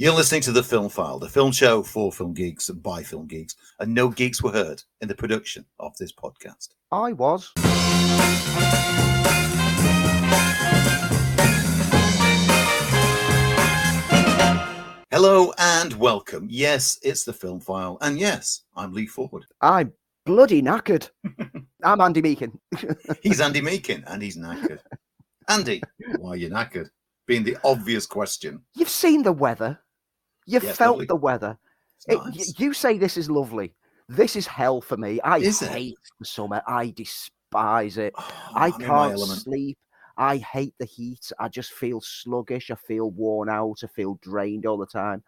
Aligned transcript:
You're 0.00 0.14
listening 0.14 0.42
to 0.42 0.52
The 0.52 0.62
Film 0.62 0.88
File, 0.88 1.18
the 1.18 1.28
film 1.28 1.50
show 1.50 1.82
for 1.82 2.12
film 2.12 2.32
geeks 2.32 2.68
and 2.68 2.80
by 2.80 3.02
film 3.02 3.26
geeks, 3.26 3.56
and 3.80 3.92
no 3.92 4.10
geeks 4.10 4.40
were 4.40 4.52
hurt 4.52 4.84
in 5.00 5.08
the 5.08 5.14
production 5.16 5.64
of 5.80 5.96
this 5.96 6.12
podcast. 6.12 6.68
I 6.92 7.14
was. 7.14 7.50
Hello 15.10 15.52
and 15.58 15.94
welcome. 15.94 16.46
Yes, 16.48 17.00
it's 17.02 17.24
The 17.24 17.32
Film 17.32 17.58
File, 17.58 17.98
and 18.00 18.20
yes, 18.20 18.62
I'm 18.76 18.92
Lee 18.92 19.08
Ford. 19.08 19.46
I'm 19.62 19.92
bloody 20.24 20.62
knackered. 20.62 21.10
I'm 21.82 22.00
Andy 22.00 22.22
Meakin. 22.22 22.56
He's 23.20 23.40
Andy 23.40 23.60
Meakin, 23.60 24.04
and 24.06 24.22
he's 24.22 24.36
knackered. 24.36 24.78
Andy, 25.48 25.82
why 26.18 26.30
are 26.30 26.36
you 26.36 26.50
knackered? 26.50 26.88
Being 27.26 27.42
the 27.42 27.58
obvious 27.64 28.06
question. 28.06 28.62
You've 28.76 28.88
seen 28.88 29.24
the 29.24 29.32
weather. 29.32 29.80
You've 30.48 30.64
Yes, 30.64 30.76
felt 30.78 30.94
lovely. 30.94 31.06
the 31.06 31.16
weather. 31.16 31.58
It- 32.08 32.24
nice. 32.24 32.58
you 32.58 32.72
say 32.72 32.96
this 32.96 33.16
is 33.18 33.30
lovely. 33.30 33.74
This 34.08 34.34
is 34.34 34.46
hell 34.46 34.80
for 34.80 34.96
me. 34.96 35.20
I 35.20 35.38
Is 35.38 35.60
it? 35.60 35.68
hate 35.68 35.98
the 36.18 36.24
summer. 36.24 36.62
I 36.66 36.90
despise 36.96 37.98
it. 37.98 38.14
Oh, 38.16 38.50
I 38.54 38.66
I'm 38.68 38.72
can't 38.80 39.18
sleep. 39.18 39.76
I 40.16 40.38
hate 40.38 40.74
the 40.78 40.86
heat. 40.86 41.30
I 41.38 41.48
just 41.48 41.72
feel 41.72 42.00
sluggish. 42.00 42.70
I 42.70 42.74
feel 42.76 43.10
worn 43.10 43.50
out. 43.50 43.80
I 43.84 43.86
feel 43.88 44.14
drained 44.22 44.64
all 44.64 44.78
the 44.78 44.86
time. 44.86 45.22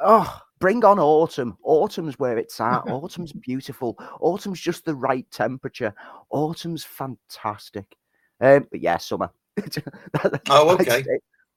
Oh, 0.00 0.40
bring 0.58 0.84
on 0.84 0.98
autumn. 0.98 1.56
Autumn's 1.62 2.18
where 2.18 2.36
it's 2.36 2.60
at. 2.60 2.82
Autumn's 2.88 3.32
beautiful. 3.32 3.96
Autumn's 4.20 4.60
just 4.60 4.84
the 4.84 4.94
right 4.96 5.30
temperature. 5.30 5.94
Autumn's 6.30 6.82
fantastic. 6.82 7.96
Um, 8.40 8.66
but 8.72 8.80
yeah, 8.80 8.96
summer. 8.98 9.30
Oh, 10.50 10.70
okay. 10.74 11.04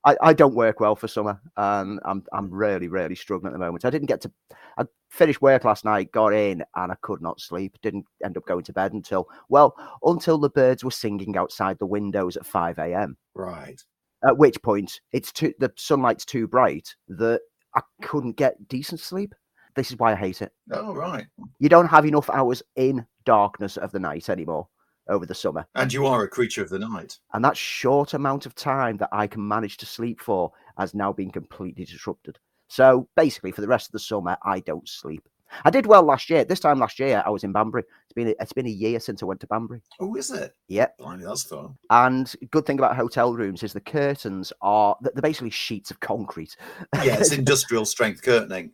I, 0.05 0.15
I 0.21 0.33
don't 0.33 0.55
work 0.55 0.79
well 0.79 0.95
for 0.95 1.07
summer, 1.07 1.39
and 1.57 1.99
I'm 2.05 2.23
I'm 2.31 2.49
really 2.51 2.87
really 2.87 3.15
struggling 3.15 3.47
at 3.47 3.53
the 3.53 3.59
moment. 3.59 3.85
I 3.85 3.89
didn't 3.89 4.07
get 4.07 4.21
to. 4.21 4.31
I 4.77 4.85
finished 5.09 5.41
work 5.41 5.65
last 5.65 5.85
night, 5.85 6.11
got 6.11 6.33
in, 6.33 6.63
and 6.75 6.91
I 6.91 6.95
could 7.01 7.21
not 7.21 7.41
sleep. 7.41 7.77
Didn't 7.81 8.05
end 8.23 8.37
up 8.37 8.45
going 8.45 8.63
to 8.63 8.73
bed 8.73 8.93
until 8.93 9.27
well 9.49 9.75
until 10.03 10.37
the 10.37 10.49
birds 10.49 10.83
were 10.83 10.91
singing 10.91 11.35
outside 11.37 11.77
the 11.79 11.85
windows 11.85 12.37
at 12.37 12.45
five 12.45 12.77
a.m. 12.79 13.17
Right. 13.33 13.81
At 14.25 14.37
which 14.37 14.61
point 14.61 14.99
it's 15.11 15.31
too 15.31 15.53
the 15.59 15.71
sunlight's 15.77 16.25
too 16.25 16.47
bright 16.47 16.95
that 17.09 17.41
I 17.75 17.81
couldn't 18.01 18.37
get 18.37 18.67
decent 18.67 18.99
sleep. 18.99 19.33
This 19.75 19.91
is 19.91 19.97
why 19.97 20.13
I 20.13 20.15
hate 20.15 20.41
it. 20.41 20.51
Oh, 20.71 20.93
right. 20.93 21.27
You 21.59 21.69
don't 21.69 21.87
have 21.87 22.05
enough 22.05 22.29
hours 22.31 22.63
in 22.75 23.05
darkness 23.25 23.77
of 23.77 23.91
the 23.91 23.99
night 23.99 24.29
anymore 24.29 24.67
over 25.09 25.25
the 25.25 25.35
summer. 25.35 25.65
And 25.75 25.91
you 25.91 26.05
are 26.05 26.23
a 26.23 26.27
creature 26.27 26.61
of 26.61 26.69
the 26.69 26.79
night. 26.79 27.17
And 27.33 27.43
that 27.43 27.57
short 27.57 28.13
amount 28.13 28.45
of 28.45 28.55
time 28.55 28.97
that 28.97 29.09
I 29.11 29.27
can 29.27 29.47
manage 29.47 29.77
to 29.77 29.85
sleep 29.85 30.21
for 30.21 30.51
has 30.77 30.93
now 30.93 31.11
been 31.11 31.31
completely 31.31 31.85
disrupted. 31.85 32.37
So 32.67 33.07
basically, 33.15 33.51
for 33.51 33.61
the 33.61 33.67
rest 33.67 33.87
of 33.87 33.91
the 33.93 33.99
summer, 33.99 34.37
I 34.43 34.59
don't 34.59 34.87
sleep. 34.87 35.27
I 35.63 35.69
did 35.69 35.85
well 35.85 36.03
last 36.03 36.29
year. 36.29 36.43
This 36.43 36.59
time 36.59 36.79
last 36.79 36.99
year, 36.99 37.23
I 37.25 37.29
was 37.29 37.43
in 37.43 37.51
Banbury. 37.51 37.83
It's 38.03 38.13
been 38.13 38.35
it's 38.39 38.53
been 38.53 38.67
a 38.67 38.69
year 38.69 38.99
since 38.99 39.23
I 39.23 39.25
went 39.25 39.39
to 39.41 39.47
Banbury. 39.47 39.81
Oh, 39.99 40.15
is 40.15 40.31
it? 40.31 40.53
Yep. 40.67 40.97
Blimey, 40.97 41.23
that's 41.23 41.43
fun. 41.43 41.77
And 41.89 42.33
good 42.51 42.65
thing 42.65 42.79
about 42.79 42.95
hotel 42.95 43.33
rooms 43.33 43.63
is 43.63 43.73
the 43.73 43.79
curtains 43.79 44.51
are 44.61 44.97
they're 45.01 45.21
basically 45.21 45.49
sheets 45.49 45.91
of 45.91 45.99
concrete. 45.99 46.55
Yeah, 46.95 47.17
it's 47.19 47.31
industrial 47.37 47.85
strength 47.85 48.21
curtaining. 48.21 48.73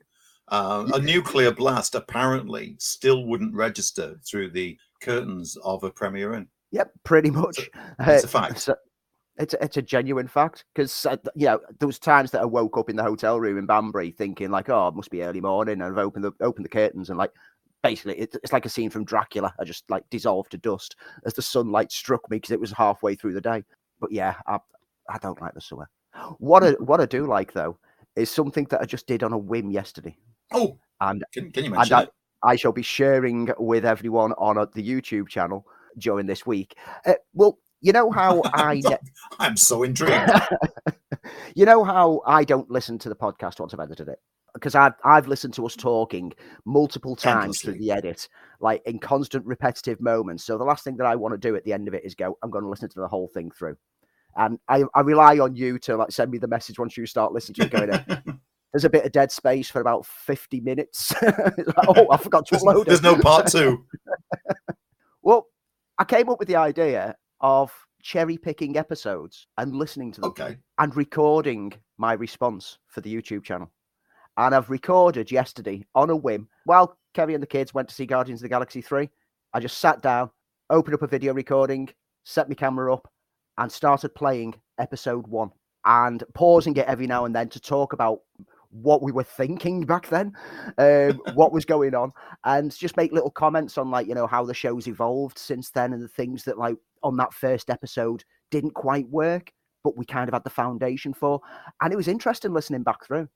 Um, 0.50 0.92
a 0.94 1.00
nuclear 1.00 1.52
blast 1.52 1.96
apparently 1.96 2.76
still 2.78 3.26
wouldn't 3.26 3.56
register 3.56 4.20
through 4.26 4.50
the 4.50 4.78
curtains 5.04 5.58
of 5.64 5.84
a 5.84 5.92
Premier 5.92 6.34
Inn. 6.34 6.48
Yep, 6.72 6.92
pretty 7.04 7.30
much. 7.30 7.70
It's 8.00 8.24
a 8.24 8.28
Uh, 8.28 8.28
fact. 8.28 8.60
so- 8.60 8.76
it's 9.38 9.56
a, 9.56 9.64
it's 9.64 9.78
a 9.78 9.82
genuine 9.82 10.28
fact 10.28 10.64
because 10.76 11.08
uh, 11.08 11.18
you 11.34 11.48
know 11.48 11.60
there 11.80 11.88
was 11.88 11.98
times 11.98 12.30
that 12.32 12.42
I 12.42 12.46
woke 12.46 12.78
up 12.78 12.88
in 12.88 12.96
the 12.96 13.02
hotel 13.02 13.40
room 13.40 13.58
in 13.58 13.66
Banbury 13.66 14.12
thinking 14.12 14.52
like, 14.52 14.70
oh, 14.70 14.90
it 14.90 14.96
must 14.96 15.10
be 15.10 15.24
early 15.24 15.42
morning, 15.42 15.82
and 15.82 15.84
I've 15.84 15.98
opened 15.98 16.24
the 16.24 16.34
opened 16.40 16.66
the 16.66 16.70
curtains 16.70 17.10
and 17.10 17.18
like 17.18 17.32
basically 17.82 18.20
it, 18.20 18.36
it's 18.44 18.54
like 18.54 18.68
a 18.68 18.70
scene 18.70 18.92
from 18.92 19.06
Dracula. 19.06 19.52
I 19.60 19.64
just 19.64 19.90
like 19.90 20.04
dissolved 20.12 20.52
to 20.52 20.60
dust 20.60 20.96
as 21.26 21.34
the 21.34 21.42
sunlight 21.42 21.92
struck 21.92 22.30
me 22.30 22.38
because 22.38 22.52
it 22.52 22.60
was 22.60 22.72
halfway 22.74 23.16
through 23.16 23.34
the 23.34 23.42
day. 23.42 23.64
But 24.00 24.12
yeah, 24.12 24.36
I 24.46 24.60
I 25.10 25.18
don't 25.18 25.42
like 25.42 25.56
the 25.56 25.62
summer. 25.62 25.90
What 26.38 26.64
I 26.64 26.74
what 26.74 27.02
I 27.02 27.08
do 27.08 27.26
like 27.26 27.54
though 27.54 27.80
is 28.16 28.30
something 28.30 28.66
that 28.70 28.82
I 28.82 28.86
just 28.86 29.08
did 29.08 29.24
on 29.24 29.34
a 29.34 29.38
whim 29.40 29.72
yesterday, 29.72 30.16
Oh, 30.52 30.78
and 31.02 31.24
can, 31.34 31.52
can 31.52 31.64
you 31.64 31.72
mention 31.72 31.96
I, 31.96 32.02
it? 32.04 32.10
I 32.44 32.56
shall 32.56 32.72
be 32.72 32.82
sharing 32.82 33.50
with 33.58 33.86
everyone 33.86 34.34
on 34.34 34.58
uh, 34.58 34.66
the 34.74 34.88
YouTube 34.88 35.28
channel 35.30 35.66
during 35.98 36.26
this 36.26 36.46
week. 36.46 36.78
Uh, 37.06 37.14
well, 37.34 37.58
you 37.82 37.92
know 37.92 38.12
how 38.12 38.42
I 38.54 38.82
ne- 38.84 38.98
I'm 39.40 39.58
so 39.58 39.84
intrigued. 39.84 40.32
you 41.56 41.66
know 41.66 41.84
how 41.84 42.22
I 42.26 42.44
don't 42.44 42.70
listen 42.70 42.98
to 43.00 43.10
the 43.10 43.16
podcast 43.16 43.60
once 43.60 43.74
I've 43.74 43.80
edited 43.80 44.08
it 44.08 44.20
because 44.54 44.76
I've 44.76 44.94
I've 45.04 45.28
listened 45.28 45.54
to 45.56 45.66
us 45.66 45.76
talking 45.76 46.34
multiple 46.66 47.16
times 47.16 47.62
through 47.62 47.80
the 47.80 47.92
edit, 47.92 48.28
like 48.60 48.82
in 48.86 49.00
constant 49.00 49.46
repetitive 49.46 50.00
moments. 50.00 50.44
So 50.44 50.58
the 50.58 50.64
last 50.64 50.84
thing 50.84 50.98
that 50.98 51.08
I 51.08 51.16
want 51.16 51.34
to 51.34 51.38
do 51.38 51.56
at 51.56 51.64
the 51.64 51.74
end 51.74 51.88
of 51.88 51.94
it 51.94 52.06
is 52.06 52.16
go, 52.16 52.38
I'm 52.44 52.50
going 52.50 52.64
to 52.64 52.70
listen 52.70 52.90
to 52.90 53.00
the 53.00 53.08
whole 53.08 53.28
thing 53.28 53.52
through, 53.52 53.78
and 54.36 54.60
I, 54.68 54.84
I 54.94 55.02
rely 55.02 55.40
on 55.40 55.56
you 55.56 55.80
to 55.80 55.98
like 55.98 56.12
send 56.12 56.32
me 56.32 56.38
the 56.38 56.48
message 56.48 56.80
once 56.80 56.98
you 56.98 57.06
start 57.06 57.34
listening 57.34 57.56
to 57.56 57.64
it. 57.66 57.72
Going, 57.72 58.22
in. 58.28 58.40
there's 58.74 58.86
a 58.86 58.90
bit 58.90 59.06
of 59.06 59.12
dead 59.12 59.32
space 59.32 59.70
for 59.70 59.82
about 59.82 60.06
50 60.06 60.60
minutes. 60.62 61.14
Like, 61.22 61.88
oh, 61.88 62.08
I 62.12 62.18
forgot 62.18 62.46
to 62.48 62.52
there's, 62.56 62.64
upload 62.64 62.86
there's 62.86 63.00
it. 63.00 63.04
no 63.04 63.18
part 63.18 63.48
two. 63.48 63.86
Well, 65.22 65.48
I 65.98 66.04
came 66.04 66.28
up 66.30 66.40
with 66.40 66.48
the 66.50 66.58
idea 66.58 67.16
of 67.40 67.72
cherry 68.02 68.38
picking 68.38 68.76
episodes 68.78 69.48
and 69.58 69.74
listening 69.74 70.12
to 70.14 70.22
them 70.22 70.30
Okay. 70.32 70.58
and 70.80 70.94
recording 70.98 71.72
my 71.98 72.14
response 72.14 72.78
for 72.88 73.00
the 73.02 73.14
YouTube 73.14 73.44
channel. 73.44 73.72
And 74.36 74.54
I've 74.54 74.70
recorded 74.70 75.32
yesterday 75.32 75.86
on 75.96 76.10
a 76.10 76.16
whim 76.16 76.50
while 76.66 76.98
Kerry 77.14 77.36
and 77.36 77.44
the 77.44 77.48
kids 77.48 77.74
went 77.74 77.88
to 77.88 77.96
see 77.96 78.06
Guardians 78.06 78.42
of 78.42 78.44
the 78.44 78.50
Galaxy 78.50 78.82
3. 78.82 79.10
I 79.54 79.60
just 79.62 79.78
sat 79.78 80.02
down, 80.02 80.30
opened 80.70 80.96
up 80.96 81.04
a 81.04 81.08
video 81.08 81.34
recording, 81.34 81.88
set 82.26 82.50
my 82.50 82.56
camera 82.56 82.94
up, 82.94 83.10
and 83.60 83.72
started 83.72 84.14
playing 84.16 84.56
episode 84.80 85.28
one 85.28 85.52
and 85.86 86.24
pausing 86.34 86.76
it 86.76 86.88
every 86.88 87.08
now 87.08 87.26
and 87.26 87.36
then 87.36 87.48
to 87.50 87.60
talk 87.62 87.94
about 87.94 88.20
what 88.74 89.02
we 89.02 89.12
were 89.12 89.24
thinking 89.24 89.82
back 89.82 90.10
then, 90.10 90.34
um, 90.78 91.22
what 91.36 91.54
was 91.54 91.66
going 91.66 91.96
on, 91.96 92.12
and 92.46 92.76
just 92.76 92.98
make 92.98 93.12
little 93.12 93.32
comments 93.32 93.78
on 93.78 93.92
like, 93.92 94.08
you 94.08 94.16
know, 94.16 94.28
how 94.28 94.44
the 94.46 94.54
show's 94.54 94.88
evolved 94.88 95.38
since 95.38 95.70
then 95.70 95.94
and 95.94 96.02
the 96.02 96.08
things 96.08 96.44
that 96.44 96.58
like 96.58 96.76
on 97.04 97.18
that 97.18 97.34
first 97.34 97.70
episode 97.70 98.24
didn't 98.52 98.74
quite 98.74 99.08
work, 99.10 99.52
but 99.84 99.98
we 99.98 100.06
kind 100.06 100.30
of 100.30 100.34
had 100.34 100.44
the 100.44 100.50
foundation 100.50 101.14
for. 101.14 101.40
And 101.82 101.94
it 101.94 101.98
was 101.98 102.08
interesting 102.08 102.54
listening 102.54 102.84
back 102.84 103.06
through. 103.06 103.28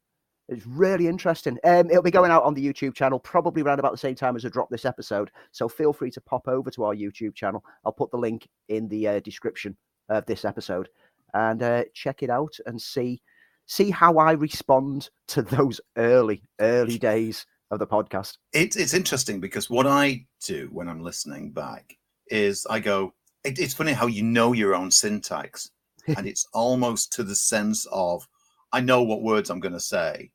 It's 0.50 0.66
really 0.66 1.08
interesting. 1.08 1.58
Um, 1.66 1.90
it'll 1.90 2.02
be 2.02 2.12
going 2.12 2.31
out 2.31 2.44
on 2.44 2.54
the 2.54 2.66
YouTube 2.66 2.94
channel 2.94 3.19
probably 3.19 3.62
around 3.62 3.80
about 3.80 3.92
the 3.92 3.98
same 3.98 4.16
time 4.16 4.38
as 4.38 4.46
I 4.46 4.50
drop 4.50 4.69
this 4.69 4.86
episode. 4.86 5.30
So 5.52 5.68
feel 5.68 5.92
free 5.92 6.12
to 6.12 6.22
pop 6.22 6.48
over 6.48 6.72
to 6.72 6.86
our 6.86 6.96
YouTube 6.96 7.36
channel. 7.36 7.64
I'll 7.86 7.92
put 7.92 8.12
the 8.12 8.18
link 8.18 8.48
in 8.69 8.88
the 8.88 9.08
uh, 9.08 9.19
description 9.19 9.75
of 10.08 10.25
this 10.25 10.46
episode 10.46 10.88
and 11.34 11.62
uh, 11.62 11.84
check 11.94 12.24
it 12.24 12.30
out 12.30 12.56
and 12.66 12.81
see 12.81 13.22
see 13.67 13.91
how 13.91 14.17
I 14.17 14.31
respond 14.31 15.09
to 15.29 15.41
those 15.41 15.79
early 15.97 16.41
early 16.59 16.97
days 16.97 17.45
of 17.69 17.79
the 17.79 17.88
podcast. 17.88 18.38
It's 18.53 18.75
it's 18.75 18.94
interesting 18.94 19.39
because 19.39 19.69
what 19.69 19.85
I 19.85 20.25
do 20.44 20.69
when 20.72 20.89
I'm 20.89 21.03
listening 21.03 21.51
back 21.51 21.95
is 22.27 22.66
I 22.69 22.79
go. 22.79 23.13
It, 23.44 23.59
it's 23.59 23.73
funny 23.73 23.94
how 23.94 24.07
you 24.07 24.23
know 24.23 24.53
your 24.53 24.73
own 24.73 24.89
syntax, 24.89 25.69
and 26.07 26.27
it's 26.27 26.47
almost 26.53 27.13
to 27.13 27.23
the 27.23 27.35
sense 27.35 27.85
of 27.91 28.27
I 28.72 28.79
know 28.79 29.03
what 29.03 29.22
words 29.22 29.50
I'm 29.50 29.59
going 29.59 29.73
to 29.73 29.79
say 29.79 30.31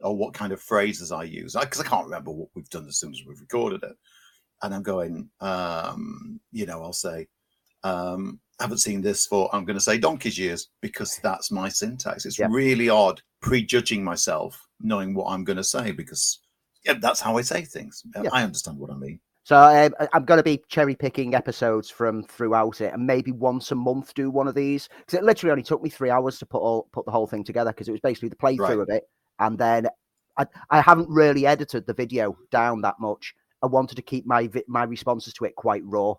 or 0.00 0.16
what 0.16 0.34
kind 0.34 0.52
of 0.52 0.60
phrases 0.60 1.12
I 1.12 1.24
use 1.24 1.56
because 1.58 1.80
I, 1.80 1.84
can't 1.84 2.04
remember 2.04 2.30
what 2.30 2.48
we've 2.54 2.68
done 2.68 2.86
as 2.86 2.98
soon 2.98 3.12
as 3.12 3.22
we've 3.26 3.40
recorded 3.40 3.82
it, 3.82 3.96
and 4.62 4.74
I'm 4.74 4.82
going. 4.82 5.28
Um, 5.40 6.40
you 6.52 6.66
know, 6.66 6.82
I'll 6.82 6.92
say. 6.92 7.26
Um, 7.86 8.40
haven't 8.58 8.78
seen 8.78 9.02
this 9.02 9.26
for 9.26 9.54
I'm 9.54 9.64
going 9.66 9.76
to 9.76 9.84
say 9.84 9.98
donkey's 9.98 10.38
years 10.38 10.68
because 10.80 11.18
that's 11.22 11.50
my 11.50 11.68
syntax. 11.68 12.24
It's 12.24 12.38
Yeah. 12.38 12.48
really 12.50 12.88
odd 12.88 13.20
prejudging 13.42 14.02
myself, 14.02 14.66
knowing 14.80 15.14
what 15.14 15.26
I'm 15.26 15.44
going 15.44 15.58
to 15.58 15.64
say 15.64 15.92
because 15.92 16.40
yeah, 16.84 16.94
that's 17.00 17.20
how 17.20 17.36
I 17.36 17.42
say 17.42 17.62
things. 17.64 18.02
Yeah. 18.22 18.30
I 18.32 18.42
understand 18.44 18.78
what 18.78 18.90
I 18.90 18.94
mean. 18.96 19.20
So 19.44 19.56
um, 19.56 19.94
I'm 20.12 20.24
going 20.24 20.38
to 20.38 20.42
be 20.44 20.62
cherry 20.68 20.94
picking 20.96 21.34
episodes 21.34 21.88
from 21.90 22.24
throughout 22.24 22.80
it, 22.80 22.92
and 22.94 23.06
maybe 23.06 23.30
once 23.30 23.70
a 23.70 23.76
month 23.76 24.14
do 24.14 24.30
one 24.30 24.48
of 24.48 24.54
these 24.56 24.88
because 24.98 25.14
it 25.18 25.24
literally 25.24 25.52
only 25.52 25.62
took 25.62 25.82
me 25.82 25.90
three 25.90 26.10
hours 26.10 26.38
to 26.40 26.46
put 26.46 26.58
all 26.62 26.88
put 26.92 27.04
the 27.06 27.12
whole 27.12 27.26
thing 27.28 27.44
together 27.44 27.70
because 27.70 27.88
it 27.88 27.92
was 27.92 28.00
basically 28.00 28.28
the 28.30 28.36
playthrough 28.36 28.58
Right. 28.60 28.78
of 28.78 28.88
it, 28.88 29.04
and 29.38 29.56
then 29.58 29.88
I 30.36 30.46
I 30.70 30.80
haven't 30.80 31.08
really 31.10 31.46
edited 31.46 31.86
the 31.86 31.94
video 31.94 32.36
down 32.50 32.80
that 32.82 32.96
much. 32.98 33.34
I 33.62 33.66
wanted 33.66 33.96
to 33.96 34.02
keep 34.02 34.26
my 34.26 34.48
my 34.66 34.82
responses 34.84 35.32
to 35.34 35.44
it 35.44 35.54
quite 35.54 35.82
raw. 35.84 36.14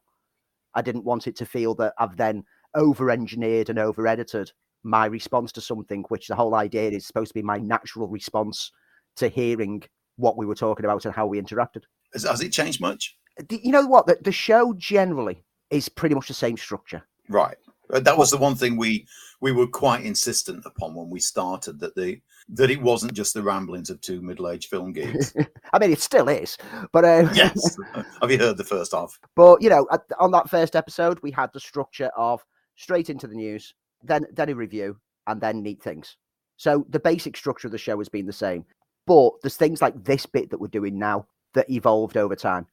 I 0.77 0.81
didn't 0.83 1.05
want 1.05 1.25
it 1.25 1.35
to 1.37 1.45
feel 1.45 1.73
that 1.75 1.95
I've 1.97 2.17
then 2.17 2.43
over 2.75 3.09
engineered 3.09 3.69
and 3.69 3.79
over 3.79 4.07
edited 4.07 4.51
my 4.83 5.07
response 5.07 5.51
to 5.53 5.61
something, 5.61 6.05
which 6.09 6.27
the 6.27 6.35
whole 6.35 6.53
idea 6.53 6.91
is 6.91 7.07
supposed 7.07 7.29
to 7.29 7.33
be 7.33 7.41
my 7.41 7.57
natural 7.57 8.07
response 8.07 8.71
to 9.15 9.27
hearing 9.27 9.81
what 10.17 10.37
we 10.37 10.45
were 10.45 10.55
talking 10.55 10.85
about 10.85 11.03
and 11.05 11.15
how 11.15 11.25
we 11.25 11.41
interacted 11.41 11.81
Has, 12.13 12.23
has 12.23 12.41
it 12.41 12.51
changed 12.51 12.79
much? 12.79 13.17
you 13.49 13.71
know 13.71 13.87
what? 13.87 14.05
The, 14.05 14.19
the 14.21 14.31
show 14.31 14.73
generally 14.77 15.43
is 15.71 15.89
pretty 15.89 16.13
much 16.13 16.27
the 16.27 16.35
same 16.35 16.57
structure. 16.57 17.03
Right. 17.27 17.57
That 17.89 18.17
was 18.17 18.29
the 18.29 18.37
one 18.37 18.55
thing 18.55 18.77
we 18.77 19.07
we 19.41 19.51
were 19.51 19.67
quite 19.67 20.03
insistent 20.03 20.63
upon 20.65 20.93
when 20.93 21.09
we 21.09 21.19
started 21.19 21.79
that 21.79 21.95
the 21.95 22.21
that 22.49 22.71
it 22.71 22.81
wasn't 22.81 23.13
just 23.13 23.33
the 23.33 23.43
ramblings 23.43 23.89
of 23.89 23.99
two 23.99 24.21
middle-aged 24.21 24.69
film 24.69 24.93
geeks. 24.93 25.33
I 25.73 25.79
mean, 25.79 25.91
it 25.91 25.99
still 25.99 26.29
is, 26.29 26.57
but 26.93 27.03
um, 27.03 27.29
yes. 27.33 27.77
Have 28.21 28.31
you 28.31 28.37
heard 28.37 28.57
the 28.57 28.63
first 28.63 28.93
half? 28.93 29.19
But 29.35 29.61
you 29.61 29.69
know, 29.69 29.87
at, 29.91 30.01
on 30.19 30.31
that 30.31 30.49
first 30.49 30.75
episode, 30.75 31.19
we 31.21 31.31
had 31.31 31.51
the 31.53 31.59
structure 31.59 32.11
of 32.15 32.43
straight 32.75 33.09
into 33.09 33.27
the 33.27 33.35
news, 33.35 33.73
then 34.03 34.25
then 34.33 34.49
a 34.49 34.55
review, 34.55 34.97
and 35.27 35.41
then 35.41 35.61
neat 35.61 35.81
things. 35.81 36.15
So 36.55 36.85
the 36.89 36.99
basic 36.99 37.37
structure 37.37 37.67
of 37.67 37.71
the 37.71 37.77
show 37.77 37.97
has 37.97 38.09
been 38.09 38.25
the 38.25 38.33
same, 38.33 38.65
but 39.05 39.31
there's 39.41 39.57
things 39.57 39.81
like 39.81 40.03
this 40.03 40.25
bit 40.25 40.49
that 40.49 40.59
we're 40.59 40.67
doing 40.67 40.97
now 40.97 41.27
that 41.53 41.69
evolved 41.69 42.17
over 42.17 42.35
time, 42.35 42.65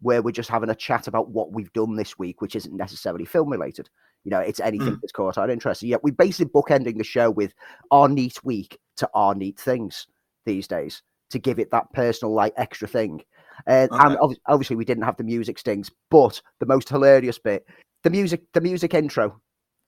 where 0.00 0.22
we're 0.22 0.32
just 0.32 0.50
having 0.50 0.70
a 0.70 0.74
chat 0.74 1.08
about 1.08 1.30
what 1.30 1.52
we've 1.52 1.72
done 1.72 1.96
this 1.96 2.18
week, 2.18 2.40
which 2.40 2.56
isn't 2.56 2.76
necessarily 2.76 3.24
film 3.24 3.50
related. 3.50 3.88
You 4.24 4.30
know, 4.30 4.40
it's 4.40 4.60
anything 4.60 4.94
Mm. 4.96 5.00
that's 5.00 5.12
caught 5.12 5.38
our 5.38 5.50
interest. 5.50 5.80
So, 5.80 5.86
yeah, 5.86 5.96
we're 6.02 6.12
basically 6.12 6.50
bookending 6.50 6.96
the 6.98 7.04
show 7.04 7.30
with 7.30 7.54
our 7.90 8.08
neat 8.08 8.42
week 8.42 8.78
to 8.96 9.08
our 9.14 9.34
neat 9.34 9.58
things 9.58 10.06
these 10.46 10.66
days 10.66 11.02
to 11.30 11.38
give 11.38 11.58
it 11.58 11.70
that 11.70 11.92
personal, 11.92 12.34
like 12.34 12.54
extra 12.56 12.88
thing. 12.88 13.22
Uh, 13.66 13.88
And 13.90 13.92
Okay. 13.92 14.16
ob- 14.20 14.36
obviously, 14.46 14.76
we 14.76 14.84
didn't 14.84 15.04
have 15.04 15.16
the 15.16 15.24
music 15.24 15.58
stings, 15.58 15.90
but 16.10 16.40
the 16.58 16.66
most 16.66 16.88
hilarious 16.88 17.38
bit, 17.38 17.66
the 18.02 18.10
music, 18.10 18.42
the 18.52 18.60
music 18.60 18.94
intro 18.94 19.40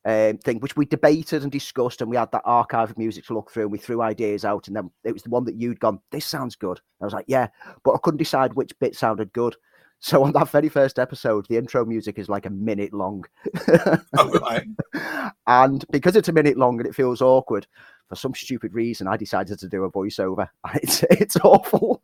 um, 0.04 0.38
thing, 0.38 0.60
which 0.60 0.76
we 0.76 0.86
debated 0.86 1.42
and 1.42 1.50
discussed, 1.50 2.00
and 2.00 2.08
we 2.08 2.16
had 2.16 2.30
that 2.30 2.42
archive 2.44 2.90
of 2.90 2.96
music 2.98 3.24
to 3.26 3.34
look 3.34 3.50
through, 3.50 3.64
and 3.64 3.72
we 3.72 3.78
threw 3.78 4.02
ideas 4.02 4.44
out, 4.44 4.68
and 4.68 4.76
then 4.76 4.88
it 5.02 5.12
was 5.12 5.24
the 5.24 5.30
one 5.30 5.44
that 5.44 5.56
you'd 5.56 5.80
gone, 5.80 5.98
"This 6.12 6.24
sounds 6.24 6.54
good." 6.54 6.80
I 7.00 7.04
was 7.04 7.12
like, 7.12 7.24
"Yeah," 7.26 7.48
but 7.82 7.92
I 7.92 7.98
couldn't 8.00 8.18
decide 8.18 8.54
which 8.54 8.78
bit 8.78 8.94
sounded 8.94 9.32
good. 9.32 9.56
So 10.00 10.22
on 10.22 10.32
that 10.32 10.50
very 10.50 10.68
first 10.68 10.98
episode, 10.98 11.46
the 11.48 11.56
intro 11.56 11.84
music 11.84 12.18
is 12.18 12.28
like 12.28 12.46
a 12.46 12.50
minute 12.50 12.92
long. 12.92 13.24
Oh, 14.16 14.38
right. 14.40 14.66
and 15.46 15.84
because 15.90 16.14
it's 16.16 16.28
a 16.28 16.32
minute 16.32 16.56
long 16.56 16.78
and 16.78 16.86
it 16.86 16.94
feels 16.94 17.22
awkward, 17.22 17.66
for 18.08 18.14
some 18.14 18.34
stupid 18.34 18.72
reason, 18.72 19.08
I 19.08 19.16
decided 19.16 19.58
to 19.58 19.68
do 19.68 19.84
a 19.84 19.90
voiceover. 19.90 20.48
It's 20.74 21.02
it's 21.10 21.36
awful. 21.42 22.02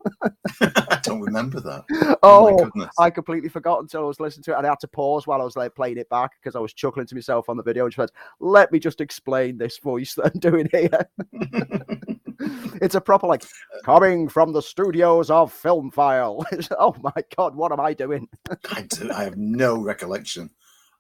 I 0.61 0.99
don't 1.03 1.21
remember 1.21 1.61
that. 1.61 1.85
Oh, 1.93 2.17
Oh, 2.23 2.45
my 2.45 2.53
oh, 2.53 2.65
goodness. 2.65 2.95
I 2.99 3.11
completely 3.11 3.51
forgot 3.51 3.81
until 3.81 4.05
I 4.05 4.07
was 4.07 4.19
listening 4.21 4.45
to 4.45 4.53
it, 4.53 4.57
and 4.57 4.67
I 4.67 4.71
had 4.71 4.81
to 4.81 4.89
pause 4.89 5.27
while 5.27 5.41
I 5.41 5.45
was 5.45 5.55
like 5.57 5.75
playing 5.75 5.99
it 5.99 6.09
back 6.09 6.33
because 6.41 6.57
I 6.57 6.61
was 6.61 6.73
chuckling 6.73 7.07
to 7.07 7.15
myself 7.15 7.49
on 7.49 7.57
the 7.57 7.63
video 7.63 7.85
and 7.85 7.93
just 7.93 7.99
went, 7.99 8.11
"Let 8.41 8.73
me 8.73 8.79
just 8.81 9.01
explain 9.01 9.59
this 9.59 9.79
voice 9.79 10.15
that 10.15 10.33
I'm 10.35 10.41
doing 10.41 10.69
here." 10.73 12.19
it's 12.83 12.95
a 12.95 13.01
proper 13.01 13.27
like 13.27 13.45
coming 13.85 14.29
from 14.29 14.53
the 14.53 14.63
studios 14.63 15.31
of 15.31 15.53
Film 15.53 15.91
File. 15.91 16.45
oh 16.79 16.95
my 17.01 17.23
god, 17.37 17.55
what 17.55 17.73
am 17.73 17.81
I 17.81 17.95
doing? 17.95 18.29
I, 18.71 18.83
do, 18.83 19.11
I 19.13 19.25
have 19.25 19.37
no 19.37 19.79
recollection 19.79 20.51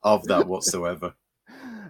of 0.03 0.25
that 0.25 0.47
whatsoever. 0.47 1.15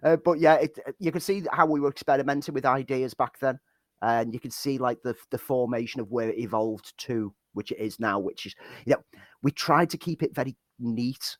Uh, 0.03 0.17
but 0.17 0.41
yeah, 0.41 0.55
it, 0.55 0.77
you 0.99 1.13
can 1.13 1.21
see 1.21 1.45
how 1.53 1.65
we 1.65 1.79
were 1.79 1.89
experimenting 1.89 2.53
with 2.53 2.67
ideas 2.67 3.15
back 3.15 3.39
then, 3.39 3.57
and 4.01 4.35
you 4.35 4.41
can 4.41 4.51
see 4.51 4.77
like 4.77 5.01
the 5.05 5.15
the 5.31 5.39
formation 5.39 6.01
of 6.01 6.11
where 6.11 6.29
it 6.29 6.39
evolved 6.41 6.93
to, 6.99 7.33
which 7.53 7.71
it 7.71 7.79
is 7.79 8.01
now. 8.01 8.19
Which 8.19 8.47
is, 8.47 8.55
you 8.85 8.95
know, 8.95 9.21
we 9.45 9.53
tried 9.53 9.91
to 9.91 9.97
keep 9.97 10.25
it 10.25 10.35
very 10.35 10.57
neat 10.81 11.37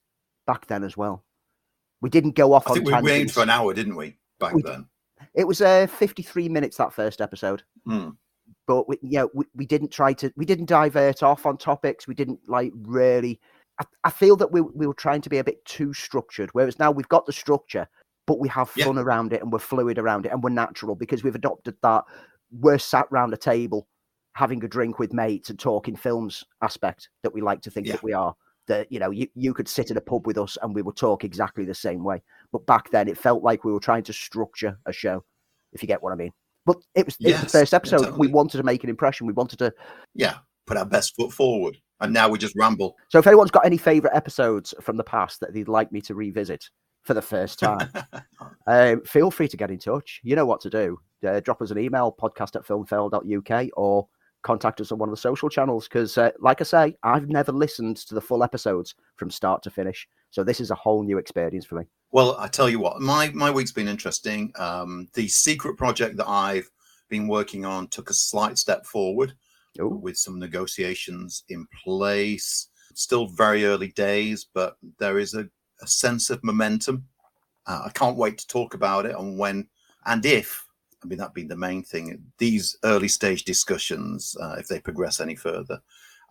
back 0.47 0.69
then 0.69 0.85
as 0.85 0.97
well. 0.97 1.25
We 2.01 2.09
didn't 2.09 2.37
go 2.37 2.53
off 2.53 2.69
I 2.69 2.71
on 2.71 2.77
think 2.77 2.87
we, 2.87 3.03
we 3.03 3.11
aimed 3.11 3.33
for 3.33 3.43
an 3.43 3.51
hour, 3.51 3.75
didn't 3.75 3.97
we, 3.97 4.17
back 4.39 4.55
We- 4.55 4.63
then? 4.63 4.87
It 5.35 5.47
was 5.47 5.61
uh, 5.63 5.87
53 5.87 6.49
minutes 6.49 6.77
that 6.77 6.93
first 6.93 7.21
episode. 7.21 7.63
Hmm. 7.87 8.11
but 8.67 8.89
we, 8.89 8.99
you 9.03 9.19
know, 9.19 9.31
we, 9.35 9.45
we 9.55 9.67
didn't 9.67 9.91
try 9.91 10.13
to 10.15 10.33
we 10.37 10.45
didn't 10.45 10.67
divert 10.67 11.23
off 11.23 11.47
on 11.47 11.57
topics 11.57 12.07
we 12.07 12.15
didn't 12.15 12.41
like 12.47 12.73
really 12.83 13.41
I, 13.81 13.85
I 14.05 14.11
feel 14.11 14.37
that 14.37 14.53
we, 14.53 14.61
we 14.61 14.87
were 14.87 14.95
trying 14.95 15.23
to 15.23 15.31
be 15.31 15.39
a 15.39 15.45
bit 15.45 15.65
too 15.65 15.93
structured 15.95 16.51
whereas 16.53 16.79
now 16.79 16.91
we've 16.91 17.09
got 17.09 17.27
the 17.27 17.33
structure 17.33 17.89
but 18.27 18.39
we 18.39 18.49
have 18.51 18.71
Yeah. 18.77 18.85
fun 18.85 18.99
around 18.99 19.33
it 19.33 19.43
and 19.43 19.51
we're 19.53 19.59
fluid 19.59 19.99
around 19.99 20.27
it 20.27 20.33
and 20.33 20.43
we're 20.43 20.51
natural 20.51 20.95
because 20.95 21.25
we've 21.25 21.35
adopted 21.35 21.75
that 21.83 22.05
we're 22.53 22.79
sat 22.79 23.07
round 23.11 23.33
a 23.33 23.37
table 23.39 23.89
having 24.35 24.63
a 24.65 24.69
drink 24.69 24.99
with 24.99 25.13
mates 25.13 25.51
and 25.51 25.59
talking 25.59 25.97
films 25.97 26.45
aspect 26.63 27.09
that 27.23 27.33
we 27.35 27.41
like 27.41 27.63
to 27.63 27.71
think 27.71 27.87
Yeah. 27.87 27.95
that 27.95 28.03
we 28.05 28.13
are 28.13 28.35
that 28.69 28.93
you 28.93 29.01
know 29.01 29.11
you, 29.11 29.27
you 29.35 29.53
could 29.55 29.69
sit 29.69 29.91
in 29.91 29.97
a 29.97 30.01
pub 30.01 30.27
with 30.27 30.39
us 30.39 30.57
and 30.63 30.75
we 30.75 30.83
would 30.83 30.97
talk 30.97 31.25
exactly 31.25 31.65
the 31.65 31.75
same 31.75 32.05
way 32.05 32.23
but 32.53 32.65
back 32.67 32.91
then 32.91 33.09
it 33.09 33.19
felt 33.19 33.43
like 33.43 33.65
we 33.65 33.73
were 33.73 33.81
trying 33.81 34.03
to 34.05 34.13
structure 34.13 34.79
a 34.87 34.93
show 34.93 35.25
if 35.73 35.83
you 35.83 35.87
get 35.89 36.03
what 36.03 36.13
i 36.13 36.17
mean. 36.17 36.33
But 36.65 36.77
it 36.95 37.07
was, 37.07 37.17
it 37.21 37.33
was 37.33 37.41
the 37.41 37.49
first 37.49 37.75
episode. 37.75 38.17
We 38.17 38.29
wanted 38.29 38.59
to 38.59 38.63
make 38.63 38.85
an 38.85 38.91
impression. 38.91 39.27
We 39.27 39.33
wanted 39.33 39.59
to 39.59 39.73
Yeah, 40.15 40.37
put 40.67 40.77
our 40.77 40.85
best 40.87 41.17
foot 41.17 41.33
forward. 41.33 41.77
And 42.01 42.13
now 42.13 42.29
we 42.29 42.39
just 42.39 42.55
ramble. 42.57 42.97
so 43.09 43.19
if 43.19 43.27
anyone's 43.27 43.51
got 43.51 43.65
any 43.67 43.77
favorite 43.77 44.15
episodes 44.15 44.73
from 44.81 44.97
the 44.97 45.05
past 45.05 45.41
that 45.41 45.53
they'd 45.55 45.67
like 45.69 45.91
me 45.91 46.01
to 46.03 46.15
revisit 46.15 46.69
for 47.03 47.15
the 47.15 47.23
first 47.23 47.59
time 47.59 47.91
um, 48.69 49.01
feel 49.03 49.31
free 49.33 49.49
to 49.49 49.57
get 49.57 49.71
in 49.73 49.79
touch. 49.79 50.21
You 50.23 50.37
know 50.37 50.47
what 50.47 50.61
to 50.61 50.71
do. 50.71 51.01
Uh, 51.27 51.41
drop 51.41 51.63
us 51.63 51.71
an 51.73 51.79
email 51.79 52.15
podcast 52.21 52.55
at 52.57 52.65
filmfile.uk 52.67 53.69
or 53.77 54.07
contact 54.43 54.81
us 54.81 54.93
on 54.93 54.99
one 54.99 55.09
of 55.09 55.13
the 55.15 55.21
social 55.21 55.49
channels. 55.49 55.89
Because 55.89 56.17
uh, 56.19 56.31
like 56.39 56.61
i 56.61 56.65
say 56.65 56.95
i've 57.03 57.29
never 57.29 57.51
listened 57.53 57.97
to 57.97 58.15
the 58.15 58.21
full 58.21 58.45
episodes 58.45 58.95
from 59.17 59.31
start 59.31 59.63
to 59.65 59.71
finish 59.71 60.07
so 60.33 60.43
this 60.43 60.61
is 60.61 60.73
a 60.73 60.75
whole 60.75 61.05
new 61.05 61.19
experience 61.19 61.65
for 61.65 61.77
me 61.77 61.85
Well, 62.11 62.37
I 62.39 62.49
tell 62.49 62.69
you 62.69 62.81
what, 62.81 63.01
my 63.01 63.31
my 63.31 63.51
week's 63.51 63.73
been 63.73 63.89
interesting. 63.89 64.53
Um, 64.57 65.09
the 65.15 65.29
secret 65.29 65.77
project 65.77 66.17
that 66.17 66.29
I've 66.29 66.69
been 67.09 67.29
working 67.29 67.65
on 67.65 67.87
took 67.89 68.11
a 68.11 68.15
slight 68.15 68.59
step 68.59 68.85
forward 68.87 69.35
Ooh. 69.81 69.89
with 69.89 70.17
some 70.17 70.39
negotiations 70.39 71.45
in 71.49 71.67
place. 71.85 72.69
Still 72.95 73.27
very 73.29 73.65
early 73.65 73.89
days, 73.93 74.47
but 74.53 74.77
there 74.99 75.19
is 75.19 75.35
a, 75.35 75.49
a 75.81 75.87
sense 75.87 76.29
of 76.31 76.43
momentum. 76.45 77.07
Uh, 77.67 77.83
I 77.87 77.91
can't 77.91 78.19
wait 78.19 78.37
to 78.39 78.47
talk 78.47 78.75
about 78.75 79.07
it 79.07 79.17
and 79.17 79.39
when 79.39 79.69
and 80.05 80.27
if. 80.27 80.67
I 81.03 81.07
mean, 81.07 81.19
that 81.19 81.35
being 81.35 81.49
the 81.49 81.57
main 81.57 81.83
thing. 81.83 82.23
These 82.39 82.77
early 82.85 83.09
stage 83.09 83.45
discussions, 83.45 84.37
uh, 84.41 84.57
if 84.59 84.69
they 84.69 84.81
progress 84.81 85.21
any 85.21 85.37
further, 85.37 85.81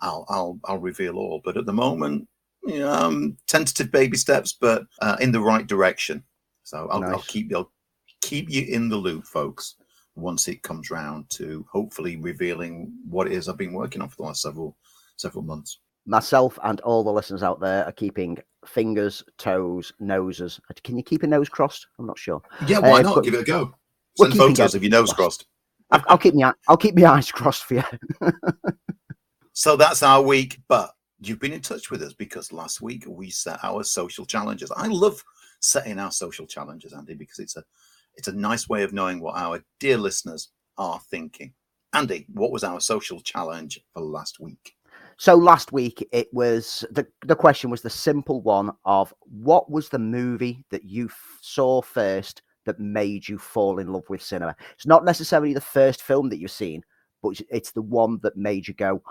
I'll 0.01 0.25
I'll 0.29 0.59
I'll 0.65 0.77
reveal 0.79 1.17
all. 1.17 1.41
But 1.43 1.57
at 1.57 1.65
the 1.65 1.73
moment, 1.73 2.27
you 2.63 2.79
know, 2.79 2.91
um, 2.91 3.37
tentative 3.47 3.91
baby 3.91 4.17
steps, 4.17 4.53
but 4.59 4.83
uh, 5.01 5.17
in 5.19 5.31
the 5.31 5.39
right 5.41 5.65
direction. 5.67 6.23
So 6.63 6.87
I'll, 6.91 7.03
I'll 7.03 7.19
keep 7.21 7.53
I'll 7.55 7.71
keep 8.21 8.49
you 8.49 8.63
in 8.67 8.89
the 8.89 8.97
loop, 8.97 9.25
folks. 9.25 9.75
Once 10.15 10.47
it 10.47 10.61
comes 10.61 10.91
round 10.91 11.29
to 11.31 11.65
hopefully 11.71 12.17
revealing 12.17 12.91
what 13.09 13.27
it 13.27 13.33
is 13.33 13.47
I've 13.47 13.57
been 13.57 13.73
working 13.73 14.01
on 14.01 14.09
for 14.09 14.17
the 14.17 14.23
last 14.23 14.41
several 14.41 14.75
several 15.15 15.43
months. 15.43 15.79
myself 16.05 16.59
and 16.63 16.81
all 16.81 17.03
the 17.03 17.11
listeners 17.11 17.43
out 17.43 17.59
there 17.61 17.85
are 17.85 17.91
keeping 17.93 18.37
fingers 18.65 19.23
toes 19.37 19.93
noses 19.99 20.59
can 20.83 20.97
you 20.97 21.03
keep 21.03 21.23
a 21.23 21.27
nose 21.27 21.47
crossed 21.47 21.87
i'm 21.97 22.05
not 22.07 22.17
sure 22.19 22.41
Yeah, 22.67 22.79
why 22.79 22.99
Uh, 22.99 23.03
not? 23.03 23.23
Give 23.23 23.33
it 23.35 23.41
a 23.41 23.43
go. 23.43 23.73
Send 24.17 24.35
photos 24.35 24.75
of 24.75 24.83
your 24.83 24.91
nose 24.91 25.13
crossed. 25.13 25.45
crossed. 25.91 26.03
I'll, 26.07 26.11
I'll 26.11 26.17
keep 26.17 26.33
my 26.35 26.53
i'll 26.67 26.77
keep 26.77 26.95
my 26.95 27.05
eyes 27.13 27.31
crossed 27.31 27.63
for 27.63 27.75
you 27.75 27.83
So 29.53 29.75
that's 29.75 30.01
our 30.03 30.21
week, 30.21 30.59
but 30.67 30.91
you've 31.21 31.39
been 31.39 31.53
in 31.53 31.61
touch 31.61 31.91
with 31.91 32.01
us 32.01 32.13
because 32.13 32.51
last 32.51 32.81
week 32.81 33.05
we 33.07 33.29
set 33.29 33.59
our 33.63 33.83
social 33.83 34.25
challenges. 34.25 34.71
I 34.71 34.87
love 34.87 35.23
setting 35.59 35.99
our 35.99 36.11
social 36.11 36.47
challenges, 36.47 36.93
Andy, 36.93 37.13
because 37.13 37.39
it's 37.39 37.55
a 37.55 37.63
it's 38.15 38.27
a 38.27 38.33
nice 38.33 38.67
way 38.67 38.83
of 38.83 38.91
knowing 38.91 39.21
what 39.21 39.37
our 39.37 39.63
dear 39.79 39.97
listeners 39.97 40.49
are 40.77 40.99
thinking. 41.09 41.53
Andy, 41.93 42.25
what 42.33 42.51
was 42.51 42.63
our 42.63 42.81
social 42.81 43.21
challenge 43.21 43.79
for 43.93 44.01
last 44.01 44.39
week? 44.39 44.75
So 45.17 45.35
last 45.35 45.71
week 45.71 46.05
it 46.11 46.27
was 46.33 46.83
the 46.91 47.05
the 47.25 47.35
question 47.35 47.69
was 47.69 47.81
the 47.81 47.89
simple 47.89 48.41
one 48.41 48.71
of 48.85 49.13
what 49.21 49.69
was 49.69 49.89
the 49.89 49.99
movie 49.99 50.65
that 50.71 50.83
you 50.83 51.05
f- 51.05 51.37
saw 51.41 51.81
first 51.81 52.41
that 52.65 52.79
made 52.79 53.27
you 53.27 53.37
fall 53.37 53.79
in 53.79 53.91
love 53.93 54.09
with 54.09 54.21
cinema? 54.21 54.55
It's 54.73 54.85
not 54.87 55.05
necessarily 55.05 55.53
the 55.53 55.61
first 55.61 56.01
film 56.01 56.29
that 56.29 56.39
you've 56.39 56.51
seen, 56.51 56.83
but 57.21 57.39
it's- 57.41 57.71
the 57.71 57.81
one 57.81 58.19
that 58.23 58.35
made 58.37 58.67
you 58.67 58.73
go, 58.73 59.01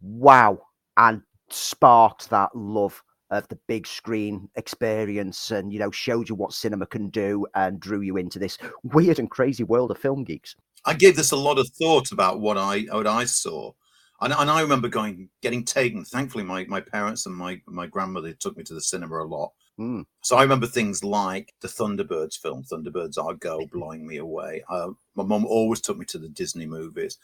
"Wow!" 0.00 0.60
and 0.96 1.22
sparked 1.52 2.30
that 2.30 2.54
love 2.54 3.02
of 3.30 3.46
the 3.48 3.58
big 3.68 3.86
screen 3.86 4.48
experience, 4.56 5.50
and 5.50 5.72
you 5.72 5.78
know 5.78 5.90
showed 5.90 6.28
you 6.28 6.34
what 6.34 6.52
cinema 6.52 6.86
can 6.86 7.08
do, 7.10 7.46
and 7.54 7.80
drew 7.80 8.00
you 8.00 8.16
into 8.16 8.38
this 8.38 8.58
weird 8.82 9.18
and 9.18 9.30
crazy 9.30 9.64
world 9.64 9.90
of 9.90 9.98
film 9.98 10.24
geeks. 10.24 10.56
I 10.84 10.94
gave 10.94 11.16
this 11.16 11.30
a 11.30 11.36
lot 11.36 11.58
of 11.58 11.68
thought 11.80 12.12
about 12.12 12.40
what 12.40 12.58
I 12.58 12.80
what 12.90 13.06
I 13.06 13.24
saw, 13.24 13.72
and, 14.20 14.32
and 14.32 14.50
I 14.50 14.60
remember 14.60 14.88
going 14.88 15.28
getting 15.42 15.64
taken. 15.64 16.04
Thankfully, 16.04 16.44
my 16.44 16.64
my 16.64 16.80
parents 16.80 17.26
and 17.26 17.34
my 17.34 17.60
my 17.66 17.86
grandmother 17.86 18.32
took 18.32 18.56
me 18.56 18.64
to 18.64 18.74
the 18.74 18.80
cinema 18.80 19.22
a 19.22 19.24
lot. 19.24 19.52
Mm. 19.78 20.04
So 20.20 20.36
I 20.36 20.42
remember 20.42 20.66
things 20.66 21.02
like 21.02 21.54
the 21.62 21.68
Thunderbirds 21.68 22.38
film, 22.38 22.64
Thunderbirds 22.64 23.16
Are 23.16 23.34
Go, 23.34 23.66
blowing 23.72 24.06
me 24.06 24.18
away. 24.18 24.62
Uh, 24.68 24.90
my 25.14 25.24
mum 25.24 25.46
always 25.46 25.80
took 25.80 25.96
me 25.96 26.04
to 26.06 26.18
the 26.18 26.28
Disney 26.28 26.66
movies. 26.66 27.16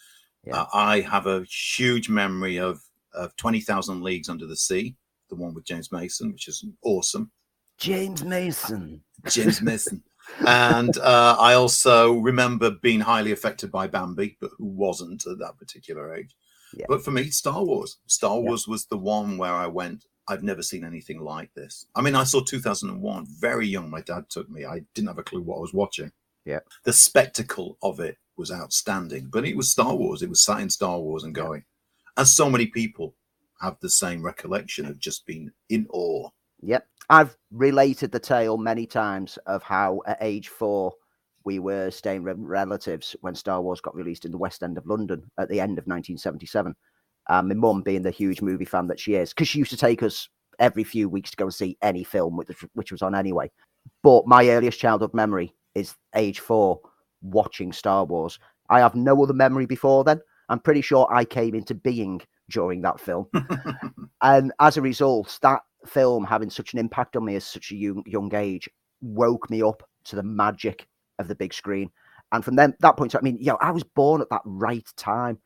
Yeah. 0.44 0.62
Uh, 0.62 0.66
I 0.72 1.00
have 1.00 1.26
a 1.26 1.44
huge 1.44 2.08
memory 2.08 2.58
of 2.58 2.80
of 3.16 3.34
Twenty 3.36 3.60
Thousand 3.60 4.02
Leagues 4.02 4.28
Under 4.28 4.46
the 4.46 4.56
Sea, 4.56 4.94
the 5.28 5.36
one 5.36 5.54
with 5.54 5.64
James 5.64 5.90
Mason, 5.92 6.32
which 6.32 6.48
is 6.48 6.64
awesome. 6.82 7.30
James 7.78 8.24
Mason. 8.24 9.02
James 9.28 9.60
Mason. 9.62 10.02
And 10.46 10.96
uh, 10.98 11.36
I 11.38 11.54
also 11.54 12.14
remember 12.14 12.70
being 12.82 13.00
highly 13.00 13.32
affected 13.32 13.70
by 13.70 13.86
Bambi, 13.86 14.36
but 14.40 14.50
who 14.58 14.66
wasn't 14.66 15.26
at 15.26 15.38
that 15.38 15.56
particular 15.58 16.14
age. 16.14 16.34
Yeah. 16.74 16.86
But 16.88 17.04
for 17.04 17.10
me, 17.12 17.30
Star 17.30 17.62
Wars. 17.62 17.98
Star 18.06 18.36
Yeah. 18.36 18.48
Wars 18.48 18.66
was 18.66 18.86
the 18.86 18.98
one 18.98 19.38
where 19.38 19.52
I 19.52 19.66
went, 19.66 20.04
I've 20.28 20.42
never 20.42 20.62
seen 20.62 20.84
anything 20.84 21.20
like 21.20 21.54
this. 21.54 21.86
I 21.94 22.00
mean, 22.02 22.16
I 22.16 22.24
saw 22.24 22.40
2001, 22.42 23.26
very 23.38 23.68
young. 23.68 23.88
My 23.88 24.00
dad 24.00 24.28
took 24.28 24.50
me. 24.50 24.64
I 24.64 24.80
didn't 24.94 25.08
have 25.08 25.18
a 25.18 25.22
clue 25.22 25.42
what 25.42 25.58
I 25.58 25.60
was 25.60 25.72
watching. 25.74 26.10
Yeah. 26.44 26.60
The 26.84 26.92
spectacle 26.92 27.78
of 27.82 28.00
it 28.00 28.16
was 28.36 28.50
outstanding, 28.50 29.28
but 29.30 29.44
it 29.46 29.56
was 29.56 29.70
Star 29.70 29.94
Wars. 29.94 30.22
It 30.22 30.28
was 30.28 30.42
sat 30.42 30.60
in 30.60 30.70
Star 30.70 30.98
Wars 30.98 31.22
and 31.22 31.34
going, 31.34 31.64
as 32.16 32.34
so 32.34 32.48
many 32.48 32.66
people 32.66 33.14
have 33.60 33.76
the 33.80 33.90
same 33.90 34.22
recollection 34.22 34.86
of 34.86 34.98
just 34.98 35.26
being 35.26 35.50
in 35.68 35.86
awe. 35.90 36.28
Yep. 36.62 36.86
I've 37.08 37.36
related 37.50 38.10
the 38.10 38.20
tale 38.20 38.58
many 38.58 38.86
times 38.86 39.38
of 39.46 39.62
how 39.62 40.02
at 40.06 40.18
age 40.20 40.48
four 40.48 40.92
we 41.44 41.58
were 41.60 41.90
staying 41.90 42.24
with 42.24 42.36
relatives 42.38 43.14
when 43.20 43.34
Star 43.34 43.62
Wars 43.62 43.80
got 43.80 43.94
released 43.94 44.24
in 44.24 44.32
the 44.32 44.38
West 44.38 44.62
End 44.62 44.76
of 44.76 44.86
London 44.86 45.22
at 45.38 45.48
the 45.48 45.60
end 45.60 45.78
of 45.78 45.86
1977. 45.86 46.74
And 47.28 47.38
uh, 47.38 47.42
my 47.42 47.54
mum, 47.54 47.82
being 47.82 48.02
the 48.02 48.10
huge 48.10 48.42
movie 48.42 48.64
fan 48.64 48.88
that 48.88 49.00
she 49.00 49.14
is, 49.14 49.30
because 49.30 49.48
she 49.48 49.58
used 49.58 49.70
to 49.70 49.76
take 49.76 50.02
us 50.02 50.28
every 50.58 50.84
few 50.84 51.08
weeks 51.08 51.30
to 51.30 51.36
go 51.36 51.44
and 51.44 51.54
see 51.54 51.78
any 51.82 52.02
film 52.02 52.36
which, 52.36 52.64
which 52.74 52.92
was 52.92 53.02
on 53.02 53.14
anyway. 53.14 53.50
But 54.02 54.26
my 54.26 54.48
earliest 54.48 54.80
childhood 54.80 55.14
memory 55.14 55.54
is 55.74 55.94
age 56.14 56.40
four 56.40 56.80
watching 57.22 57.72
Star 57.72 58.04
Wars. 58.04 58.38
I 58.68 58.80
have 58.80 58.94
no 58.94 59.22
other 59.22 59.34
memory 59.34 59.66
before 59.66 60.02
then. 60.02 60.20
I'm 60.48 60.60
pretty 60.60 60.80
sure 60.80 61.08
I 61.12 61.24
came 61.24 61.54
into 61.54 61.74
being 61.74 62.20
during 62.50 62.82
that 62.82 63.00
film. 63.00 63.26
and 64.22 64.52
as 64.60 64.76
a 64.76 64.82
result, 64.82 65.38
that 65.42 65.62
film 65.86 66.24
having 66.24 66.50
such 66.50 66.72
an 66.72 66.78
impact 66.78 67.16
on 67.16 67.24
me 67.24 67.36
at 67.36 67.42
such 67.42 67.70
a 67.72 67.76
young, 67.76 68.02
young 68.06 68.34
age 68.34 68.68
woke 69.00 69.50
me 69.50 69.62
up 69.62 69.82
to 70.04 70.16
the 70.16 70.22
magic 70.22 70.86
of 71.18 71.28
the 71.28 71.34
big 71.34 71.52
screen. 71.52 71.90
And 72.32 72.44
from 72.44 72.56
then 72.56 72.74
that 72.80 72.96
point, 72.96 73.14
I 73.14 73.20
mean, 73.20 73.38
you 73.38 73.46
know, 73.46 73.58
I 73.60 73.70
was 73.70 73.84
born 73.84 74.20
at 74.20 74.30
that 74.30 74.42
right 74.44 74.86
time 74.96 75.38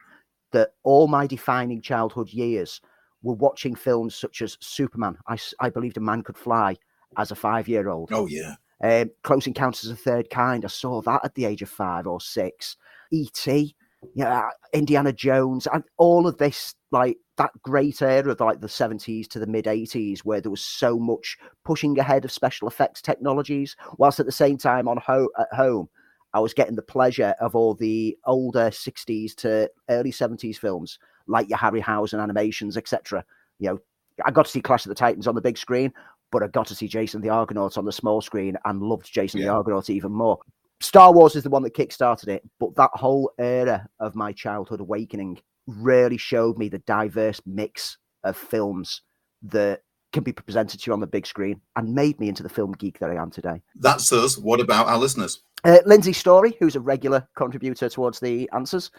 that 0.53 0.71
all 0.83 1.09
my 1.09 1.27
defining 1.27 1.83
childhood 1.83 2.31
years 2.31 2.81
were 3.23 3.35
watching 3.35 3.75
films 3.75 4.15
such 4.15 4.43
as 4.43 4.57
Superman. 4.61 5.17
I, 5.29 5.39
I 5.61 5.71
believed 5.71 5.99
a 5.99 6.01
man 6.01 6.23
could 6.23 6.39
fly 6.39 6.77
as 7.19 7.31
a 7.31 7.37
five 7.37 7.69
year 7.69 7.89
old. 7.89 8.11
Oh, 8.13 8.27
yeah. 8.27 8.55
Um, 8.83 9.11
Close 9.23 9.47
Encounters 9.47 9.91
of 9.91 9.97
the 9.97 10.03
Third 10.03 10.31
Kind. 10.31 10.65
I 10.65 10.69
saw 10.69 11.03
that 11.03 11.21
at 11.23 11.35
the 11.35 11.45
age 11.45 11.61
of 11.61 11.69
five 11.69 12.07
or 12.07 12.21
six. 12.21 12.77
E.T., 13.13 13.75
yeah, 14.15 14.49
Indiana 14.73 15.13
Jones, 15.13 15.67
and 15.73 15.85
all 15.99 16.27
of 16.27 16.39
this, 16.39 16.75
like 16.91 17.19
that 17.37 17.51
great 17.63 18.03
era 18.03 18.31
of 18.31 18.41
like 18.41 18.61
the 18.61 18.67
70s 18.67 19.29
to 19.29 19.39
the 19.39 19.47
mid 19.47 19.67
80s, 19.67 20.21
where 20.21 20.41
there 20.41 20.51
was 20.51 20.63
so 20.63 20.99
much 20.99 21.37
pushing 21.65 21.99
ahead 21.99 22.25
of 22.25 22.33
special 22.33 22.69
effects 22.69 23.03
technologies, 23.03 23.77
whilst 23.99 24.21
at 24.21 24.27
the 24.27 24.33
same 24.33 24.57
time 24.57 24.89
on 24.89 24.97
ho- 24.97 25.31
at 25.39 25.53
home, 25.53 25.89
I 26.33 26.41
was 26.41 26.55
getting 26.55 26.77
the 26.77 26.83
pleasure 26.83 27.35
of 27.41 27.55
all 27.55 27.75
the 27.75 28.17
older 28.25 28.71
60s 28.71 29.35
to 29.37 29.71
early 29.89 30.13
70s 30.13 30.57
films, 30.57 30.99
like 31.27 31.49
your 31.49 31.59
Harryhausen 31.59 32.23
animations, 32.23 32.77
etc. 32.77 33.25
You 33.59 33.71
know, 33.71 33.81
I 34.25 34.31
got 34.31 34.47
to 34.47 34.51
see 34.51 34.61
Clash 34.61 34.87
of 34.87 34.91
the 34.91 34.95
Titans 34.95 35.27
on 35.27 35.35
the 35.35 35.41
big 35.41 35.59
screen, 35.59 35.93
but 36.31 36.43
I 36.43 36.47
got 36.47 36.67
to 36.69 36.75
see 36.75 36.89
Jason 36.89 37.21
the 37.21 37.31
Argonaut 37.31 37.77
on 37.77 37.85
the 37.85 37.93
small 37.93 38.21
screen 38.21 38.57
and 38.65 38.83
loved 38.83 39.13
Jason 39.13 39.41
yeah. 39.41 39.47
the 39.47 39.53
Argonaut 39.53 39.91
even 39.91 40.13
more. 40.13 40.39
Star 40.81 41.13
Wars 41.13 41.37
is 41.37 41.43
the 41.43 41.51
one 41.51 41.63
that 41.63 41.75
kickstarted 41.75 42.29
it, 42.29 42.43
but 42.59 42.75
that 42.77 42.91
whole 42.95 43.31
era 43.39 43.87
of 44.01 44.15
my 44.15 44.33
childhood 44.33 44.81
awakening 44.81 45.41
really 45.67 46.17
showed 46.17 46.59
me 46.59 46.69
the 46.69 46.79
diverse 46.81 47.41
mix 47.47 47.99
of 48.25 48.37
films 48.37 49.03
that 49.43 49.83
can 50.13 50.25
be 50.25 50.33
presented 50.33 50.81
to 50.81 50.89
you 50.89 50.93
on 50.93 51.01
the 51.01 51.07
big 51.07 51.27
screen 51.27 51.61
and 51.77 51.95
made 51.95 52.19
me 52.19 52.29
into 52.29 52.43
the 52.43 52.49
film 52.49 52.73
geek 52.73 52.99
that 52.99 53.11
I 53.11 53.15
am 53.15 53.31
today. 53.31 53.63
That's 53.77 54.13
us. 54.13 54.37
What 54.37 54.61
about 54.61 54.89
our 54.89 54.99
listeners? 54.99 55.43
Uh, 55.65 55.79
Lindsay 55.85 56.13
Story, 56.13 56.57
who's 56.59 56.77
a 56.77 56.81
regular 56.81 57.29
contributor 57.37 57.89
towards 57.89 58.19
the 58.19 58.49
answers. 58.53 58.91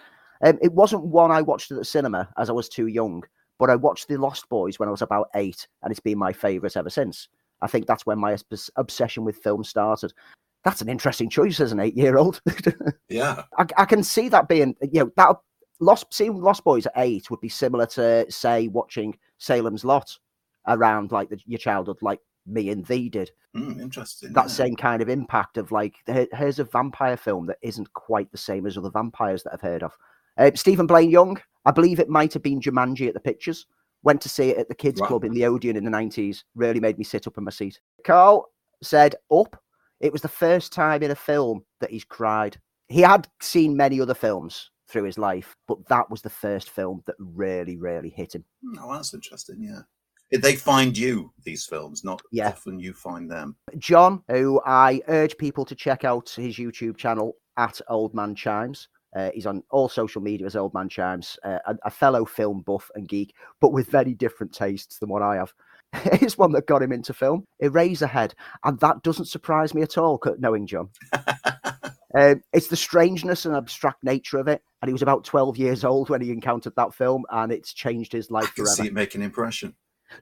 Um, 0.44 0.58
it 0.62 0.72
wasn't 0.72 1.04
one 1.04 1.32
I 1.32 1.42
watched 1.42 1.72
at 1.72 1.78
the 1.78 1.86
cinema 1.86 2.30
as 2.38 2.50
I 2.50 2.54
was 2.54 2.70
too 2.70 2.88
young, 2.88 3.24
but 3.60 3.70
I 3.70 3.76
watched 3.76 4.08
The 4.08 4.18
Lost 4.18 4.48
Boys 4.50 4.80
when 4.80 4.88
I 4.88 4.92
was 4.92 5.02
about 5.02 5.30
eight, 5.36 5.68
and 5.84 5.92
it's 5.92 6.00
been 6.00 6.18
my 6.18 6.32
favourite 6.32 6.78
ever 6.78 6.90
since. 6.90 7.28
I 7.62 7.68
think 7.68 7.86
that's 7.86 8.06
when 8.06 8.20
my 8.20 8.38
obsession 8.78 9.24
with 9.24 9.38
film 9.38 9.64
started. 9.64 10.14
That's 10.64 10.82
an 10.82 10.90
interesting 10.90 11.30
choice 11.30 11.60
as 11.60 11.72
an 11.72 11.80
eight-year-old. 11.80 12.42
yeah, 13.10 13.44
I, 13.58 13.66
I, 13.78 13.86
can 13.86 14.04
see 14.04 14.30
that 14.30 14.48
being, 14.48 14.76
you 14.82 15.06
know, 15.06 15.12
that 15.18 15.36
Lost 15.80 16.14
seeing 16.14 16.40
Lost 16.40 16.64
Boys 16.64 16.86
at 16.86 16.94
eight 16.98 17.32
would 17.32 17.42
be 17.42 17.50
similar 17.50 17.88
to 17.88 18.30
say 18.30 18.68
watching 18.68 19.18
Salem's 19.40 19.84
Lot 19.84 20.18
around 20.68 21.12
like 21.12 21.30
the, 21.30 21.40
your 21.46 21.58
childhood, 21.58 21.98
like 22.02 22.20
me 22.46 22.70
and 22.70 22.86
thee 22.86 23.10
did. 23.10 23.32
Mm, 23.56 23.82
interesting. 23.82 24.34
That 24.34 24.46
yeah. 24.46 24.48
same 24.48 24.76
kind 24.76 25.02
of 25.02 25.10
impact 25.10 25.58
of 25.58 25.72
like, 25.72 25.96
here's 26.06 26.60
a 26.60 26.64
vampire 26.64 27.18
film 27.18 27.48
that 27.48 27.58
isn't 27.62 27.92
quite 27.94 28.32
the 28.32 28.38
same 28.38 28.66
as 28.66 28.78
other 28.78 28.92
vampires 28.92 29.44
that 29.44 29.54
I've 29.54 29.62
heard 29.62 29.84
of. 29.84 29.98
Uh, 30.38 30.52
Stephen 30.56 30.88
Blaine 30.88 31.10
Young, 31.10 31.42
I 31.66 31.72
believe 31.72 32.00
it 32.00 32.10
might 32.10 32.34
have 32.34 32.44
been 32.44 32.62
Jumanji 32.62 33.08
at 33.08 33.14
the 33.14 33.20
pictures. 33.20 33.66
Went 34.04 34.22
to 34.22 34.30
see 34.30 34.50
it 34.50 34.58
at 34.58 34.68
the 34.68 34.76
kids' 34.76 35.02
club 35.02 35.24
in 35.24 35.34
the 35.34 35.46
Odeon 35.46 35.76
in 35.76 35.84
the 35.84 35.92
90s. 35.92 36.44
Really 36.56 36.80
made 36.80 36.98
me 36.98 37.04
sit 37.04 37.28
up 37.28 37.38
in 37.38 37.44
my 37.44 37.52
seat. 37.52 37.80
Carl 38.04 38.50
said, 38.82 39.16
Up. 39.32 39.62
It 40.02 40.12
was 40.12 40.22
the 40.22 40.28
first 40.28 40.74
time 40.74 41.04
in 41.04 41.12
a 41.12 41.16
film 41.16 41.64
that 41.80 41.92
he's 41.92 42.04
cried. 42.04 42.58
He 42.90 43.02
had 43.02 43.28
seen 43.42 43.78
many 43.78 44.02
other 44.02 44.14
films 44.14 44.72
through 44.90 45.04
his 45.04 45.18
life, 45.18 45.56
but 45.68 45.88
that 45.88 46.10
was 46.10 46.22
the 46.22 46.30
first 46.30 46.70
film 46.70 47.02
that 47.06 47.16
really, 47.20 47.78
really 47.78 48.10
hit 48.10 48.36
him. 48.36 48.44
Oh, 48.80 48.94
that's 48.94 49.14
interesting. 49.14 49.58
Yeah 49.62 49.82
they 50.40 50.56
find 50.56 50.98
you 50.98 51.32
these 51.44 51.66
films 51.66 52.04
not 52.04 52.22
yeah. 52.32 52.48
often 52.48 52.80
you 52.80 52.94
find 52.94 53.30
them 53.30 53.56
john 53.78 54.24
who 54.30 54.62
i 54.66 55.02
urge 55.08 55.38
people 55.38 55.66
to 55.66 55.76
check 55.76 56.04
out 56.06 56.30
his 56.30 56.56
youtube 56.58 56.98
channel 56.98 57.36
at 57.58 57.82
old 57.90 58.14
man 58.14 58.34
chimes 58.34 58.88
uh, 59.14 59.30
he's 59.34 59.46
on 59.46 59.62
all 59.72 59.90
social 59.90 60.22
media 60.22 60.46
as 60.46 60.56
old 60.56 60.74
man 60.74 60.88
chimes 60.88 61.38
uh, 61.44 61.60
a, 61.66 61.76
a, 61.84 61.92
fellow 61.92 62.24
film 62.24 62.62
buff 62.62 62.90
and 62.96 63.10
geek 63.10 63.36
but 63.60 63.74
with 63.74 63.88
very 63.88 64.14
different 64.14 64.54
tastes 64.54 65.00
than 65.00 65.10
what 65.10 65.22
i 65.22 65.36
have 65.36 65.54
it's 66.22 66.38
one 66.38 66.52
that 66.54 66.68
got 66.68 66.82
him 66.82 66.92
into 66.92 67.14
film. 67.14 67.46
Eraserhead 67.62 68.34
and 68.64 68.80
that 68.80 69.04
doesn't 69.04 69.26
surprise 69.26 69.74
me 69.74 69.82
at 69.82 69.98
all 69.98 70.22
knowing 70.40 70.68
john. 70.68 70.90
Um, 72.14 72.44
it's 72.52 72.68
the 72.68 72.76
strangeness 72.76 73.46
and 73.46 73.56
abstract 73.56 74.04
nature 74.04 74.38
of 74.38 74.50
it 74.50 74.62
and 74.82 74.90
he 74.90 74.92
was 74.92 75.02
about 75.02 75.24
12 75.24 75.56
years 75.58 75.86
old 75.86 76.10
when 76.10 76.20
he 76.20 76.30
encountered 76.30 76.76
that 76.76 76.94
film 76.94 77.24
and 77.30 77.54
it's 77.54 77.72
changed 77.72 78.12
his 78.12 78.30
life 78.30 78.44
I 78.44 78.48
can 78.48 78.66
forever. 78.66 78.76
see 78.76 78.88
it 78.88 78.94
make 78.94 79.16
an 79.16 79.22
impression. 79.22 79.74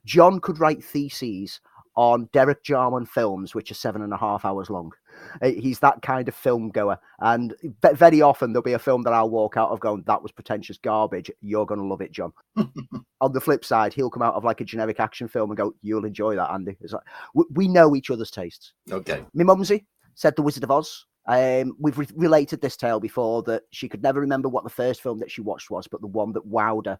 John 0.06 0.40
could 0.40 0.60
write 0.60 0.84
theses 0.84 1.60
on 2.00 2.30
Derek 2.32 2.64
Jarman 2.64 3.06
films, 3.06 3.54
which 3.54 3.72
are 3.72 3.76
seven 3.76 4.02
and 4.02 4.14
a 4.14 4.18
half 4.18 4.46
hours 4.46 4.70
long. 4.70 4.94
Uh, 5.42 5.50
he's 5.50 5.80
that 5.80 6.02
kind 6.02 6.30
of 6.30 6.34
film 6.34 6.70
goer. 6.70 6.98
And 7.20 7.54
very 7.82 8.22
often 8.22 8.54
there'll 8.54 8.64
be 8.64 8.72
a 8.72 8.80
film 8.80 9.04
that 9.04 9.12
I'll 9.12 9.30
walk 9.30 9.58
out 9.58 9.70
of 9.70 9.82
going, 9.82 10.06
that 10.08 10.24
was 10.24 10.32
pretentious 10.32 10.78
garbage. 10.78 11.30
You're 11.42 11.66
going 11.66 11.82
to 11.82 11.86
love 11.86 12.00
it, 12.00 12.14
John. 12.14 12.32
on 13.20 13.34
the 13.34 13.42
flip 13.42 13.66
side, 13.66 13.92
he'll 13.92 14.10
come 14.10 14.22
out 14.22 14.36
of 14.36 14.46
like 14.46 14.62
a 14.62 14.64
generic 14.64 15.02
action 15.02 15.28
film 15.28 15.50
and 15.50 15.58
go, 15.58 15.76
you'll 15.82 16.06
enjoy 16.06 16.38
that, 16.38 16.50
Andy. 16.54 16.78
It's 16.80 16.94
like, 16.94 17.04
we 17.52 17.68
know 17.68 17.94
each 17.98 18.10
other's 18.10 18.32
tastes. 18.32 18.72
Okay. 18.90 19.26
My 19.34 19.44
mumsy 19.44 19.86
said 20.16 20.38
The 20.38 20.42
Wizard 20.42 20.64
of 20.64 20.72
Oz. 20.72 21.06
Um, 21.26 21.76
we've 21.80 22.00
re- 22.00 22.08
related 22.16 22.62
this 22.62 22.78
tale 22.78 23.02
before 23.02 23.44
that 23.44 23.64
she 23.72 23.90
could 23.90 24.02
never 24.02 24.22
remember 24.22 24.48
what 24.48 24.64
the 24.64 24.70
first 24.70 25.02
film 25.02 25.20
that 25.20 25.32
she 25.32 25.42
watched 25.42 25.70
was, 25.70 25.86
but 25.86 26.00
the 26.00 26.08
one 26.08 26.32
that 26.32 26.50
wowed 26.50 26.86
her 26.86 26.98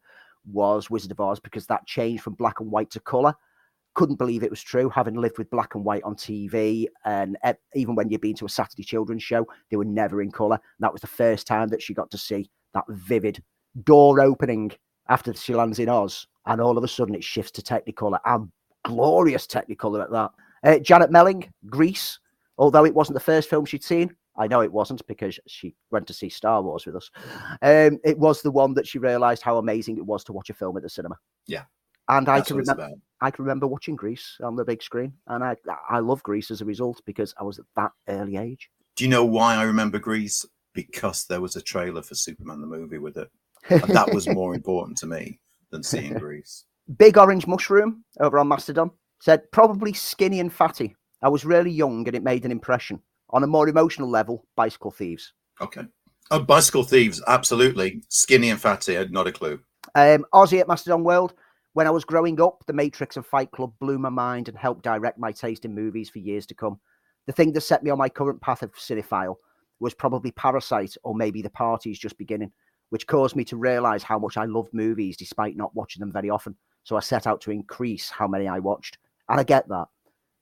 was 0.52 0.90
Wizard 0.90 1.12
of 1.12 1.22
Oz 1.22 1.40
because 1.40 1.68
that 1.68 1.88
changed 1.88 2.22
from 2.22 2.34
black 2.34 2.60
and 2.60 2.70
white 2.70 2.92
to 2.92 3.00
color. 3.00 3.34
Couldn't 4.00 4.16
believe 4.16 4.44
it 4.44 4.50
was 4.50 4.62
true, 4.62 4.88
having 4.88 5.16
lived 5.16 5.38
with 5.38 5.50
black 5.50 5.76
and 5.76 5.84
white 5.84 6.04
on 6.04 6.16
TV. 6.16 6.86
And 7.04 7.38
even 7.76 7.96
when 7.96 8.10
you've 8.10 8.22
been 8.22 8.36
to 8.36 8.46
a 8.46 8.50
Saturday 8.50 8.86
children's 8.86 9.24
show, 9.24 9.46
they 9.70 9.76
were 9.76 9.84
never 9.84 10.22
in 10.22 10.32
color. 10.32 10.58
That 10.80 10.94
was 10.94 11.02
the 11.02 11.08
first 11.08 11.46
time 11.46 11.68
that 11.68 11.82
she 11.82 11.94
got 11.94 12.10
to 12.12 12.18
see 12.18 12.50
that 12.74 12.86
vivid 12.88 13.44
door 13.84 14.22
opening 14.22 14.72
after 15.10 15.34
she 15.34 15.54
lands 15.54 15.80
in 15.80 15.90
Oz. 15.90 16.28
And 16.46 16.62
all 16.62 16.78
of 16.78 16.84
a 16.86 16.88
sudden 16.88 17.14
it 17.14 17.26
shifts 17.26 17.52
to 17.52 17.62
Technicolor 17.62 18.22
and 18.24 18.50
glorious 18.86 19.46
Technicolor 19.46 20.02
at 20.02 20.12
that. 20.12 20.32
Uh, 20.64 20.80
Janet 20.80 21.12
Melling, 21.12 21.52
Grease, 21.66 22.20
although 22.58 22.86
it 22.86 22.96
wasn't 22.96 23.16
the 23.16 23.20
first 23.20 23.50
film 23.50 23.66
she'd 23.66 23.84
seen, 23.84 24.16
I 24.38 24.48
know 24.48 24.62
it 24.62 24.72
wasn't 24.72 25.06
because 25.08 25.38
she 25.46 25.76
went 25.92 26.08
to 26.08 26.14
see 26.14 26.30
Star 26.30 26.62
Wars 26.62 26.86
with 26.86 26.96
us. 26.96 27.12
Um, 27.62 28.00
it 28.06 28.18
was 28.18 28.42
the 28.42 28.52
one 28.52 28.74
that 28.76 28.88
she 28.88 28.98
realised 28.98 29.44
how 29.44 29.58
amazing 29.58 29.98
it 29.98 30.06
was 30.06 30.24
to 30.24 30.32
watch 30.32 30.50
a 30.50 30.54
film 30.54 30.78
at 30.78 30.84
the 30.84 30.90
cinema. 30.90 31.18
Yeah, 31.48 31.64
and 32.08 32.30
I 32.30 32.40
can 32.40 32.56
remember. 32.56 32.92
I 33.22 33.32
can 33.32 33.44
remember 33.44 33.68
watching 33.68 33.96
Grease 33.96 34.38
on 34.42 34.56
the 34.56 34.66
big 34.66 34.82
screen, 34.82 35.14
and 35.28 35.44
I 35.44 35.56
I 35.90 36.00
love 36.00 36.24
Grease 36.24 36.52
as 36.52 36.62
a 36.62 36.66
result 36.66 37.02
because 37.06 37.34
I 37.40 37.44
was 37.44 37.60
at 37.60 37.66
that 37.76 37.92
early 38.08 38.38
age. 38.38 38.70
Do 38.96 39.04
you 39.04 39.10
know 39.10 39.26
why 39.26 39.56
I 39.56 39.64
remember 39.64 40.00
Grease? 40.00 40.46
Because 40.74 41.26
there 41.26 41.42
was 41.42 41.56
a 41.56 41.62
trailer 41.62 42.02
for 42.02 42.16
Superman 42.16 42.62
the 42.62 42.68
movie 42.68 42.98
with 42.98 43.18
it. 43.18 43.30
And 43.70 43.84
that 43.96 44.14
was 44.14 44.28
more 44.28 44.56
important 44.56 44.98
to 45.00 45.08
me 45.08 45.40
than 45.72 45.84
seeing 45.84 46.14
Greece. 46.20 46.66
Big 46.98 47.18
Orange 47.18 47.48
Mushroom 47.48 48.04
over 48.20 48.40
on 48.40 48.48
Mastodon 48.48 48.92
said 49.22 49.52
probably 49.52 49.94
skinny 49.94 50.40
and 50.40 50.52
fatty. 50.52 50.96
I 51.22 51.30
was 51.30 51.46
really 51.46 51.72
young 51.72 52.08
and 52.08 52.16
it 52.16 52.24
made 52.24 52.46
an 52.46 52.52
impression 52.52 53.02
on 53.32 53.44
a 53.44 53.48
more 53.48 53.68
emotional 53.68 54.10
level, 54.10 54.46
Bicycle 54.56 54.92
Thieves. 54.92 55.34
Okay. 55.62 55.84
Oh, 56.32 56.40
Bicycle 56.40 56.84
Thieves, 56.84 57.22
absolutely. 57.28 58.02
Skinny 58.10 58.50
and 58.50 58.62
fatty, 58.62 58.96
I 58.96 59.00
had 59.00 59.12
not 59.12 59.28
a 59.28 59.32
clue. 59.32 59.60
Um, 59.96 60.26
Aussie 60.34 60.60
at 60.60 60.68
Mastodon 60.68 61.04
World. 61.04 61.34
When 61.80 61.88
I 61.88 61.92
was 61.92 62.04
growing 62.04 62.42
up, 62.42 62.66
The 62.68 62.74
Matrix 62.74 63.16
and 63.16 63.26
Fight 63.26 63.52
Club 63.52 63.72
blew 63.80 63.98
my 63.98 64.10
mind 64.10 64.50
and 64.50 64.58
helped 64.58 64.84
direct 64.84 65.18
my 65.18 65.32
taste 65.32 65.64
in 65.64 65.74
movies 65.74 66.10
for 66.10 66.20
years 66.20 66.46
to 66.48 66.54
come. 66.54 66.78
The 67.26 67.32
thing 67.32 67.54
that 67.54 67.62
set 67.62 67.84
me 67.84 67.90
on 67.90 67.98
my 67.98 68.10
current 68.10 68.42
path 68.42 68.64
of 68.64 68.74
cinephile 68.74 69.36
was 69.80 69.94
probably 69.94 70.32
Parasite 70.32 70.98
or 71.06 71.16
maybe 71.16 71.42
The 71.42 71.50
Party's 71.50 71.98
just 71.98 72.18
beginning, 72.18 72.52
which 72.90 73.08
caused 73.08 73.38
me 73.38 73.46
to 73.46 73.56
realize 73.56 74.04
how 74.04 74.20
much 74.20 74.36
I 74.36 74.44
loved 74.44 74.74
movies 74.74 75.16
despite 75.16 75.56
not 75.56 75.74
watching 75.74 76.02
them 76.02 76.12
very 76.12 76.30
often. 76.30 76.54
So 76.84 76.98
I 76.98 77.00
set 77.00 77.28
out 77.28 77.40
to 77.44 77.52
increase 77.52 78.10
how 78.10 78.28
many 78.28 78.46
I 78.46 78.60
watched. 78.60 78.98
And 79.30 79.40
I 79.40 79.44
get 79.44 79.66
that 79.70 79.88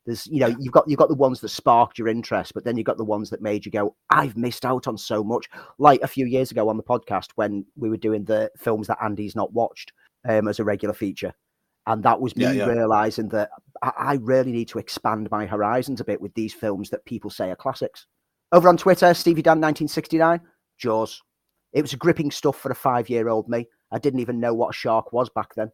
There's, 0.08 0.26
you 0.26 0.40
know, 0.40 0.56
you've 0.60 0.74
got 0.74 0.90
you've 0.90 0.98
got 0.98 1.10
the 1.10 1.14
ones 1.14 1.42
that 1.42 1.50
sparked 1.50 2.00
your 2.00 2.08
interest, 2.08 2.56
but 2.56 2.64
then 2.64 2.78
you've 2.78 2.88
got 2.88 2.98
the 2.98 3.06
ones 3.06 3.30
that 3.30 3.44
made 3.44 3.64
you 3.64 3.72
go, 3.72 3.96
"I've 4.10 4.38
missed 4.38 4.66
out 4.66 4.88
on 4.88 4.98
so 4.98 5.24
much." 5.24 5.48
Like 5.78 6.02
a 6.02 6.08
few 6.08 6.26
years 6.26 6.50
ago 6.50 6.68
on 6.68 6.78
the 6.78 6.84
podcast 6.84 7.28
when 7.36 7.64
we 7.76 7.90
were 7.90 7.98
doing 7.98 8.24
the 8.26 8.50
films 8.58 8.88
that 8.88 8.98
Andy's 9.04 9.36
not 9.36 9.54
watched 9.54 9.92
um, 10.28 10.48
as 10.48 10.60
a 10.60 10.64
regular 10.64 10.94
feature, 10.94 11.34
and 11.86 12.04
that 12.04 12.20
was 12.20 12.36
me 12.36 12.44
Yeah, 12.44 12.52
yeah. 12.52 12.66
realizing 12.66 13.30
that 13.30 13.50
I, 13.82 13.92
I 13.98 14.14
really 14.22 14.52
need 14.52 14.68
to 14.70 14.80
expand 14.80 15.30
my 15.32 15.46
horizons 15.46 16.00
a 16.00 16.06
bit 16.06 16.22
with 16.22 16.34
these 16.34 16.54
films 16.54 16.90
that 16.90 17.06
people 17.06 17.30
say 17.30 17.50
are 17.50 17.56
classics. 17.56 18.06
Over 18.52 18.70
on 18.70 18.78
Twitter, 18.78 19.14
Stevie 19.14 19.42
Dan 19.42 19.60
1969, 19.60 20.42
Jaws. 20.78 21.22
It 21.74 21.82
was 21.82 21.94
gripping 21.96 22.32
stuff 22.32 22.58
for 22.58 22.72
a 22.72 22.76
five-year-old 22.76 23.50
me. 23.50 23.68
I 23.92 24.00
didn't 24.00 24.22
even 24.22 24.40
know 24.40 24.54
what 24.54 24.70
a 24.70 24.74
shark 24.74 25.12
was 25.12 25.30
back 25.30 25.54
then. 25.56 25.72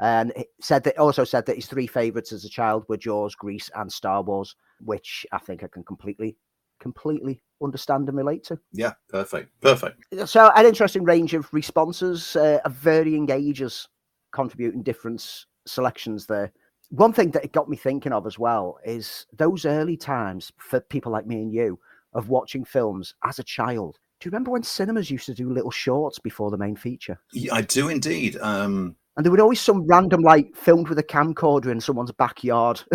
And 0.00 0.32
it 0.36 0.48
said 0.60 0.84
that 0.84 0.98
also 0.98 1.24
said 1.24 1.46
that 1.46 1.56
his 1.56 1.66
three 1.66 1.86
favorites 1.86 2.32
as 2.32 2.44
a 2.44 2.48
child 2.48 2.84
were 2.88 2.96
Jaws, 2.96 3.34
Grease, 3.34 3.70
and 3.74 3.92
Star 3.92 4.22
Wars, 4.22 4.54
which 4.80 5.26
I 5.32 5.38
think 5.38 5.64
I 5.64 5.68
can 5.68 5.82
completely, 5.82 6.36
completely 6.80 7.42
understand 7.62 8.08
and 8.08 8.16
relate 8.16 8.44
to. 8.44 8.58
Yeah, 8.72 8.92
perfect. 9.08 9.50
Perfect. 9.60 10.04
So, 10.26 10.50
an 10.54 10.66
interesting 10.66 11.04
range 11.04 11.34
of 11.34 11.52
responses 11.52 12.36
uh, 12.36 12.60
of 12.64 12.72
varying 12.74 13.30
ages 13.30 13.88
contributing 14.32 14.82
different 14.82 15.46
selections 15.66 16.26
there. 16.26 16.52
One 16.90 17.12
thing 17.12 17.30
that 17.32 17.44
it 17.44 17.52
got 17.52 17.68
me 17.68 17.76
thinking 17.76 18.12
of 18.12 18.26
as 18.26 18.38
well 18.38 18.78
is 18.84 19.26
those 19.36 19.66
early 19.66 19.96
times 19.96 20.52
for 20.58 20.80
people 20.80 21.12
like 21.12 21.26
me 21.26 21.36
and 21.36 21.52
you 21.52 21.78
of 22.14 22.28
watching 22.28 22.64
films 22.64 23.14
as 23.24 23.38
a 23.38 23.44
child. 23.44 23.98
Do 24.20 24.26
you 24.26 24.30
remember 24.30 24.50
when 24.50 24.62
cinemas 24.62 25.10
used 25.10 25.26
to 25.26 25.34
do 25.34 25.52
little 25.52 25.70
shorts 25.70 26.18
before 26.18 26.50
the 26.50 26.56
main 26.56 26.76
feature? 26.76 27.20
Yeah, 27.32 27.54
I 27.54 27.62
do 27.62 27.88
indeed. 27.88 28.36
Um, 28.40 28.96
And 29.16 29.24
there 29.24 29.30
would 29.30 29.40
always 29.40 29.60
some 29.60 29.86
random 29.86 30.22
like 30.22 30.56
filmed 30.56 30.88
with 30.88 30.98
a 30.98 31.04
camcorder 31.04 31.66
in 31.66 31.80
someone's 31.80 32.12
backyard. 32.12 32.82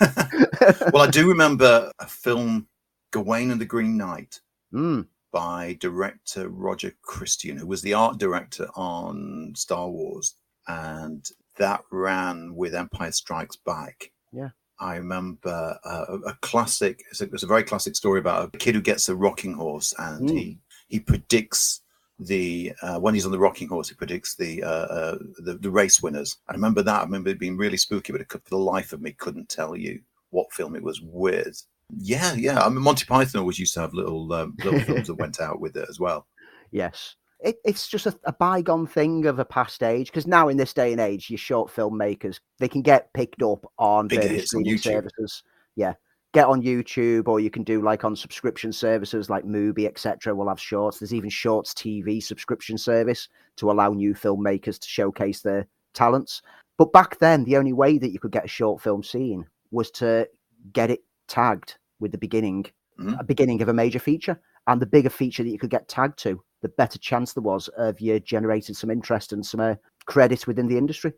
well, 0.92 1.02
I 1.02 1.08
do 1.10 1.28
remember 1.28 1.92
a 1.98 2.06
film, 2.06 2.66
Gawain 3.12 3.50
and 3.52 3.60
the 3.60 3.64
Green 3.66 3.96
Knight, 3.96 4.40
Mm, 4.74 5.06
by 5.32 5.76
director 5.80 6.48
Roger 6.48 6.92
Christian, 7.02 7.56
who 7.58 7.66
was 7.66 7.82
the 7.82 7.94
art 7.94 8.18
director 8.18 8.68
on 8.74 9.52
Star 9.54 9.88
Wars, 9.88 10.34
and 10.66 11.26
that 11.58 11.82
ran 11.90 12.54
with 12.56 12.74
Empire 12.74 13.12
Strikes 13.12 13.56
Back. 13.56 14.10
Yeah. 14.32 14.50
I 14.80 14.96
remember 14.96 15.78
uh, 15.84 16.04
a- 16.08 16.30
a 16.30 16.34
classic. 16.40 17.04
It's 17.10 17.20
a, 17.20 17.24
it's 17.24 17.42
a 17.44 17.46
very 17.46 17.62
classic 17.62 17.94
story 17.96 18.18
about 18.18 18.54
a 18.54 18.58
kid 18.58 18.74
who 18.74 18.80
gets 18.80 19.08
a 19.08 19.14
rocking 19.14 19.54
horse, 19.54 19.94
and 19.98 20.28
Mm. 20.28 20.32
he 20.38 20.58
he 20.88 21.00
predicts 21.00 21.82
the 22.18 22.72
uh, 22.82 22.98
when 22.98 23.14
he's 23.14 23.26
on 23.26 23.32
the 23.32 23.38
rocking 23.38 23.68
horse, 23.68 23.88
he 23.88 23.94
predicts 23.94 24.34
the, 24.36 24.62
uh, 24.62 24.66
uh, 24.68 25.18
the 25.38 25.54
the 25.54 25.70
race 25.70 26.02
winners. 26.02 26.38
I 26.48 26.52
remember 26.52 26.82
that. 26.82 27.00
I 27.00 27.04
remember 27.04 27.30
it 27.30 27.38
being 27.38 27.56
really 27.56 27.76
spooky, 27.78 28.12
but 28.12 28.20
it 28.20 28.28
could, 28.28 28.42
for 28.44 28.50
the 28.50 28.56
life 28.58 28.92
of 28.92 29.00
me, 29.02 29.12
couldn't 29.12 29.48
tell 29.48 29.76
you 29.76 30.00
what 30.30 30.52
film 30.52 30.74
it 30.76 30.82
was 30.82 31.00
with. 31.02 31.62
Yeah, 31.98 32.34
yeah. 32.34 32.60
I 32.60 32.68
mean, 32.68 32.82
Monty 32.82 33.04
Python 33.04 33.40
always 33.40 33.58
used 33.58 33.74
to 33.74 33.80
have 33.80 33.94
little 33.94 34.32
um, 34.32 34.56
little 34.64 34.80
films 34.80 35.08
that 35.08 35.14
went 35.14 35.40
out 35.40 35.60
with 35.60 35.76
it 35.76 35.88
as 35.88 36.00
well. 36.00 36.26
yes. 36.70 37.16
It, 37.40 37.56
it's 37.64 37.88
just 37.88 38.06
a, 38.06 38.16
a 38.24 38.32
bygone 38.32 38.86
thing 38.86 39.26
of 39.26 39.40
a 39.40 39.44
past 39.44 39.82
age 39.82 40.06
because 40.06 40.28
now 40.28 40.48
in 40.48 40.56
this 40.56 40.72
day 40.72 40.92
and 40.92 41.00
age, 41.00 41.28
your 41.28 41.38
short 41.38 41.72
filmmakers 41.72 42.38
they 42.58 42.68
can 42.68 42.82
get 42.82 43.12
picked 43.14 43.42
up 43.42 43.66
on 43.78 44.06
Bigger 44.06 44.22
various 44.22 44.46
streaming 44.46 44.76
YouTube. 44.76 44.82
services. 44.82 45.42
Yeah, 45.74 45.94
get 46.32 46.46
on 46.46 46.62
YouTube 46.62 47.28
or 47.28 47.40
you 47.40 47.50
can 47.50 47.64
do 47.64 47.82
like 47.82 48.04
on 48.04 48.16
subscription 48.16 48.72
services 48.72 49.28
like 49.28 49.44
Mubi, 49.44 49.86
etc. 49.86 50.34
We'll 50.34 50.48
have 50.48 50.60
shorts. 50.60 50.98
There's 50.98 51.14
even 51.14 51.30
Shorts 51.30 51.74
TV 51.74 52.22
subscription 52.22 52.78
service 52.78 53.28
to 53.56 53.70
allow 53.70 53.90
new 53.90 54.14
filmmakers 54.14 54.78
to 54.78 54.88
showcase 54.88 55.40
their 55.40 55.66
talents. 55.94 56.42
But 56.78 56.92
back 56.92 57.18
then, 57.18 57.44
the 57.44 57.56
only 57.56 57.72
way 57.72 57.98
that 57.98 58.12
you 58.12 58.18
could 58.18 58.32
get 58.32 58.44
a 58.44 58.48
short 58.48 58.80
film 58.80 59.02
seen 59.02 59.46
was 59.70 59.90
to 59.92 60.28
get 60.72 60.90
it 60.90 61.00
tagged 61.32 61.76
with 62.00 62.12
the 62.12 62.18
beginning, 62.18 62.66
Mhm. 62.98 63.18
a 63.18 63.24
beginning 63.24 63.62
of 63.62 63.68
a 63.68 63.72
major 63.72 63.98
feature. 63.98 64.40
And 64.68 64.80
the 64.80 64.86
bigger 64.86 65.10
feature 65.10 65.42
that 65.42 65.50
you 65.50 65.58
could 65.58 65.70
get 65.70 65.88
tagged 65.88 66.18
to, 66.20 66.40
the 66.60 66.68
better 66.68 66.98
chance 66.98 67.32
there 67.32 67.42
was 67.42 67.68
of 67.76 68.00
you 68.00 68.20
generating 68.20 68.74
some 68.76 68.90
interest 68.92 69.32
and 69.32 69.44
some 69.44 69.60
uh, 69.60 69.74
credit 70.06 70.46
within 70.46 70.68
the 70.68 70.78
industry. 70.78 71.12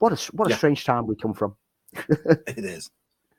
What 0.00 0.12
a 0.12 0.32
what 0.32 0.48
a 0.48 0.50
Yeah. 0.50 0.56
strange 0.56 0.84
time 0.84 1.06
we 1.06 1.14
come 1.14 1.34
from. 1.34 1.54
It 2.58 2.64
is 2.64 2.90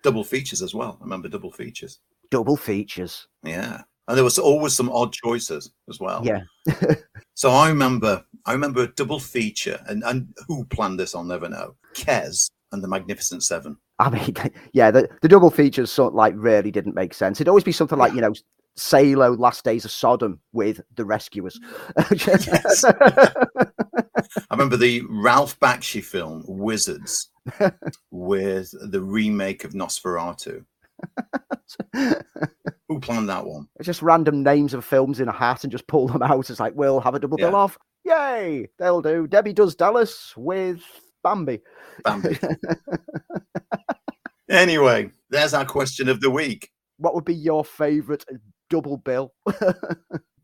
double 0.04 0.24
features 0.24 0.62
as 0.62 0.74
well. 0.74 0.98
I 1.02 1.04
remember 1.04 1.28
double 1.28 1.52
features. 1.52 2.00
Double 2.30 2.56
features. 2.56 3.28
Yeah, 3.44 3.82
and 4.08 4.16
there 4.18 4.24
was 4.24 4.40
always 4.40 4.74
some 4.74 4.90
odd 4.90 5.12
choices 5.12 5.74
as 5.90 6.00
well. 6.00 6.22
Yeah. 6.26 6.44
So 7.34 7.50
I 7.50 7.70
remember, 7.70 8.24
I 8.46 8.52
remember 8.54 8.82
a 8.84 8.94
double 8.94 9.20
feature, 9.20 9.80
and 9.88 10.04
and 10.04 10.28
who 10.48 10.64
planned 10.66 11.00
this? 11.00 11.16
I'll 11.16 11.24
never 11.24 11.50
know. 11.50 11.76
Kes 11.96 12.50
and 12.72 12.84
the 12.84 12.88
Magnificent 12.88 13.44
Seven. 13.44 13.78
I 14.02 14.10
mean, 14.10 14.36
yeah, 14.74 14.92
the, 14.92 15.08
the 15.22 15.28
double 15.28 15.52
features 15.52 15.92
sort 15.92 16.14
of 16.14 16.16
like 16.16 16.34
really 16.36 16.72
didn't 16.72 16.96
make 16.96 17.14
sense. 17.14 17.38
It'd 17.40 17.48
always 17.50 17.64
be 17.64 17.72
something 17.72 17.98
like, 18.00 18.14
you 18.14 18.22
know, 18.22 18.34
Salo, 18.76 19.36
Last 19.36 19.64
Days 19.64 19.86
of 19.86 19.92
Sodom 19.92 20.40
with 20.54 20.82
the 20.96 21.06
Rescuers. 21.06 21.60
Yes. 22.26 22.84
I 22.96 23.34
remember 24.52 24.78
the 24.78 25.04
Ralph 25.10 25.60
Bakshi 25.60 26.04
film 26.04 26.44
Wizards 26.48 27.30
with 28.12 28.74
the 28.92 29.02
remake 29.02 29.64
of 29.66 29.74
Nosferatu. 29.74 30.64
Who 32.88 33.00
planned 33.00 33.30
that 33.30 33.46
one? 33.46 33.68
It's 33.78 33.86
just 33.88 34.02
random 34.02 34.42
names 34.44 34.74
of 34.74 34.86
films 34.86 35.20
in 35.20 35.28
a 35.28 35.34
hat 35.34 35.64
and 35.64 35.72
just 35.72 35.88
pull 35.88 36.08
them 36.08 36.22
out. 36.24 36.50
It's 36.50 36.60
like, 36.60 36.74
we'll 36.76 37.00
have 37.02 37.16
a 37.16 37.20
double 37.20 37.38
bill 37.38 37.52
Yeah. 37.52 37.56
off. 37.56 37.78
Yay! 38.04 38.68
They'll 38.80 39.02
do. 39.02 39.28
Debbie 39.28 39.54
does 39.54 39.76
Dallas 39.76 40.34
with 40.36 40.82
Bambi. 41.24 41.62
Bambi. 42.04 42.38
anyway, 44.50 45.12
there's 45.30 45.54
our 45.54 45.66
question 45.66 46.10
of 46.10 46.22
the 46.22 46.30
week. 46.30 46.70
What 46.98 47.16
would 47.16 47.26
be 47.26 47.36
your 47.36 47.64
favourite 47.66 48.26
double 48.70 48.98
bill? 48.98 49.34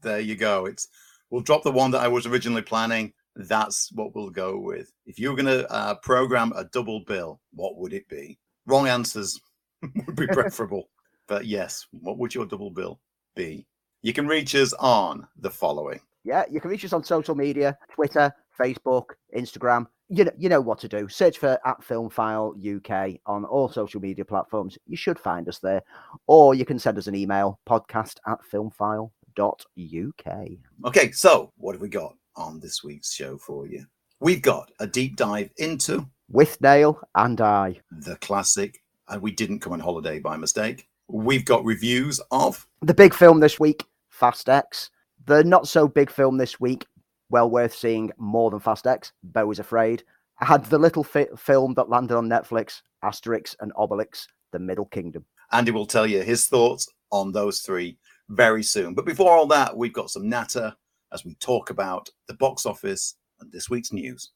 There 0.03 0.19
you 0.19 0.35
go. 0.35 0.65
It's 0.67 0.87
we'll 1.29 1.41
drop 1.41 1.63
the 1.63 1.71
one 1.71 1.91
that 1.91 2.01
I 2.01 2.07
was 2.07 2.25
originally 2.25 2.61
planning. 2.61 3.13
That's 3.35 3.91
what 3.93 4.15
we'll 4.15 4.29
go 4.29 4.57
with. 4.59 4.91
If 5.05 5.19
you 5.19 5.29
were 5.29 5.35
going 5.35 5.47
to 5.47 5.69
uh, 5.71 5.95
program 5.95 6.53
a 6.55 6.65
double 6.65 7.01
bill, 7.01 7.41
what 7.53 7.77
would 7.77 7.93
it 7.93 8.07
be? 8.07 8.39
Wrong 8.65 8.87
answers 8.87 9.39
would 9.81 10.15
be 10.15 10.27
preferable. 10.27 10.89
but 11.27 11.45
yes, 11.45 11.87
what 11.91 12.17
would 12.17 12.33
your 12.33 12.45
double 12.45 12.71
bill 12.71 12.99
be? 13.35 13.67
You 14.01 14.13
can 14.13 14.27
reach 14.27 14.55
us 14.55 14.71
on 14.73 15.27
the 15.37 15.49
following. 15.51 15.99
Yeah, 16.23 16.45
you 16.49 16.61
can 16.61 16.69
reach 16.69 16.85
us 16.85 16.93
on 16.93 17.03
social 17.03 17.35
media 17.35 17.77
Twitter, 17.93 18.31
Facebook, 18.59 19.05
Instagram. 19.35 19.87
You 20.09 20.23
know, 20.23 20.31
you 20.37 20.47
know 20.47 20.61
what 20.61 20.79
to 20.79 20.87
do. 20.87 21.09
Search 21.09 21.37
for 21.37 21.59
at 21.65 21.83
Film 21.83 22.09
File 22.09 22.55
UK 22.57 23.19
on 23.25 23.43
all 23.43 23.67
social 23.67 23.99
media 23.99 24.23
platforms. 24.23 24.77
You 24.87 24.95
should 24.95 25.19
find 25.19 25.49
us 25.49 25.59
there. 25.59 25.83
Or 26.27 26.55
you 26.55 26.63
can 26.63 26.79
send 26.79 26.97
us 26.97 27.07
an 27.07 27.15
email 27.15 27.59
podcast 27.67 28.15
at 28.25 28.39
filmfile.uk. 28.49 30.47
Okay, 30.85 31.11
so 31.11 31.51
what 31.57 31.73
have 31.73 31.81
we 31.81 31.89
got 31.89 32.15
on 32.37 32.59
this 32.61 32.83
week's 32.83 33.13
show 33.13 33.37
for 33.37 33.67
you? 33.67 33.85
We've 34.19 34.41
got 34.41 34.71
a 34.79 34.87
deep 34.87 35.17
dive 35.17 35.51
into 35.57 36.07
Withnail 36.31 37.01
and 37.15 37.39
I. 37.41 37.79
the 37.91 38.15
classic, 38.17 38.81
and 39.09 39.21
we 39.21 39.31
didn't 39.31 39.59
come 39.59 39.73
on 39.73 39.79
holiday 39.79 40.19
by 40.19 40.37
mistake. 40.37 40.87
We've 41.07 41.45
got 41.45 41.63
reviews 41.63 42.19
of 42.31 42.65
The 42.81 42.93
big 42.93 43.13
film 43.13 43.39
this 43.39 43.59
week, 43.59 43.85
Fast 44.09 44.49
X. 44.49 44.89
The 45.25 45.43
not 45.43 45.67
so 45.67 45.87
big 45.87 46.09
film 46.09 46.37
this 46.37 46.59
week, 46.59 46.85
well 47.29 47.49
worth 47.49 47.73
seeing 47.75 48.11
more 48.17 48.49
than 48.49 48.59
Fast 48.59 48.87
X, 48.87 49.11
Beau 49.23 49.49
is 49.51 49.59
Afraid. 49.59 50.03
I 50.39 50.45
had 50.45 50.65
the 50.65 50.77
little 50.77 51.03
fi- 51.03 51.27
film 51.35 51.73
that 51.75 51.89
landed 51.89 52.15
on 52.15 52.29
Netflix, 52.29 52.81
Asterix 53.03 53.55
and 53.59 53.73
Obelix, 53.73 54.27
The 54.51 54.59
Middle 54.59 54.85
Kingdom. 54.85 55.25
Andy 55.51 55.71
will 55.71 55.85
tell 55.85 56.05
you 56.05 56.21
his 56.21 56.47
thoughts 56.47 56.87
on 57.11 57.31
those 57.31 57.61
three 57.61 57.97
very 58.29 58.63
soon. 58.63 58.93
But 58.93 59.05
before 59.05 59.31
all 59.31 59.47
that, 59.47 59.75
we've 59.75 59.93
got 59.93 60.09
some 60.09 60.29
natter 60.29 60.75
as 61.13 61.25
we 61.25 61.35
talk 61.35 61.69
about 61.69 62.09
the 62.27 62.33
box 62.35 62.65
office 62.65 63.15
and 63.39 63.51
this 63.51 63.69
week's 63.69 63.93
news. 63.93 64.31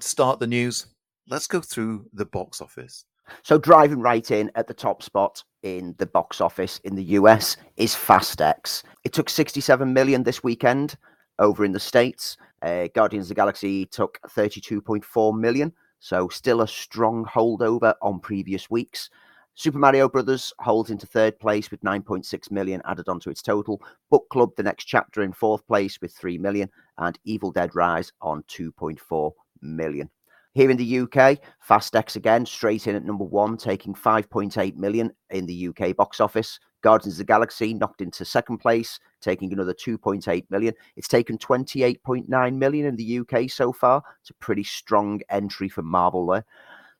To 0.00 0.08
start 0.08 0.40
the 0.40 0.46
news, 0.46 0.86
let's 1.28 1.46
go 1.46 1.60
through 1.60 2.06
the 2.12 2.26
box 2.26 2.60
office. 2.60 3.04
So 3.42 3.58
driving 3.58 4.00
right 4.00 4.30
in 4.30 4.50
at 4.54 4.66
the 4.66 4.74
top 4.74 5.02
spot 5.02 5.42
in 5.62 5.94
the 5.98 6.06
box 6.06 6.40
office 6.40 6.80
in 6.84 6.94
the 6.94 7.04
US 7.04 7.56
is 7.76 7.94
Fast 7.94 8.40
X. 8.40 8.82
It 9.04 9.12
took 9.12 9.28
67 9.28 9.92
million 9.92 10.22
this 10.22 10.42
weekend 10.42 10.96
over 11.38 11.64
in 11.64 11.72
the 11.72 11.80
States. 11.80 12.36
Uh, 12.62 12.88
Guardians 12.94 13.26
of 13.26 13.28
the 13.30 13.34
Galaxy 13.34 13.86
took 13.86 14.18
32.4 14.28 15.38
million, 15.38 15.72
so 16.00 16.28
still 16.28 16.60
a 16.60 16.68
strong 16.68 17.24
holdover 17.24 17.94
on 18.02 18.20
previous 18.20 18.70
weeks. 18.70 19.10
Super 19.54 19.78
Mario 19.78 20.08
Brothers 20.08 20.52
holds 20.60 20.90
into 20.90 21.06
third 21.06 21.38
place 21.38 21.70
with 21.70 21.82
9.6 21.82 22.50
million 22.50 22.80
added 22.86 23.08
onto 23.08 23.28
its 23.28 23.42
total. 23.42 23.82
Book 24.10 24.26
Club, 24.30 24.50
the 24.56 24.62
next 24.62 24.84
chapter, 24.84 25.22
in 25.22 25.32
fourth 25.32 25.66
place 25.66 26.00
with 26.00 26.14
3 26.14 26.38
million, 26.38 26.70
and 26.98 27.18
Evil 27.24 27.50
Dead 27.50 27.74
Rise 27.74 28.12
on 28.22 28.42
2.4 28.44 29.32
million. 29.60 30.08
Here 30.54 30.70
in 30.70 30.76
the 30.76 30.98
UK, 31.00 31.38
Fast 31.60 31.96
X 31.96 32.16
again, 32.16 32.44
straight 32.44 32.86
in 32.86 32.94
at 32.94 33.04
number 33.04 33.24
one, 33.24 33.56
taking 33.56 33.94
5.8 33.94 34.76
million 34.76 35.10
in 35.30 35.46
the 35.46 35.68
UK 35.68 35.96
box 35.96 36.20
office. 36.20 36.60
Guardians 36.82 37.14
of 37.14 37.18
the 37.18 37.24
Galaxy 37.24 37.72
knocked 37.72 38.02
into 38.02 38.24
second 38.26 38.58
place, 38.58 38.98
taking 39.22 39.50
another 39.52 39.72
2.8 39.72 40.44
million. 40.50 40.74
It's 40.96 41.08
taken 41.08 41.38
28.9 41.38 42.54
million 42.54 42.86
in 42.86 42.96
the 42.96 43.20
UK 43.20 43.48
so 43.48 43.72
far. 43.72 44.02
It's 44.20 44.28
a 44.28 44.34
pretty 44.34 44.64
strong 44.64 45.22
entry 45.30 45.70
for 45.70 45.82
Marvel 45.82 46.26
there. 46.26 46.44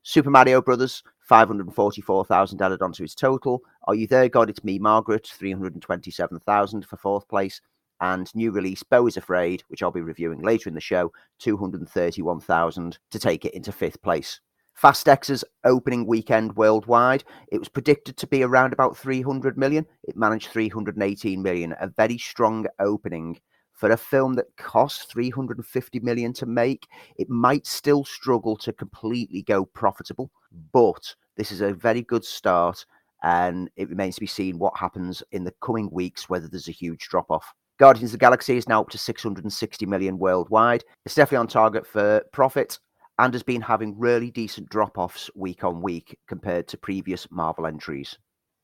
Super 0.02 0.30
Mario 0.30 0.62
Brothers, 0.62 1.02
544,000 1.20 2.62
added 2.62 2.80
onto 2.80 3.04
its 3.04 3.14
total. 3.14 3.60
Are 3.84 3.94
You 3.94 4.06
There, 4.06 4.30
God? 4.30 4.48
It's 4.48 4.64
Me, 4.64 4.78
Margaret, 4.78 5.26
327,000 5.26 6.86
for 6.86 6.96
fourth 6.96 7.28
place 7.28 7.60
and 8.02 8.34
new 8.34 8.50
release 8.50 8.82
Beau 8.82 9.06
is 9.06 9.16
Afraid, 9.16 9.62
which 9.68 9.82
I'll 9.82 9.92
be 9.92 10.02
reviewing 10.02 10.42
later 10.42 10.68
in 10.68 10.74
the 10.74 10.80
show, 10.80 11.12
231,000 11.38 12.98
to 13.12 13.18
take 13.18 13.44
it 13.44 13.54
into 13.54 13.70
fifth 13.70 14.02
place. 14.02 14.40
Fast 14.74 15.08
X's 15.08 15.44
opening 15.64 16.06
weekend 16.06 16.56
worldwide, 16.56 17.22
it 17.52 17.58
was 17.58 17.68
predicted 17.68 18.16
to 18.16 18.26
be 18.26 18.42
around 18.42 18.72
about 18.72 18.96
300 18.96 19.56
million. 19.56 19.86
It 20.02 20.16
managed 20.16 20.48
318 20.48 21.40
million, 21.40 21.76
a 21.80 21.88
very 21.88 22.18
strong 22.18 22.66
opening. 22.80 23.38
For 23.72 23.90
a 23.90 23.96
film 23.96 24.34
that 24.34 24.56
cost 24.56 25.08
350 25.10 26.00
million 26.00 26.32
to 26.34 26.46
make, 26.46 26.88
it 27.16 27.30
might 27.30 27.66
still 27.66 28.04
struggle 28.04 28.56
to 28.58 28.72
completely 28.72 29.42
go 29.42 29.64
profitable, 29.64 30.30
but 30.72 31.14
this 31.36 31.52
is 31.52 31.60
a 31.60 31.72
very 31.72 32.02
good 32.02 32.24
start 32.24 32.84
and 33.22 33.70
it 33.76 33.88
remains 33.88 34.16
to 34.16 34.20
be 34.20 34.26
seen 34.26 34.58
what 34.58 34.76
happens 34.76 35.22
in 35.30 35.44
the 35.44 35.54
coming 35.62 35.88
weeks, 35.92 36.28
whether 36.28 36.48
there's 36.48 36.68
a 36.68 36.72
huge 36.72 37.08
drop 37.08 37.30
off. 37.30 37.54
Guardians 37.82 38.10
of 38.10 38.12
the 38.12 38.18
Galaxy 38.18 38.56
is 38.56 38.68
now 38.68 38.80
up 38.80 38.90
to 38.90 38.96
660 38.96 39.86
million 39.86 40.16
worldwide. 40.16 40.84
It's 41.04 41.16
definitely 41.16 41.38
on 41.38 41.48
target 41.48 41.84
for 41.84 42.22
profit 42.32 42.78
and 43.18 43.34
has 43.34 43.42
been 43.42 43.60
having 43.60 43.98
really 43.98 44.30
decent 44.30 44.68
drop 44.68 44.98
offs 44.98 45.28
week 45.34 45.64
on 45.64 45.82
week 45.82 46.16
compared 46.28 46.68
to 46.68 46.76
previous 46.76 47.26
Marvel 47.32 47.66
entries. 47.66 48.16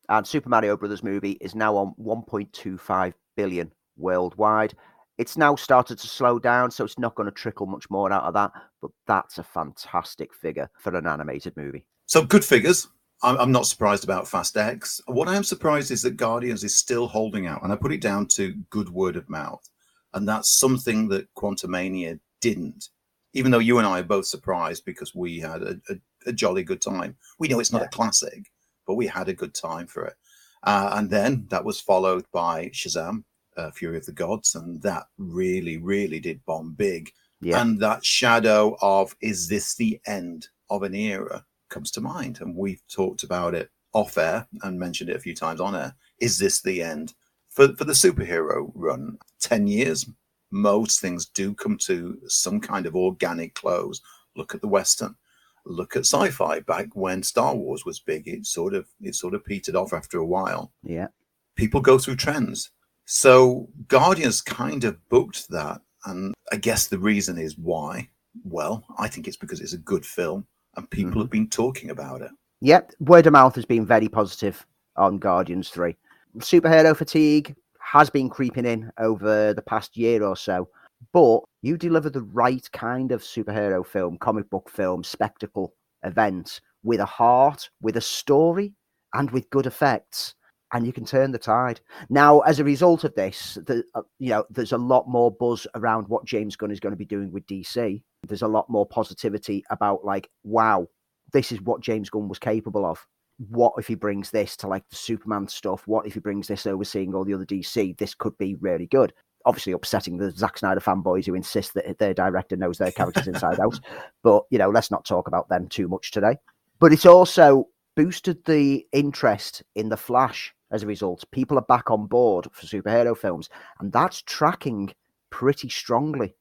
And 0.08 0.24
Super 0.24 0.48
Mario 0.48 0.76
Brothers 0.76 1.02
movie 1.02 1.32
is 1.40 1.56
now 1.56 1.74
on 1.76 1.94
1.25 2.00 3.12
billion 3.36 3.72
worldwide. 3.96 4.74
It's 5.18 5.36
now 5.36 5.56
started 5.56 5.98
to 5.98 6.06
slow 6.06 6.38
down, 6.38 6.70
so 6.70 6.84
it's 6.84 6.96
not 6.96 7.16
going 7.16 7.28
to 7.28 7.34
trickle 7.34 7.66
much 7.66 7.90
more 7.90 8.12
out 8.12 8.22
of 8.22 8.34
that. 8.34 8.52
But 8.80 8.92
that's 9.08 9.38
a 9.38 9.42
fantastic 9.42 10.32
figure 10.32 10.70
for 10.78 10.96
an 10.96 11.08
animated 11.08 11.56
movie. 11.56 11.84
So 12.06 12.24
good 12.24 12.44
figures. 12.44 12.86
I'm 13.22 13.50
not 13.50 13.66
surprised 13.66 14.04
about 14.04 14.28
Fast 14.28 14.56
X. 14.56 15.00
What 15.06 15.28
I 15.28 15.34
am 15.34 15.42
surprised 15.42 15.90
is 15.90 16.02
that 16.02 16.16
Guardians 16.16 16.62
is 16.62 16.76
still 16.76 17.08
holding 17.08 17.46
out, 17.46 17.62
and 17.62 17.72
I 17.72 17.76
put 17.76 17.92
it 17.92 18.00
down 18.00 18.26
to 18.28 18.54
good 18.70 18.88
word 18.88 19.16
of 19.16 19.28
mouth, 19.28 19.68
and 20.14 20.28
that's 20.28 20.58
something 20.58 21.08
that 21.08 21.32
Quantumania 21.34 22.20
didn't. 22.40 22.88
Even 23.34 23.50
though 23.50 23.58
you 23.58 23.78
and 23.78 23.86
I 23.86 24.00
are 24.00 24.04
both 24.04 24.26
surprised 24.26 24.84
because 24.84 25.14
we 25.14 25.40
had 25.40 25.62
a, 25.62 25.80
a, 25.90 25.94
a 26.26 26.32
jolly 26.32 26.62
good 26.62 26.80
time. 26.80 27.16
We 27.38 27.48
know 27.48 27.60
it's 27.60 27.72
not 27.72 27.82
yeah. 27.82 27.86
a 27.86 27.90
classic, 27.90 28.50
but 28.86 28.94
we 28.94 29.06
had 29.06 29.28
a 29.28 29.34
good 29.34 29.54
time 29.54 29.86
for 29.86 30.04
it. 30.04 30.14
Uh, 30.62 30.90
and 30.94 31.10
then 31.10 31.46
that 31.50 31.64
was 31.64 31.80
followed 31.80 32.24
by 32.32 32.66
Shazam, 32.68 33.24
uh, 33.56 33.70
Fury 33.72 33.98
of 33.98 34.06
the 34.06 34.12
Gods, 34.12 34.54
and 34.54 34.80
that 34.82 35.04
really, 35.18 35.76
really 35.76 36.20
did 36.20 36.44
bomb 36.46 36.72
big. 36.72 37.10
Yeah. 37.40 37.60
And 37.60 37.78
that 37.80 38.04
shadow 38.04 38.76
of 38.80 39.14
is 39.20 39.48
this 39.48 39.74
the 39.74 40.00
end 40.06 40.48
of 40.70 40.82
an 40.82 40.94
era? 40.94 41.44
Comes 41.68 41.90
to 41.92 42.00
mind. 42.00 42.40
And 42.40 42.56
we've 42.56 42.82
talked 42.88 43.22
about 43.22 43.54
it 43.54 43.70
off 43.92 44.18
air 44.18 44.46
and 44.62 44.78
mentioned 44.78 45.10
it 45.10 45.16
a 45.16 45.20
few 45.20 45.34
times 45.34 45.60
on 45.60 45.74
air. 45.74 45.94
Is 46.20 46.38
this 46.38 46.60
the 46.60 46.82
end? 46.82 47.14
For, 47.48 47.74
for 47.76 47.84
the 47.84 47.92
superhero 47.92 48.70
run, 48.74 49.18
10 49.40 49.66
years, 49.66 50.08
most 50.50 51.00
things 51.00 51.26
do 51.26 51.54
come 51.54 51.76
to 51.78 52.18
some 52.26 52.60
kind 52.60 52.86
of 52.86 52.96
organic 52.96 53.54
close. 53.54 54.00
Look 54.36 54.54
at 54.54 54.60
the 54.60 54.68
Western. 54.68 55.16
Look 55.64 55.96
at 55.96 56.06
sci-fi 56.06 56.60
back 56.60 56.88
when 56.94 57.22
Star 57.22 57.54
Wars 57.54 57.84
was 57.84 58.00
big. 58.00 58.26
It 58.26 58.46
sort 58.46 58.74
of 58.74 58.86
it 59.02 59.14
sort 59.14 59.34
of 59.34 59.44
petered 59.44 59.76
off 59.76 59.92
after 59.92 60.18
a 60.18 60.26
while. 60.26 60.72
Yeah. 60.82 61.08
People 61.56 61.80
go 61.80 61.98
through 61.98 62.16
trends. 62.16 62.70
So 63.04 63.68
Guardians 63.88 64.40
kind 64.40 64.84
of 64.84 64.96
booked 65.08 65.48
that. 65.50 65.82
And 66.04 66.34
I 66.52 66.56
guess 66.56 66.86
the 66.86 66.98
reason 66.98 67.36
is 67.38 67.58
why. 67.58 68.08
Well, 68.44 68.84
I 68.98 69.08
think 69.08 69.26
it's 69.26 69.36
because 69.36 69.60
it's 69.60 69.72
a 69.72 69.78
good 69.78 70.06
film 70.06 70.46
and 70.78 70.88
people 70.90 71.10
mm-hmm. 71.10 71.20
have 71.20 71.30
been 71.30 71.48
talking 71.48 71.90
about 71.90 72.22
it. 72.22 72.30
Yep, 72.60 72.92
word 73.00 73.26
of 73.26 73.32
mouth 73.32 73.54
has 73.56 73.64
been 73.64 73.84
very 73.84 74.08
positive 74.08 74.64
on 74.96 75.18
Guardians 75.18 75.68
3. 75.68 75.94
Superhero 76.38 76.96
fatigue 76.96 77.54
has 77.80 78.08
been 78.10 78.30
creeping 78.30 78.64
in 78.64 78.90
over 78.98 79.52
the 79.52 79.62
past 79.62 79.96
year 79.96 80.22
or 80.22 80.36
so, 80.36 80.68
but 81.12 81.40
you 81.62 81.76
deliver 81.76 82.10
the 82.10 82.22
right 82.22 82.66
kind 82.72 83.12
of 83.12 83.22
superhero 83.22 83.84
film, 83.84 84.18
comic 84.18 84.48
book 84.50 84.70
film, 84.70 85.04
spectacle 85.04 85.74
event 86.04 86.60
with 86.84 87.00
a 87.00 87.06
heart, 87.06 87.68
with 87.82 87.96
a 87.96 88.00
story, 88.00 88.72
and 89.14 89.30
with 89.30 89.50
good 89.50 89.66
effects. 89.66 90.34
And 90.72 90.86
you 90.86 90.92
can 90.92 91.06
turn 91.06 91.32
the 91.32 91.38
tide. 91.38 91.80
Now, 92.10 92.40
as 92.40 92.60
a 92.60 92.64
result 92.64 93.02
of 93.02 93.14
this, 93.14 93.56
the, 93.66 93.82
uh, 93.94 94.02
you 94.18 94.28
know, 94.28 94.44
there's 94.50 94.72
a 94.72 94.78
lot 94.78 95.08
more 95.08 95.30
buzz 95.30 95.66
around 95.74 96.08
what 96.08 96.26
James 96.26 96.56
Gunn 96.56 96.70
is 96.70 96.80
going 96.80 96.92
to 96.92 96.96
be 96.96 97.06
doing 97.06 97.32
with 97.32 97.46
DC 97.46 98.02
there's 98.26 98.42
a 98.42 98.48
lot 98.48 98.68
more 98.68 98.86
positivity 98.86 99.64
about 99.70 100.04
like, 100.04 100.30
wow, 100.44 100.88
this 101.32 101.52
is 101.52 101.60
what 101.62 101.80
James 101.80 102.10
Gunn 102.10 102.28
was 102.28 102.38
capable 102.38 102.84
of. 102.84 103.06
What 103.50 103.74
if 103.78 103.86
he 103.86 103.94
brings 103.94 104.30
this 104.30 104.56
to 104.58 104.66
like 104.66 104.88
the 104.88 104.96
Superman 104.96 105.46
stuff? 105.46 105.86
What 105.86 106.06
if 106.06 106.14
he 106.14 106.20
brings 106.20 106.48
this 106.48 106.66
overseeing 106.66 107.14
all 107.14 107.24
the 107.24 107.34
other 107.34 107.46
DC? 107.46 107.96
This 107.96 108.14
could 108.14 108.36
be 108.36 108.56
really 108.56 108.86
good. 108.86 109.12
Obviously, 109.44 109.72
upsetting 109.72 110.16
the 110.16 110.32
Zack 110.32 110.58
Snyder 110.58 110.80
fanboys 110.80 111.24
who 111.24 111.34
insist 111.34 111.74
that 111.74 111.98
their 111.98 112.12
director 112.12 112.56
knows 112.56 112.78
their 112.78 112.90
characters 112.90 113.28
inside 113.28 113.60
out. 113.64 113.78
But 114.22 114.44
you 114.50 114.58
know, 114.58 114.70
let's 114.70 114.90
not 114.90 115.04
talk 115.04 115.28
about 115.28 115.48
them 115.48 115.68
too 115.68 115.86
much 115.86 116.10
today. 116.10 116.36
But 116.80 116.92
it's 116.92 117.06
also 117.06 117.68
boosted 117.94 118.44
the 118.44 118.84
interest 118.92 119.62
in 119.76 119.88
the 119.88 119.96
Flash 119.96 120.52
as 120.72 120.82
a 120.82 120.86
result. 120.86 121.24
People 121.30 121.58
are 121.58 121.62
back 121.62 121.90
on 121.90 122.06
board 122.06 122.48
for 122.52 122.66
superhero 122.66 123.16
films, 123.16 123.48
and 123.78 123.92
that's 123.92 124.22
tracking 124.22 124.92
pretty 125.30 125.68
strongly 125.68 126.34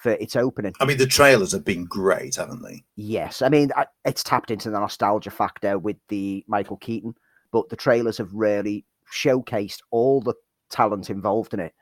for 0.00 0.12
its 0.12 0.34
opening. 0.34 0.74
I 0.80 0.86
mean, 0.86 0.96
the 0.96 1.06
trailers 1.06 1.52
have 1.52 1.64
been 1.64 1.84
great, 1.84 2.36
haven't 2.36 2.62
they? 2.62 2.84
Yes. 2.96 3.42
I 3.42 3.50
mean, 3.50 3.70
it's 4.04 4.24
tapped 4.24 4.50
into 4.50 4.70
the 4.70 4.80
nostalgia 4.80 5.30
factor 5.30 5.78
with 5.78 5.96
the 6.08 6.42
Michael 6.48 6.78
Keaton, 6.78 7.14
but 7.52 7.68
the 7.68 7.76
trailers 7.76 8.16
have 8.18 8.32
really 8.32 8.86
showcased 9.12 9.80
all 9.90 10.22
the 10.22 10.34
talent 10.70 11.10
involved 11.10 11.52
in 11.52 11.60
it 11.60 11.74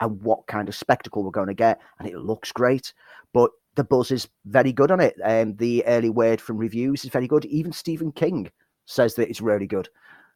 and 0.00 0.22
what 0.22 0.46
kind 0.46 0.68
of 0.68 0.74
spectacle 0.74 1.22
we're 1.22 1.30
going 1.30 1.48
to 1.48 1.54
get. 1.54 1.80
And 1.98 2.08
it 2.08 2.16
looks 2.16 2.50
great, 2.50 2.94
but 3.34 3.50
the 3.74 3.84
buzz 3.84 4.10
is 4.10 4.28
very 4.46 4.72
good 4.72 4.90
on 4.90 5.00
it. 5.00 5.16
And 5.22 5.52
um, 5.52 5.56
the 5.56 5.84
early 5.86 6.10
word 6.10 6.40
from 6.40 6.56
reviews 6.56 7.04
is 7.04 7.10
very 7.10 7.28
good. 7.28 7.44
Even 7.44 7.72
Stephen 7.72 8.10
King 8.10 8.50
says 8.86 9.14
that 9.16 9.28
it's 9.28 9.42
really 9.42 9.66
good, 9.66 9.90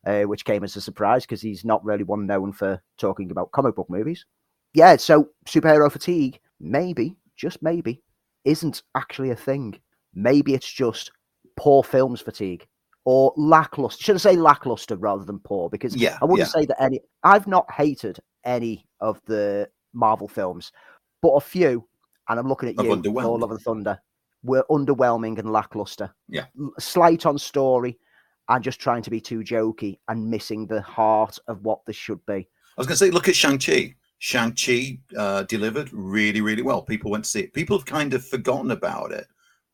uh, 0.06 0.22
which 0.22 0.44
came 0.44 0.62
as 0.62 0.76
a 0.76 0.80
surprise 0.80 1.22
because 1.22 1.40
he's 1.40 1.64
not 1.64 1.84
really 1.84 2.04
one 2.04 2.26
known 2.26 2.52
for 2.52 2.82
talking 2.98 3.30
about 3.30 3.52
comic 3.52 3.76
book 3.76 3.88
movies. 3.88 4.26
Yeah, 4.74 4.96
so 4.96 5.30
superhero 5.48 5.90
fatigue, 5.90 6.38
maybe 6.60 7.16
just 7.40 7.62
maybe, 7.62 8.02
isn't 8.44 8.82
actually 8.94 9.30
a 9.30 9.36
thing. 9.36 9.78
Maybe 10.14 10.54
it's 10.54 10.70
just 10.70 11.10
poor 11.56 11.82
films 11.82 12.20
fatigue 12.20 12.66
or 13.04 13.32
lackluster. 13.36 14.02
Should 14.02 14.16
I 14.16 14.18
say 14.18 14.36
lackluster 14.36 14.96
rather 14.96 15.24
than 15.24 15.38
poor? 15.40 15.70
Because 15.70 15.96
yeah, 15.96 16.18
I 16.20 16.24
wouldn't 16.24 16.48
yeah. 16.48 16.60
say 16.60 16.66
that 16.66 16.82
any. 16.82 17.00
I've 17.22 17.46
not 17.46 17.70
hated 17.70 18.18
any 18.44 18.86
of 19.00 19.20
the 19.26 19.68
Marvel 19.92 20.28
films, 20.28 20.72
but 21.22 21.30
a 21.30 21.40
few, 21.40 21.86
and 22.28 22.38
I'm 22.38 22.48
looking 22.48 22.68
at 22.68 22.82
you, 22.82 23.20
All 23.20 23.38
Love 23.38 23.50
and 23.50 23.60
Thunder, 23.60 23.98
were 24.42 24.64
underwhelming 24.70 25.38
and 25.38 25.52
lackluster. 25.52 26.14
Yeah, 26.28 26.46
slight 26.78 27.26
on 27.26 27.38
story, 27.38 27.98
and 28.48 28.62
just 28.62 28.80
trying 28.80 29.02
to 29.02 29.10
be 29.10 29.20
too 29.20 29.40
jokey 29.40 29.98
and 30.08 30.30
missing 30.30 30.66
the 30.66 30.82
heart 30.82 31.38
of 31.48 31.62
what 31.62 31.80
this 31.86 31.96
should 31.96 32.24
be. 32.26 32.48
I 32.76 32.80
was 32.80 32.86
going 32.86 32.94
to 32.94 33.04
say, 33.04 33.10
look 33.10 33.28
at 33.28 33.36
Shang 33.36 33.58
Chi. 33.58 33.94
Shang-Chi 34.20 34.98
uh, 35.16 35.42
delivered 35.44 35.90
really, 35.92 36.42
really 36.42 36.62
well. 36.62 36.82
People 36.82 37.10
went 37.10 37.24
to 37.24 37.30
see 37.30 37.40
it. 37.40 37.54
People 37.54 37.76
have 37.76 37.86
kind 37.86 38.12
of 38.14 38.24
forgotten 38.24 38.70
about 38.70 39.12
it 39.12 39.26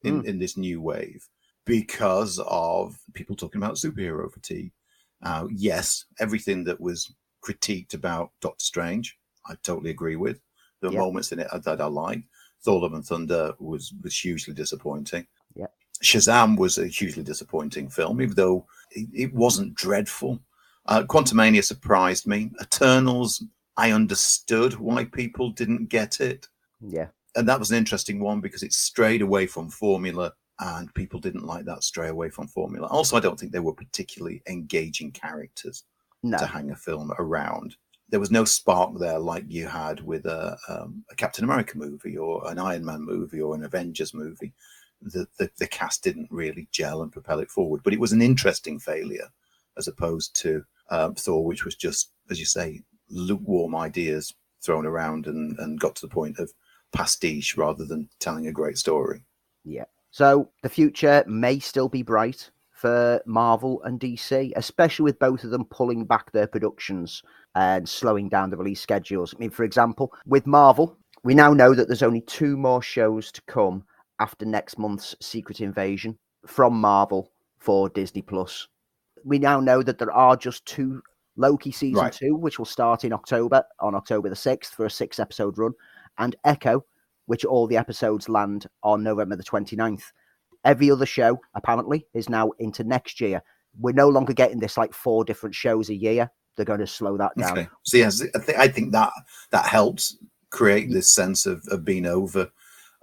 in, 0.02 0.22
mm. 0.22 0.24
in 0.24 0.38
this 0.38 0.56
new 0.56 0.80
wave 0.80 1.28
because 1.64 2.38
of 2.46 2.96
people 3.12 3.34
talking 3.34 3.60
about 3.60 3.74
superhero 3.74 4.32
fatigue. 4.32 4.70
Uh, 5.22 5.48
yes, 5.52 6.04
everything 6.20 6.62
that 6.62 6.80
was 6.80 7.12
critiqued 7.44 7.94
about 7.94 8.30
Doctor 8.40 8.64
Strange, 8.64 9.18
I 9.46 9.56
totally 9.64 9.90
agree 9.90 10.16
with. 10.16 10.40
The 10.80 10.90
yep. 10.90 11.00
moments 11.00 11.32
in 11.32 11.40
it 11.40 11.48
that 11.64 11.80
I 11.80 11.86
like. 11.86 12.22
Thor: 12.62 12.82
Love 12.82 12.92
and 12.92 13.04
Thunder 13.04 13.52
was 13.58 13.94
was 14.02 14.16
hugely 14.16 14.54
disappointing. 14.54 15.26
Yeah. 15.56 15.66
Shazam 16.04 16.56
was 16.56 16.78
a 16.78 16.86
hugely 16.86 17.24
disappointing 17.24 17.88
film, 17.88 18.20
even 18.20 18.36
though 18.36 18.66
it, 18.92 19.08
it 19.12 19.34
wasn't 19.34 19.74
dreadful. 19.74 20.38
Uh, 20.84 21.02
Quantumania 21.02 21.64
surprised 21.64 22.26
me. 22.26 22.52
Eternals 22.60 23.42
I 23.76 23.92
understood 23.92 24.74
why 24.74 25.04
people 25.04 25.50
didn't 25.50 25.88
get 25.88 26.20
it. 26.20 26.48
Yeah. 26.80 27.08
And 27.34 27.48
that 27.48 27.58
was 27.58 27.70
an 27.70 27.76
interesting 27.76 28.20
one 28.20 28.40
because 28.40 28.62
it 28.62 28.72
strayed 28.72 29.22
away 29.22 29.46
from 29.46 29.68
formula 29.68 30.32
and 30.58 30.92
people 30.94 31.20
didn't 31.20 31.44
like 31.44 31.66
that 31.66 31.84
stray 31.84 32.08
away 32.08 32.30
from 32.30 32.48
formula. 32.48 32.86
Also, 32.86 33.16
I 33.16 33.20
don't 33.20 33.38
think 33.38 33.52
they 33.52 33.58
were 33.58 33.74
particularly 33.74 34.42
engaging 34.48 35.12
characters 35.12 35.84
no. 36.22 36.38
to 36.38 36.46
hang 36.46 36.70
a 36.70 36.76
film 36.76 37.12
around. 37.18 37.76
There 38.08 38.20
was 38.20 38.30
no 38.30 38.44
spark 38.44 38.98
there 38.98 39.18
like 39.18 39.44
you 39.48 39.66
had 39.66 40.00
with 40.00 40.24
a, 40.26 40.56
um, 40.68 41.04
a 41.10 41.14
Captain 41.14 41.44
America 41.44 41.76
movie 41.76 42.16
or 42.16 42.48
an 42.50 42.58
Iron 42.58 42.84
Man 42.84 43.02
movie 43.02 43.40
or 43.40 43.54
an 43.54 43.64
Avengers 43.64 44.14
movie. 44.14 44.54
the, 45.02 45.26
the, 45.38 45.50
the 45.58 45.66
cast 45.66 46.02
didn't 46.02 46.28
really 46.30 46.68
gel 46.70 47.02
and 47.02 47.12
propel 47.12 47.40
it 47.40 47.50
forward. 47.50 47.82
But 47.82 47.92
it 47.92 48.00
was 48.00 48.12
an 48.12 48.22
interesting 48.22 48.78
failure 48.78 49.28
as 49.76 49.88
opposed 49.88 50.34
to 50.36 50.64
uh, 50.88 51.10
Thor, 51.10 51.44
which 51.44 51.64
was 51.64 51.74
just, 51.74 52.12
as 52.30 52.38
you 52.38 52.46
say, 52.46 52.82
lukewarm 53.08 53.74
ideas 53.74 54.34
thrown 54.62 54.86
around 54.86 55.26
and, 55.26 55.58
and 55.58 55.80
got 55.80 55.94
to 55.96 56.06
the 56.06 56.12
point 56.12 56.38
of 56.38 56.52
pastiche 56.92 57.56
rather 57.56 57.84
than 57.84 58.08
telling 58.18 58.46
a 58.46 58.52
great 58.52 58.78
story. 58.78 59.22
Yeah. 59.64 59.84
So 60.10 60.50
the 60.62 60.68
future 60.68 61.24
may 61.26 61.58
still 61.58 61.88
be 61.88 62.02
bright 62.02 62.50
for 62.70 63.22
Marvel 63.26 63.82
and 63.84 63.98
DC, 63.98 64.52
especially 64.56 65.04
with 65.04 65.18
both 65.18 65.44
of 65.44 65.50
them 65.50 65.64
pulling 65.64 66.04
back 66.04 66.30
their 66.32 66.46
productions 66.46 67.22
and 67.54 67.88
slowing 67.88 68.28
down 68.28 68.50
the 68.50 68.56
release 68.56 68.80
schedules. 68.80 69.34
I 69.34 69.38
mean, 69.38 69.50
for 69.50 69.64
example, 69.64 70.12
with 70.26 70.46
Marvel, 70.46 70.96
we 71.24 71.34
now 71.34 71.52
know 71.52 71.74
that 71.74 71.88
there's 71.88 72.02
only 72.02 72.20
two 72.20 72.56
more 72.56 72.82
shows 72.82 73.32
to 73.32 73.42
come 73.42 73.84
after 74.20 74.44
next 74.44 74.78
month's 74.78 75.16
Secret 75.20 75.60
Invasion 75.60 76.18
from 76.46 76.74
Marvel 76.78 77.32
for 77.58 77.88
Disney 77.88 78.22
Plus. 78.22 78.68
We 79.24 79.38
now 79.38 79.58
know 79.58 79.82
that 79.82 79.98
there 79.98 80.12
are 80.12 80.36
just 80.36 80.64
two 80.66 81.02
Loki 81.36 81.70
season 81.70 82.02
right. 82.02 82.12
two, 82.12 82.34
which 82.34 82.58
will 82.58 82.66
start 82.66 83.04
in 83.04 83.12
October 83.12 83.62
on 83.80 83.94
October 83.94 84.28
the 84.28 84.34
6th 84.34 84.66
for 84.66 84.86
a 84.86 84.90
six 84.90 85.18
episode 85.18 85.58
run, 85.58 85.72
and 86.18 86.36
Echo, 86.44 86.84
which 87.26 87.44
all 87.44 87.66
the 87.66 87.76
episodes 87.76 88.28
land 88.28 88.66
on 88.82 89.02
November 89.02 89.36
the 89.36 89.44
29th. 89.44 90.12
Every 90.64 90.90
other 90.90 91.06
show, 91.06 91.38
apparently, 91.54 92.06
is 92.14 92.28
now 92.28 92.50
into 92.58 92.82
next 92.84 93.20
year. 93.20 93.42
We're 93.78 93.92
no 93.92 94.08
longer 94.08 94.32
getting 94.32 94.58
this 94.58 94.76
like 94.76 94.94
four 94.94 95.24
different 95.24 95.54
shows 95.54 95.90
a 95.90 95.94
year. 95.94 96.30
They're 96.56 96.64
going 96.64 96.80
to 96.80 96.86
slow 96.86 97.16
that 97.18 97.32
down. 97.36 97.52
Okay. 97.52 97.68
So 97.82 97.98
yes, 97.98 98.22
I, 98.34 98.38
th- 98.38 98.58
I 98.58 98.68
think 98.68 98.92
that 98.92 99.12
that 99.50 99.66
helps 99.66 100.16
create 100.50 100.90
this 100.90 101.12
sense 101.12 101.44
of, 101.44 101.62
of 101.68 101.84
being 101.84 102.06
over 102.06 102.50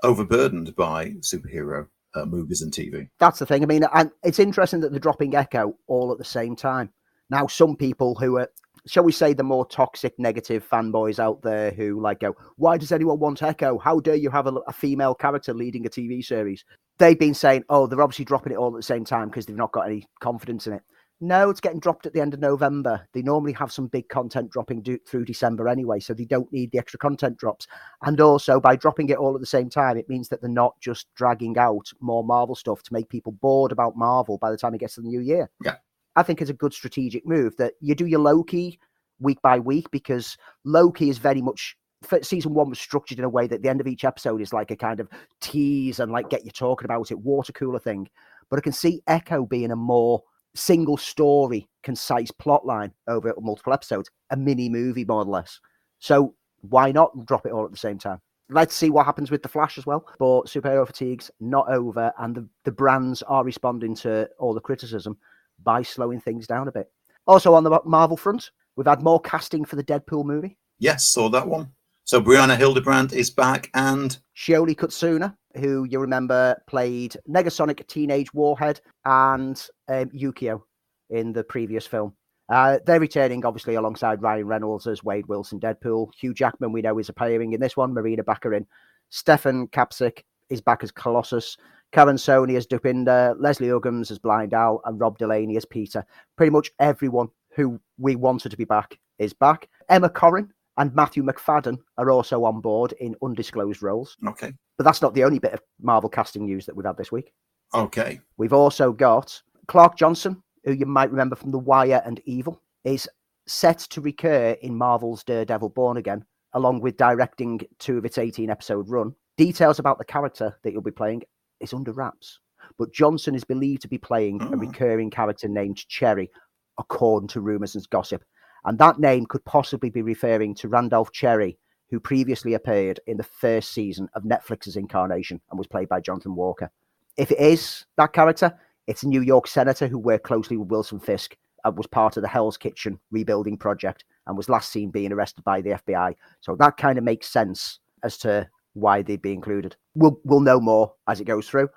overburdened 0.01 0.75
by 0.75 1.11
superhero 1.21 1.87
uh, 2.15 2.25
movies 2.25 2.61
and 2.61 2.71
TV. 2.71 3.09
That's 3.19 3.39
the 3.39 3.45
thing. 3.45 3.63
I 3.63 3.65
mean, 3.65 3.85
and 3.93 4.11
it's 4.23 4.39
interesting 4.39 4.81
that 4.81 4.91
they're 4.91 4.99
dropping 4.99 5.35
Echo 5.35 5.75
all 5.87 6.11
at 6.11 6.17
the 6.17 6.25
same 6.25 6.55
time. 6.55 6.91
Now, 7.33 7.47
some 7.47 7.75
people 7.75 8.13
who 8.13 8.37
are, 8.37 8.47
shall 8.85 9.03
we 9.03 9.11
say, 9.11 9.33
the 9.33 9.41
more 9.41 9.65
toxic, 9.65 10.13
negative 10.19 10.63
fanboys 10.69 11.17
out 11.17 11.41
there 11.41 11.71
who 11.71 11.99
like 11.99 12.19
go, 12.19 12.35
"Why 12.57 12.77
does 12.77 12.91
anyone 12.91 13.17
want 13.17 13.41
Echo? 13.41 13.79
How 13.79 13.99
dare 13.99 14.13
you 14.13 14.29
have 14.29 14.45
a, 14.45 14.53
a 14.67 14.71
female 14.71 15.15
character 15.15 15.51
leading 15.51 15.83
a 15.87 15.89
TV 15.89 16.23
series?" 16.23 16.63
They've 16.99 17.17
been 17.17 17.33
saying, 17.33 17.63
"Oh, 17.69 17.87
they're 17.87 18.03
obviously 18.03 18.25
dropping 18.25 18.53
it 18.53 18.57
all 18.57 18.75
at 18.75 18.77
the 18.77 18.83
same 18.83 19.03
time 19.03 19.29
because 19.29 19.47
they've 19.47 19.55
not 19.55 19.71
got 19.71 19.87
any 19.87 20.07
confidence 20.19 20.67
in 20.67 20.73
it." 20.73 20.83
No, 21.21 21.49
it's 21.49 21.59
getting 21.59 21.79
dropped 21.79 22.05
at 22.05 22.13
the 22.13 22.21
end 22.21 22.35
of 22.35 22.39
November. 22.39 23.07
They 23.13 23.23
normally 23.23 23.53
have 23.53 23.71
some 23.71 23.87
big 23.87 24.09
content 24.09 24.51
dropping 24.51 24.83
do- 24.83 24.99
through 25.07 25.25
December 25.25 25.67
anyway, 25.67 25.99
so 26.01 26.13
they 26.13 26.25
don't 26.25 26.53
need 26.53 26.71
the 26.71 26.77
extra 26.77 26.99
content 26.99 27.37
drops. 27.37 27.65
And 28.03 28.21
also, 28.21 28.59
by 28.59 28.75
dropping 28.75 29.09
it 29.09 29.17
all 29.17 29.33
at 29.33 29.39
the 29.39 29.47
same 29.47 29.71
time, 29.71 29.97
it 29.97 30.07
means 30.07 30.29
that 30.29 30.39
they're 30.41 30.51
not 30.51 30.79
just 30.79 31.07
dragging 31.15 31.57
out 31.57 31.89
more 31.99 32.23
Marvel 32.23 32.53
stuff 32.53 32.83
to 32.83 32.93
make 32.93 33.09
people 33.09 33.31
bored 33.31 33.71
about 33.71 33.97
Marvel 33.97 34.37
by 34.37 34.51
the 34.51 34.57
time 34.57 34.75
it 34.75 34.81
gets 34.81 34.95
to 34.95 35.01
the 35.01 35.07
new 35.07 35.21
year. 35.21 35.49
Yeah. 35.63 35.77
I 36.15 36.23
think 36.23 36.41
it's 36.41 36.49
a 36.49 36.53
good 36.53 36.73
strategic 36.73 37.25
move 37.25 37.55
that 37.57 37.73
you 37.81 37.95
do 37.95 38.05
your 38.05 38.19
Loki 38.19 38.79
week 39.19 39.41
by 39.41 39.59
week 39.59 39.89
because 39.91 40.37
Loki 40.63 41.09
is 41.09 41.17
very 41.17 41.41
much 41.41 41.77
season 42.21 42.53
one 42.53 42.69
was 42.69 42.79
structured 42.79 43.19
in 43.19 43.25
a 43.25 43.29
way 43.29 43.47
that 43.47 43.61
the 43.61 43.69
end 43.69 43.81
of 43.81 43.87
each 43.87 44.03
episode 44.03 44.41
is 44.41 44.53
like 44.53 44.71
a 44.71 44.75
kind 44.75 44.99
of 44.99 45.07
tease 45.39 45.99
and 45.99 46.11
like 46.11 46.29
get 46.29 46.45
you 46.45 46.51
talking 46.51 46.85
about 46.85 47.11
it, 47.11 47.19
water 47.19 47.53
cooler 47.53 47.79
thing. 47.79 48.09
But 48.49 48.59
I 48.59 48.61
can 48.61 48.73
see 48.73 49.01
Echo 49.07 49.45
being 49.45 49.71
a 49.71 49.75
more 49.75 50.21
single 50.55 50.97
story, 50.97 51.67
concise 51.81 52.31
plot 52.31 52.65
line 52.65 52.91
over 53.07 53.33
multiple 53.39 53.73
episodes, 53.73 54.11
a 54.29 54.37
mini 54.37 54.69
movie 54.69 55.05
more 55.05 55.21
or 55.21 55.25
less. 55.25 55.59
So 55.99 56.35
why 56.61 56.91
not 56.91 57.25
drop 57.25 57.45
it 57.45 57.51
all 57.51 57.65
at 57.65 57.71
the 57.71 57.77
same 57.77 57.97
time? 57.97 58.19
Let's 58.49 58.75
see 58.75 58.89
what 58.89 59.05
happens 59.05 59.31
with 59.31 59.41
the 59.41 59.49
Flash 59.49 59.77
as 59.77 59.85
well. 59.85 60.05
But 60.19 60.43
superhero 60.43 60.85
fatigue's 60.85 61.31
not 61.39 61.69
over, 61.69 62.11
and 62.19 62.35
the, 62.35 62.47
the 62.65 62.71
brands 62.71 63.23
are 63.23 63.43
responding 63.43 63.95
to 63.95 64.29
all 64.37 64.53
the 64.53 64.59
criticism 64.59 65.17
by 65.63 65.81
slowing 65.81 66.19
things 66.19 66.47
down 66.47 66.67
a 66.67 66.71
bit. 66.71 66.91
Also 67.25 67.53
on 67.53 67.63
the 67.63 67.79
Marvel 67.85 68.17
front, 68.17 68.51
we've 68.75 68.87
had 68.87 69.01
more 69.01 69.19
casting 69.19 69.65
for 69.65 69.75
the 69.75 69.83
Deadpool 69.83 70.25
movie. 70.25 70.57
Yes, 70.79 71.05
saw 71.07 71.29
that 71.29 71.47
one. 71.47 71.71
So 72.03 72.21
Brianna 72.21 72.57
Hildebrand 72.57 73.13
is 73.13 73.29
back, 73.29 73.69
and 73.73 74.17
Shioli 74.35 74.75
Kutsuna 74.75 75.35
who 75.55 75.85
you 75.85 75.99
remember 75.99 76.61
played 76.67 77.15
Negasonic 77.29 77.85
Teenage 77.87 78.33
Warhead 78.33 78.81
and 79.05 79.61
um, 79.87 80.09
Yukio 80.09 80.61
in 81.09 81.33
the 81.33 81.43
previous 81.43 81.85
film. 81.85 82.13
Uh, 82.49 82.79
they're 82.85 82.99
returning, 82.99 83.45
obviously, 83.45 83.75
alongside 83.75 84.21
Ryan 84.21 84.47
Reynolds 84.47 84.87
as 84.87 85.03
Wade 85.03 85.27
Wilson 85.27 85.59
Deadpool. 85.59 86.13
Hugh 86.15 86.33
Jackman, 86.33 86.71
we 86.71 86.81
know, 86.81 86.99
is 86.99 87.09
appearing 87.09 87.53
in 87.53 87.61
this 87.61 87.77
one. 87.77 87.93
Morena 87.93 88.23
Baccarin. 88.23 88.65
Stefan 89.09 89.67
Kapičić 89.67 90.23
is 90.49 90.61
back 90.61 90.83
as 90.83 90.91
Colossus. 90.91 91.57
Karan 91.93 92.17
Soni 92.17 92.57
as 92.57 92.67
Dopinder. 92.67 93.35
Leslie 93.39 93.67
Uggams 93.67 94.11
as 94.11 94.19
Blind 94.19 94.53
Owl. 94.53 94.81
And 94.85 94.99
Rob 94.99 95.17
Delaney 95.17 95.55
as 95.55 95.65
Peter. 95.65 96.05
Pretty 96.35 96.49
much 96.49 96.71
everyone 96.79 97.29
who 97.55 97.79
we 97.97 98.15
wanted 98.15 98.49
to 98.49 98.57
be 98.57 98.65
back 98.65 98.99
is 99.19 99.31
back. 99.31 99.69
Emma 99.89 100.09
Corrin 100.09 100.49
and 100.77 100.93
Matthew 100.95 101.23
Macfadyen 101.23 101.77
are 101.97 102.09
also 102.09 102.43
on 102.43 102.61
board 102.61 102.93
in 102.99 103.15
undisclosed 103.21 103.83
roles. 103.83 104.17
Okay. 104.27 104.51
But 104.77 104.85
that's 104.85 105.03
not 105.03 105.13
the 105.13 105.23
only 105.23 105.37
bit 105.37 105.53
of 105.53 105.61
Marvel 105.79 106.09
casting 106.09 106.45
news 106.45 106.65
that 106.65 106.75
we've 106.75 106.85
had 106.85 106.97
this 106.97 107.11
week. 107.11 107.31
Okay. 107.75 108.19
We've 108.37 108.53
also 108.53 108.91
got 108.91 109.39
Clark 109.67 109.95
Johnson, 109.95 110.41
who 110.63 110.73
you 110.73 110.87
might 110.87 111.11
remember 111.11 111.35
from 111.35 111.51
The 111.51 111.59
Wire 111.59 112.01
and 112.05 112.19
Evil, 112.25 112.59
is 112.83 113.07
set 113.47 113.79
to 113.79 114.01
recur 114.01 114.57
in 114.61 114.75
Marvel's 114.75 115.23
Daredevil 115.23 115.69
Born 115.69 115.97
Again, 115.97 116.25
along 116.53 116.81
with 116.81 116.97
directing 116.97 117.61
two 117.77 117.99
of 117.99 118.05
its 118.05 118.17
18 118.17 118.49
episode 118.49 118.89
run. 118.89 119.13
Details 119.37 119.79
about 119.79 119.99
the 119.99 120.05
character 120.05 120.57
that 120.63 120.71
you'll 120.71 120.81
be 120.81 120.91
playing 120.91 121.23
is 121.63 121.73
under 121.73 121.91
wraps. 121.91 122.39
But 122.77 122.93
Johnson 122.93 123.35
is 123.35 123.43
believed 123.43 123.81
to 123.83 123.87
be 123.87 123.97
playing 123.97 124.39
oh. 124.41 124.45
a 124.45 124.49
hmm. 124.49 124.59
recurring 124.59 125.09
character 125.09 125.47
named 125.47 125.87
Cherry, 125.87 126.29
according 126.77 127.29
to 127.29 127.41
rumours 127.41 127.75
and 127.75 127.89
gossip. 127.89 128.23
And 128.65 128.77
that 128.79 128.99
name 128.99 129.25
could 129.25 129.43
possibly 129.45 129.89
be 129.89 130.01
referring 130.01 130.55
to 130.55 130.69
Randolph 130.69 131.11
Cherry, 131.11 131.57
who 131.89 131.99
previously 131.99 132.53
appeared 132.53 132.99
in 133.07 133.17
the 133.17 133.23
first 133.23 133.71
season 133.71 134.09
of 134.15 134.23
Netflix's 134.23 134.77
Incarnation 134.77 135.41
and 135.49 135.57
was 135.57 135.67
played 135.67 135.89
by 135.89 135.99
Jonathan 135.99 136.35
Walker. 136.35 136.71
If 137.17 137.31
it 137.31 137.39
is 137.39 137.85
that 137.97 138.13
character, 138.13 138.57
it's 138.87 139.03
a 139.03 139.07
New 139.07 139.21
York 139.21 139.47
senator 139.47 139.87
who 139.87 139.99
worked 139.99 140.23
closely 140.23 140.57
with 140.57 140.69
Wilson 140.69 140.99
Fisk 140.99 141.35
and 141.63 141.77
was 141.77 141.87
part 141.87 142.17
of 142.17 142.23
the 142.23 142.29
Hell's 142.29 142.57
Kitchen 142.57 142.99
rebuilding 143.11 143.57
project 143.57 144.05
and 144.27 144.35
was 144.35 144.49
last 144.49 144.71
seen 144.71 144.89
being 144.89 145.11
arrested 145.11 145.43
by 145.43 145.61
the 145.61 145.71
FBI. 145.71 146.15
So 146.41 146.55
that 146.59 146.77
kind 146.77 146.97
of 146.97 147.03
makes 147.03 147.27
sense 147.27 147.79
as 148.03 148.17
to 148.19 148.47
why 148.73 149.01
they'd 149.01 149.21
be 149.21 149.33
included. 149.33 149.75
We'll 149.95 150.19
we'll 150.23 150.39
know 150.39 150.59
more 150.59 150.93
as 151.07 151.19
it 151.19 151.25
goes 151.25 151.47
through. 151.47 151.69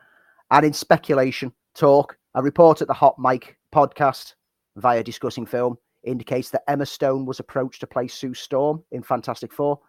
And 0.50 0.64
in 0.64 0.72
speculation 0.72 1.52
talk, 1.74 2.16
a 2.34 2.42
report 2.42 2.82
at 2.82 2.88
the 2.88 2.94
Hot 2.94 3.18
Mic 3.18 3.56
podcast 3.74 4.34
via 4.76 5.02
discussing 5.02 5.46
film 5.46 5.76
indicates 6.04 6.50
that 6.50 6.62
Emma 6.68 6.86
Stone 6.86 7.26
was 7.26 7.40
approached 7.40 7.80
to 7.80 7.86
play 7.86 8.08
Sue 8.08 8.34
Storm 8.34 8.82
in 8.92 9.02
Fantastic 9.02 9.52
Four, 9.52 9.80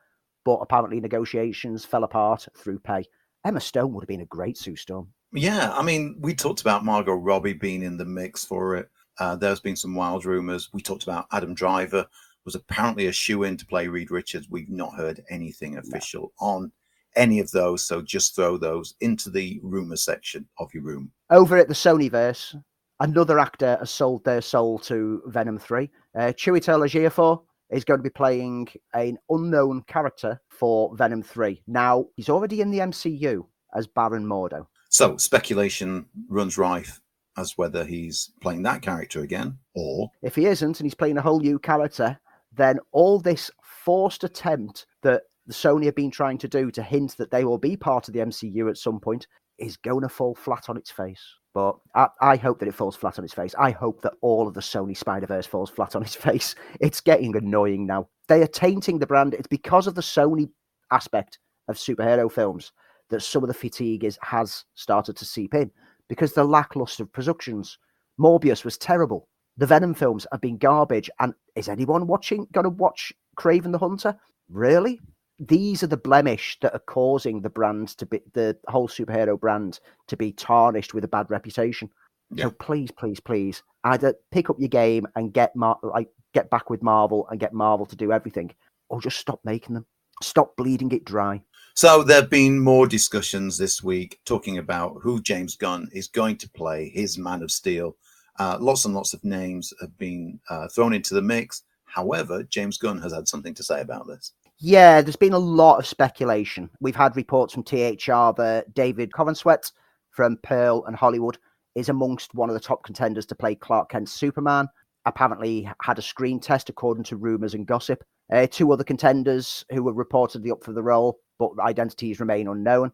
but 0.46 0.58
apparently 0.58 1.00
negotiations 1.00 1.86
fell 1.86 2.04
apart 2.04 2.48
through 2.58 2.80
pay. 2.80 3.04
Emma 3.46 3.60
Stone 3.60 3.94
would 3.94 4.02
have 4.02 4.08
been 4.08 4.22
a 4.22 4.26
great 4.26 4.58
Sue 4.58 4.76
Storm. 4.76 5.08
Yeah, 5.34 5.74
I 5.74 5.84
mean, 5.84 6.18
we 6.20 6.34
talked 6.34 6.62
about 6.62 6.86
Margot 6.86 7.14
Robbie 7.14 7.54
being 7.54 7.84
in 7.84 7.98
the 7.98 8.06
mix 8.06 8.46
for 8.46 8.76
it. 8.76 8.90
Uh, 9.20 9.36
there's 9.36 9.60
been 9.60 9.76
some 9.76 9.94
wild 9.94 10.26
rumors. 10.26 10.70
We 10.74 10.82
talked 10.82 11.04
about 11.04 11.28
Adam 11.32 11.54
Driver 11.54 12.08
was 12.48 12.56
apparently 12.56 13.08
a 13.08 13.12
shoe 13.12 13.44
in 13.44 13.58
to 13.58 13.66
play 13.66 13.90
Reed 13.90 14.10
Richards. 14.10 14.48
We've 14.50 14.70
not 14.70 14.96
heard 14.96 15.22
anything 15.30 15.78
official 15.78 16.32
no. 16.40 16.48
on 16.48 16.72
any 17.18 17.40
of 17.40 17.52
those, 17.52 17.84
so 17.84 18.02
just 18.02 18.36
throw 18.36 18.58
those 18.58 18.96
into 19.02 19.30
the 19.30 19.60
rumor 19.64 19.98
section 19.98 20.48
of 20.60 20.74
your 20.74 20.84
room. 20.84 21.12
Over 21.30 21.58
at 21.58 21.68
the 21.68 21.74
Sonyverse, 21.74 22.56
another 23.00 23.40
actor 23.40 23.78
has 23.80 23.92
sold 23.92 24.24
their 24.24 24.42
soul 24.42 24.80
to 24.80 25.22
Venom 25.28 25.60
3. 25.60 25.90
Uh, 26.18 26.20
Chiwetel 26.28 26.86
Ejiofor 26.86 27.42
is 27.70 27.84
going 27.84 28.00
to 28.00 28.04
be 28.04 28.10
playing 28.10 28.68
an 28.94 29.18
unknown 29.30 29.84
character 29.88 30.40
for 30.50 30.96
Venom 30.96 31.22
3. 31.22 31.62
Now, 31.68 32.06
he's 32.16 32.30
already 32.30 32.62
in 32.62 32.72
the 32.72 32.80
MCU 32.80 33.46
as 33.76 33.88
Baron 33.88 34.26
Mordo. 34.26 34.68
So, 34.90 35.18
speculation 35.18 36.06
runs 36.30 36.58
rife 36.58 37.02
as 37.38 37.58
whether 37.58 37.86
he's 37.86 38.32
playing 38.42 38.64
that 38.64 38.82
character 38.82 39.22
again 39.22 39.58
or. 39.76 40.10
If 40.22 40.36
he 40.36 40.46
isn't 40.46 40.80
and 40.80 40.86
he's 40.86 40.96
playing 40.96 41.18
a 41.18 41.22
whole 41.22 41.40
new 41.40 41.60
character, 41.60 42.20
then 42.54 42.80
all 42.92 43.20
this 43.20 43.52
forced 43.62 44.24
attempt 44.24 44.88
that 45.04 45.24
Sony 45.50 45.86
have 45.86 45.96
been 45.96 46.12
trying 46.12 46.38
to 46.40 46.48
do 46.48 46.72
to 46.72 46.84
hint 46.84 47.16
that 47.18 47.32
they 47.32 47.46
will 47.46 47.58
be 47.58 47.78
part 47.78 48.08
of 48.08 48.14
the 48.14 48.20
MCU 48.20 48.70
at 48.70 48.78
some 48.78 49.00
point 49.00 49.28
is 49.58 49.78
going 49.78 50.02
to 50.02 50.10
fall 50.10 50.36
flat 50.36 50.70
on 50.70 50.78
its 50.78 50.92
face. 50.92 51.22
But 51.54 51.76
I, 51.96 52.08
I, 52.22 52.36
hope 52.36 52.60
that 52.60 52.68
it 52.68 52.76
falls 52.76 52.96
flat 52.96 53.18
on 53.18 53.26
its 53.26 53.34
face. 53.34 53.56
I 53.58 53.72
hope 53.72 54.02
that 54.02 54.14
all 54.22 54.48
of 54.48 54.54
the 54.54 54.62
Sony 54.62 54.96
Spider 54.96 55.26
Verse 55.26 55.48
falls 55.48 55.70
flat 55.70 55.96
on 55.96 56.04
its 56.04 56.16
face. 56.28 56.54
It's 56.80 57.02
getting 57.02 57.36
annoying 57.36 57.88
now. 57.88 58.10
They 58.28 58.44
are 58.44 58.48
tainting 58.48 59.00
the 59.00 59.08
brand. 59.08 59.34
It's 59.34 59.48
because 59.48 59.88
of 59.88 59.96
the 59.96 60.02
Sony 60.02 60.50
aspect 60.92 61.40
of 61.68 61.76
superhero 61.76 62.32
films 62.32 62.72
that 63.10 63.24
some 63.24 63.44
of 63.44 63.48
the 63.48 63.54
fatigue 63.54 64.04
is 64.04 64.20
has 64.22 64.66
started 64.76 65.16
to 65.18 65.26
seep 65.26 65.54
in 65.54 65.72
because 66.10 66.34
the 66.34 66.44
lackluster 66.44 67.06
productions. 67.06 67.78
Morbius 68.20 68.66
was 68.66 68.78
terrible. 68.78 69.28
The 69.58 69.66
Venom 69.66 69.94
films 69.94 70.28
have 70.32 70.42
been 70.42 70.58
garbage. 70.58 71.10
And 71.20 71.34
is 71.56 71.70
anyone 71.70 72.08
watching 72.08 72.48
going 72.52 72.66
to 72.66 72.70
watch 72.70 73.14
Kraven 73.38 73.72
the 73.72 73.80
Hunter? 73.80 74.16
Really? 74.50 75.00
These 75.40 75.84
are 75.84 75.88
the 75.88 75.98
blemish 75.98 76.58
that 76.62 76.74
are 76.74 76.80
causing 76.80 77.42
the 77.42 77.50
brand 77.50 77.90
to 77.90 78.06
be 78.06 78.22
the 78.34 78.58
whole 78.68 78.88
superhero 78.88 79.40
brand 79.40 79.80
to 80.08 80.18
be 80.18 80.32
tarnished 80.32 80.94
with 80.94 81.04
a 81.04 81.08
bad 81.08 81.30
reputation. 81.30 81.90
Yeah. 82.32 82.46
So 82.46 82.52
please, 82.52 82.92
please, 82.92 83.20
please, 83.20 83.64
either 83.84 84.16
pick 84.32 84.50
up 84.50 84.60
your 84.60 84.70
game 84.70 85.08
and 85.16 85.34
get 85.34 85.56
Mar- 85.56 85.80
like 85.84 86.10
get 86.34 86.50
back 86.50 86.70
with 86.70 86.84
Marvel 86.84 87.28
and 87.30 87.40
get 87.40 87.54
Marvel 87.54 87.86
to 87.86 87.96
do 87.96 88.12
everything, 88.12 88.54
or 88.90 89.02
just 89.02 89.18
stop 89.18 89.40
making 89.44 89.76
them. 89.76 89.86
Stop 90.22 90.56
bleeding 90.58 90.92
it 90.92 91.06
dry. 91.06 91.42
So 91.76 92.02
there 92.02 92.22
have 92.22 92.30
been 92.32 92.60
more 92.60 92.88
discussions 92.88 93.58
this 93.58 93.84
week 93.84 94.20
talking 94.26 94.58
about 94.58 94.98
who 95.04 95.22
James 95.22 95.56
Gunn 95.56 95.88
is 95.94 96.08
going 96.08 96.38
to 96.38 96.50
play 96.50 96.90
his 96.90 97.20
Man 97.20 97.44
of 97.44 97.52
Steel. 97.52 97.96
Uh, 98.40 98.58
lots 98.60 98.86
and 98.86 98.96
lots 98.96 99.14
of 99.14 99.24
names 99.24 99.74
have 99.80 99.96
been 99.98 100.40
uh, 100.50 100.68
thrown 100.70 100.94
into 100.94 101.14
the 101.14 101.22
mix. 101.22 101.62
However, 101.86 102.44
James 102.44 102.80
Gunn 102.80 103.00
has 103.02 103.14
had 103.14 103.28
something 103.28 103.54
to 103.54 103.64
say 103.64 103.82
about 103.82 104.08
this. 104.08 104.34
Yeah, 104.60 105.02
there's 105.02 105.16
been 105.16 105.34
a 105.34 105.40
lot 105.40 105.78
of 105.78 105.86
speculation. 105.86 106.70
We've 106.80 106.96
had 106.96 107.16
reports 107.16 107.54
from 107.54 107.64
THR 107.64 108.34
that 108.42 108.74
David 108.74 109.12
Corenswet 109.12 109.72
from 110.10 110.40
Pearl 110.42 110.84
and 110.88 110.96
Hollywood 110.96 111.38
is 111.76 111.90
amongst 111.90 112.34
one 112.34 112.50
of 112.50 112.56
the 112.56 112.60
top 112.60 112.84
contenders 112.84 113.28
to 113.28 113.36
play 113.36 113.54
Clark 113.54 113.92
Kent's 113.92 114.12
Superman. 114.12 114.68
Apparently, 115.06 115.70
had 115.84 116.00
a 116.00 116.02
screen 116.02 116.40
test 116.40 116.70
according 116.70 117.04
to 117.06 117.18
rumors 117.18 117.54
and 117.54 117.68
gossip. 117.68 118.04
Uh, 118.34 118.48
two 118.50 118.72
other 118.72 118.84
contenders 118.84 119.64
who 119.72 119.84
were 119.84 119.94
reportedly 119.94 120.52
up 120.52 120.64
for 120.64 120.74
the 120.74 120.82
role, 120.82 121.20
but 121.38 121.52
identities 121.60 122.20
remain 122.20 122.48
unknown. 122.48 122.92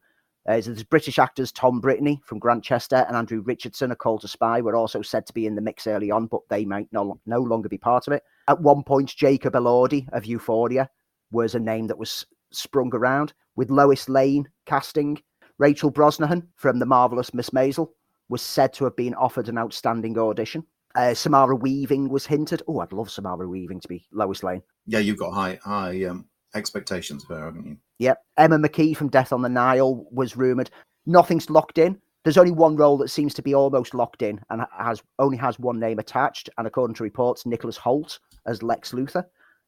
Uh, 0.47 0.59
so 0.59 0.71
there's 0.71 0.83
British 0.83 1.17
actors 1.17 1.53
Tom 1.53 1.81
Brittney 1.81 2.21
from 2.25 2.39
Grantchester 2.39 3.05
and 3.07 3.15
Andrew 3.15 3.41
Richardson 3.41 3.91
a 3.91 3.95
Call 3.95 4.19
to 4.19 4.27
Spy 4.27 4.59
were 4.59 4.75
also 4.75 5.01
said 5.01 5.25
to 5.27 5.33
be 5.33 5.45
in 5.45 5.55
the 5.55 5.61
mix 5.61 5.87
early 5.87 6.11
on, 6.11 6.27
but 6.27 6.41
they 6.49 6.65
might 6.65 6.89
no, 6.91 7.17
no 7.25 7.39
longer 7.39 7.69
be 7.69 7.77
part 7.77 8.05
of 8.07 8.13
it. 8.13 8.23
At 8.49 8.61
one 8.61 8.83
point, 8.83 9.15
Jacob 9.15 9.53
Elordi 9.53 10.09
of 10.11 10.25
Euphoria 10.25 10.89
was 11.33 11.55
a 11.55 11.59
name 11.59 11.87
that 11.87 11.97
was 11.97 12.25
sprung 12.51 12.93
around, 12.93 13.33
with 13.55 13.69
Lois 13.69 14.07
Lane 14.07 14.47
casting. 14.65 15.21
Rachel 15.57 15.91
Brosnahan 15.91 16.47
from 16.55 16.79
The 16.79 16.85
Marvelous 16.85 17.33
Miss 17.33 17.49
Maisel 17.49 17.89
was 18.29 18.41
said 18.41 18.73
to 18.73 18.85
have 18.85 18.95
been 18.95 19.13
offered 19.15 19.49
an 19.49 19.57
outstanding 19.57 20.17
audition. 20.17 20.65
Uh, 20.95 21.13
Samara 21.13 21.55
Weaving 21.55 22.09
was 22.09 22.25
hinted. 22.25 22.61
Oh, 22.67 22.79
I'd 22.79 22.93
love 22.93 23.09
Samara 23.09 23.47
Weaving 23.47 23.79
to 23.81 23.87
be 23.87 24.05
Lois 24.11 24.43
Lane. 24.43 24.61
Yeah, 24.85 24.99
you've 24.99 25.17
got 25.17 25.31
high 25.31 25.59
high 25.63 26.05
um, 26.05 26.25
expectations 26.55 27.23
for 27.23 27.35
her, 27.35 27.45
haven't 27.45 27.65
you? 27.65 27.77
Yep. 27.99 28.23
Emma 28.37 28.57
Mackey 28.59 28.93
from 28.93 29.09
Death 29.09 29.33
on 29.33 29.41
the 29.41 29.49
Nile 29.49 30.05
was 30.11 30.37
rumoured. 30.37 30.69
Nothing's 31.05 31.49
locked 31.49 31.77
in. 31.77 31.99
There's 32.23 32.37
only 32.37 32.51
one 32.51 32.75
role 32.75 32.97
that 32.99 33.09
seems 33.09 33.33
to 33.33 33.41
be 33.41 33.53
almost 33.53 33.93
locked 33.93 34.21
in 34.21 34.39
and 34.49 34.61
has 34.77 35.01
only 35.19 35.37
has 35.37 35.59
one 35.59 35.79
name 35.79 35.99
attached. 35.99 36.49
And 36.57 36.67
according 36.67 36.95
to 36.95 37.03
reports, 37.03 37.45
Nicholas 37.45 37.77
Hoult 37.77 38.19
as 38.45 38.63
Lex 38.63 38.91
Luthor. 38.91 39.25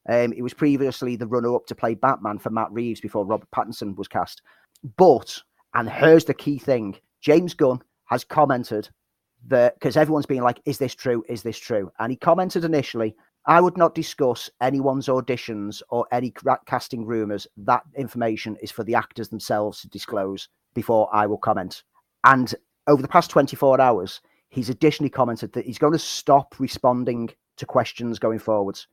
Um, 0.08 0.32
he 0.32 0.42
was 0.42 0.54
previously 0.54 1.16
the 1.16 1.28
runner-up 1.28 1.66
to 1.68 1.76
play 1.76 1.96
Batman 1.96 2.38
for 2.38 2.50
Matt 2.50 2.72
Reeves 2.72 3.02
before 3.02 3.26
Robert 3.26 3.50
Pattinson 3.52 3.96
was 3.96 4.08
cast. 4.08 4.42
But, 4.98 5.42
and 5.74 5.90
here's 5.90 6.26
the 6.26 6.34
key 6.34 6.60
thing: 6.60 6.98
James 7.22 7.54
Gunn 7.54 7.82
has 8.06 8.24
commented 8.24 8.90
that 9.48 9.76
because 9.76 9.98
everyone's 9.98 10.26
been 10.26 10.44
like, 10.44 10.62
"Is 10.66 10.78
this 10.78 10.94
true? 10.94 11.24
Is 11.28 11.42
this 11.42 11.58
true?" 11.58 11.92
And 12.00 12.12
he 12.12 12.18
commented 12.18 12.66
initially, 12.66 13.16
"I 13.48 13.62
would 13.62 13.78
not 13.78 13.96
discuss 13.96 14.50
anyone's 14.62 15.08
auditions 15.08 15.82
or 15.90 16.06
any 16.12 16.34
casting 16.68 17.06
rumors. 17.06 17.48
That 17.58 17.84
information 17.96 18.58
is 18.58 18.72
for 18.72 18.84
the 18.84 18.96
actors 18.96 19.30
themselves 19.30 19.82
to 19.82 19.90
disclose 19.90 20.50
before 20.76 21.10
I 21.14 21.26
will 21.26 21.40
comment." 21.40 21.84
And 22.26 22.54
over 22.88 23.02
the 23.02 23.08
past 23.08 23.32
24 23.32 23.82
hours, 23.82 24.22
he's 24.50 24.70
additionally 24.70 25.10
commented 25.10 25.54
that 25.54 25.66
he's 25.66 25.80
going 25.80 25.94
to 25.94 26.00
stop 26.00 26.60
responding 26.60 27.30
to 27.58 27.66
questions 27.66 28.20
going 28.20 28.40
forwards 28.40 28.88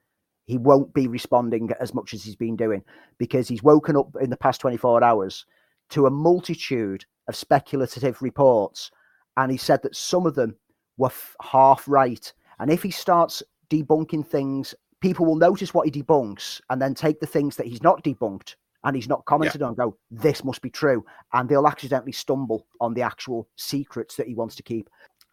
he 0.53 0.59
won't 0.59 0.93
be 0.93 1.07
responding 1.07 1.71
as 1.81 1.95
much 1.95 2.13
as 2.13 2.23
he's 2.23 2.37
been 2.37 2.57
doing 2.57 2.85
because 3.17 3.49
he's 3.49 3.63
woken 3.63 3.97
up 3.97 4.15
in 4.21 4.29
the 4.29 4.37
past 4.37 4.61
24 4.61 5.03
hours 5.03 5.47
to 5.89 6.05
a 6.05 6.11
multitude 6.11 7.07
of 7.27 7.35
speculative 7.35 8.21
reports. 8.21 8.91
And 9.39 9.51
he 9.51 9.57
said 9.57 9.83
that 9.83 9.97
some 9.97 10.27
of 10.27 10.35
them 10.35 10.55
were 10.99 11.09
f- 11.09 11.35
half 11.41 11.89
right. 11.89 12.31
And 12.59 12.71
if 12.71 12.83
he 12.83 12.91
starts 12.91 13.43
debunking 13.71 14.27
things, 14.27 14.75
people 15.01 15.25
will 15.25 15.37
notice 15.37 15.73
what 15.73 15.87
he 15.89 16.03
debunks 16.03 16.61
and 16.69 16.83
then 16.83 16.95
take 16.95 17.19
the 17.19 17.27
things 17.27 17.57
that 17.57 17.67
he's 17.67 17.83
not 17.83 18.05
debunked 18.05 18.57
and 18.85 18.95
he's 18.95 19.09
not 19.09 19.25
commented 19.25 19.63
yeah. 19.63 19.69
on 19.69 19.75
go, 19.75 19.97
this 20.11 20.45
must 20.45 20.61
be 20.61 20.69
true. 20.69 21.03
And 21.33 21.49
they'll 21.49 21.67
accidentally 21.67 22.13
stumble 22.13 22.67
on 22.79 22.93
the 22.93 23.01
actual 23.01 23.49
secrets 23.57 24.17
that 24.17 24.29
he 24.29 24.35
wants 24.35 24.55
to 24.57 24.63
keep. 24.63 24.91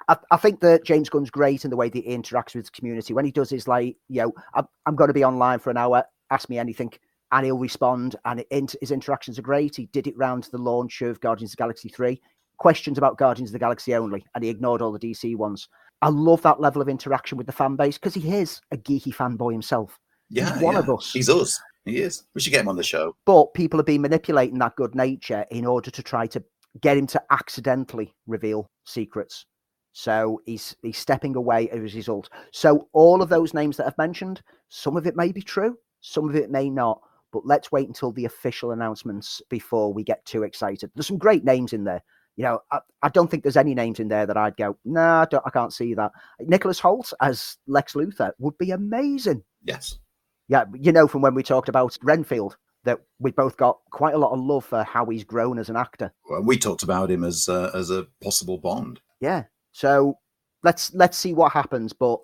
I, 0.07 0.17
I, 0.31 0.37
think 0.37 0.61
that 0.61 0.85
James 0.85 1.09
Gunn's 1.09 1.29
great 1.29 1.65
in 1.65 1.69
the 1.69 1.77
way 1.77 1.89
that 1.89 2.03
he 2.03 2.17
interacts 2.17 2.55
with 2.55 2.65
the 2.65 2.71
community. 2.71 3.13
When 3.13 3.25
he 3.25 3.31
does 3.31 3.49
his 3.49 3.67
like, 3.67 3.97
you 4.07 4.21
know, 4.21 4.33
I'm, 4.53 4.65
I'm 4.85 4.95
going 4.95 5.09
to 5.09 5.13
be 5.13 5.25
online 5.25 5.59
for 5.59 5.69
an 5.69 5.77
hour, 5.77 6.03
ask 6.31 6.49
me 6.49 6.57
anything, 6.57 6.91
and 7.31 7.45
he'll 7.45 7.57
respond. 7.57 8.15
And 8.25 8.43
it, 8.49 8.75
his 8.79 8.91
interactions 8.91 9.37
are 9.37 9.43
great. 9.43 9.75
He 9.75 9.87
did 9.87 10.07
it 10.07 10.17
round 10.17 10.47
the 10.51 10.57
launch 10.57 11.01
of 11.01 11.19
Guardians 11.19 11.51
of 11.51 11.57
the 11.57 11.63
Galaxy 11.63 11.89
3. 11.89 12.19
Questions 12.57 12.97
about 12.97 13.17
Guardians 13.17 13.49
of 13.49 13.53
the 13.53 13.59
Galaxy 13.59 13.95
only, 13.95 14.25
and 14.35 14.43
he 14.43 14.49
ignored 14.49 14.81
all 14.81 14.91
the 14.91 14.99
DC 14.99 15.35
ones. 15.35 15.67
I 16.01 16.09
love 16.09 16.41
that 16.43 16.61
level 16.61 16.81
of 16.81 16.89
interaction 16.89 17.37
with 17.37 17.47
the 17.47 17.53
fan 17.53 17.75
base 17.75 17.97
because 17.97 18.13
he 18.13 18.35
is 18.35 18.61
a 18.71 18.77
geeky 18.77 19.13
fanboy 19.13 19.51
himself. 19.51 19.99
Yeah, 20.29 20.53
He's 20.53 20.61
one 20.61 20.73
yeah. 20.75 20.79
of 20.79 20.89
us. 20.89 21.11
He's 21.11 21.29
us. 21.29 21.59
He 21.85 22.01
is. 22.01 22.23
We 22.35 22.41
should 22.41 22.51
get 22.51 22.61
him 22.61 22.67
on 22.67 22.75
the 22.75 22.83
show. 22.83 23.15
But 23.25 23.53
people 23.53 23.79
have 23.79 23.85
been 23.85 24.01
manipulating 24.01 24.59
that 24.59 24.75
good 24.75 24.95
nature 24.95 25.45
in 25.51 25.65
order 25.65 25.91
to 25.91 26.03
try 26.03 26.27
to 26.27 26.43
get 26.81 26.97
him 26.97 27.07
to 27.07 27.21
accidentally 27.31 28.13
reveal 28.27 28.69
secrets. 28.85 29.45
So 29.91 30.41
he's 30.45 30.75
he's 30.81 30.97
stepping 30.97 31.35
away 31.35 31.69
as 31.69 31.77
a 31.77 31.97
result. 31.97 32.29
So 32.51 32.87
all 32.93 33.21
of 33.21 33.29
those 33.29 33.53
names 33.53 33.77
that 33.77 33.87
I've 33.87 33.97
mentioned, 33.97 34.41
some 34.69 34.97
of 34.97 35.07
it 35.07 35.15
may 35.15 35.31
be 35.31 35.41
true, 35.41 35.77
some 36.01 36.29
of 36.29 36.35
it 36.35 36.51
may 36.51 36.69
not. 36.69 37.01
But 37.31 37.45
let's 37.45 37.71
wait 37.71 37.87
until 37.87 38.11
the 38.11 38.25
official 38.25 38.71
announcements 38.71 39.41
before 39.49 39.93
we 39.93 40.03
get 40.03 40.25
too 40.25 40.43
excited. 40.43 40.89
There's 40.95 41.07
some 41.07 41.19
great 41.19 41.43
names 41.43 41.73
in 41.73 41.83
there. 41.83 42.01
You 42.35 42.45
know, 42.45 42.59
I, 42.71 42.79
I 43.03 43.09
don't 43.09 43.29
think 43.29 43.43
there's 43.43 43.57
any 43.57 43.75
names 43.75 43.99
in 43.99 44.07
there 44.07 44.25
that 44.25 44.37
I'd 44.37 44.57
go, 44.57 44.77
nah, 44.83 45.25
I, 45.31 45.37
I, 45.45 45.49
can't 45.51 45.73
see 45.73 45.93
that. 45.93 46.11
Nicholas 46.39 46.79
Hoult 46.79 47.13
as 47.21 47.57
Lex 47.67 47.93
Luthor 47.93 48.31
would 48.39 48.57
be 48.57 48.71
amazing. 48.71 49.43
Yes. 49.63 49.99
Yeah, 50.47 50.63
you 50.73 50.91
know, 50.91 51.07
from 51.07 51.21
when 51.21 51.35
we 51.35 51.43
talked 51.43 51.69
about 51.69 51.97
Renfield, 52.01 52.57
that 52.85 52.99
we 53.19 53.31
both 53.31 53.57
got 53.57 53.77
quite 53.91 54.15
a 54.15 54.17
lot 54.17 54.31
of 54.31 54.39
love 54.39 54.65
for 54.65 54.83
how 54.83 55.05
he's 55.05 55.23
grown 55.23 55.59
as 55.59 55.69
an 55.69 55.75
actor. 55.75 56.11
Well, 56.29 56.41
we 56.41 56.57
talked 56.57 56.81
about 56.81 57.11
him 57.11 57.23
as 57.23 57.47
uh, 57.47 57.71
as 57.73 57.89
a 57.89 58.07
possible 58.23 58.57
Bond. 58.57 59.01
Yeah, 59.19 59.43
so 59.71 60.17
let's 60.63 60.93
let's 60.93 61.17
see 61.17 61.33
what 61.33 61.51
happens. 61.51 61.93
But 61.93 62.19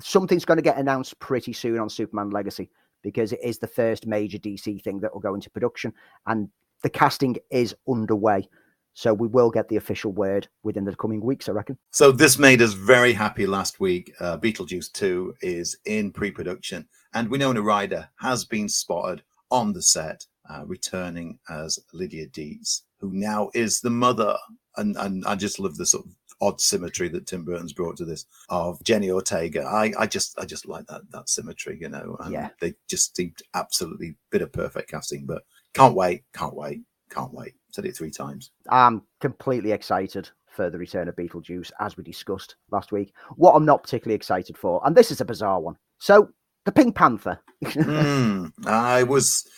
something's 0.00 0.44
going 0.44 0.58
to 0.58 0.62
get 0.62 0.78
announced 0.78 1.18
pretty 1.18 1.52
soon 1.52 1.78
on 1.78 1.88
Superman 1.88 2.30
Legacy 2.30 2.70
because 3.02 3.32
it 3.32 3.40
is 3.42 3.58
the 3.58 3.66
first 3.66 4.06
major 4.06 4.38
DC 4.38 4.82
thing 4.82 5.00
that 5.00 5.12
will 5.12 5.20
go 5.20 5.34
into 5.34 5.50
production, 5.50 5.92
and 6.26 6.48
the 6.82 6.90
casting 6.90 7.36
is 7.50 7.74
underway. 7.88 8.48
So 8.94 9.12
we 9.12 9.28
will 9.28 9.50
get 9.50 9.68
the 9.68 9.76
official 9.76 10.10
word 10.10 10.48
within 10.62 10.86
the 10.86 10.96
coming 10.96 11.20
weeks, 11.20 11.50
I 11.50 11.52
reckon. 11.52 11.76
So 11.90 12.10
this 12.10 12.38
made 12.38 12.62
us 12.62 12.72
very 12.72 13.12
happy 13.12 13.46
last 13.46 13.78
week. 13.78 14.10
Uh, 14.20 14.38
Beetlejuice 14.38 14.90
2 14.90 15.34
is 15.42 15.76
in 15.84 16.10
pre-production, 16.10 16.88
and 17.12 17.28
Winona 17.28 17.60
Ryder 17.60 18.08
has 18.20 18.46
been 18.46 18.70
spotted 18.70 19.22
on 19.50 19.74
the 19.74 19.82
set, 19.82 20.24
uh, 20.48 20.64
returning 20.64 21.38
as 21.50 21.78
Lydia 21.92 22.26
Deetz, 22.28 22.82
who 22.98 23.12
now 23.12 23.50
is 23.52 23.82
the 23.82 23.90
mother. 23.90 24.34
And, 24.78 24.96
and 24.96 25.26
I 25.26 25.34
just 25.34 25.58
love 25.60 25.76
the 25.76 25.84
sort 25.84 26.06
of 26.06 26.12
odd 26.40 26.60
symmetry 26.60 27.08
that 27.08 27.26
Tim 27.26 27.44
Burton's 27.44 27.72
brought 27.72 27.96
to 27.98 28.04
this 28.04 28.26
of 28.48 28.82
Jenny 28.82 29.10
Ortega. 29.10 29.64
I, 29.64 29.92
I 29.98 30.06
just 30.06 30.38
I 30.38 30.44
just 30.44 30.66
like 30.66 30.86
that 30.86 31.02
that 31.12 31.28
symmetry, 31.28 31.78
you 31.80 31.88
know. 31.88 32.16
And 32.20 32.32
yeah. 32.32 32.48
they 32.60 32.74
just 32.88 33.16
seemed 33.16 33.42
absolutely 33.54 34.16
bit 34.30 34.42
of 34.42 34.52
perfect 34.52 34.90
casting. 34.90 35.26
But 35.26 35.42
can't 35.74 35.94
wait, 35.94 36.24
can't 36.32 36.54
wait, 36.54 36.82
can't 37.10 37.32
wait. 37.32 37.54
Said 37.70 37.86
it 37.86 37.96
three 37.96 38.10
times. 38.10 38.50
I'm 38.70 39.02
completely 39.20 39.72
excited 39.72 40.30
for 40.48 40.70
the 40.70 40.78
return 40.78 41.08
of 41.08 41.16
Beetlejuice, 41.16 41.70
as 41.80 41.96
we 41.96 42.04
discussed 42.04 42.56
last 42.70 42.90
week. 42.90 43.12
What 43.36 43.52
I'm 43.52 43.66
not 43.66 43.82
particularly 43.82 44.16
excited 44.16 44.56
for, 44.56 44.80
and 44.84 44.96
this 44.96 45.10
is 45.10 45.20
a 45.20 45.24
bizarre 45.24 45.60
one. 45.60 45.76
So 45.98 46.30
the 46.64 46.72
Pink 46.72 46.94
Panther. 46.94 47.40
mm, 47.64 48.52
I 48.66 49.02
was 49.02 49.48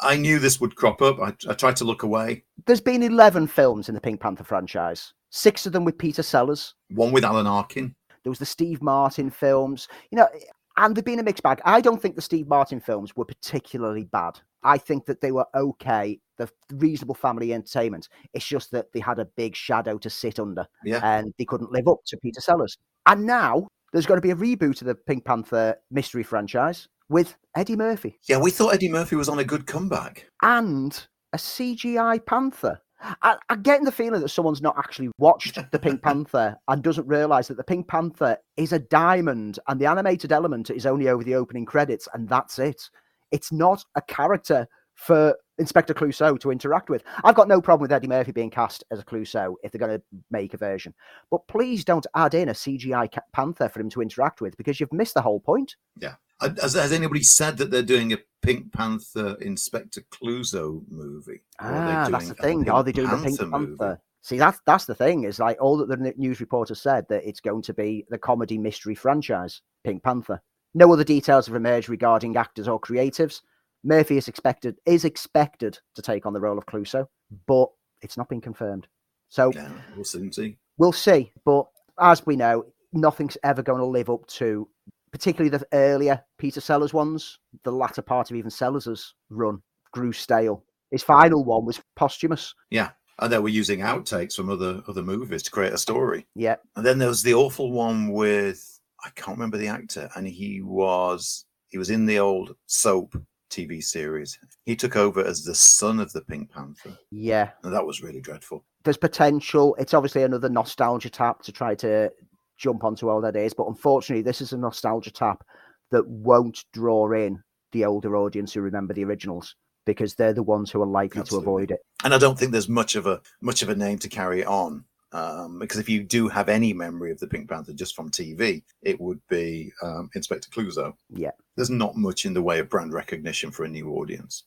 I 0.00 0.16
knew 0.16 0.38
this 0.38 0.60
would 0.60 0.76
crop 0.76 1.02
up. 1.02 1.20
I, 1.20 1.34
I, 1.48 1.54
tried 1.54 1.76
to 1.76 1.84
look 1.84 2.02
away. 2.02 2.44
There's 2.66 2.80
been 2.80 3.02
11 3.02 3.48
films 3.48 3.88
in 3.88 3.94
the 3.94 4.00
Pink 4.00 4.20
Panther 4.20 4.44
franchise, 4.44 5.12
six 5.30 5.66
of 5.66 5.72
them 5.72 5.84
with 5.84 5.98
Peter 5.98 6.22
Sellers, 6.22 6.74
one 6.90 7.12
with 7.12 7.24
Alan 7.24 7.46
Arkin. 7.46 7.94
There 8.22 8.30
was 8.30 8.38
the 8.38 8.46
Steve 8.46 8.82
Martin 8.82 9.30
films, 9.30 9.88
you 10.10 10.18
know, 10.18 10.28
and 10.76 10.94
they've 10.94 11.04
been 11.04 11.18
a 11.18 11.22
mixed 11.22 11.42
bag. 11.42 11.60
I 11.64 11.80
don't 11.80 12.00
think 12.00 12.16
the 12.16 12.22
Steve 12.22 12.48
Martin 12.48 12.80
films 12.80 13.16
were 13.16 13.24
particularly 13.24 14.04
bad. 14.04 14.40
I 14.62 14.76
think 14.76 15.06
that 15.06 15.20
they 15.20 15.32
were 15.32 15.46
okay. 15.54 16.20
The 16.36 16.50
reasonable 16.72 17.14
family 17.14 17.52
entertainment. 17.52 18.08
It's 18.34 18.46
just 18.46 18.70
that 18.72 18.92
they 18.92 19.00
had 19.00 19.18
a 19.18 19.24
big 19.24 19.56
shadow 19.56 19.98
to 19.98 20.10
sit 20.10 20.38
under, 20.38 20.66
yeah. 20.84 21.00
and 21.02 21.32
they 21.38 21.44
couldn't 21.44 21.72
live 21.72 21.88
up 21.88 22.00
to 22.06 22.16
Peter 22.18 22.40
Sellers. 22.40 22.76
And 23.06 23.26
now 23.26 23.68
there's 23.92 24.06
going 24.06 24.20
to 24.20 24.26
be 24.26 24.30
a 24.30 24.36
reboot 24.36 24.80
of 24.80 24.86
the 24.86 24.94
Pink 24.94 25.24
Panther 25.24 25.76
mystery 25.90 26.22
franchise 26.22 26.88
with 27.08 27.36
Eddie 27.56 27.76
Murphy. 27.76 28.18
Yeah, 28.28 28.38
we 28.38 28.50
thought 28.50 28.74
Eddie 28.74 28.88
Murphy 28.88 29.16
was 29.16 29.28
on 29.28 29.38
a 29.38 29.44
good 29.44 29.66
comeback. 29.66 30.26
And 30.42 31.06
a 31.32 31.36
CGI 31.36 32.24
Panther. 32.24 32.80
I, 33.22 33.36
am 33.48 33.62
getting 33.62 33.84
the 33.84 33.92
feeling 33.92 34.20
that 34.20 34.28
someone's 34.28 34.62
not 34.62 34.78
actually 34.78 35.10
watched 35.18 35.58
the 35.70 35.78
Pink 35.78 36.02
Panther 36.04 36.56
and 36.68 36.82
doesn't 36.82 37.06
realize 37.06 37.48
that 37.48 37.56
the 37.56 37.64
Pink 37.64 37.88
Panther 37.88 38.36
is 38.56 38.72
a 38.72 38.78
diamond 38.78 39.58
and 39.68 39.80
the 39.80 39.86
animated 39.86 40.32
element 40.32 40.70
is 40.70 40.86
only 40.86 41.08
over 41.08 41.24
the 41.24 41.34
opening 41.34 41.64
credits 41.64 42.08
and 42.14 42.28
that's 42.28 42.58
it. 42.58 42.90
It's 43.30 43.52
not 43.52 43.84
a 43.94 44.02
character 44.02 44.66
for 45.00 45.34
Inspector 45.58 45.94
Clouseau 45.94 46.38
to 46.40 46.50
interact 46.50 46.90
with. 46.90 47.02
I've 47.24 47.34
got 47.34 47.48
no 47.48 47.60
problem 47.62 47.82
with 47.82 47.92
Eddie 47.92 48.06
Murphy 48.06 48.32
being 48.32 48.50
cast 48.50 48.84
as 48.90 48.98
a 48.98 49.04
Clouseau 49.04 49.54
if 49.62 49.72
they're 49.72 49.78
going 49.78 49.98
to 49.98 50.02
make 50.30 50.52
a 50.52 50.58
version. 50.58 50.92
But 51.30 51.46
please 51.48 51.84
don't 51.84 52.06
add 52.14 52.34
in 52.34 52.50
a 52.50 52.52
CGI 52.52 53.08
panther 53.32 53.70
for 53.70 53.80
him 53.80 53.88
to 53.90 54.02
interact 54.02 54.42
with 54.42 54.56
because 54.58 54.78
you've 54.78 54.92
missed 54.92 55.14
the 55.14 55.22
whole 55.22 55.40
point. 55.40 55.76
Yeah. 55.96 56.14
Has, 56.40 56.74
has 56.74 56.92
anybody 56.92 57.22
said 57.22 57.56
that 57.58 57.70
they're 57.70 57.82
doing 57.82 58.12
a 58.12 58.18
Pink 58.42 58.72
Panther 58.72 59.36
Inspector 59.40 60.00
Clouseau 60.10 60.82
movie? 60.90 61.40
Ah, 61.58 62.08
that's 62.10 62.28
the 62.28 62.34
thing. 62.34 62.68
Are 62.68 62.84
they 62.84 62.92
doing 62.92 63.08
Panther 63.08 63.30
the 63.30 63.36
Pink 63.36 63.52
Panther? 63.52 63.86
Movie? 63.88 64.00
See, 64.22 64.38
that's 64.38 64.60
that's 64.66 64.84
the 64.84 64.94
thing. 64.94 65.24
Is 65.24 65.38
like 65.38 65.56
all 65.60 65.78
that 65.78 65.88
the 65.88 66.14
news 66.16 66.40
reporter 66.40 66.74
said 66.74 67.06
that 67.08 67.26
it's 67.26 67.40
going 67.40 67.62
to 67.62 67.74
be 67.74 68.04
the 68.10 68.18
comedy 68.18 68.58
mystery 68.58 68.94
franchise, 68.94 69.62
Pink 69.82 70.02
Panther. 70.02 70.42
No 70.74 70.92
other 70.92 71.04
details 71.04 71.46
have 71.46 71.56
emerged 71.56 71.88
regarding 71.88 72.36
actors 72.36 72.68
or 72.68 72.78
creatives. 72.78 73.40
Murphy 73.84 74.16
is 74.16 74.28
expected 74.28 74.76
is 74.86 75.04
expected 75.04 75.78
to 75.94 76.02
take 76.02 76.26
on 76.26 76.32
the 76.32 76.40
role 76.40 76.58
of 76.58 76.66
Clouseau, 76.66 77.06
but 77.46 77.68
it's 78.02 78.16
not 78.16 78.28
been 78.28 78.40
confirmed. 78.40 78.86
So 79.28 79.52
yeah, 79.54 79.70
we'll 79.94 80.04
see. 80.04 80.56
We'll 80.78 80.92
see. 80.92 81.32
But 81.44 81.66
as 81.98 82.26
we 82.26 82.36
know, 82.36 82.66
nothing's 82.92 83.38
ever 83.44 83.62
going 83.62 83.80
to 83.80 83.86
live 83.86 84.10
up 84.10 84.26
to 84.26 84.68
particularly 85.12 85.50
the 85.50 85.66
earlier 85.72 86.22
Peter 86.38 86.60
Sellers 86.60 86.92
ones. 86.92 87.38
The 87.64 87.72
latter 87.72 88.02
part 88.02 88.30
of 88.30 88.36
even 88.36 88.50
Sellers' 88.50 89.14
run 89.28 89.62
grew 89.92 90.12
stale. 90.12 90.64
His 90.90 91.02
final 91.02 91.44
one 91.44 91.64
was 91.64 91.80
posthumous. 91.96 92.54
Yeah. 92.70 92.90
And 93.18 93.32
they 93.32 93.38
were 93.38 93.48
using 93.48 93.80
outtakes 93.80 94.34
from 94.34 94.48
other 94.48 94.82
other 94.88 95.02
movies 95.02 95.42
to 95.44 95.50
create 95.50 95.74
a 95.74 95.78
story. 95.78 96.26
Yeah. 96.34 96.56
And 96.76 96.84
then 96.84 96.98
there 96.98 97.08
was 97.08 97.22
the 97.22 97.34
awful 97.34 97.70
one 97.70 98.12
with 98.12 98.80
I 99.04 99.10
can't 99.10 99.36
remember 99.36 99.58
the 99.58 99.68
actor, 99.68 100.10
and 100.16 100.26
he 100.26 100.62
was 100.62 101.44
he 101.68 101.78
was 101.78 101.90
in 101.90 102.06
the 102.06 102.18
old 102.18 102.56
soap 102.66 103.14
TV 103.50 103.82
series. 103.82 104.38
He 104.64 104.76
took 104.76 104.96
over 104.96 105.24
as 105.24 105.44
the 105.44 105.54
son 105.54 106.00
of 106.00 106.12
the 106.12 106.22
Pink 106.22 106.50
Panther. 106.50 106.96
Yeah. 107.10 107.50
And 107.62 107.74
that 107.74 107.84
was 107.84 108.02
really 108.02 108.20
dreadful. 108.20 108.64
There's 108.84 108.96
potential. 108.96 109.76
It's 109.78 109.94
obviously 109.94 110.22
another 110.22 110.48
nostalgia 110.48 111.10
tap 111.10 111.42
to 111.42 111.52
try 111.52 111.74
to 111.76 112.10
jump 112.56 112.84
onto 112.84 113.08
all 113.08 113.20
that 113.22 113.36
is, 113.36 113.54
but 113.54 113.66
unfortunately, 113.66 114.22
this 114.22 114.40
is 114.40 114.52
a 114.52 114.58
nostalgia 114.58 115.10
tap 115.10 115.44
that 115.90 116.06
won't 116.06 116.64
draw 116.72 117.10
in 117.12 117.42
the 117.72 117.84
older 117.84 118.16
audience 118.16 118.52
who 118.52 118.60
remember 118.60 118.94
the 118.94 119.04
originals 119.04 119.56
because 119.86 120.14
they're 120.14 120.32
the 120.32 120.42
ones 120.42 120.70
who 120.70 120.82
are 120.82 120.86
likely 120.86 121.20
Absolutely. 121.20 121.44
to 121.44 121.50
avoid 121.50 121.70
it. 121.70 121.80
And 122.04 122.14
I 122.14 122.18
don't 122.18 122.38
think 122.38 122.52
there's 122.52 122.68
much 122.68 122.96
of 122.96 123.06
a 123.06 123.20
much 123.40 123.62
of 123.62 123.68
a 123.68 123.74
name 123.74 123.98
to 124.00 124.08
carry 124.08 124.44
on 124.44 124.84
um, 125.12 125.58
because 125.58 125.78
if 125.78 125.88
you 125.88 126.02
do 126.02 126.28
have 126.28 126.48
any 126.48 126.72
memory 126.72 127.10
of 127.10 127.18
the 127.18 127.26
Pink 127.26 127.48
Panther 127.48 127.72
just 127.72 127.96
from 127.96 128.10
TV, 128.10 128.62
it 128.82 129.00
would 129.00 129.20
be 129.28 129.72
um, 129.82 130.08
Inspector 130.14 130.48
Clouseau. 130.50 130.94
Yeah, 131.08 131.32
there's 131.56 131.70
not 131.70 131.96
much 131.96 132.24
in 132.24 132.34
the 132.34 132.42
way 132.42 132.58
of 132.58 132.68
brand 132.68 132.92
recognition 132.92 133.50
for 133.50 133.64
a 133.64 133.68
new 133.68 133.90
audience. 133.90 134.44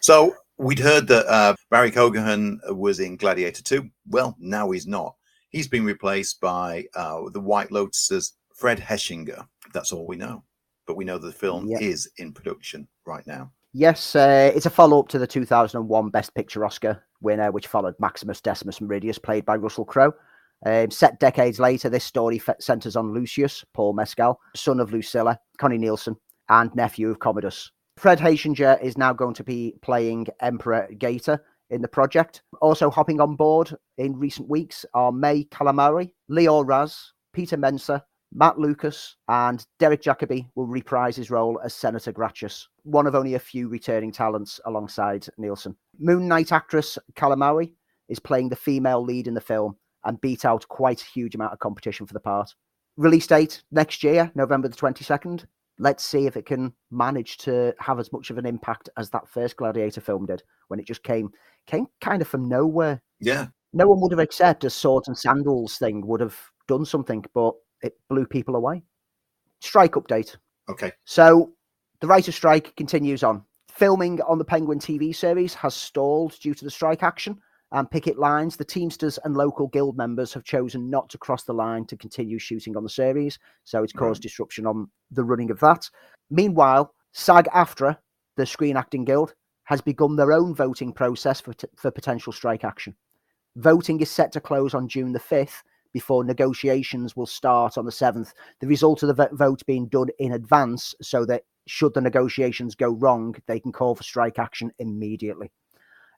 So 0.00 0.34
we'd 0.58 0.78
heard 0.78 1.06
that 1.08 1.26
uh, 1.26 1.54
Barry 1.70 1.90
Keoghan 1.90 2.58
was 2.74 3.00
in 3.00 3.16
Gladiator 3.16 3.62
2. 3.62 3.88
Well, 4.08 4.36
now 4.38 4.70
he's 4.70 4.86
not. 4.86 5.14
He's 5.50 5.68
been 5.68 5.84
replaced 5.84 6.40
by 6.40 6.86
uh, 6.94 7.22
the 7.32 7.40
White 7.40 7.72
Lotus's 7.72 8.34
Fred 8.54 8.78
Hechinger. 8.78 9.46
That's 9.72 9.92
all 9.92 10.06
we 10.06 10.16
know. 10.16 10.42
But 10.86 10.96
we 10.96 11.04
know 11.04 11.18
the 11.18 11.32
film 11.32 11.68
is 11.68 12.08
in 12.18 12.32
production 12.32 12.86
right 13.04 13.26
now. 13.26 13.50
Yes, 13.72 14.14
uh, 14.14 14.52
it's 14.54 14.66
a 14.66 14.70
follow 14.70 15.00
up 15.00 15.08
to 15.08 15.18
the 15.18 15.26
2001 15.26 16.10
Best 16.10 16.34
Picture 16.34 16.64
Oscar 16.64 17.05
winner, 17.20 17.50
which 17.50 17.66
followed 17.66 17.94
Maximus 17.98 18.40
Decimus 18.40 18.80
Meridius, 18.80 19.22
played 19.22 19.44
by 19.44 19.56
Russell 19.56 19.84
Crowe. 19.84 20.14
Um, 20.64 20.90
set 20.90 21.20
decades 21.20 21.60
later, 21.60 21.88
this 21.88 22.04
story 22.04 22.40
centers 22.60 22.96
on 22.96 23.12
Lucius, 23.12 23.64
Paul 23.74 23.92
Mescal, 23.92 24.40
son 24.54 24.80
of 24.80 24.92
Lucilla, 24.92 25.38
Connie 25.58 25.78
Nielsen, 25.78 26.16
and 26.48 26.74
nephew 26.74 27.10
of 27.10 27.18
Commodus. 27.18 27.70
Fred 27.96 28.18
Hechinger 28.18 28.80
is 28.82 28.98
now 28.98 29.12
going 29.12 29.34
to 29.34 29.44
be 29.44 29.74
playing 29.82 30.26
Emperor 30.40 30.88
Geta 30.98 31.40
in 31.70 31.82
the 31.82 31.88
project. 31.88 32.42
Also 32.60 32.90
hopping 32.90 33.20
on 33.20 33.36
board 33.36 33.74
in 33.98 34.18
recent 34.18 34.48
weeks 34.48 34.84
are 34.94 35.12
May 35.12 35.44
Calamawy, 35.44 36.10
Lior 36.30 36.66
Raz, 36.66 37.12
Peter 37.32 37.56
Mensah, 37.56 38.02
Matt 38.38 38.58
Lucas, 38.58 39.16
and 39.28 39.66
Derek 39.78 40.02
Jacobi 40.02 40.46
will 40.56 40.66
reprise 40.66 41.16
his 41.16 41.30
role 41.30 41.58
as 41.64 41.72
Senator 41.72 42.12
Gracchus, 42.12 42.68
one 42.82 43.06
of 43.06 43.14
only 43.14 43.32
a 43.32 43.38
few 43.38 43.66
returning 43.66 44.12
talents 44.12 44.60
alongside 44.66 45.26
Nielsen. 45.38 45.74
Moon 45.98 46.28
Knight 46.28 46.52
actress 46.52 46.98
Calamawy 47.14 47.72
is 48.10 48.18
playing 48.18 48.50
the 48.50 48.56
female 48.56 49.02
lead 49.02 49.26
in 49.26 49.32
the 49.32 49.40
film 49.40 49.74
and 50.04 50.20
beat 50.20 50.44
out 50.44 50.68
quite 50.68 51.00
a 51.00 51.06
huge 51.06 51.34
amount 51.34 51.54
of 51.54 51.60
competition 51.60 52.06
for 52.06 52.12
the 52.12 52.20
part. 52.20 52.54
Release 52.98 53.26
date 53.26 53.62
next 53.72 54.04
year, 54.04 54.30
November 54.34 54.68
the 54.68 54.76
22nd. 54.76 55.46
Let's 55.78 56.04
see 56.04 56.26
if 56.26 56.36
it 56.36 56.44
can 56.44 56.74
manage 56.90 57.38
to 57.38 57.74
have 57.78 57.98
as 57.98 58.12
much 58.12 58.28
of 58.28 58.36
an 58.36 58.44
impact 58.44 58.90
as 58.98 59.08
that 59.10 59.28
first 59.28 59.56
Gladiator 59.56 60.02
film 60.02 60.26
did 60.26 60.42
when 60.68 60.78
it 60.78 60.86
just 60.86 61.02
came 61.02 61.30
came 61.66 61.86
kind 62.02 62.20
of 62.20 62.28
from 62.28 62.50
nowhere. 62.50 63.00
Yeah. 63.18 63.46
No 63.72 63.86
one 63.86 64.00
would 64.02 64.12
have 64.12 64.20
accepted 64.20 64.66
a 64.66 64.70
swords 64.70 65.08
and 65.08 65.16
sandals 65.16 65.78
thing 65.78 66.06
would 66.06 66.20
have 66.20 66.38
done 66.68 66.84
something, 66.84 67.24
but 67.34 67.54
it 67.86 67.98
blew 68.08 68.26
people 68.26 68.56
away. 68.56 68.82
Strike 69.60 69.92
update. 69.92 70.36
Okay. 70.68 70.92
So 71.04 71.52
the 72.00 72.06
writer 72.06 72.32
strike 72.32 72.74
continues 72.76 73.22
on. 73.22 73.44
Filming 73.68 74.20
on 74.22 74.38
the 74.38 74.44
Penguin 74.44 74.78
TV 74.78 75.14
series 75.14 75.54
has 75.54 75.74
stalled 75.74 76.38
due 76.40 76.54
to 76.54 76.64
the 76.64 76.70
strike 76.70 77.02
action 77.02 77.38
and 77.72 77.90
picket 77.90 78.18
lines. 78.18 78.56
The 78.56 78.64
Teamsters 78.64 79.18
and 79.24 79.36
local 79.36 79.68
guild 79.68 79.96
members 79.96 80.32
have 80.32 80.44
chosen 80.44 80.88
not 80.88 81.08
to 81.10 81.18
cross 81.18 81.44
the 81.44 81.52
line 81.52 81.84
to 81.86 81.96
continue 81.96 82.38
shooting 82.38 82.76
on 82.76 82.82
the 82.82 82.88
series, 82.88 83.38
so 83.64 83.82
it's 83.82 83.92
caused 83.92 84.18
right. 84.18 84.22
disruption 84.22 84.66
on 84.66 84.90
the 85.10 85.24
running 85.24 85.50
of 85.50 85.60
that. 85.60 85.88
Meanwhile, 86.30 86.94
SAG 87.12 87.46
AFTRA, 87.54 87.96
the 88.36 88.46
Screen 88.46 88.76
Acting 88.76 89.04
Guild, 89.04 89.34
has 89.64 89.80
begun 89.80 90.16
their 90.16 90.32
own 90.32 90.54
voting 90.54 90.92
process 90.92 91.40
for, 91.40 91.52
t- 91.52 91.66
for 91.76 91.90
potential 91.90 92.32
strike 92.32 92.64
action. 92.64 92.94
Voting 93.56 94.00
is 94.00 94.10
set 94.10 94.32
to 94.32 94.40
close 94.40 94.74
on 94.74 94.88
June 94.88 95.12
the 95.12 95.18
5th 95.20 95.62
before 95.96 96.24
negotiations 96.24 97.16
will 97.16 97.24
start 97.24 97.78
on 97.78 97.86
the 97.86 97.90
7th. 97.90 98.34
The 98.60 98.66
result 98.66 99.02
of 99.02 99.16
the 99.16 99.30
vote 99.32 99.64
being 99.64 99.86
done 99.86 100.08
in 100.18 100.32
advance 100.32 100.94
so 101.00 101.24
that 101.24 101.44
should 101.66 101.94
the 101.94 102.02
negotiations 102.02 102.74
go 102.74 102.90
wrong, 102.90 103.34
they 103.46 103.58
can 103.58 103.72
call 103.72 103.94
for 103.94 104.02
strike 104.02 104.38
action 104.38 104.70
immediately. 104.78 105.50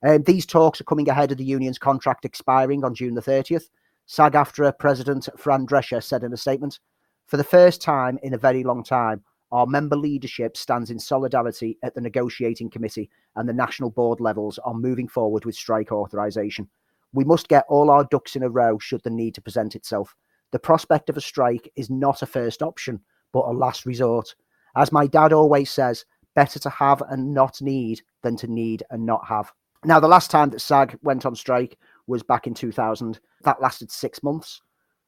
Um, 0.05 0.24
these 0.24 0.47
talks 0.47 0.81
are 0.81 0.91
coming 0.91 1.09
ahead 1.09 1.31
of 1.31 1.39
the 1.39 1.45
union's 1.45 1.79
contract 1.79 2.24
expiring 2.24 2.83
on 2.83 2.93
June 2.93 3.14
the 3.14 3.22
30th. 3.22 3.68
SAG 4.07 4.33
AFTRA 4.33 4.76
President 4.81 5.29
Fran 5.37 5.64
Drescher 5.64 6.03
said 6.03 6.24
in 6.24 6.33
a 6.33 6.37
statement 6.37 6.81
For 7.26 7.37
the 7.37 7.45
first 7.45 7.81
time 7.81 8.18
in 8.24 8.35
a 8.35 8.39
very 8.39 8.64
long 8.64 8.83
time, 8.83 9.22
our 9.53 9.68
member 9.68 9.95
leadership 9.95 10.57
stands 10.57 10.91
in 10.91 10.99
solidarity 10.99 11.79
at 11.85 11.95
the 11.95 12.01
negotiating 12.01 12.70
committee 12.70 13.11
and 13.37 13.49
the 13.49 13.53
national 13.53 13.91
board 13.91 14.18
levels 14.18 14.59
on 14.64 14.83
moving 14.83 15.07
forward 15.07 15.45
with 15.45 15.55
strike 15.55 15.93
authorization. 15.93 16.68
We 17.12 17.24
must 17.24 17.48
get 17.48 17.64
all 17.68 17.90
our 17.90 18.04
ducks 18.04 18.36
in 18.36 18.42
a 18.42 18.50
row 18.50 18.78
should 18.78 19.02
the 19.02 19.11
need 19.11 19.34
to 19.34 19.40
present 19.40 19.74
itself. 19.74 20.14
The 20.52 20.59
prospect 20.59 21.09
of 21.09 21.16
a 21.16 21.20
strike 21.20 21.70
is 21.76 21.90
not 21.90 22.22
a 22.22 22.26
first 22.26 22.62
option, 22.62 23.00
but 23.32 23.46
a 23.46 23.52
last 23.52 23.86
resort. 23.86 24.34
As 24.76 24.92
my 24.92 25.06
dad 25.06 25.32
always 25.32 25.70
says, 25.70 26.04
better 26.34 26.59
to 26.61 26.70
have 26.70 27.02
and 27.11 27.34
not 27.34 27.61
need 27.61 28.02
than 28.22 28.36
to 28.36 28.46
need 28.46 28.82
and 28.90 29.04
not 29.04 29.26
have. 29.26 29.52
Now, 29.84 30.00
the 30.00 30.09
last 30.09 30.30
time 30.30 30.50
that 30.50 30.61
SAG 30.61 30.98
went 31.02 31.24
on 31.24 31.34
strike 31.34 31.78
was 32.06 32.22
back 32.22 32.46
in 32.46 32.54
2000. 32.54 33.20
That 33.42 33.61
lasted 33.62 33.90
six 33.90 34.22
months. 34.22 34.61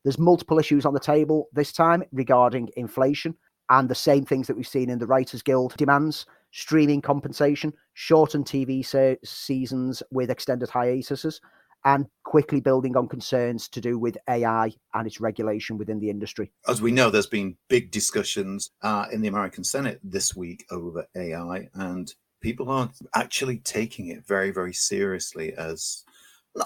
There's 0.04 0.18
multiple 0.18 0.58
issues 0.58 0.86
on 0.86 0.94
the 0.94 1.00
table 1.00 1.48
this 1.52 1.72
time 1.72 2.02
regarding 2.12 2.70
inflation 2.76 3.34
and 3.68 3.88
the 3.88 3.94
same 3.94 4.24
things 4.24 4.46
that 4.46 4.56
we've 4.56 4.66
seen 4.66 4.90
in 4.90 4.98
the 4.98 5.06
Writers 5.06 5.42
Guild 5.42 5.76
demands 5.76 6.26
streaming 6.50 7.00
compensation, 7.00 7.72
shortened 7.94 8.46
TV 8.46 8.84
se- 8.84 9.18
seasons 9.24 10.02
with 10.10 10.30
extended 10.30 10.68
hiatuses, 10.68 11.40
and 11.84 12.06
quickly 12.24 12.60
building 12.60 12.96
on 12.96 13.08
concerns 13.08 13.68
to 13.68 13.80
do 13.80 13.98
with 13.98 14.16
AI 14.28 14.72
and 14.94 15.06
its 15.06 15.20
regulation 15.20 15.78
within 15.78 15.98
the 15.98 16.10
industry. 16.10 16.52
As 16.68 16.82
we 16.82 16.92
know, 16.92 17.10
there's 17.10 17.26
been 17.26 17.56
big 17.68 17.90
discussions 17.90 18.70
uh, 18.82 19.06
in 19.12 19.22
the 19.22 19.28
American 19.28 19.64
Senate 19.64 20.00
this 20.02 20.36
week 20.36 20.66
over 20.70 21.06
AI, 21.16 21.68
and 21.74 22.12
people 22.40 22.70
are 22.70 22.90
actually 23.14 23.58
taking 23.58 24.08
it 24.08 24.26
very, 24.26 24.50
very 24.50 24.72
seriously 24.72 25.52
as 25.54 26.04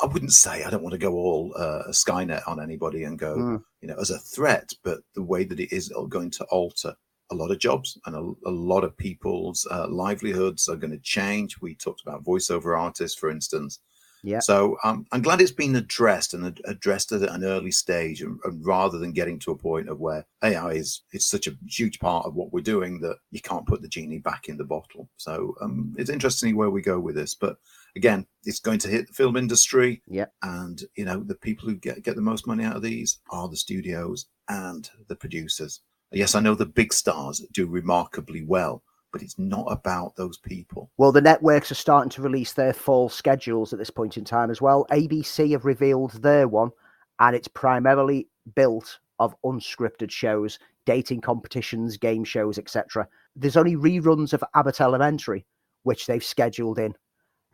I 0.03 0.07
wouldn't 0.07 0.33
say 0.33 0.65
I 0.65 0.71
don't 0.71 0.83
want 0.83 0.95
to 0.95 0.99
go 0.99 1.12
all 1.12 1.53
uh, 1.57 1.85
Skynet 1.91 2.49
on 2.49 2.61
anybody 2.61 3.05
and 3.05 3.19
go, 3.19 3.37
mm. 3.37 3.62
you 3.83 3.89
know, 3.89 3.97
as 4.01 4.11
a 4.11 4.19
threat, 4.19 4.73
but 4.83 5.01
the 5.15 5.23
way 5.23 5.45
that 5.45 5.61
it 5.61 5.73
is 5.73 5.93
going 6.09 6.31
to 6.33 6.45
alter 6.45 6.95
a 7.31 7.35
lot 7.35 7.51
of 7.51 7.59
jobs 7.59 7.99
and 8.07 8.15
a, 8.17 8.49
a 8.49 8.51
lot 8.51 8.85
of 8.85 8.97
people's 8.97 9.67
uh, 9.71 9.87
livelihoods 9.89 10.69
are 10.69 10.77
going 10.77 10.91
to 10.91 10.99
change. 10.99 11.61
We 11.61 11.75
talked 11.75 12.03
about 12.03 12.25
voiceover 12.25 12.79
artists, 12.79 13.19
for 13.19 13.31
instance. 13.31 13.81
Yeah. 14.25 14.41
So 14.41 14.79
um, 14.83 15.07
I'm 15.12 15.20
glad 15.20 15.43
it's 15.43 15.53
been 15.53 15.77
addressed 15.77 16.33
and 16.33 16.47
ad- 16.47 16.62
addressed 16.64 17.12
at 17.12 17.22
an 17.22 17.45
early 17.45 17.70
stage, 17.70 18.22
and, 18.22 18.41
and, 18.45 18.64
rather 18.64 18.99
than 18.99 19.12
getting 19.12 19.39
to 19.41 19.51
a 19.51 19.57
point 19.57 19.91
of 19.91 20.01
where 20.01 20.25
AI 20.43 20.70
is 20.70 21.03
it's 21.12 21.27
such 21.27 21.47
a 21.47 21.57
huge 21.68 22.01
part 22.01 22.25
of 22.25 22.35
what 22.35 22.51
we're 22.51 22.62
doing 22.62 23.01
that 23.01 23.18
you 23.31 23.43
can't 23.43 23.66
put 23.66 23.83
the 23.83 23.89
genie 23.89 24.18
back 24.18 24.49
in 24.49 24.57
the 24.57 24.64
bottle. 24.64 25.11
So 25.18 25.55
um, 25.61 25.95
it's 25.99 26.09
interesting 26.09 26.57
where 26.57 26.70
we 26.70 26.81
go 26.81 26.99
with 26.99 27.14
this, 27.14 27.35
but 27.35 27.59
again, 27.97 28.27
it's 28.45 28.61
going 28.61 28.79
to 28.81 28.89
hit 28.89 29.09
the 29.09 29.12
film 29.12 29.37
industry. 29.37 30.03
Yeah. 30.09 30.27
And 30.43 30.83
you 30.97 31.05
know 31.05 31.22
the 31.22 31.35
people 31.35 31.68
who 31.68 31.77
get 31.77 32.03
get 32.03 32.16
the 32.16 32.22
most 32.22 32.47
money 32.47 32.64
out 32.64 32.77
of 32.77 32.83
these 32.83 33.18
are 33.31 33.49
the 33.49 33.59
studios 33.59 34.27
and 34.49 34.89
the 35.09 35.16
producers. 35.16 35.83
Yes, 36.12 36.35
I 36.35 36.41
know 36.41 36.55
the 36.55 36.64
big 36.64 36.95
stars 36.95 37.45
do 37.53 37.66
remarkably 37.66 38.43
well, 38.43 38.83
but 39.15 39.23
it's 39.23 39.39
not 39.39 39.67
about 39.71 40.17
those 40.17 40.39
people. 40.39 40.91
Well, 40.97 41.12
the 41.12 41.21
networks 41.21 41.71
are 41.71 41.77
starting 41.77 42.11
to 42.11 42.23
release 42.23 42.53
their 42.53 42.73
fall 42.73 43.09
schedules 43.09 43.73
at 43.73 43.79
this 43.79 43.89
point 43.89 44.17
in 44.17 44.25
time 44.25 44.51
as 44.51 44.61
well. 44.61 44.89
ABC 44.91 45.53
have 45.53 45.65
revealed 45.65 46.21
their 46.21 46.49
one, 46.49 46.73
and 47.21 47.37
it's 47.37 47.47
primarily 47.47 48.27
built 48.57 48.99
of 49.21 49.41
unscripted 49.45 50.11
shows, 50.11 50.59
dating 50.85 51.21
competitions, 51.21 51.97
game 51.97 52.25
shows, 52.25 52.59
etc. 52.59 53.07
There's 53.37 53.57
only 53.57 53.77
reruns 53.77 54.33
of 54.33 54.43
Abbott 54.57 54.81
Elementary, 54.81 55.47
which 55.85 56.09
they've 56.09 56.25
scheduled 56.25 56.81
in. 56.81 56.93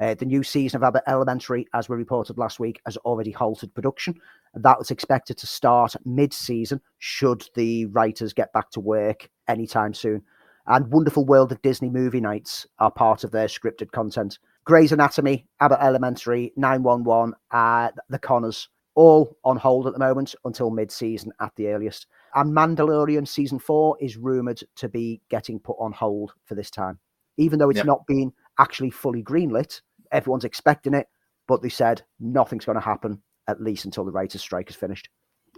Uh, 0.01 0.15
the 0.15 0.25
new 0.25 0.43
season 0.43 0.79
of 0.79 0.83
Abbott 0.83 1.05
Elementary, 1.07 1.69
as 1.75 1.91
we 1.91 1.97
reported 1.99 2.39
last 2.39 2.59
week, 2.59 2.81
has 2.87 2.97
already 2.99 3.33
halted 3.33 3.75
production. 3.75 4.15
That 4.55 4.79
was 4.79 4.91
expected 4.91 5.37
to 5.37 5.47
start 5.47 5.95
mid 6.07 6.33
season, 6.33 6.81
should 7.01 7.47
the 7.55 7.85
writers 7.85 8.33
get 8.33 8.51
back 8.55 8.71
to 8.71 8.81
work 8.81 9.29
anytime 9.47 9.93
soon. 9.93 10.23
And 10.67 10.91
Wonderful 10.93 11.25
World 11.25 11.53
of 11.53 11.63
Disney 11.63 11.91
movie 11.91 12.21
nights 12.21 12.67
are 12.79 12.91
part 12.91 13.25
of 13.25 13.31
their 13.31 13.47
scripted 13.47 13.91
content. 13.93 14.39
Grey's 14.65 14.93
Anatomy, 14.93 15.47
Abbott 15.61 15.81
Elementary, 15.81 16.53
911, 16.57 17.35
uh, 17.51 17.91
The 18.09 18.19
Connors, 18.19 18.69
all 18.95 19.37
on 19.45 19.57
hold 19.57 19.87
at 19.87 19.93
the 19.93 19.99
moment 19.99 20.35
until 20.45 20.71
mid 20.71 20.91
season 20.91 21.33
at 21.41 21.55
the 21.57 21.69
earliest. 21.69 22.07
And 22.35 22.55
Mandalorian 22.55 23.27
season 23.27 23.59
four 23.59 23.97
is 24.01 24.17
rumored 24.17 24.63
to 24.77 24.89
be 24.89 25.21
getting 25.31 25.59
put 25.59 25.77
on 25.79 25.93
hold 25.93 26.33
for 26.45 26.55
this 26.55 26.71
time, 26.71 26.99
even 27.37 27.59
though 27.59 27.71
it's 27.71 27.85
not 27.85 28.07
been 28.07 28.33
actually 28.59 28.91
fully 28.91 29.23
greenlit. 29.23 29.81
Everyone's 30.13 30.45
expecting 30.45 30.95
it, 30.95 31.07
but 31.49 31.63
they 31.63 31.69
said 31.69 32.03
nothing's 32.19 32.65
going 32.65 32.77
to 32.79 32.85
happen 32.85 33.23
at 33.49 33.63
least 33.63 33.85
until 33.85 34.05
the 34.05 34.13
writers' 34.13 34.43
strike 34.43 34.71
is 34.71 34.77
finished. 34.77 35.09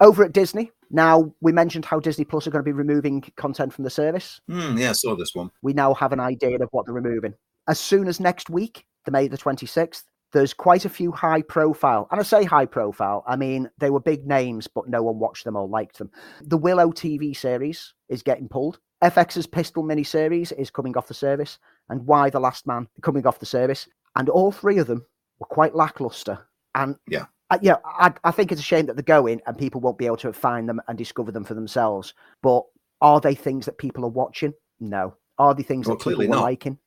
Over 0.01 0.24
at 0.24 0.32
Disney, 0.32 0.70
now 0.90 1.32
we 1.40 1.53
mentioned 1.53 1.84
how 1.84 2.01
Disney 2.01 2.24
Plus 2.24 2.47
are 2.47 2.51
going 2.51 2.64
to 2.64 2.68
be 2.68 2.72
removing 2.72 3.22
content 3.36 3.72
from 3.72 3.84
the 3.84 3.90
service. 3.90 4.40
Hmm, 4.49 4.76
yeah, 4.76 4.90
I 4.90 4.93
saw 4.93 5.14
this 5.14 5.34
one. 5.34 5.51
We 5.62 5.72
now 5.72 5.95
have 5.95 6.12
an 6.12 6.20
idea 6.20 6.57
of 6.57 6.68
what 6.72 6.86
they're 6.86 6.95
removing. 6.95 7.34
As 7.68 7.78
soon 7.78 8.09
as 8.09 8.18
next 8.18 8.51
week, 8.51 8.84
the 9.05 9.11
May 9.11 9.28
the 9.28 9.38
26th, 9.38 10.05
there's 10.32 10.55
quite 10.55 10.84
a 10.84 10.88
few 10.88 11.12
high 11.12 11.43
profile, 11.43 12.09
and 12.11 12.18
I 12.18 12.22
say 12.22 12.45
high 12.45 12.66
profile, 12.66 13.22
I 13.26 13.36
mean 13.36 13.70
they 13.78 13.90
were 13.90 14.01
big 14.01 14.26
names, 14.26 14.66
but 14.66 14.88
no 14.88 15.03
one 15.03 15.18
watched 15.18 15.45
them 15.45 15.57
or 15.57 15.68
liked 15.68 15.99
them. 15.99 16.11
The 16.40 16.57
Willow 16.57 16.90
TV 16.90 17.36
series 17.36 17.93
is 18.09 18.22
getting 18.22 18.49
pulled. 18.49 18.78
FX's 19.03 19.47
Pistol 19.47 19.82
miniseries 19.82 20.53
is 20.57 20.70
coming 20.70 20.97
off 20.97 21.09
the 21.09 21.14
service, 21.14 21.59
and 21.88 22.07
Y 22.07 22.30
the 22.30 22.40
Last 22.40 22.66
Man 22.66 22.88
coming 23.03 23.26
off 23.26 23.40
the 23.40 23.47
service. 23.47 23.88
And 24.16 24.28
all 24.28 24.53
three 24.53 24.78
of 24.78 24.86
them 24.86 25.05
were 25.38 25.47
quite 25.47 25.74
lackluster. 25.74 26.38
And 26.74 26.97
Yeah. 27.09 27.26
I, 27.53 27.59
yeah, 27.61 27.76
I, 27.84 28.12
I 28.24 28.30
think 28.30 28.50
it's 28.50 28.61
a 28.61 28.64
shame 28.64 28.86
that 28.86 28.96
they're 28.96 29.03
going 29.03 29.42
and 29.46 29.59
people 29.59 29.80
won't 29.82 29.98
be 29.98 30.07
able 30.07 30.16
to 30.18 30.32
find 30.32 30.66
them 30.66 30.80
and 30.88 30.96
discover 30.96 31.30
them 31.30 31.44
for 31.44 31.53
themselves. 31.53 32.14
But 32.42 32.62
are 33.03 33.20
they 33.20 33.34
things 33.34 33.66
that 33.66 33.76
people 33.76 34.05
are 34.07 34.11
watching? 34.11 34.55
No. 34.80 35.16
Are 35.38 35.55
they 35.55 35.62
things 35.62 35.86
Well, 35.86 35.96
that 35.98 36.09
people 36.09 36.26
not. 36.28 36.40
liking? 36.42 36.78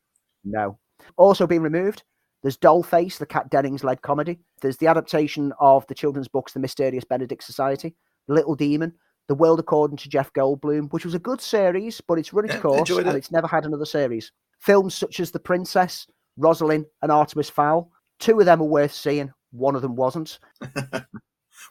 No. 0.43 0.80
Also 1.18 1.45
being 1.45 1.61
removed, 1.61 2.03
there's 2.41 2.57
Dollface, 2.57 3.20
the 3.20 3.28
Kat 3.28 3.49
Dennings 3.51 3.84
led 3.84 4.01
comedy. 4.01 4.39
There's 4.61 4.78
the 4.78 4.88
adaptation 4.88 5.53
of 5.59 5.86
the 5.86 5.93
children's 5.93 6.28
books, 6.28 6.53
The 6.53 6.59
Mysterious 6.59 7.03
Benedict 7.03 7.43
Society, 7.43 7.95
Little 8.28 8.55
Demon, 8.55 8.93
The 9.28 9.36
World 9.36 9.59
According 9.59 9.97
to 9.97 10.09
Jeff 10.09 10.34
Goldblum, 10.34 10.91
which 10.91 11.05
was 11.05 11.13
a 11.13 11.20
good 11.20 11.41
series, 11.41 12.01
but 12.01 12.18
it's 12.18 12.34
run 12.34 12.45
its 12.45 12.55
Yeah, 12.55 12.61
course 12.61 12.80
enjoyed 12.80 13.05
and 13.05 13.18
it's 13.18 13.32
never 13.32 13.47
had 13.47 13.66
another 13.66 13.86
series. 13.86 14.32
Films 14.61 14.95
such 14.95 15.20
as 15.20 15.30
The 15.30 15.39
Princess, 15.39 16.07
Rosaline, 16.38 16.86
and 17.03 17.11
Artemis 17.11 17.51
Fowl, 17.51 17.91
two 18.20 18.39
of 18.39 18.45
them 18.47 18.61
are 18.61 18.66
worth 18.66 18.93
seeing. 18.93 19.32
One 19.58 19.76
of 19.76 19.82
them 19.82 19.95
wasn't. 19.95 20.39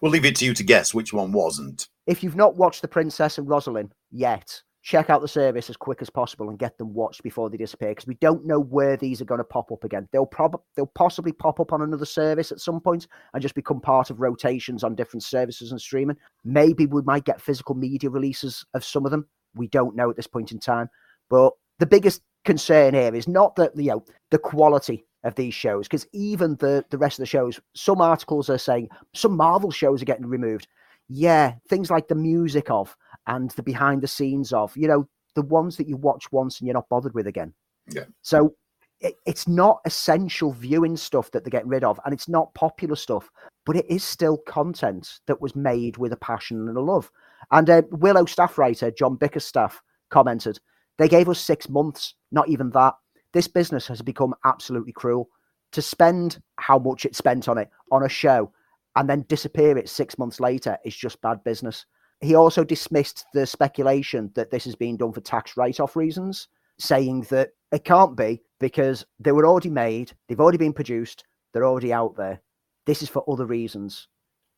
We'll 0.00 0.12
leave 0.12 0.24
it 0.24 0.36
to 0.36 0.44
you 0.44 0.54
to 0.54 0.64
guess 0.64 0.94
which 0.94 1.12
one 1.12 1.32
wasn't. 1.32 1.88
If 2.06 2.22
you've 2.22 2.36
not 2.36 2.56
watched 2.56 2.82
The 2.82 2.88
Princess 2.88 3.38
and 3.38 3.48
Rosaline 3.48 3.92
yet, 4.10 4.62
check 4.82 5.08
out 5.08 5.22
the 5.22 5.28
service 5.28 5.70
as 5.70 5.76
quick 5.76 6.02
as 6.02 6.10
possible 6.10 6.50
and 6.50 6.58
get 6.58 6.76
them 6.76 6.92
watched 6.92 7.22
before 7.22 7.48
they 7.48 7.56
disappear 7.56 7.90
because 7.90 8.06
we 8.06 8.16
don't 8.16 8.44
know 8.44 8.60
where 8.60 8.96
these 8.96 9.20
are 9.20 9.26
going 9.26 9.38
to 9.38 9.44
pop 9.44 9.72
up 9.72 9.84
again. 9.84 10.08
They'll 10.12 10.26
prob- 10.26 10.60
they'll 10.76 10.86
possibly 10.86 11.32
pop 11.32 11.60
up 11.60 11.72
on 11.72 11.82
another 11.82 12.04
service 12.04 12.52
at 12.52 12.60
some 12.60 12.80
point 12.80 13.06
and 13.32 13.42
just 13.42 13.54
become 13.54 13.80
part 13.80 14.10
of 14.10 14.20
rotations 14.20 14.84
on 14.84 14.94
different 14.94 15.22
services 15.22 15.70
and 15.70 15.80
streaming. 15.80 16.16
Maybe 16.44 16.86
we 16.86 17.02
might 17.02 17.24
get 17.24 17.40
physical 17.40 17.74
media 17.74 18.10
releases 18.10 18.64
of 18.74 18.84
some 18.84 19.04
of 19.04 19.10
them. 19.10 19.26
We 19.54 19.68
don't 19.68 19.96
know 19.96 20.10
at 20.10 20.16
this 20.16 20.26
point 20.26 20.52
in 20.52 20.58
time. 20.58 20.90
But 21.30 21.52
the 21.78 21.86
biggest 21.86 22.20
concern 22.44 22.92
here 22.92 23.14
is 23.14 23.26
not 23.26 23.56
that 23.56 23.72
you 23.74 23.90
know 23.90 24.04
the 24.30 24.38
quality 24.38 25.06
of 25.24 25.34
these 25.34 25.54
shows 25.54 25.88
because 25.88 26.06
even 26.12 26.56
the 26.56 26.84
the 26.90 26.98
rest 26.98 27.18
of 27.18 27.22
the 27.22 27.26
shows, 27.26 27.58
some 27.74 28.00
articles 28.00 28.48
are 28.48 28.58
saying 28.58 28.88
some 29.14 29.36
Marvel 29.36 29.70
shows 29.70 30.02
are 30.02 30.06
getting 30.06 30.26
removed. 30.26 30.68
Yeah, 31.08 31.54
things 31.68 31.90
like 31.90 32.08
the 32.08 32.14
music 32.14 32.70
of 32.70 32.96
and 33.26 33.50
the 33.52 33.62
behind 33.62 34.02
the 34.02 34.08
scenes 34.08 34.52
of, 34.52 34.76
you 34.76 34.88
know, 34.88 35.08
the 35.34 35.42
ones 35.42 35.76
that 35.76 35.88
you 35.88 35.96
watch 35.96 36.30
once 36.32 36.60
and 36.60 36.66
you're 36.66 36.74
not 36.74 36.88
bothered 36.88 37.14
with 37.14 37.26
again. 37.26 37.52
Yeah. 37.90 38.04
So 38.22 38.54
it, 39.00 39.16
it's 39.26 39.48
not 39.48 39.80
essential 39.84 40.52
viewing 40.52 40.96
stuff 40.96 41.30
that 41.30 41.44
they're 41.44 41.50
getting 41.50 41.68
rid 41.68 41.84
of, 41.84 41.98
and 42.04 42.14
it's 42.14 42.28
not 42.28 42.54
popular 42.54 42.96
stuff, 42.96 43.30
but 43.66 43.76
it 43.76 43.86
is 43.88 44.04
still 44.04 44.38
content 44.38 45.20
that 45.26 45.40
was 45.40 45.56
made 45.56 45.96
with 45.96 46.12
a 46.12 46.16
passion 46.16 46.68
and 46.68 46.76
a 46.76 46.80
love. 46.80 47.10
And 47.50 47.68
uh, 47.68 47.82
Willow 47.90 48.24
staff 48.24 48.56
writer 48.56 48.90
John 48.90 49.16
Bickerstaff 49.16 49.82
commented, 50.10 50.58
"They 50.98 51.08
gave 51.08 51.28
us 51.28 51.40
six 51.40 51.68
months, 51.68 52.14
not 52.30 52.48
even 52.48 52.70
that. 52.70 52.94
This 53.34 53.48
business 53.48 53.86
has 53.88 54.00
become 54.00 54.34
absolutely 54.46 54.92
cruel. 54.92 55.28
To 55.72 55.82
spend 55.82 56.40
how 56.56 56.78
much 56.78 57.04
it 57.04 57.14
spent 57.14 57.48
on 57.48 57.58
it 57.58 57.68
on 57.92 58.04
a 58.04 58.08
show." 58.08 58.52
And 58.96 59.10
then 59.10 59.26
disappear 59.28 59.76
it 59.76 59.88
six 59.88 60.16
months 60.16 60.40
later 60.40 60.78
is 60.84 60.96
just 60.96 61.20
bad 61.20 61.44
business. 61.44 61.84
He 62.20 62.36
also 62.36 62.64
dismissed 62.64 63.26
the 63.34 63.44
speculation 63.44 64.30
that 64.36 64.50
this 64.50 64.66
is 64.66 64.76
being 64.76 64.96
done 64.96 65.12
for 65.12 65.20
tax 65.20 65.56
write 65.56 65.80
off 65.80 65.96
reasons, 65.96 66.48
saying 66.78 67.22
that 67.22 67.50
it 67.72 67.84
can't 67.84 68.16
be 68.16 68.40
because 68.60 69.04
they 69.18 69.32
were 69.32 69.46
already 69.46 69.68
made, 69.68 70.12
they've 70.28 70.40
already 70.40 70.58
been 70.58 70.72
produced, 70.72 71.24
they're 71.52 71.66
already 71.66 71.92
out 71.92 72.16
there. 72.16 72.40
This 72.86 73.02
is 73.02 73.08
for 73.08 73.28
other 73.28 73.46
reasons. 73.46 74.06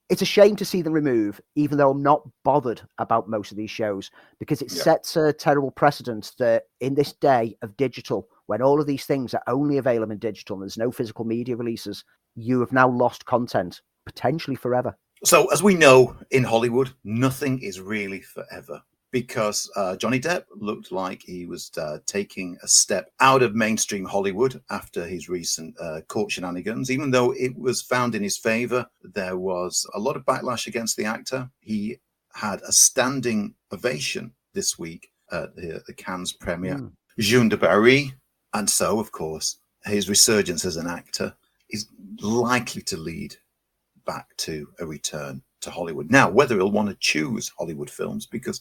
It's 0.09 0.22
a 0.22 0.26
shame 0.26 0.54
to 0.57 0.64
see 0.64 0.82
them 0.82 0.92
remove, 0.92 1.40
even 1.57 1.78
though 1.78 1.90
I'm 1.90 2.02
not 2.02 2.22
bothered 2.44 2.80
about 2.98 3.28
most 3.28 3.50
of 3.50 3.57
these 3.57 3.70
shows, 3.70 4.11
because 4.38 4.62
it 4.62 4.70
Yeah. 4.70 4.82
sets 4.82 5.16
a 5.16 5.32
terrible 5.32 5.72
precedent 5.72 6.32
that 6.38 6.68
in 6.80 6.94
this 6.94 7.12
day 7.12 7.57
of 7.62 7.76
digital, 7.76 8.28
when 8.46 8.62
all 8.62 8.80
of 8.80 8.86
these 8.86 9.04
things 9.04 9.34
are 9.34 9.42
only 9.48 9.78
available 9.78 10.12
in 10.12 10.18
digital 10.18 10.54
and 10.54 10.62
there's 10.62 10.78
no 10.78 10.92
physical 10.92 11.24
media 11.24 11.57
releases, 11.57 12.04
you 12.36 12.61
have 12.61 12.72
now 12.72 12.88
lost 12.88 13.26
content, 13.26 13.82
potentially 14.04 14.54
forever. 14.54 14.96
So, 15.24 15.46
as 15.46 15.62
we 15.62 15.74
know 15.74 16.16
in 16.30 16.44
Hollywood, 16.44 16.92
nothing 17.02 17.61
is 17.61 17.80
really 17.80 18.20
forever 18.20 18.82
because 19.17 19.71
uh, 19.77 19.97
Johnny 19.97 20.21
Depp 20.21 20.45
looked 20.55 20.93
like 20.93 21.23
he 21.23 21.47
was 21.47 21.71
uh, 21.79 22.01
taking 22.05 22.59
a 22.62 22.69
step 22.69 23.11
out 23.19 23.43
of 23.43 23.55
mainstream 23.55 24.05
Hollywood 24.05 24.61
after 24.69 25.07
his 25.07 25.31
recent 25.31 25.75
uh, 25.81 26.03
court 26.03 26.31
shenanigans. 26.31 26.91
Even 26.91 27.11
though 27.11 27.33
it 27.33 27.59
was 27.59 27.81
found 27.81 28.14
in 28.14 28.23
his 28.23 28.37
favor, 28.37 28.85
there 29.03 29.39
was 29.39 29.87
a 29.95 29.99
lot 29.99 30.17
of 30.17 30.27
backlash 30.27 30.67
against 30.67 30.99
the 30.99 31.07
actor. 31.07 31.49
He 31.61 31.97
had 32.35 32.61
a 32.61 32.73
standing 32.73 33.55
ovation 33.73 34.33
this 34.53 34.79
week 34.79 35.09
at 35.33 35.57
the, 35.57 35.83
the 35.87 35.95
Cannes 35.95 36.35
premiere. 36.35 36.77
Mm. 36.77 36.93
Jeanne 37.19 37.49
du 37.49 37.57
Barry. 37.57 38.12
And 38.53 38.69
so, 38.69 39.01
of 39.01 39.12
course, 39.12 39.61
his 39.87 40.11
resurgence 40.11 40.67
as 40.67 40.77
an 40.77 40.89
actor 40.89 41.35
is 41.71 41.87
likely 42.21 42.83
to 42.83 42.99
lead 42.99 43.35
back 44.05 44.37
to 44.37 44.69
a 44.79 44.85
return 44.85 45.41
to 45.62 45.71
Hollywood. 45.71 46.11
Now, 46.11 46.31
whether 46.31 46.57
he'll 46.57 46.71
want 46.71 46.89
to 46.89 46.97
choose 47.01 47.53
Hollywood 47.59 47.91
films, 47.91 48.27
because 48.27 48.61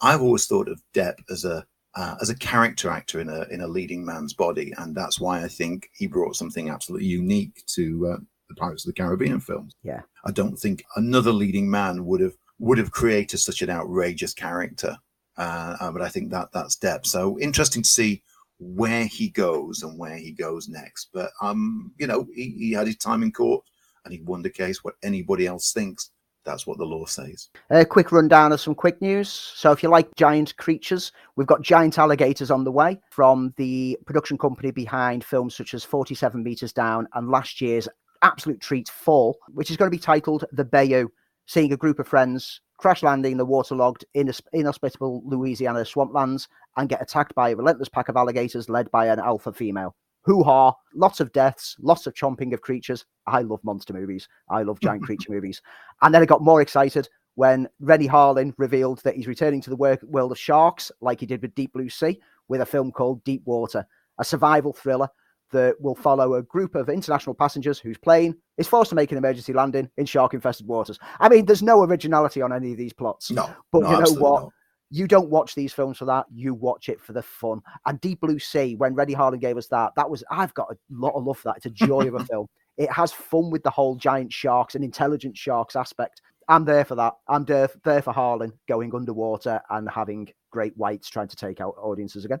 I've 0.00 0.22
always 0.22 0.46
thought 0.46 0.68
of 0.68 0.82
Depp 0.94 1.16
as 1.30 1.44
a 1.44 1.66
uh, 1.94 2.16
as 2.20 2.28
a 2.28 2.36
character 2.36 2.90
actor 2.90 3.20
in 3.20 3.28
a 3.28 3.46
in 3.50 3.62
a 3.62 3.66
leading 3.66 4.04
man's 4.04 4.34
body, 4.34 4.72
and 4.76 4.94
that's 4.94 5.18
why 5.18 5.42
I 5.42 5.48
think 5.48 5.88
he 5.94 6.06
brought 6.06 6.36
something 6.36 6.68
absolutely 6.68 7.08
unique 7.08 7.62
to 7.74 8.06
uh, 8.08 8.16
the 8.48 8.54
Pirates 8.54 8.84
of 8.86 8.94
the 8.94 9.00
Caribbean 9.00 9.40
films. 9.40 9.74
Yeah. 9.82 10.02
I 10.24 10.30
don't 10.30 10.56
think 10.56 10.84
another 10.96 11.32
leading 11.32 11.70
man 11.70 12.04
would 12.06 12.20
have 12.20 12.34
would 12.58 12.78
have 12.78 12.90
created 12.90 13.38
such 13.38 13.62
an 13.62 13.70
outrageous 13.70 14.32
character. 14.32 14.96
Uh, 15.36 15.76
uh, 15.80 15.92
but 15.92 16.02
I 16.02 16.08
think 16.08 16.30
that 16.30 16.48
that's 16.52 16.76
Depp. 16.76 17.06
So 17.06 17.38
interesting 17.38 17.82
to 17.82 17.88
see 17.88 18.22
where 18.58 19.04
he 19.04 19.28
goes 19.28 19.82
and 19.82 19.98
where 19.98 20.16
he 20.16 20.32
goes 20.32 20.68
next. 20.68 21.10
But 21.12 21.30
um, 21.42 21.92
you 21.98 22.06
know, 22.06 22.26
he, 22.34 22.54
he 22.58 22.72
had 22.72 22.86
his 22.86 22.96
time 22.96 23.22
in 23.22 23.32
court 23.32 23.64
and 24.04 24.14
he 24.14 24.22
won 24.22 24.42
the 24.42 24.50
case. 24.50 24.82
What 24.82 24.94
anybody 25.02 25.46
else 25.46 25.72
thinks, 25.72 26.10
that's 26.46 26.66
what 26.66 26.78
the 26.78 26.84
law 26.84 27.04
says. 27.04 27.48
A 27.70 27.84
quick 27.84 28.12
rundown 28.12 28.52
of 28.52 28.60
some 28.60 28.74
quick 28.74 29.02
news. 29.02 29.28
So, 29.28 29.72
if 29.72 29.82
you 29.82 29.90
like 29.90 30.14
giant 30.14 30.56
creatures, 30.56 31.12
we've 31.36 31.46
got 31.46 31.60
giant 31.60 31.98
alligators 31.98 32.50
on 32.50 32.64
the 32.64 32.72
way 32.72 33.00
from 33.10 33.52
the 33.56 33.98
production 34.06 34.38
company 34.38 34.70
behind 34.70 35.24
films 35.24 35.54
such 35.54 35.74
as 35.74 35.84
47 35.84 36.42
Meters 36.42 36.72
Down 36.72 37.06
and 37.14 37.28
last 37.28 37.60
year's 37.60 37.88
absolute 38.22 38.60
treat 38.60 38.88
Fall, 38.88 39.36
which 39.52 39.70
is 39.70 39.76
going 39.76 39.90
to 39.90 39.96
be 39.96 40.00
titled 40.00 40.44
The 40.52 40.64
Bayou, 40.64 41.08
seeing 41.46 41.72
a 41.72 41.76
group 41.76 41.98
of 41.98 42.08
friends 42.08 42.60
crash 42.78 43.02
landing 43.02 43.32
in 43.32 43.38
the 43.38 43.44
waterlogged, 43.44 44.04
inhospitable 44.14 45.22
Louisiana 45.24 45.80
swamplands 45.80 46.46
and 46.76 46.88
get 46.88 47.02
attacked 47.02 47.34
by 47.34 47.50
a 47.50 47.56
relentless 47.56 47.88
pack 47.88 48.08
of 48.08 48.16
alligators 48.16 48.68
led 48.68 48.90
by 48.90 49.06
an 49.06 49.18
alpha 49.18 49.52
female. 49.52 49.94
Hoo 50.26 50.42
ha! 50.42 50.74
Lots 50.94 51.20
of 51.20 51.32
deaths, 51.32 51.76
lots 51.80 52.06
of 52.06 52.14
chomping 52.14 52.52
of 52.52 52.60
creatures. 52.60 53.06
I 53.28 53.42
love 53.42 53.62
monster 53.62 53.92
movies. 53.92 54.28
I 54.50 54.62
love 54.62 54.80
giant 54.80 55.02
creature 55.04 55.32
movies. 55.32 55.62
And 56.02 56.12
then 56.12 56.20
I 56.20 56.26
got 56.26 56.42
more 56.42 56.60
excited 56.60 57.08
when 57.36 57.68
Renny 57.80 58.08
Harlin 58.08 58.52
revealed 58.58 59.02
that 59.04 59.14
he's 59.14 59.28
returning 59.28 59.60
to 59.60 59.70
the 59.70 59.76
world 59.76 60.32
of 60.32 60.38
sharks, 60.38 60.90
like 61.00 61.20
he 61.20 61.26
did 61.26 61.42
with 61.42 61.54
Deep 61.54 61.72
Blue 61.72 61.88
Sea, 61.88 62.20
with 62.48 62.60
a 62.60 62.66
film 62.66 62.90
called 62.90 63.22
Deep 63.24 63.42
Water, 63.44 63.86
a 64.18 64.24
survival 64.24 64.72
thriller 64.72 65.08
that 65.52 65.80
will 65.80 65.94
follow 65.94 66.34
a 66.34 66.42
group 66.42 66.74
of 66.74 66.88
international 66.88 67.34
passengers 67.34 67.78
whose 67.78 67.98
plane 67.98 68.34
is 68.58 68.66
forced 68.66 68.88
to 68.88 68.96
make 68.96 69.12
an 69.12 69.18
emergency 69.18 69.52
landing 69.52 69.88
in 69.96 70.06
shark 70.06 70.34
infested 70.34 70.66
waters. 70.66 70.98
I 71.20 71.28
mean, 71.28 71.44
there's 71.44 71.62
no 71.62 71.84
originality 71.84 72.42
on 72.42 72.52
any 72.52 72.72
of 72.72 72.78
these 72.78 72.92
plots. 72.92 73.30
No. 73.30 73.48
But 73.70 73.82
no, 73.82 73.90
you 73.90 73.98
know 74.00 74.20
what? 74.20 74.42
not. 74.42 74.52
You 74.90 75.08
don't 75.08 75.30
watch 75.30 75.54
these 75.54 75.72
films 75.72 75.98
for 75.98 76.04
that. 76.04 76.26
You 76.32 76.54
watch 76.54 76.88
it 76.88 77.00
for 77.00 77.12
the 77.12 77.22
fun. 77.22 77.60
And 77.86 78.00
Deep 78.00 78.20
Blue 78.20 78.38
Sea, 78.38 78.76
when 78.76 78.94
Renny 78.94 79.14
Harlin 79.14 79.40
gave 79.40 79.56
us 79.56 79.66
that, 79.68 79.92
that 79.96 80.08
was, 80.08 80.22
I've 80.30 80.54
got 80.54 80.70
a 80.70 80.76
lot 80.90 81.14
of 81.14 81.24
love 81.24 81.38
for 81.38 81.48
that. 81.48 81.56
It's 81.56 81.66
a 81.66 81.70
joy 81.70 82.02
of 82.06 82.14
a 82.14 82.24
film. 82.26 82.46
It 82.78 82.90
has 82.92 83.12
fun 83.12 83.50
with 83.50 83.62
the 83.62 83.70
whole 83.70 83.96
giant 83.96 84.32
sharks 84.32 84.74
and 84.74 84.84
intelligent 84.84 85.36
sharks 85.36 85.76
aspect. 85.76 86.20
I'm 86.48 86.64
there 86.64 86.84
for 86.84 86.94
that. 86.94 87.14
I'm 87.26 87.44
there, 87.44 87.68
there 87.84 88.02
for 88.02 88.12
Harlan 88.12 88.52
going 88.68 88.94
underwater 88.94 89.60
and 89.70 89.88
having 89.90 90.28
great 90.50 90.76
whites 90.76 91.08
trying 91.08 91.28
to 91.28 91.36
take 91.36 91.60
out 91.60 91.74
audiences 91.78 92.24
again. 92.24 92.38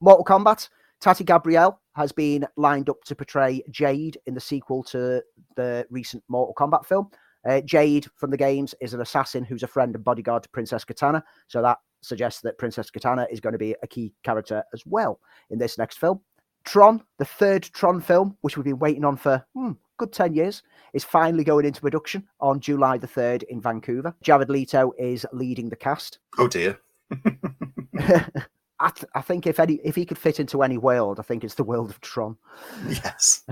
Mortal 0.00 0.24
Kombat, 0.24 0.68
Tati 1.00 1.22
Gabrielle 1.22 1.80
has 1.94 2.10
been 2.10 2.46
lined 2.56 2.88
up 2.88 3.02
to 3.04 3.14
portray 3.14 3.62
Jade 3.70 4.18
in 4.26 4.34
the 4.34 4.40
sequel 4.40 4.82
to 4.84 5.22
the 5.54 5.86
recent 5.90 6.24
Mortal 6.28 6.54
Kombat 6.54 6.84
film. 6.86 7.10
Uh, 7.46 7.60
Jade 7.60 8.06
from 8.16 8.30
the 8.30 8.36
games 8.36 8.74
is 8.80 8.94
an 8.94 9.00
assassin 9.00 9.44
who's 9.44 9.62
a 9.62 9.68
friend 9.68 9.94
and 9.94 10.04
bodyguard 10.04 10.42
to 10.44 10.48
Princess 10.48 10.84
Kitana. 10.84 11.22
So 11.46 11.62
that 11.62 11.78
suggests 12.02 12.40
that 12.42 12.58
Princess 12.58 12.90
Kitana 12.90 13.26
is 13.30 13.40
going 13.40 13.52
to 13.52 13.58
be 13.58 13.74
a 13.82 13.86
key 13.86 14.12
character 14.22 14.62
as 14.72 14.82
well 14.86 15.20
in 15.50 15.58
this 15.58 15.78
next 15.78 15.98
film. 15.98 16.20
Tron, 16.64 17.02
the 17.18 17.24
third 17.24 17.62
Tron 17.62 18.00
film, 18.00 18.36
which 18.40 18.56
we've 18.56 18.64
been 18.64 18.78
waiting 18.78 19.04
on 19.04 19.16
for 19.16 19.44
hmm, 19.54 19.72
good 19.98 20.12
10 20.12 20.34
years, 20.34 20.62
is 20.94 21.04
finally 21.04 21.44
going 21.44 21.66
into 21.66 21.80
production 21.80 22.26
on 22.40 22.60
July 22.60 22.98
the 22.98 23.06
3rd 23.06 23.42
in 23.44 23.60
Vancouver. 23.60 24.14
Jared 24.22 24.48
Leto 24.50 24.92
is 24.98 25.26
leading 25.32 25.68
the 25.68 25.76
cast. 25.76 26.18
Oh 26.38 26.48
dear. 26.48 26.78
I, 28.80 28.90
th- 28.90 29.10
I 29.14 29.20
think 29.20 29.46
if 29.46 29.60
any 29.60 29.74
if 29.84 29.94
he 29.94 30.04
could 30.04 30.18
fit 30.18 30.40
into 30.40 30.62
any 30.62 30.78
world, 30.78 31.20
I 31.20 31.22
think 31.22 31.44
it's 31.44 31.54
the 31.54 31.64
world 31.64 31.90
of 31.90 32.00
Tron. 32.00 32.36
Yes. 32.88 33.42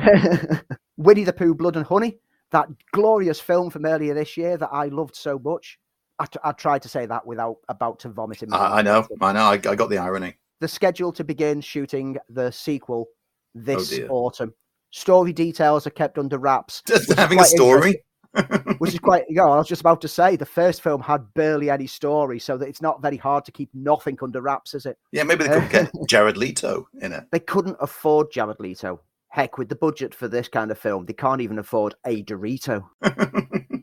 Winnie 0.96 1.24
the 1.24 1.32
Pooh, 1.32 1.54
Blood 1.54 1.76
and 1.76 1.86
Honey, 1.86 2.18
that 2.52 2.68
glorious 2.92 3.40
film 3.40 3.70
from 3.70 3.84
earlier 3.84 4.14
this 4.14 4.36
year 4.36 4.56
that 4.56 4.70
I 4.70 4.86
loved 4.86 5.16
so 5.16 5.38
much. 5.38 5.78
I, 6.18 6.26
t- 6.26 6.38
I 6.44 6.52
tried 6.52 6.82
to 6.82 6.88
say 6.88 7.06
that 7.06 7.26
without 7.26 7.56
about 7.68 7.98
to 8.00 8.08
vomit 8.08 8.42
in 8.42 8.50
my 8.50 8.58
I, 8.58 8.78
I 8.78 8.82
know. 8.82 9.06
I 9.20 9.32
know. 9.32 9.44
I, 9.44 9.52
I 9.54 9.58
got 9.58 9.90
the 9.90 9.98
irony. 9.98 10.36
The 10.60 10.68
schedule 10.68 11.12
to 11.12 11.24
begin 11.24 11.60
shooting 11.60 12.18
the 12.28 12.50
sequel 12.52 13.08
this 13.54 13.92
oh, 13.92 13.96
dear. 13.96 14.06
autumn. 14.10 14.54
Story 14.90 15.32
details 15.32 15.86
are 15.86 15.90
kept 15.90 16.18
under 16.18 16.38
wraps, 16.38 16.82
Just 16.86 17.12
having 17.14 17.40
a 17.40 17.44
story. 17.44 18.02
which 18.78 18.94
is 18.94 18.98
quite. 18.98 19.24
You 19.28 19.36
know, 19.36 19.50
I 19.50 19.56
was 19.56 19.68
just 19.68 19.82
about 19.82 20.00
to 20.02 20.08
say 20.08 20.36
the 20.36 20.46
first 20.46 20.80
film 20.80 21.02
had 21.02 21.22
barely 21.34 21.68
any 21.68 21.86
story, 21.86 22.38
so 22.38 22.56
that 22.56 22.66
it's 22.66 22.80
not 22.80 23.02
very 23.02 23.18
hard 23.18 23.44
to 23.44 23.52
keep 23.52 23.68
nothing 23.74 24.16
under 24.22 24.40
wraps, 24.40 24.72
is 24.74 24.86
it? 24.86 24.96
yeah, 25.12 25.22
maybe 25.22 25.44
they 25.44 25.60
could 25.60 25.70
get 25.70 25.90
Jared 26.08 26.38
Leto 26.38 26.88
in 27.00 27.12
it. 27.12 27.24
They 27.30 27.40
couldn't 27.40 27.76
afford 27.80 28.32
Jared 28.32 28.58
Leto. 28.58 29.00
Heck, 29.32 29.56
with 29.56 29.70
the 29.70 29.76
budget 29.76 30.14
for 30.14 30.28
this 30.28 30.46
kind 30.46 30.70
of 30.70 30.78
film, 30.78 31.06
they 31.06 31.14
can't 31.14 31.40
even 31.40 31.58
afford 31.58 31.94
a 32.04 32.22
Dorito. 32.22 32.84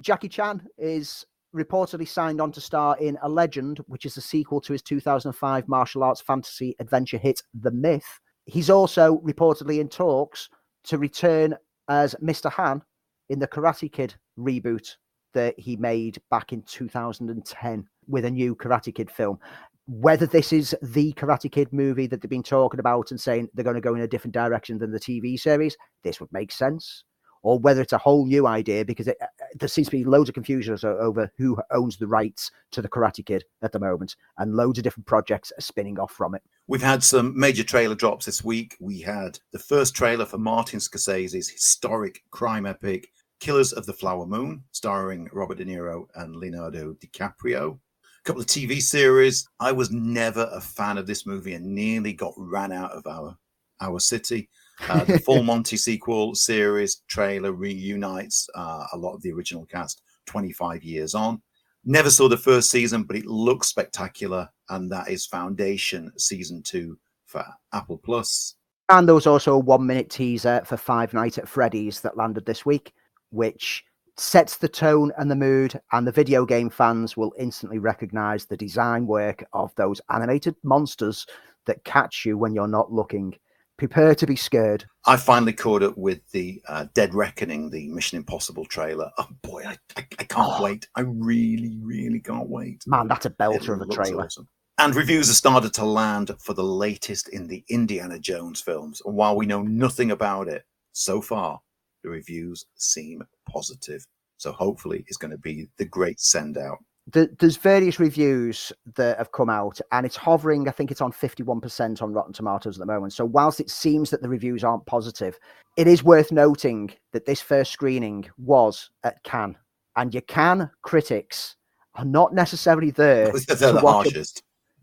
Jackie 0.00 0.30
Chan 0.30 0.66
is 0.78 1.26
reportedly 1.54 2.08
signed 2.08 2.40
on 2.40 2.50
to 2.52 2.62
star 2.62 2.96
in 2.98 3.18
A 3.20 3.28
Legend, 3.28 3.80
which 3.88 4.06
is 4.06 4.16
a 4.16 4.22
sequel 4.22 4.58
to 4.62 4.72
his 4.72 4.80
2005 4.80 5.68
martial 5.68 6.02
arts 6.02 6.22
fantasy 6.22 6.74
adventure 6.80 7.18
hit 7.18 7.42
The 7.52 7.70
Myth. 7.70 8.20
He's 8.46 8.70
also 8.70 9.18
reportedly 9.18 9.80
in 9.80 9.88
talks 9.90 10.48
to 10.84 10.96
return 10.96 11.54
as 11.90 12.14
Mr. 12.22 12.50
Han 12.50 12.80
in 13.28 13.38
the 13.38 13.48
Karate 13.48 13.92
Kid 13.92 14.14
reboot 14.38 14.96
that 15.34 15.60
he 15.60 15.76
made 15.76 16.22
back 16.30 16.54
in 16.54 16.62
2010 16.62 17.86
with 18.08 18.24
a 18.24 18.30
new 18.30 18.56
Karate 18.56 18.94
Kid 18.94 19.10
film. 19.10 19.38
Whether 19.86 20.26
this 20.26 20.52
is 20.52 20.76
the 20.82 21.12
Karate 21.14 21.50
Kid 21.50 21.72
movie 21.72 22.06
that 22.06 22.20
they've 22.20 22.30
been 22.30 22.42
talking 22.42 22.80
about 22.80 23.10
and 23.10 23.20
saying 23.20 23.48
they're 23.54 23.64
going 23.64 23.74
to 23.74 23.80
go 23.80 23.94
in 23.94 24.02
a 24.02 24.08
different 24.08 24.34
direction 24.34 24.78
than 24.78 24.92
the 24.92 25.00
TV 25.00 25.38
series, 25.38 25.76
this 26.04 26.20
would 26.20 26.32
make 26.32 26.52
sense. 26.52 27.04
Or 27.42 27.58
whether 27.58 27.80
it's 27.80 27.94
a 27.94 27.98
whole 27.98 28.26
new 28.26 28.46
idea 28.46 28.84
because 28.84 29.08
it, 29.08 29.16
uh, 29.20 29.26
there 29.58 29.68
seems 29.68 29.88
to 29.88 29.96
be 29.96 30.04
loads 30.04 30.28
of 30.28 30.34
confusion 30.34 30.78
over 30.84 31.32
who 31.38 31.58
owns 31.70 31.96
the 31.96 32.06
rights 32.06 32.50
to 32.72 32.82
the 32.82 32.88
Karate 32.88 33.24
Kid 33.24 33.44
at 33.62 33.72
the 33.72 33.78
moment, 33.78 34.14
and 34.36 34.54
loads 34.54 34.78
of 34.78 34.84
different 34.84 35.06
projects 35.06 35.50
are 35.56 35.62
spinning 35.62 35.98
off 35.98 36.12
from 36.12 36.34
it. 36.34 36.42
We've 36.66 36.82
had 36.82 37.02
some 37.02 37.36
major 37.38 37.64
trailer 37.64 37.94
drops 37.94 38.26
this 38.26 38.44
week. 38.44 38.76
We 38.78 39.00
had 39.00 39.38
the 39.52 39.58
first 39.58 39.96
trailer 39.96 40.26
for 40.26 40.38
Martin 40.38 40.80
Scorsese's 40.80 41.48
historic 41.48 42.22
crime 42.30 42.66
epic, 42.66 43.08
Killers 43.40 43.72
of 43.72 43.86
the 43.86 43.94
Flower 43.94 44.26
Moon, 44.26 44.62
starring 44.70 45.28
Robert 45.32 45.58
De 45.58 45.64
Niro 45.64 46.06
and 46.14 46.36
Leonardo 46.36 46.94
DiCaprio. 46.94 47.78
A 48.20 48.26
couple 48.26 48.42
of 48.42 48.48
TV 48.48 48.82
series. 48.82 49.48
I 49.60 49.72
was 49.72 49.90
never 49.90 50.50
a 50.52 50.60
fan 50.60 50.98
of 50.98 51.06
this 51.06 51.24
movie 51.24 51.54
and 51.54 51.64
nearly 51.64 52.12
got 52.12 52.34
ran 52.36 52.70
out 52.70 52.92
of 52.92 53.06
our 53.06 53.36
our 53.80 53.98
city. 53.98 54.50
Uh, 54.88 55.04
the 55.04 55.18
Full 55.20 55.42
Monty 55.44 55.78
sequel 55.78 56.34
series 56.34 57.02
trailer 57.08 57.52
reunites 57.52 58.46
uh, 58.54 58.84
a 58.92 58.96
lot 58.96 59.14
of 59.14 59.22
the 59.22 59.32
original 59.32 59.64
cast 59.64 60.02
25 60.26 60.84
years 60.84 61.14
on. 61.14 61.40
Never 61.86 62.10
saw 62.10 62.28
the 62.28 62.36
first 62.36 62.70
season, 62.70 63.04
but 63.04 63.16
it 63.16 63.24
looks 63.24 63.68
spectacular, 63.68 64.50
and 64.68 64.92
that 64.92 65.08
is 65.08 65.24
Foundation 65.24 66.12
season 66.18 66.62
two 66.62 66.98
for 67.24 67.42
Apple 67.72 67.96
Plus. 67.96 68.56
And 68.90 69.08
there 69.08 69.14
was 69.14 69.26
also 69.26 69.54
a 69.54 69.58
one 69.58 69.86
minute 69.86 70.10
teaser 70.10 70.60
for 70.66 70.76
Five 70.76 71.14
Nights 71.14 71.38
at 71.38 71.48
Freddy's 71.48 72.02
that 72.02 72.18
landed 72.18 72.44
this 72.44 72.66
week, 72.66 72.92
which 73.30 73.82
sets 74.16 74.56
the 74.56 74.68
tone 74.68 75.12
and 75.18 75.30
the 75.30 75.36
mood, 75.36 75.80
and 75.92 76.06
the 76.06 76.12
video 76.12 76.44
game 76.44 76.70
fans 76.70 77.16
will 77.16 77.32
instantly 77.38 77.78
recognize 77.78 78.44
the 78.46 78.56
design 78.56 79.06
work 79.06 79.44
of 79.52 79.74
those 79.76 80.00
animated 80.10 80.54
monsters 80.62 81.26
that 81.66 81.84
catch 81.84 82.24
you 82.24 82.36
when 82.38 82.54
you're 82.54 82.66
not 82.68 82.92
looking. 82.92 83.34
Prepare 83.76 84.14
to 84.16 84.26
be 84.26 84.36
scared. 84.36 84.84
I 85.06 85.16
finally 85.16 85.54
caught 85.54 85.82
up 85.82 85.96
with 85.96 86.20
the 86.32 86.60
uh, 86.68 86.86
Dead 86.94 87.14
Reckoning, 87.14 87.70
the 87.70 87.88
Mission 87.88 88.18
Impossible 88.18 88.66
trailer. 88.66 89.10
Oh 89.16 89.28
boy, 89.42 89.64
I, 89.66 89.78
I, 89.96 90.06
I 90.18 90.24
can't 90.24 90.52
Oh. 90.60 90.62
wait! 90.62 90.86
I 90.94 91.00
really, 91.00 91.78
really 91.80 92.20
can't 92.20 92.48
wait. 92.48 92.84
Man, 92.86 93.08
that's 93.08 93.24
a 93.24 93.30
It 93.30 93.38
belter 93.38 93.72
of 93.74 93.80
a 93.80 93.86
trailer. 93.86 94.24
awesome. 94.26 94.48
And 94.76 94.94
reviews 94.94 95.28
have 95.28 95.36
started 95.36 95.72
to 95.74 95.84
land 95.84 96.30
for 96.40 96.54
the 96.54 96.62
latest 96.64 97.28
in 97.30 97.46
the 97.46 97.64
Indiana 97.68 98.18
Jones 98.18 98.60
films. 98.60 99.00
And 99.04 99.14
while 99.14 99.36
we 99.36 99.44
know 99.46 99.62
nothing 99.62 100.10
about 100.10 100.48
it 100.48 100.64
so 100.92 101.20
far, 101.22 101.60
the 102.02 102.08
reviews 102.10 102.64
seem 102.76 103.22
positive. 103.52 104.04
So 104.36 104.52
hopefully, 104.52 105.04
it's 105.06 105.18
going 105.18 105.32
to 105.32 105.38
be 105.38 105.68
the 105.76 105.84
great 105.84 106.18
send 106.20 106.56
out. 106.56 106.78
Th- 107.12 107.28
There's 107.38 107.56
various 107.56 107.98
reviews 107.98 108.72
that 108.96 109.18
have 109.18 109.32
come 109.32 109.50
out, 109.50 109.80
and 109.92 110.06
it's 110.06 110.16
hovering. 110.16 110.66
I 110.68 110.70
think 110.70 110.90
it's 110.90 111.00
on 111.00 111.12
51% 111.12 112.00
on 112.02 112.12
Rotten 112.12 112.32
Tomatoes 112.32 112.76
at 112.76 112.80
the 112.80 112.92
moment. 112.92 113.12
So, 113.12 113.24
whilst 113.24 113.60
it 113.60 113.70
seems 113.70 114.10
that 114.10 114.22
the 114.22 114.28
reviews 114.28 114.64
aren't 114.64 114.86
positive, 114.86 115.38
it 115.76 115.86
is 115.86 116.02
worth 116.02 116.32
noting 116.32 116.90
that 117.12 117.26
this 117.26 117.40
first 117.40 117.72
screening 117.72 118.28
was 118.38 118.90
at 119.04 119.22
Cannes, 119.24 119.56
and 119.96 120.14
your 120.14 120.22
Cannes 120.22 120.70
critics 120.82 121.56
are 121.96 122.04
not 122.04 122.32
necessarily 122.32 122.90
there 122.90 123.32
to 123.32 123.54
the 123.54 123.80
watch 123.82 124.14
a 124.14 124.24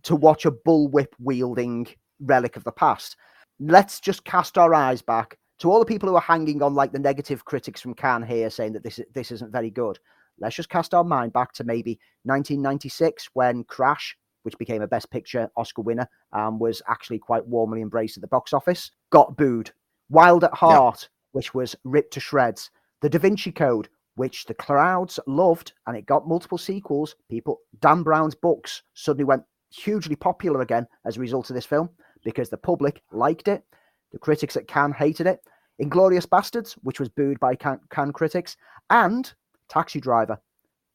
to 0.03 0.15
watch 0.15 0.45
a 0.45 0.51
bullwhip 0.51 1.07
wielding 1.20 1.88
relic 2.20 2.55
of 2.57 2.63
the 2.63 2.72
past. 2.72 3.15
Let's 3.59 3.99
just 3.99 4.24
cast 4.24 4.57
our 4.57 4.74
eyes 4.74 5.01
back 5.01 5.38
to 5.60 5.72
all 5.72 5.80
the 5.80 5.86
people 5.86 6.10
who 6.10 6.16
are 6.16 6.22
hanging 6.22 6.62
on 6.62 6.76
like 6.76 6.91
the 6.91 6.99
negative 6.99 7.45
critics 7.45 7.82
from 7.82 7.93
Cannes 7.93 8.28
here 8.28 8.49
saying 8.49 8.74
that 8.74 8.84
this 8.84 8.99
this 9.14 9.32
isn't 9.32 9.51
very 9.51 9.70
good. 9.70 9.99
Let's 10.39 10.55
just 10.55 10.70
cast 10.70 10.93
our 10.93 11.03
mind 11.03 11.34
back 11.34 11.53
to 11.53 11.64
maybe 11.64 11.99
1996 12.24 13.30
when 13.34 13.64
Crash, 13.64 14.16
which 14.43 14.58
became 14.58 14.84
a 14.84 14.88
Best 14.88 15.10
Picture 15.10 15.49
Oscar 15.58 15.82
winner, 15.82 16.08
um, 16.32 16.60
was 16.60 16.82
actually 16.88 17.20
quite 17.20 17.45
warmly 17.47 17.82
embraced 17.82 18.18
at 18.18 18.22
the 18.22 18.28
box 18.28 18.53
office, 18.53 18.91
got 19.10 19.36
booed. 19.36 19.72
Wild 20.10 20.43
at 20.43 20.53
Heart, 20.53 21.10
which 21.32 21.53
was 21.53 21.76
ripped 21.84 22.14
to 22.14 22.20
shreds. 22.20 22.70
The 23.01 23.10
Da 23.10 23.20
Vinci 23.20 23.51
Code, 23.51 23.89
which 24.16 24.45
the 24.45 24.53
crowds 24.53 25.20
loved, 25.28 25.74
and 25.86 25.97
it 25.97 26.05
got 26.05 26.28
multiple 26.28 26.58
sequels. 26.58 27.16
People, 27.30 27.60
Dan 27.82 28.03
Brown's 28.03 28.36
books 28.36 28.84
suddenly 28.93 29.26
went 29.26 29.43
hugely 29.70 30.16
popular 30.16 30.62
again 30.62 30.88
as 31.05 31.18
a 31.18 31.20
result 31.20 31.49
of 31.49 31.55
this 31.55 31.66
film 31.66 31.89
because 32.24 32.49
the 32.49 32.58
public 32.58 33.01
liked 33.12 33.47
it. 33.47 33.64
The 34.18 34.22
critics 34.22 34.57
at 34.57 34.68
Cannes 34.68 34.93
hated 34.93 35.28
it. 35.28 35.41
Inglourious 35.80 36.26
Basterds, 36.26 36.74
which 36.82 36.99
was 36.99 37.07
booed 37.07 37.39
by 37.39 37.53
Cannes, 37.53 37.82
Cannes 37.91 38.13
critics, 38.13 38.57
and 38.89 39.32
Taxi 39.70 40.01
Driver. 40.01 40.39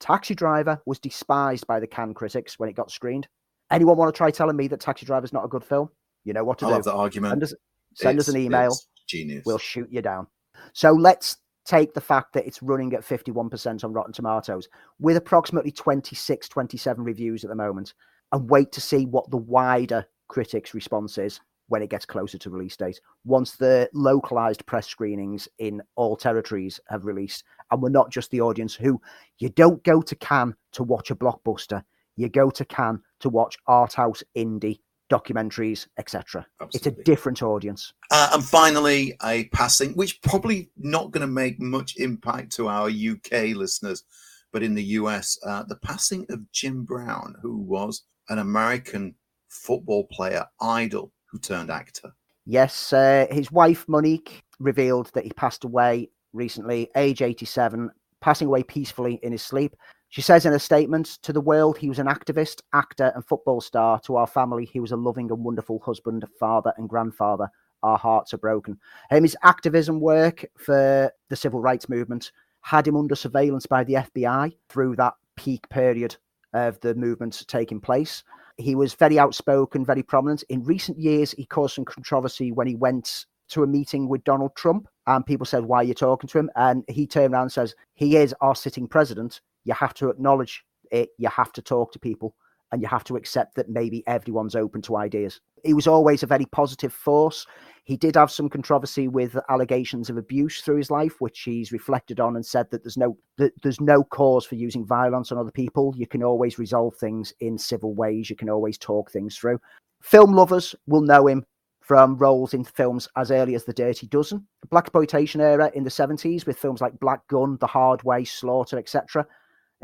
Taxi 0.00 0.34
Driver 0.34 0.82
was 0.86 0.98
despised 0.98 1.64
by 1.68 1.78
the 1.78 1.86
Cannes 1.86 2.14
critics 2.14 2.58
when 2.58 2.68
it 2.68 2.74
got 2.74 2.90
screened. 2.90 3.28
Anyone 3.70 3.96
want 3.96 4.12
to 4.12 4.18
try 4.18 4.32
telling 4.32 4.56
me 4.56 4.66
that 4.66 4.80
Taxi 4.80 5.06
Driver 5.06 5.24
is 5.24 5.32
not 5.32 5.44
a 5.44 5.48
good 5.48 5.62
film? 5.62 5.88
You 6.24 6.32
know 6.32 6.42
what 6.42 6.58
to 6.58 6.66
I 6.66 6.68
do. 6.70 6.74
love 6.74 6.84
that 6.84 6.94
argument. 6.94 7.30
Send 7.30 7.42
us, 7.44 7.54
send 7.94 8.18
us 8.18 8.26
an 8.26 8.38
email. 8.38 8.76
Genius. 9.06 9.44
We'll 9.46 9.58
shoot 9.58 9.86
you 9.88 10.02
down. 10.02 10.26
So 10.72 10.90
let's 10.90 11.36
take 11.64 11.94
the 11.94 12.00
fact 12.00 12.32
that 12.32 12.44
it's 12.44 12.60
running 12.60 12.92
at 12.92 13.02
51% 13.02 13.84
on 13.84 13.92
Rotten 13.92 14.12
Tomatoes 14.12 14.68
with 14.98 15.16
approximately 15.16 15.70
26, 15.70 16.48
27 16.48 17.04
reviews 17.04 17.44
at 17.44 17.50
the 17.50 17.54
moment 17.54 17.94
and 18.32 18.50
wait 18.50 18.72
to 18.72 18.80
see 18.80 19.06
what 19.06 19.30
the 19.30 19.36
wider 19.36 20.04
critics' 20.26 20.74
response 20.74 21.18
is 21.18 21.40
when 21.72 21.82
it 21.82 21.88
gets 21.88 22.04
closer 22.04 22.36
to 22.36 22.50
release 22.50 22.76
date. 22.76 23.00
Once 23.24 23.52
the 23.52 23.88
localized 23.94 24.66
press 24.66 24.86
screenings 24.86 25.48
in 25.58 25.80
all 25.96 26.16
territories 26.16 26.78
have 26.90 27.06
released, 27.06 27.44
and 27.70 27.80
we're 27.80 27.88
not 27.88 28.10
just 28.10 28.30
the 28.30 28.42
audience 28.42 28.74
who 28.74 29.00
you 29.38 29.48
don't 29.48 29.82
go 29.82 30.02
to 30.02 30.14
Cannes 30.16 30.54
to 30.72 30.82
watch 30.82 31.10
a 31.10 31.16
blockbuster, 31.16 31.82
you 32.14 32.28
go 32.28 32.50
to 32.50 32.62
Cannes 32.66 33.00
to 33.20 33.30
watch 33.30 33.56
art 33.66 33.94
house 33.94 34.22
indie 34.36 34.80
documentaries, 35.10 35.86
etc. 35.96 36.46
It's 36.74 36.86
a 36.86 36.90
different 36.90 37.42
audience. 37.42 37.94
Uh, 38.10 38.32
and 38.34 38.44
finally, 38.44 39.16
a 39.24 39.44
passing, 39.48 39.92
which 39.94 40.20
probably 40.20 40.68
not 40.76 41.10
going 41.10 41.22
to 41.22 41.26
make 41.26 41.58
much 41.58 41.96
impact 41.96 42.52
to 42.56 42.68
our 42.68 42.90
UK 42.90 43.56
listeners, 43.56 44.04
but 44.52 44.62
in 44.62 44.74
the 44.74 44.84
US, 45.00 45.38
uh, 45.46 45.62
the 45.62 45.76
passing 45.76 46.26
of 46.28 46.52
Jim 46.52 46.84
Brown, 46.84 47.34
who 47.40 47.56
was 47.56 48.02
an 48.28 48.38
American 48.38 49.14
football 49.48 50.04
player 50.04 50.44
idol 50.60 51.12
who 51.33 51.39
turned 51.39 51.70
actor. 51.70 52.14
Yes, 52.45 52.93
uh, 52.93 53.26
his 53.30 53.51
wife 53.51 53.89
Monique 53.89 54.45
revealed 54.61 55.11
that 55.14 55.24
he 55.24 55.30
passed 55.30 55.64
away 55.64 56.11
recently, 56.33 56.91
age 56.95 57.22
87, 57.22 57.91
passing 58.20 58.47
away 58.47 58.62
peacefully 58.62 59.18
in 59.22 59.33
his 59.33 59.43
sleep. 59.43 59.74
She 60.11 60.20
says 60.20 60.45
in 60.45 60.53
a 60.53 60.59
statement 60.59 61.18
to 61.22 61.33
the 61.33 61.41
world, 61.41 61.78
he 61.78 61.89
was 61.89 61.99
an 61.99 62.07
activist, 62.07 62.61
actor, 62.74 63.12
and 63.14 63.24
football 63.24 63.62
star. 63.62 63.99
To 64.01 64.16
our 64.16 64.26
family, 64.26 64.66
he 64.66 64.78
was 64.78 64.93
a 64.93 64.97
loving 64.97 65.30
and 65.30 65.43
wonderful 65.43 65.78
husband, 65.78 66.26
father, 66.39 66.72
and 66.76 66.89
grandfather. 66.89 67.49
Our 67.83 67.97
hearts 67.97 68.35
are 68.35 68.39
broken. 68.39 68.78
Um, 69.11 69.22
his 69.22 69.37
activism 69.43 70.01
work 70.01 70.45
for 70.59 71.11
the 71.30 71.37
civil 71.37 71.61
rights 71.61 71.89
movement 71.89 72.30
had 72.61 72.87
him 72.87 72.97
under 72.97 73.14
surveillance 73.14 73.66
by 73.66 73.85
the 73.85 73.95
FBI 73.95 74.55
through 74.68 74.97
that 74.97 75.14
peak 75.37 75.68
period 75.70 76.16
of 76.53 76.78
the 76.80 76.95
movement 76.95 77.43
taking 77.49 77.80
place. 77.80 78.22
He 78.62 78.74
was 78.74 78.94
very 78.94 79.18
outspoken, 79.18 79.84
very 79.84 80.02
prominent. 80.02 80.42
In 80.48 80.64
recent 80.64 80.98
years, 80.98 81.32
he 81.32 81.44
caused 81.44 81.74
some 81.74 81.84
controversy 81.84 82.52
when 82.52 82.66
he 82.66 82.76
went 82.76 83.26
to 83.48 83.62
a 83.62 83.66
meeting 83.66 84.08
with 84.08 84.24
Donald 84.24 84.54
Trump, 84.56 84.88
and 85.06 85.26
people 85.26 85.44
said, 85.44 85.64
Why 85.64 85.78
are 85.78 85.84
you 85.84 85.94
talking 85.94 86.28
to 86.28 86.38
him? 86.38 86.50
And 86.56 86.84
he 86.88 87.06
turned 87.06 87.34
around 87.34 87.42
and 87.42 87.52
says, 87.52 87.74
He 87.94 88.16
is 88.16 88.34
our 88.40 88.54
sitting 88.54 88.86
president. 88.88 89.40
You 89.64 89.74
have 89.74 89.94
to 89.94 90.08
acknowledge 90.08 90.64
it. 90.90 91.10
You 91.18 91.28
have 91.28 91.52
to 91.52 91.62
talk 91.62 91.92
to 91.92 91.98
people, 91.98 92.34
and 92.72 92.82
you 92.82 92.88
have 92.88 93.04
to 93.04 93.16
accept 93.16 93.54
that 93.54 93.68
maybe 93.68 94.02
everyone's 94.06 94.56
open 94.56 94.82
to 94.82 94.96
ideas. 94.96 95.40
He 95.62 95.74
was 95.74 95.86
always 95.86 96.22
a 96.22 96.26
very 96.26 96.46
positive 96.46 96.92
force. 96.92 97.46
He 97.84 97.96
did 97.96 98.16
have 98.16 98.30
some 98.30 98.48
controversy 98.48 99.08
with 99.08 99.36
allegations 99.48 100.08
of 100.08 100.16
abuse 100.16 100.60
through 100.60 100.76
his 100.76 100.90
life, 100.90 101.20
which 101.20 101.40
he's 101.40 101.72
reflected 101.72 102.18
on 102.18 102.36
and 102.36 102.44
said 102.44 102.70
that 102.70 102.82
there's 102.82 102.96
no 102.96 103.16
that 103.38 103.52
there's 103.62 103.80
no 103.80 104.04
cause 104.04 104.46
for 104.46 104.54
using 104.54 104.86
violence 104.86 105.30
on 105.30 105.38
other 105.38 105.50
people. 105.50 105.94
You 105.96 106.06
can 106.06 106.22
always 106.22 106.58
resolve 106.58 106.96
things 106.96 107.32
in 107.40 107.58
civil 107.58 107.94
ways. 107.94 108.30
You 108.30 108.36
can 108.36 108.50
always 108.50 108.78
talk 108.78 109.10
things 109.10 109.36
through. 109.36 109.60
Film 110.00 110.32
lovers 110.32 110.74
will 110.86 111.02
know 111.02 111.26
him 111.26 111.44
from 111.82 112.16
roles 112.16 112.54
in 112.54 112.64
films 112.64 113.08
as 113.16 113.30
early 113.30 113.54
as 113.54 113.64
The 113.64 113.72
Dirty 113.72 114.06
Dozen, 114.06 114.46
the 114.60 114.68
black 114.68 114.84
exploitation 114.84 115.40
era 115.40 115.70
in 115.74 115.82
the 115.82 115.90
70s 115.90 116.46
with 116.46 116.58
films 116.58 116.80
like 116.80 116.98
Black 117.00 117.26
Gunn, 117.26 117.58
The 117.60 117.66
Hard 117.66 118.02
Way, 118.04 118.24
Slaughter, 118.24 118.78
etc. 118.78 119.26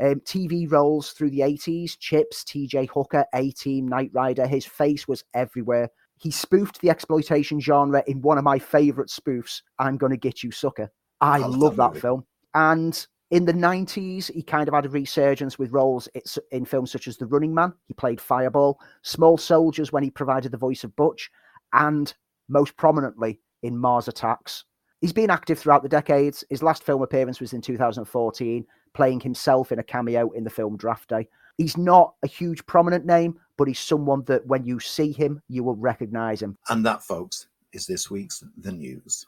Um, 0.01 0.21
TV 0.21 0.71
roles 0.71 1.11
through 1.11 1.31
the 1.31 1.39
80s, 1.39 1.97
Chips, 1.99 2.43
TJ 2.43 2.89
Hooker, 2.89 3.25
A 3.33 3.51
Team, 3.51 3.87
Knight 3.87 4.11
Rider. 4.13 4.47
His 4.47 4.65
face 4.65 5.07
was 5.07 5.23
everywhere. 5.33 5.89
He 6.17 6.31
spoofed 6.31 6.81
the 6.81 6.89
exploitation 6.89 7.59
genre 7.59 8.03
in 8.07 8.21
one 8.21 8.37
of 8.37 8.43
my 8.43 8.59
favorite 8.59 9.09
spoofs, 9.09 9.61
I'm 9.77 9.97
Gonna 9.97 10.17
Get 10.17 10.43
You 10.43 10.51
Sucker. 10.51 10.91
I, 11.21 11.35
I 11.35 11.37
love 11.39 11.57
love 11.57 11.75
that 11.77 11.93
that, 11.93 12.01
film. 12.01 12.25
And 12.53 13.07
in 13.31 13.45
the 13.45 13.53
90s, 13.53 14.31
he 14.33 14.41
kind 14.41 14.67
of 14.67 14.73
had 14.73 14.85
a 14.85 14.89
resurgence 14.89 15.59
with 15.59 15.71
roles 15.71 16.09
in 16.51 16.65
films 16.65 16.91
such 16.91 17.07
as 17.07 17.17
The 17.17 17.27
Running 17.27 17.53
Man. 17.53 17.73
He 17.87 17.93
played 17.93 18.19
Fireball, 18.19 18.79
Small 19.03 19.37
Soldiers 19.37 19.91
when 19.91 20.03
he 20.03 20.09
provided 20.09 20.51
the 20.51 20.57
voice 20.57 20.83
of 20.83 20.95
Butch, 20.95 21.29
and 21.73 22.13
most 22.47 22.75
prominently 22.75 23.39
in 23.61 23.77
Mars 23.77 24.07
Attacks. 24.07 24.65
He's 25.01 25.13
been 25.13 25.29
active 25.29 25.59
throughout 25.59 25.83
the 25.83 25.89
decades. 25.89 26.43
His 26.49 26.63
last 26.63 26.83
film 26.83 27.01
appearance 27.01 27.39
was 27.39 27.53
in 27.53 27.61
2014, 27.61 28.65
playing 28.93 29.21
himself 29.21 29.71
in 29.71 29.79
a 29.79 29.83
cameo 29.83 30.29
in 30.31 30.43
the 30.43 30.49
film 30.49 30.77
Draft 30.77 31.09
Day. 31.09 31.27
He's 31.57 31.77
not 31.77 32.13
a 32.23 32.27
huge 32.27 32.65
prominent 32.65 33.05
name, 33.05 33.39
but 33.57 33.67
he's 33.67 33.79
someone 33.79 34.23
that 34.25 34.45
when 34.47 34.63
you 34.63 34.79
see 34.79 35.11
him, 35.11 35.41
you 35.49 35.63
will 35.63 35.75
recognize 35.75 36.41
him. 36.41 36.57
And 36.69 36.85
that, 36.85 37.03
folks, 37.03 37.47
is 37.73 37.85
this 37.85 38.09
week's 38.09 38.43
The 38.57 38.71
News. 38.71 39.25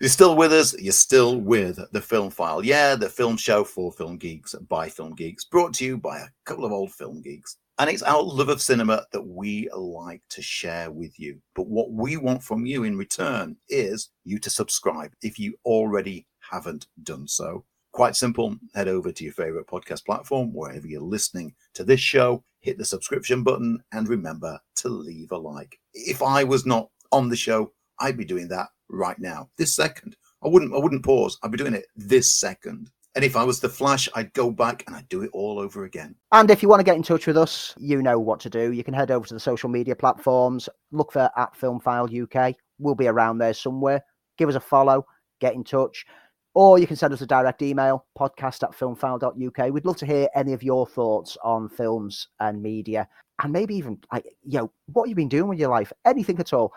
You're 0.00 0.08
still 0.08 0.34
with 0.34 0.52
us. 0.52 0.74
You're 0.80 0.92
still 0.92 1.36
with 1.36 1.78
the 1.92 2.00
Film 2.00 2.30
File. 2.30 2.64
Yeah, 2.64 2.94
the 2.94 3.10
film 3.10 3.36
show 3.36 3.64
for 3.64 3.92
film 3.92 4.16
geeks 4.16 4.54
by 4.54 4.88
film 4.88 5.14
geeks, 5.14 5.44
brought 5.44 5.74
to 5.74 5.84
you 5.84 5.98
by 5.98 6.20
a 6.20 6.28
couple 6.46 6.64
of 6.64 6.72
old 6.72 6.92
film 6.92 7.20
geeks. 7.20 7.58
And 7.78 7.90
it's 7.90 8.02
our 8.02 8.22
love 8.22 8.48
of 8.48 8.62
cinema 8.62 9.04
that 9.12 9.26
we 9.26 9.68
like 9.74 10.22
to 10.30 10.40
share 10.40 10.90
with 10.90 11.18
you. 11.18 11.40
But 11.54 11.66
what 11.66 11.90
we 11.90 12.16
want 12.16 12.42
from 12.42 12.64
you 12.64 12.84
in 12.84 12.96
return 12.96 13.56
is 13.68 14.10
you 14.24 14.38
to 14.38 14.50
subscribe 14.50 15.12
if 15.22 15.38
you 15.38 15.54
already 15.64 16.26
haven't 16.50 16.86
done 17.02 17.26
so. 17.26 17.64
Quite 17.92 18.16
simple. 18.16 18.56
Head 18.74 18.88
over 18.88 19.10
to 19.10 19.24
your 19.24 19.32
favorite 19.32 19.66
podcast 19.66 20.04
platform, 20.04 20.52
wherever 20.52 20.86
you're 20.86 21.00
listening 21.00 21.54
to 21.74 21.84
this 21.84 22.00
show, 22.00 22.44
hit 22.60 22.78
the 22.78 22.84
subscription 22.84 23.42
button, 23.42 23.82
and 23.92 24.08
remember 24.08 24.58
to 24.76 24.88
leave 24.88 25.32
a 25.32 25.36
like. 25.36 25.78
If 25.94 26.22
I 26.22 26.44
was 26.44 26.66
not 26.66 26.88
on 27.10 27.28
the 27.28 27.36
show, 27.36 27.72
I'd 27.98 28.16
be 28.16 28.24
doing 28.24 28.48
that 28.48 28.68
right 28.88 29.18
now, 29.18 29.50
this 29.58 29.74
second. 29.74 30.16
I 30.42 30.48
wouldn't 30.48 30.74
I 30.74 30.78
wouldn't 30.78 31.04
pause. 31.04 31.38
I'd 31.42 31.50
be 31.50 31.58
doing 31.58 31.74
it 31.74 31.86
this 31.96 32.32
second. 32.32 32.90
And 33.16 33.24
if 33.24 33.34
I 33.34 33.42
was 33.42 33.58
the 33.58 33.68
Flash, 33.68 34.08
I'd 34.14 34.32
go 34.34 34.52
back 34.52 34.84
and 34.86 34.94
I'd 34.94 35.08
do 35.08 35.22
it 35.22 35.30
all 35.32 35.58
over 35.58 35.84
again. 35.84 36.14
And 36.30 36.48
if 36.48 36.62
you 36.62 36.68
want 36.68 36.78
to 36.78 36.84
get 36.84 36.94
in 36.94 37.02
touch 37.02 37.26
with 37.26 37.36
us, 37.36 37.74
you 37.76 38.02
know 38.02 38.20
what 38.20 38.38
to 38.40 38.50
do. 38.50 38.72
You 38.72 38.84
can 38.84 38.94
head 38.94 39.10
over 39.10 39.26
to 39.26 39.34
the 39.34 39.40
social 39.40 39.68
media 39.68 39.96
platforms, 39.96 40.68
look 40.92 41.10
for 41.10 41.28
at 41.36 41.56
Film 41.56 41.80
File 41.80 42.08
UK. 42.08 42.54
We'll 42.78 42.94
be 42.94 43.08
around 43.08 43.38
there 43.38 43.52
somewhere. 43.52 44.04
Give 44.38 44.48
us 44.48 44.54
a 44.54 44.60
follow, 44.60 45.04
get 45.40 45.54
in 45.54 45.64
touch. 45.64 46.06
Or 46.54 46.78
you 46.78 46.86
can 46.86 46.96
send 46.96 47.12
us 47.12 47.20
a 47.20 47.26
direct 47.26 47.62
email, 47.62 48.06
podcast 48.18 48.62
at 48.62 48.72
filmfile.uk. 48.72 49.72
We'd 49.72 49.84
love 49.84 49.96
to 49.98 50.06
hear 50.06 50.28
any 50.34 50.52
of 50.52 50.62
your 50.62 50.86
thoughts 50.86 51.36
on 51.44 51.68
films 51.68 52.28
and 52.40 52.60
media. 52.62 53.08
And 53.42 53.52
maybe 53.52 53.74
even, 53.76 53.98
like, 54.12 54.24
you 54.42 54.58
know, 54.58 54.72
what 54.86 55.08
you've 55.08 55.16
been 55.16 55.28
doing 55.28 55.48
with 55.48 55.58
your 55.58 55.70
life? 55.70 55.92
Anything 56.04 56.38
at 56.40 56.52
all. 56.52 56.72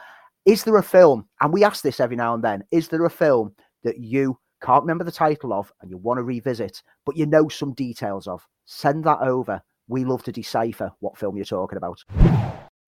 Is 0.46 0.64
there 0.64 0.78
a 0.78 0.84
film, 0.84 1.28
and 1.42 1.52
we 1.52 1.64
ask 1.64 1.82
this 1.84 2.00
every 2.00 2.16
now 2.16 2.34
and 2.34 2.44
then, 2.44 2.64
is 2.72 2.88
there 2.90 3.06
a 3.06 3.10
film 3.10 3.54
that 3.84 3.98
you 4.00 4.38
can't 4.62 4.84
remember 4.84 5.04
the 5.04 5.12
title 5.12 5.54
of 5.54 5.72
and 5.82 5.90
you 5.90 5.98
want 5.98 6.18
to 6.18 6.24
revisit, 6.24 6.84
but 7.06 7.18
you 7.18 7.26
know 7.26 7.50
some 7.50 7.74
details 7.74 8.28
of? 8.28 8.46
Send 8.66 9.04
that 9.06 9.20
over. 9.22 9.62
We 9.88 10.06
love 10.06 10.24
to 10.24 10.32
decipher 10.32 10.92
what 11.00 11.18
film 11.18 11.36
you're 11.36 11.46
talking 11.46 11.78
about. 11.78 12.00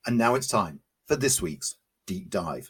And 0.05 0.17
now 0.17 0.35
it's 0.35 0.47
time 0.47 0.79
for 1.07 1.15
this 1.15 1.41
week's 1.41 1.75
deep 2.05 2.29
dive. 2.29 2.69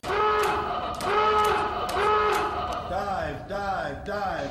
Dive, 2.89 3.47
dive, 3.47 4.05
dive. 4.05 4.49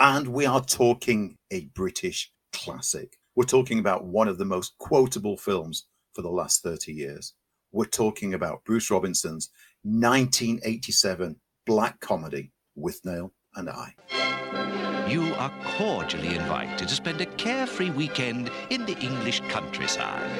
And 0.00 0.28
we 0.28 0.46
are 0.46 0.62
talking 0.62 1.36
a 1.52 1.66
British 1.74 2.32
classic. 2.54 3.18
We're 3.36 3.44
talking 3.44 3.78
about 3.78 4.06
one 4.06 4.28
of 4.28 4.38
the 4.38 4.46
most 4.46 4.72
quotable 4.78 5.36
films 5.36 5.84
for 6.14 6.22
the 6.22 6.30
last 6.30 6.62
30 6.62 6.94
years. 6.94 7.34
We're 7.70 7.84
talking 7.84 8.32
about 8.32 8.64
Bruce 8.64 8.90
Robinson's 8.90 9.50
1987 9.82 11.36
black 11.66 12.00
comedy, 12.00 12.50
Withnail 12.78 13.32
and 13.54 13.68
I. 13.68 13.94
You 15.06 15.34
are 15.34 15.52
cordially 15.76 16.34
invited 16.34 16.88
to 16.88 16.94
spend 16.94 17.20
a 17.20 17.26
carefree 17.26 17.90
weekend 17.90 18.50
in 18.70 18.86
the 18.86 18.98
English 19.00 19.42
countryside. 19.50 20.30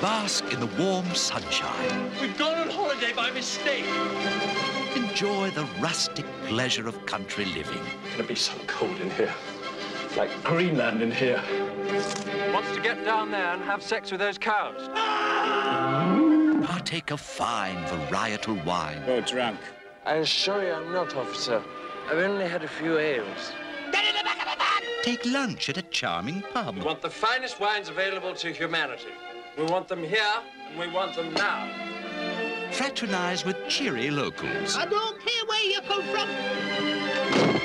Bask 0.00 0.44
in 0.52 0.60
the 0.60 0.70
warm 0.78 1.12
sunshine. 1.16 2.08
We've 2.20 2.38
gone 2.38 2.56
on 2.56 2.70
holiday 2.70 3.12
by 3.14 3.32
mistake. 3.32 3.84
Enjoy 4.96 5.50
the 5.50 5.66
rustic 5.80 6.24
pleasure 6.46 6.86
of 6.86 7.04
country 7.06 7.44
living. 7.46 7.80
It's 8.04 8.16
gonna 8.16 8.28
be 8.28 8.34
so 8.34 8.52
cold 8.66 8.98
in 9.00 9.10
here. 9.10 9.34
Like 10.16 10.30
Greenland 10.44 11.02
in 11.02 11.10
here. 11.10 11.42
Wants 12.52 12.72
to 12.74 12.80
get 12.80 13.04
down 13.04 13.32
there 13.32 13.54
and 13.54 13.62
have 13.62 13.82
sex 13.82 14.12
with 14.12 14.20
those 14.20 14.38
cows. 14.38 14.88
Partake 16.64 17.10
of 17.10 17.20
fine 17.20 17.76
varietal 17.86 18.64
wine. 18.64 19.02
Oh, 19.08 19.20
drunk. 19.20 19.58
I 20.06 20.14
assure 20.16 20.62
you 20.64 20.72
I'm 20.72 20.92
not, 20.92 21.16
officer. 21.16 21.62
I've 22.08 22.18
only 22.18 22.46
had 22.46 22.62
a 22.62 22.68
few 22.68 22.98
ales. 22.98 23.52
Take 25.02 25.24
lunch 25.26 25.68
at 25.68 25.76
a 25.76 25.82
charming 25.82 26.42
pub. 26.52 26.76
We 26.76 26.82
want 26.82 27.02
the 27.02 27.10
finest 27.10 27.58
wines 27.58 27.88
available 27.88 28.34
to 28.34 28.52
humanity. 28.52 29.12
We 29.58 29.64
want 29.64 29.88
them 29.88 30.02
here, 30.02 30.40
and 30.70 30.78
we 30.78 30.88
want 30.88 31.14
them 31.16 31.34
now. 31.34 31.93
Fraternize 32.74 33.44
with 33.44 33.56
cheery 33.68 34.10
locals. 34.10 34.76
I 34.76 34.84
don't 34.86 35.20
care 35.20 35.44
where 35.46 35.62
you 35.62 35.80
come 35.82 36.02
from. 36.02 36.28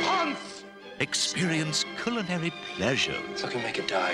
Hans! 0.03 0.65
Experience 0.99 1.83
culinary 2.03 2.53
pleasure. 2.75 3.17
pleasures. 3.35 3.51
can 3.51 3.63
make 3.63 3.79
it 3.79 3.87
die. 3.87 4.13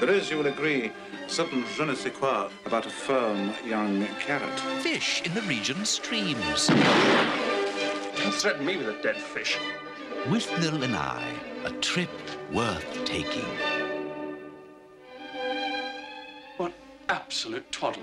There 0.00 0.08
is, 0.08 0.30
you 0.30 0.38
will 0.38 0.46
agree, 0.46 0.90
certain 1.26 1.64
je 1.76 1.84
ne 1.84 1.94
sais 1.94 2.10
quoi 2.10 2.48
about 2.64 2.86
a 2.86 2.90
firm 2.90 3.52
young 3.66 4.06
carrot. 4.20 4.58
Fish 4.80 5.20
in 5.26 5.34
the 5.34 5.42
region's 5.42 5.90
streams. 5.90 6.68
Don't 6.68 8.32
threaten 8.32 8.64
me 8.64 8.78
with 8.78 8.88
a 8.88 9.02
dead 9.02 9.20
fish. 9.20 9.58
With 10.30 10.46
Withnail 10.46 10.82
and 10.82 10.96
I, 10.96 11.22
a 11.64 11.70
trip 11.82 12.10
worth 12.50 13.04
taking. 13.04 13.75
Absolute 17.08 17.70
twaddle. 17.72 18.02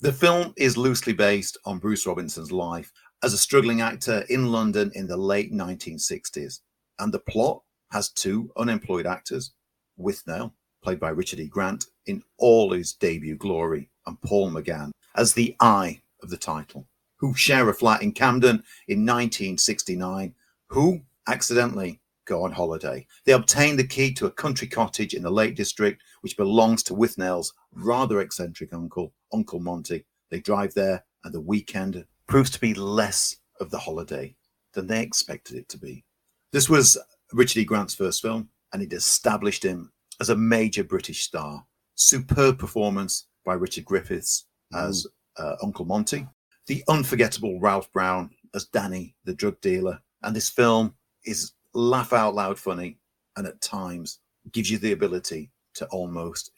The 0.00 0.12
film 0.12 0.52
is 0.56 0.76
loosely 0.76 1.12
based 1.12 1.56
on 1.64 1.78
Bruce 1.78 2.06
Robinson's 2.06 2.52
life 2.52 2.92
as 3.22 3.32
a 3.32 3.38
struggling 3.38 3.80
actor 3.80 4.24
in 4.28 4.52
London 4.52 4.92
in 4.94 5.06
the 5.06 5.16
late 5.16 5.52
1960s. 5.52 6.60
And 6.98 7.12
the 7.12 7.20
plot 7.20 7.62
has 7.90 8.10
two 8.10 8.50
unemployed 8.56 9.06
actors, 9.06 9.52
Withnail, 9.98 10.52
played 10.82 11.00
by 11.00 11.10
Richard 11.10 11.40
E. 11.40 11.46
Grant, 11.46 11.86
in 12.06 12.22
all 12.38 12.72
his 12.72 12.92
debut 12.92 13.36
glory, 13.36 13.88
and 14.06 14.20
Paul 14.20 14.50
McGann 14.50 14.90
as 15.16 15.32
the 15.32 15.56
I 15.60 16.02
of 16.22 16.30
the 16.30 16.36
title, 16.36 16.86
who 17.16 17.34
share 17.34 17.68
a 17.68 17.74
flat 17.74 18.02
in 18.02 18.12
Camden 18.12 18.62
in 18.88 19.06
1969, 19.06 20.34
who 20.68 21.00
accidentally 21.26 22.00
go 22.24 22.44
on 22.44 22.52
holiday. 22.52 23.06
They 23.24 23.32
obtain 23.32 23.76
the 23.76 23.86
key 23.86 24.12
to 24.14 24.26
a 24.26 24.30
country 24.30 24.66
cottage 24.66 25.14
in 25.14 25.22
the 25.22 25.30
Lake 25.30 25.54
District, 25.54 26.00
which 26.24 26.38
belongs 26.38 26.82
to 26.82 26.94
Withnail's 26.94 27.52
rather 27.74 28.22
eccentric 28.22 28.72
uncle, 28.72 29.12
Uncle 29.30 29.60
Monty. 29.60 30.06
They 30.30 30.40
drive 30.40 30.72
there, 30.72 31.04
and 31.22 31.34
the 31.34 31.40
weekend 31.42 32.02
proves 32.26 32.48
to 32.52 32.60
be 32.60 32.72
less 32.72 33.36
of 33.60 33.70
the 33.70 33.78
holiday 33.78 34.34
than 34.72 34.86
they 34.86 35.02
expected 35.02 35.58
it 35.58 35.68
to 35.68 35.78
be. 35.78 36.02
This 36.50 36.66
was 36.66 36.96
Richard 37.34 37.60
E. 37.60 37.64
Grant's 37.66 37.94
first 37.94 38.22
film, 38.22 38.48
and 38.72 38.82
it 38.82 38.94
established 38.94 39.62
him 39.62 39.92
as 40.18 40.30
a 40.30 40.34
major 40.34 40.82
British 40.82 41.24
star. 41.24 41.66
Superb 41.94 42.58
performance 42.58 43.26
by 43.44 43.52
Richard 43.52 43.84
Griffiths 43.84 44.46
as 44.74 45.06
uh, 45.36 45.56
Uncle 45.62 45.84
Monty, 45.84 46.26
the 46.68 46.82
unforgettable 46.88 47.60
Ralph 47.60 47.92
Brown 47.92 48.30
as 48.54 48.64
Danny, 48.64 49.14
the 49.26 49.34
drug 49.34 49.60
dealer. 49.60 50.00
And 50.22 50.34
this 50.34 50.48
film 50.48 50.94
is 51.26 51.52
laugh 51.74 52.14
out 52.14 52.34
loud 52.34 52.58
funny 52.58 52.96
and 53.36 53.46
at 53.46 53.60
times 53.60 54.20
gives 54.52 54.70
you 54.70 54.78
the 54.78 54.92
ability 54.92 55.50
to 55.74 55.86
almost, 55.86 56.50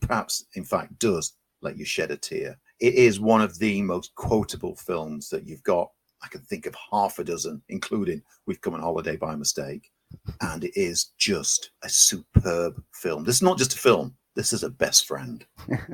perhaps 0.00 0.46
in 0.54 0.64
fact 0.64 0.98
does, 0.98 1.34
let 1.62 1.76
you 1.76 1.84
shed 1.84 2.10
a 2.10 2.16
tear. 2.16 2.58
It 2.80 2.94
is 2.94 3.20
one 3.20 3.40
of 3.40 3.58
the 3.58 3.82
most 3.82 4.14
quotable 4.14 4.76
films 4.76 5.28
that 5.30 5.46
you've 5.46 5.62
got. 5.62 5.90
I 6.22 6.28
can 6.28 6.42
think 6.42 6.66
of 6.66 6.74
half 6.90 7.18
a 7.18 7.24
dozen, 7.24 7.62
including 7.68 8.22
We've 8.46 8.60
Come 8.60 8.74
on 8.74 8.80
Holiday 8.80 9.16
by 9.16 9.34
Mistake. 9.34 9.90
And 10.40 10.64
it 10.64 10.72
is 10.74 11.12
just 11.18 11.70
a 11.82 11.88
superb 11.88 12.82
film. 12.92 13.24
This 13.24 13.36
is 13.36 13.42
not 13.42 13.58
just 13.58 13.74
a 13.74 13.78
film, 13.78 14.14
this 14.34 14.52
is 14.52 14.62
a 14.62 14.70
best 14.70 15.06
friend. 15.06 15.44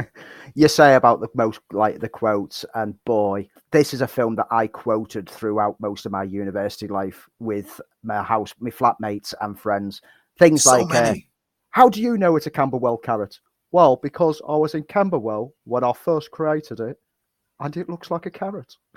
you 0.54 0.68
say 0.68 0.94
about 0.94 1.20
the 1.20 1.28
most 1.34 1.60
like 1.72 2.00
the 2.00 2.08
quotes, 2.08 2.64
and 2.74 3.02
boy, 3.04 3.48
this 3.70 3.92
is 3.92 4.00
a 4.00 4.08
film 4.08 4.34
that 4.36 4.46
I 4.50 4.66
quoted 4.66 5.28
throughout 5.28 5.76
most 5.80 6.06
of 6.06 6.12
my 6.12 6.22
university 6.22 6.88
life 6.88 7.28
with 7.38 7.80
my 8.02 8.22
house, 8.22 8.54
my 8.58 8.70
flatmates, 8.70 9.34
and 9.40 9.58
friends. 9.58 10.00
Things 10.38 10.62
So 10.62 10.82
like, 10.82 10.94
uh. 10.94 11.14
"How 11.70 11.88
do 11.88 12.00
you 12.00 12.16
know 12.18 12.36
it's 12.36 12.46
a 12.46 12.50
Camberwell 12.50 12.98
carrot?" 12.98 13.38
Well, 13.72 13.96
because 14.02 14.42
I 14.48 14.56
was 14.56 14.74
in 14.74 14.82
Camberwell 14.84 15.54
when 15.64 15.84
I 15.84 15.92
first 15.92 16.30
created 16.30 16.80
it, 16.80 16.96
and 17.60 17.76
it 17.76 17.88
looks 17.88 18.10
like 18.10 18.26
a 18.26 18.30
carrot. 18.30 18.74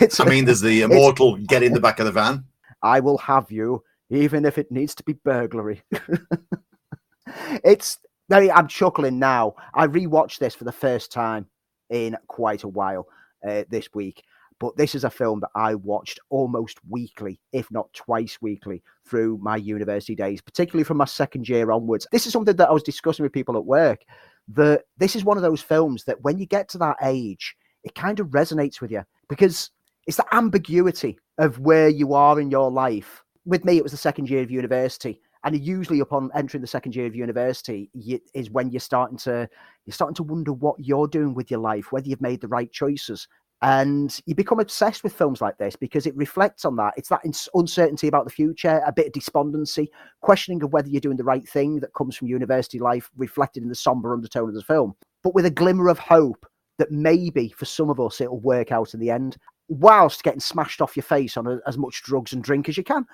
it's, 0.00 0.20
I 0.20 0.24
mean, 0.26 0.44
there's 0.44 0.60
the 0.60 0.82
immortal 0.82 1.36
get 1.36 1.62
in 1.62 1.72
the 1.72 1.80
back 1.80 1.98
of 1.98 2.06
the 2.06 2.12
van. 2.12 2.44
I 2.82 3.00
will 3.00 3.18
have 3.18 3.50
you, 3.50 3.82
even 4.10 4.44
if 4.44 4.58
it 4.58 4.70
needs 4.70 4.94
to 4.96 5.02
be 5.02 5.14
burglary. 5.14 5.82
it's 7.64 7.98
very, 8.28 8.50
I'm 8.50 8.68
chuckling 8.68 9.18
now. 9.18 9.54
I 9.74 9.86
rewatched 9.86 10.38
this 10.38 10.54
for 10.54 10.64
the 10.64 10.72
first 10.72 11.10
time 11.10 11.46
in 11.90 12.16
quite 12.28 12.62
a 12.62 12.68
while 12.68 13.08
uh, 13.46 13.64
this 13.68 13.88
week. 13.94 14.22
But 14.60 14.76
this 14.76 14.94
is 14.94 15.04
a 15.04 15.10
film 15.10 15.40
that 15.40 15.50
I 15.54 15.76
watched 15.76 16.18
almost 16.30 16.78
weekly, 16.88 17.40
if 17.52 17.70
not 17.70 17.92
twice 17.92 18.38
weekly, 18.40 18.82
through 19.06 19.38
my 19.40 19.56
university 19.56 20.14
days, 20.14 20.40
particularly 20.40 20.84
from 20.84 20.96
my 20.96 21.04
second 21.04 21.48
year 21.48 21.70
onwards. 21.70 22.06
This 22.10 22.26
is 22.26 22.32
something 22.32 22.56
that 22.56 22.68
I 22.68 22.72
was 22.72 22.82
discussing 22.82 23.22
with 23.22 23.32
people 23.32 23.56
at 23.56 23.64
work. 23.64 24.00
That 24.48 24.82
this 24.96 25.14
is 25.14 25.24
one 25.24 25.36
of 25.36 25.42
those 25.42 25.62
films 25.62 26.04
that 26.04 26.22
when 26.22 26.38
you 26.38 26.46
get 26.46 26.68
to 26.70 26.78
that 26.78 26.96
age, 27.02 27.56
it 27.84 27.94
kind 27.94 28.18
of 28.18 28.28
resonates 28.28 28.80
with 28.80 28.90
you 28.90 29.04
because 29.28 29.70
it's 30.06 30.16
the 30.16 30.34
ambiguity 30.34 31.18
of 31.36 31.58
where 31.58 31.88
you 31.88 32.14
are 32.14 32.40
in 32.40 32.50
your 32.50 32.70
life. 32.70 33.22
With 33.44 33.64
me, 33.64 33.76
it 33.76 33.82
was 33.82 33.92
the 33.92 33.98
second 33.98 34.28
year 34.28 34.42
of 34.42 34.50
university, 34.50 35.20
and 35.44 35.58
usually 35.64 36.00
upon 36.00 36.30
entering 36.34 36.62
the 36.62 36.66
second 36.66 36.96
year 36.96 37.06
of 37.06 37.14
university 37.14 37.90
you, 37.94 38.18
is 38.34 38.50
when 38.50 38.70
you're 38.70 38.80
starting 38.80 39.18
to 39.18 39.48
you're 39.86 39.94
starting 39.94 40.14
to 40.16 40.22
wonder 40.22 40.52
what 40.52 40.76
you're 40.78 41.06
doing 41.06 41.34
with 41.34 41.50
your 41.50 41.60
life, 41.60 41.92
whether 41.92 42.08
you've 42.08 42.20
made 42.20 42.40
the 42.40 42.48
right 42.48 42.72
choices, 42.72 43.28
and 43.62 44.20
you 44.26 44.34
become 44.34 44.60
obsessed 44.60 45.02
with 45.02 45.12
films 45.12 45.40
like 45.40 45.58
this 45.58 45.74
because 45.74 46.06
it 46.06 46.16
reflects 46.16 46.64
on 46.64 46.76
that. 46.76 46.94
It's 46.96 47.08
that 47.08 47.24
uncertainty 47.54 48.06
about 48.06 48.24
the 48.24 48.30
future, 48.30 48.80
a 48.86 48.92
bit 48.92 49.06
of 49.06 49.12
despondency, 49.12 49.90
questioning 50.20 50.62
of 50.62 50.72
whether 50.72 50.88
you're 50.88 51.00
doing 51.00 51.16
the 51.16 51.24
right 51.24 51.48
thing 51.48 51.80
that 51.80 51.94
comes 51.94 52.16
from 52.16 52.28
university 52.28 52.78
life, 52.78 53.10
reflected 53.16 53.62
in 53.62 53.68
the 53.68 53.74
somber 53.74 54.12
undertone 54.12 54.48
of 54.48 54.54
the 54.54 54.62
film, 54.62 54.94
but 55.24 55.34
with 55.34 55.46
a 55.46 55.50
glimmer 55.50 55.88
of 55.88 55.98
hope 55.98 56.46
that 56.78 56.92
maybe 56.92 57.48
for 57.48 57.64
some 57.64 57.90
of 57.90 57.98
us 57.98 58.20
it'll 58.20 58.40
work 58.40 58.70
out 58.70 58.94
in 58.94 59.00
the 59.00 59.10
end 59.10 59.36
whilst 59.68 60.22
getting 60.22 60.40
smashed 60.40 60.80
off 60.80 60.96
your 60.96 61.02
face 61.02 61.36
on 61.36 61.46
a, 61.46 61.58
as 61.66 61.76
much 61.76 62.02
drugs 62.02 62.32
and 62.32 62.42
drink 62.42 62.68
as 62.68 62.76
you 62.76 62.84
can. 62.84 63.04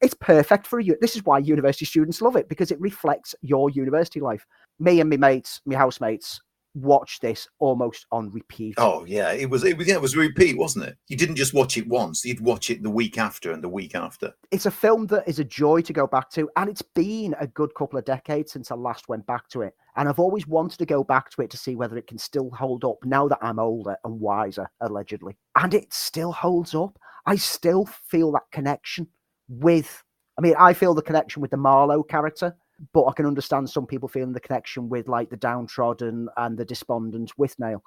It's 0.00 0.14
perfect 0.14 0.66
for 0.66 0.80
you. 0.80 0.96
This 1.00 1.16
is 1.16 1.24
why 1.24 1.38
university 1.38 1.84
students 1.84 2.22
love 2.22 2.36
it 2.36 2.48
because 2.48 2.70
it 2.70 2.80
reflects 2.80 3.34
your 3.42 3.68
university 3.70 4.20
life. 4.20 4.46
Me 4.78 5.00
and 5.00 5.10
my 5.10 5.16
mates, 5.16 5.60
my 5.66 5.76
housemates, 5.76 6.40
watch 6.82 7.20
this 7.20 7.48
almost 7.58 8.06
on 8.12 8.30
repeat. 8.30 8.74
Oh 8.78 9.04
yeah, 9.04 9.32
it 9.32 9.48
was. 9.48 9.64
It 9.64 9.76
was. 9.76 9.86
Yeah, 9.86 9.94
it 9.94 10.02
was 10.02 10.14
a 10.14 10.18
repeat, 10.18 10.56
wasn't 10.56 10.86
it? 10.86 10.96
You 11.08 11.16
didn't 11.16 11.36
just 11.36 11.54
watch 11.54 11.76
it 11.76 11.86
once. 11.86 12.24
You'd 12.24 12.40
watch 12.40 12.70
it 12.70 12.82
the 12.82 12.90
week 12.90 13.18
after 13.18 13.52
and 13.52 13.62
the 13.62 13.68
week 13.68 13.94
after. 13.94 14.32
It's 14.50 14.66
a 14.66 14.70
film 14.70 15.06
that 15.08 15.28
is 15.28 15.38
a 15.38 15.44
joy 15.44 15.82
to 15.82 15.92
go 15.92 16.06
back 16.06 16.30
to, 16.30 16.48
and 16.56 16.68
it's 16.68 16.82
been 16.82 17.34
a 17.40 17.46
good 17.46 17.74
couple 17.74 17.98
of 17.98 18.04
decades 18.04 18.52
since 18.52 18.70
I 18.70 18.74
last 18.74 19.08
went 19.08 19.26
back 19.26 19.48
to 19.50 19.62
it. 19.62 19.74
And 19.96 20.08
I've 20.08 20.20
always 20.20 20.46
wanted 20.46 20.78
to 20.78 20.86
go 20.86 21.02
back 21.02 21.30
to 21.30 21.42
it 21.42 21.50
to 21.50 21.56
see 21.56 21.74
whether 21.74 21.96
it 21.96 22.06
can 22.06 22.18
still 22.18 22.50
hold 22.50 22.84
up 22.84 22.98
now 23.04 23.26
that 23.28 23.38
I'm 23.42 23.58
older 23.58 23.96
and 24.04 24.20
wiser, 24.20 24.70
allegedly. 24.80 25.36
And 25.56 25.74
it 25.74 25.92
still 25.92 26.30
holds 26.30 26.74
up. 26.74 26.98
I 27.26 27.36
still 27.36 27.86
feel 27.86 28.30
that 28.32 28.44
connection 28.52 29.08
with. 29.48 30.04
I 30.38 30.40
mean, 30.40 30.54
I 30.56 30.72
feel 30.72 30.94
the 30.94 31.02
connection 31.02 31.42
with 31.42 31.50
the 31.50 31.56
Marlowe 31.56 32.04
character 32.04 32.54
but 32.92 33.06
I 33.06 33.12
can 33.12 33.26
understand 33.26 33.68
some 33.68 33.86
people 33.86 34.08
feeling 34.08 34.32
the 34.32 34.40
connection 34.40 34.88
with 34.88 35.08
like 35.08 35.30
the 35.30 35.36
downtrodden 35.36 36.28
and 36.36 36.56
the 36.56 36.64
despondent 36.64 37.32
Withnail. 37.38 37.80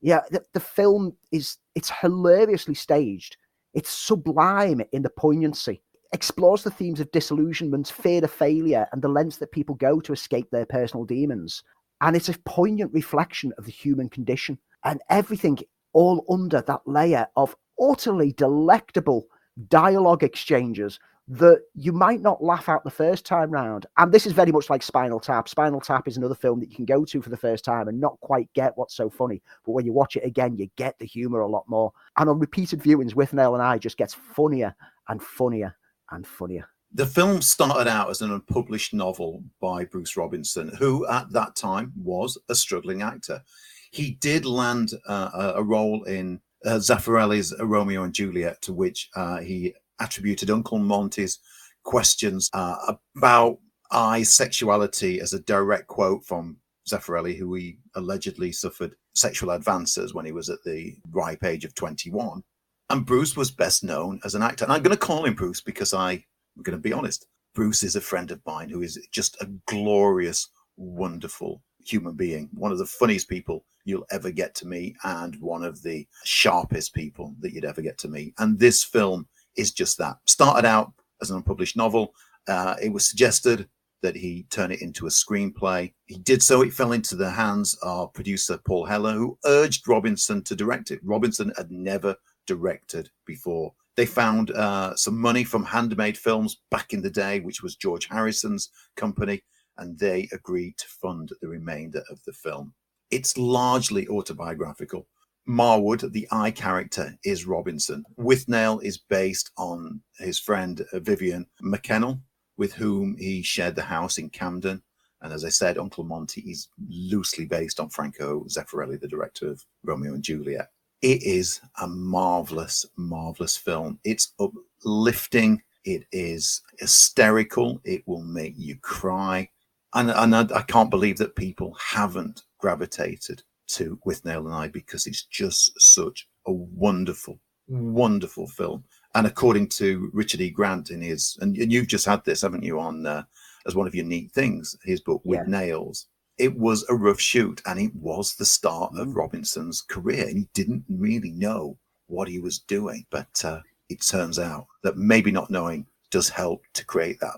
Yeah, 0.00 0.20
the, 0.30 0.44
the 0.52 0.60
film 0.60 1.16
is 1.32 1.58
it's 1.74 1.90
hilariously 1.90 2.74
staged. 2.74 3.36
It's 3.72 3.90
sublime 3.90 4.82
in 4.92 5.02
the 5.02 5.10
poignancy. 5.10 5.82
Explores 6.12 6.62
the 6.62 6.70
themes 6.70 7.00
of 7.00 7.10
disillusionment, 7.10 7.88
fear 7.88 8.22
of 8.22 8.30
failure, 8.30 8.86
and 8.92 9.02
the 9.02 9.08
lengths 9.08 9.38
that 9.38 9.50
people 9.50 9.74
go 9.74 9.98
to 10.00 10.12
escape 10.12 10.48
their 10.50 10.66
personal 10.66 11.04
demons. 11.04 11.62
And 12.00 12.14
it's 12.14 12.28
a 12.28 12.38
poignant 12.44 12.92
reflection 12.92 13.52
of 13.58 13.64
the 13.64 13.72
human 13.72 14.08
condition 14.08 14.58
and 14.84 15.00
everything 15.08 15.58
all 15.92 16.24
under 16.28 16.60
that 16.62 16.82
layer 16.86 17.26
of 17.36 17.56
utterly 17.80 18.32
delectable 18.32 19.26
dialogue 19.68 20.22
exchanges 20.22 21.00
that 21.26 21.62
you 21.74 21.92
might 21.92 22.20
not 22.20 22.44
laugh 22.44 22.68
out 22.68 22.84
the 22.84 22.90
first 22.90 23.24
time 23.24 23.50
round. 23.50 23.86
And 23.96 24.12
this 24.12 24.26
is 24.26 24.32
very 24.32 24.52
much 24.52 24.68
like 24.68 24.82
Spinal 24.82 25.20
Tap. 25.20 25.48
Spinal 25.48 25.80
Tap 25.80 26.06
is 26.06 26.18
another 26.18 26.34
film 26.34 26.60
that 26.60 26.68
you 26.68 26.76
can 26.76 26.84
go 26.84 27.04
to 27.04 27.22
for 27.22 27.30
the 27.30 27.36
first 27.36 27.64
time 27.64 27.88
and 27.88 27.98
not 27.98 28.20
quite 28.20 28.52
get 28.52 28.76
what's 28.76 28.94
so 28.94 29.08
funny. 29.08 29.42
But 29.64 29.72
when 29.72 29.86
you 29.86 29.92
watch 29.92 30.16
it 30.16 30.24
again, 30.24 30.56
you 30.56 30.68
get 30.76 30.98
the 30.98 31.06
humor 31.06 31.40
a 31.40 31.48
lot 31.48 31.64
more. 31.66 31.92
And 32.18 32.28
on 32.28 32.38
repeated 32.38 32.80
viewings 32.82 33.14
Withnail 33.14 33.54
and 33.54 33.62
I, 33.62 33.78
just 33.78 33.96
gets 33.96 34.12
funnier 34.12 34.74
and 35.08 35.22
funnier 35.22 35.74
and 36.10 36.26
funnier. 36.26 36.68
The 36.92 37.06
film 37.06 37.42
started 37.42 37.88
out 37.88 38.10
as 38.10 38.20
an 38.20 38.30
unpublished 38.30 38.94
novel 38.94 39.42
by 39.60 39.84
Bruce 39.84 40.16
Robinson, 40.16 40.76
who 40.78 41.06
at 41.08 41.32
that 41.32 41.56
time 41.56 41.92
was 41.96 42.38
a 42.48 42.54
struggling 42.54 43.02
actor. 43.02 43.42
He 43.90 44.12
did 44.12 44.44
land 44.44 44.92
uh, 45.08 45.52
a- 45.56 45.62
role 45.62 46.04
in 46.04 46.40
uh, 46.64 46.78
Zeffirelli's 46.78 47.54
Romeo 47.60 48.04
and 48.04 48.14
Juliet, 48.14 48.62
to 48.62 48.72
which 48.72 49.08
uh, 49.16 49.38
he 49.38 49.74
attributed 50.00 50.50
Uncle 50.50 50.78
Monty's 50.78 51.38
questions 51.82 52.50
uh, 52.52 52.94
about 53.16 53.58
I 53.90 54.22
sexuality 54.22 55.20
as 55.20 55.32
a 55.32 55.40
direct 55.40 55.86
quote 55.86 56.24
from 56.24 56.56
Zeffirelli, 56.88 57.36
who 57.36 57.54
he 57.54 57.78
allegedly 57.94 58.52
suffered 58.52 58.96
sexual 59.14 59.50
advances 59.50 60.12
when 60.14 60.26
he 60.26 60.32
was 60.32 60.50
at 60.50 60.62
the 60.64 60.96
ripe 61.10 61.44
age 61.44 61.64
of 61.64 61.74
21. 61.74 62.42
And 62.90 63.06
Bruce 63.06 63.36
was 63.36 63.50
best 63.50 63.84
known 63.84 64.20
as 64.24 64.34
an 64.34 64.42
actor. 64.42 64.64
And 64.64 64.72
I'm 64.72 64.82
going 64.82 64.96
to 64.96 65.00
call 65.00 65.24
him 65.24 65.34
Bruce 65.34 65.60
because 65.60 65.94
I, 65.94 66.12
I'm 66.12 66.62
going 66.62 66.76
to 66.76 66.82
be 66.82 66.92
honest. 66.92 67.26
Bruce 67.54 67.82
is 67.82 67.96
a 67.96 68.00
friend 68.00 68.30
of 68.30 68.40
mine 68.44 68.68
who 68.68 68.82
is 68.82 68.98
just 69.12 69.40
a 69.40 69.48
glorious, 69.66 70.48
wonderful 70.76 71.62
human 71.86 72.14
being, 72.14 72.48
one 72.54 72.72
of 72.72 72.78
the 72.78 72.86
funniest 72.86 73.28
people 73.28 73.64
you'll 73.84 74.06
ever 74.10 74.30
get 74.30 74.54
to 74.56 74.66
meet, 74.66 74.96
and 75.04 75.36
one 75.36 75.62
of 75.62 75.82
the 75.82 76.06
sharpest 76.24 76.94
people 76.94 77.34
that 77.40 77.52
you'd 77.52 77.64
ever 77.64 77.82
get 77.82 77.98
to 77.98 78.08
meet. 78.08 78.34
And 78.38 78.58
this 78.58 78.82
film 78.82 79.28
is 79.56 79.72
just 79.72 79.98
that. 79.98 80.16
Started 80.26 80.66
out 80.66 80.92
as 81.22 81.30
an 81.30 81.36
unpublished 81.36 81.76
novel. 81.76 82.14
Uh, 82.46 82.76
it 82.82 82.92
was 82.92 83.06
suggested 83.06 83.68
that 84.02 84.16
he 84.16 84.46
turn 84.50 84.70
it 84.70 84.82
into 84.82 85.06
a 85.06 85.10
screenplay. 85.10 85.92
He 86.06 86.18
did 86.18 86.42
so. 86.42 86.60
It 86.60 86.74
fell 86.74 86.92
into 86.92 87.16
the 87.16 87.30
hands 87.30 87.74
of 87.82 88.12
producer 88.12 88.58
Paul 88.66 88.84
Heller, 88.84 89.12
who 89.12 89.38
urged 89.46 89.88
Robinson 89.88 90.42
to 90.44 90.54
direct 90.54 90.90
it. 90.90 91.00
Robinson 91.02 91.52
had 91.56 91.70
never 91.70 92.14
directed 92.46 93.08
before. 93.24 93.72
They 93.96 94.04
found 94.04 94.50
uh, 94.50 94.94
some 94.96 95.18
money 95.18 95.42
from 95.42 95.64
Handmade 95.64 96.18
Films 96.18 96.60
back 96.70 96.92
in 96.92 97.00
the 97.00 97.10
day, 97.10 97.40
which 97.40 97.62
was 97.62 97.76
George 97.76 98.06
Harrison's 98.08 98.68
company, 98.96 99.42
and 99.78 99.98
they 99.98 100.28
agreed 100.32 100.76
to 100.78 100.86
fund 100.86 101.32
the 101.40 101.48
remainder 101.48 102.02
of 102.10 102.22
the 102.24 102.32
film. 102.32 102.74
It's 103.10 103.38
largely 103.38 104.06
autobiographical. 104.08 105.06
Marwood, 105.46 106.10
the 106.12 106.26
I 106.30 106.50
character, 106.50 107.18
is 107.24 107.46
Robinson. 107.46 108.04
Withnail 108.18 108.82
is 108.82 108.96
based 108.96 109.50
on 109.58 110.00
his 110.18 110.38
friend 110.38 110.84
uh, 110.92 111.00
Vivian 111.00 111.46
MacKerrell, 111.62 112.20
with 112.56 112.72
whom 112.72 113.16
he 113.18 113.42
shared 113.42 113.76
the 113.76 113.82
house 113.82 114.18
in 114.18 114.30
Camden. 114.30 114.82
And 115.20 115.32
as 115.32 115.44
I 115.44 115.50
said, 115.50 115.78
Uncle 115.78 116.04
Monty 116.04 116.42
is 116.42 116.68
loosely 116.88 117.44
based 117.44 117.80
on 117.80 117.90
Franco 117.90 118.44
Zeffirelli, 118.44 119.00
the 119.00 119.08
director 119.08 119.50
of 119.50 119.64
Romeo 119.82 120.14
and 120.14 120.22
Juliet. 120.22 120.70
It 121.02 121.22
is 121.22 121.60
a 121.80 121.86
marvelous, 121.86 122.86
marvelous 122.96 123.56
film. 123.56 123.98
It's 124.04 124.32
uplifting. 124.38 125.62
It 125.84 126.06
is 126.12 126.62
hysterical. 126.78 127.80
It 127.84 128.02
will 128.06 128.22
make 128.22 128.54
you 128.56 128.76
cry. 128.76 129.50
And, 129.92 130.10
and 130.10 130.34
I, 130.34 130.46
I 130.54 130.62
can't 130.62 130.90
believe 130.90 131.18
that 131.18 131.36
people 131.36 131.76
haven't 131.78 132.44
gravitated 132.58 133.42
to 133.68 133.98
Withnail 134.06 134.44
and 134.46 134.54
I 134.54 134.68
because 134.68 135.06
it's 135.06 135.24
just 135.24 135.72
such 135.80 136.28
a 136.46 136.52
wonderful, 136.52 137.38
wonderful 137.68 138.46
film. 138.48 138.84
And 139.14 139.26
according 139.26 139.68
to 139.70 140.10
Richard 140.12 140.40
E. 140.40 140.50
Grant 140.50 140.90
in 140.90 141.00
his, 141.00 141.38
and, 141.40 141.56
and 141.56 141.72
you've 141.72 141.86
just 141.86 142.06
had 142.06 142.24
this, 142.24 142.42
haven't 142.42 142.64
you, 142.64 142.80
on 142.80 143.06
uh, 143.06 143.22
as 143.66 143.74
one 143.74 143.86
of 143.86 143.94
your 143.94 144.04
neat 144.04 144.32
things, 144.32 144.76
his 144.84 145.00
book 145.00 145.22
with 145.24 145.46
nails. 145.46 146.06
It 146.36 146.58
was 146.58 146.84
a 146.88 146.94
rough 146.94 147.20
shoot, 147.20 147.62
and 147.64 147.78
it 147.78 147.94
was 147.94 148.34
the 148.34 148.44
start 148.44 148.92
Mm. 148.92 149.00
of 149.00 149.14
Robinson's 149.16 149.80
career. 149.82 150.26
And 150.26 150.38
he 150.38 150.48
didn't 150.52 150.84
really 150.88 151.30
know 151.30 151.78
what 152.08 152.28
he 152.28 152.40
was 152.40 152.58
doing, 152.58 153.06
but 153.10 153.44
uh, 153.44 153.60
it 153.88 154.02
turns 154.02 154.38
out 154.38 154.66
that 154.82 154.96
maybe 154.96 155.30
not 155.30 155.50
knowing 155.50 155.86
does 156.10 156.28
help 156.28 156.62
to 156.74 156.84
create 156.84 157.20
that 157.20 157.36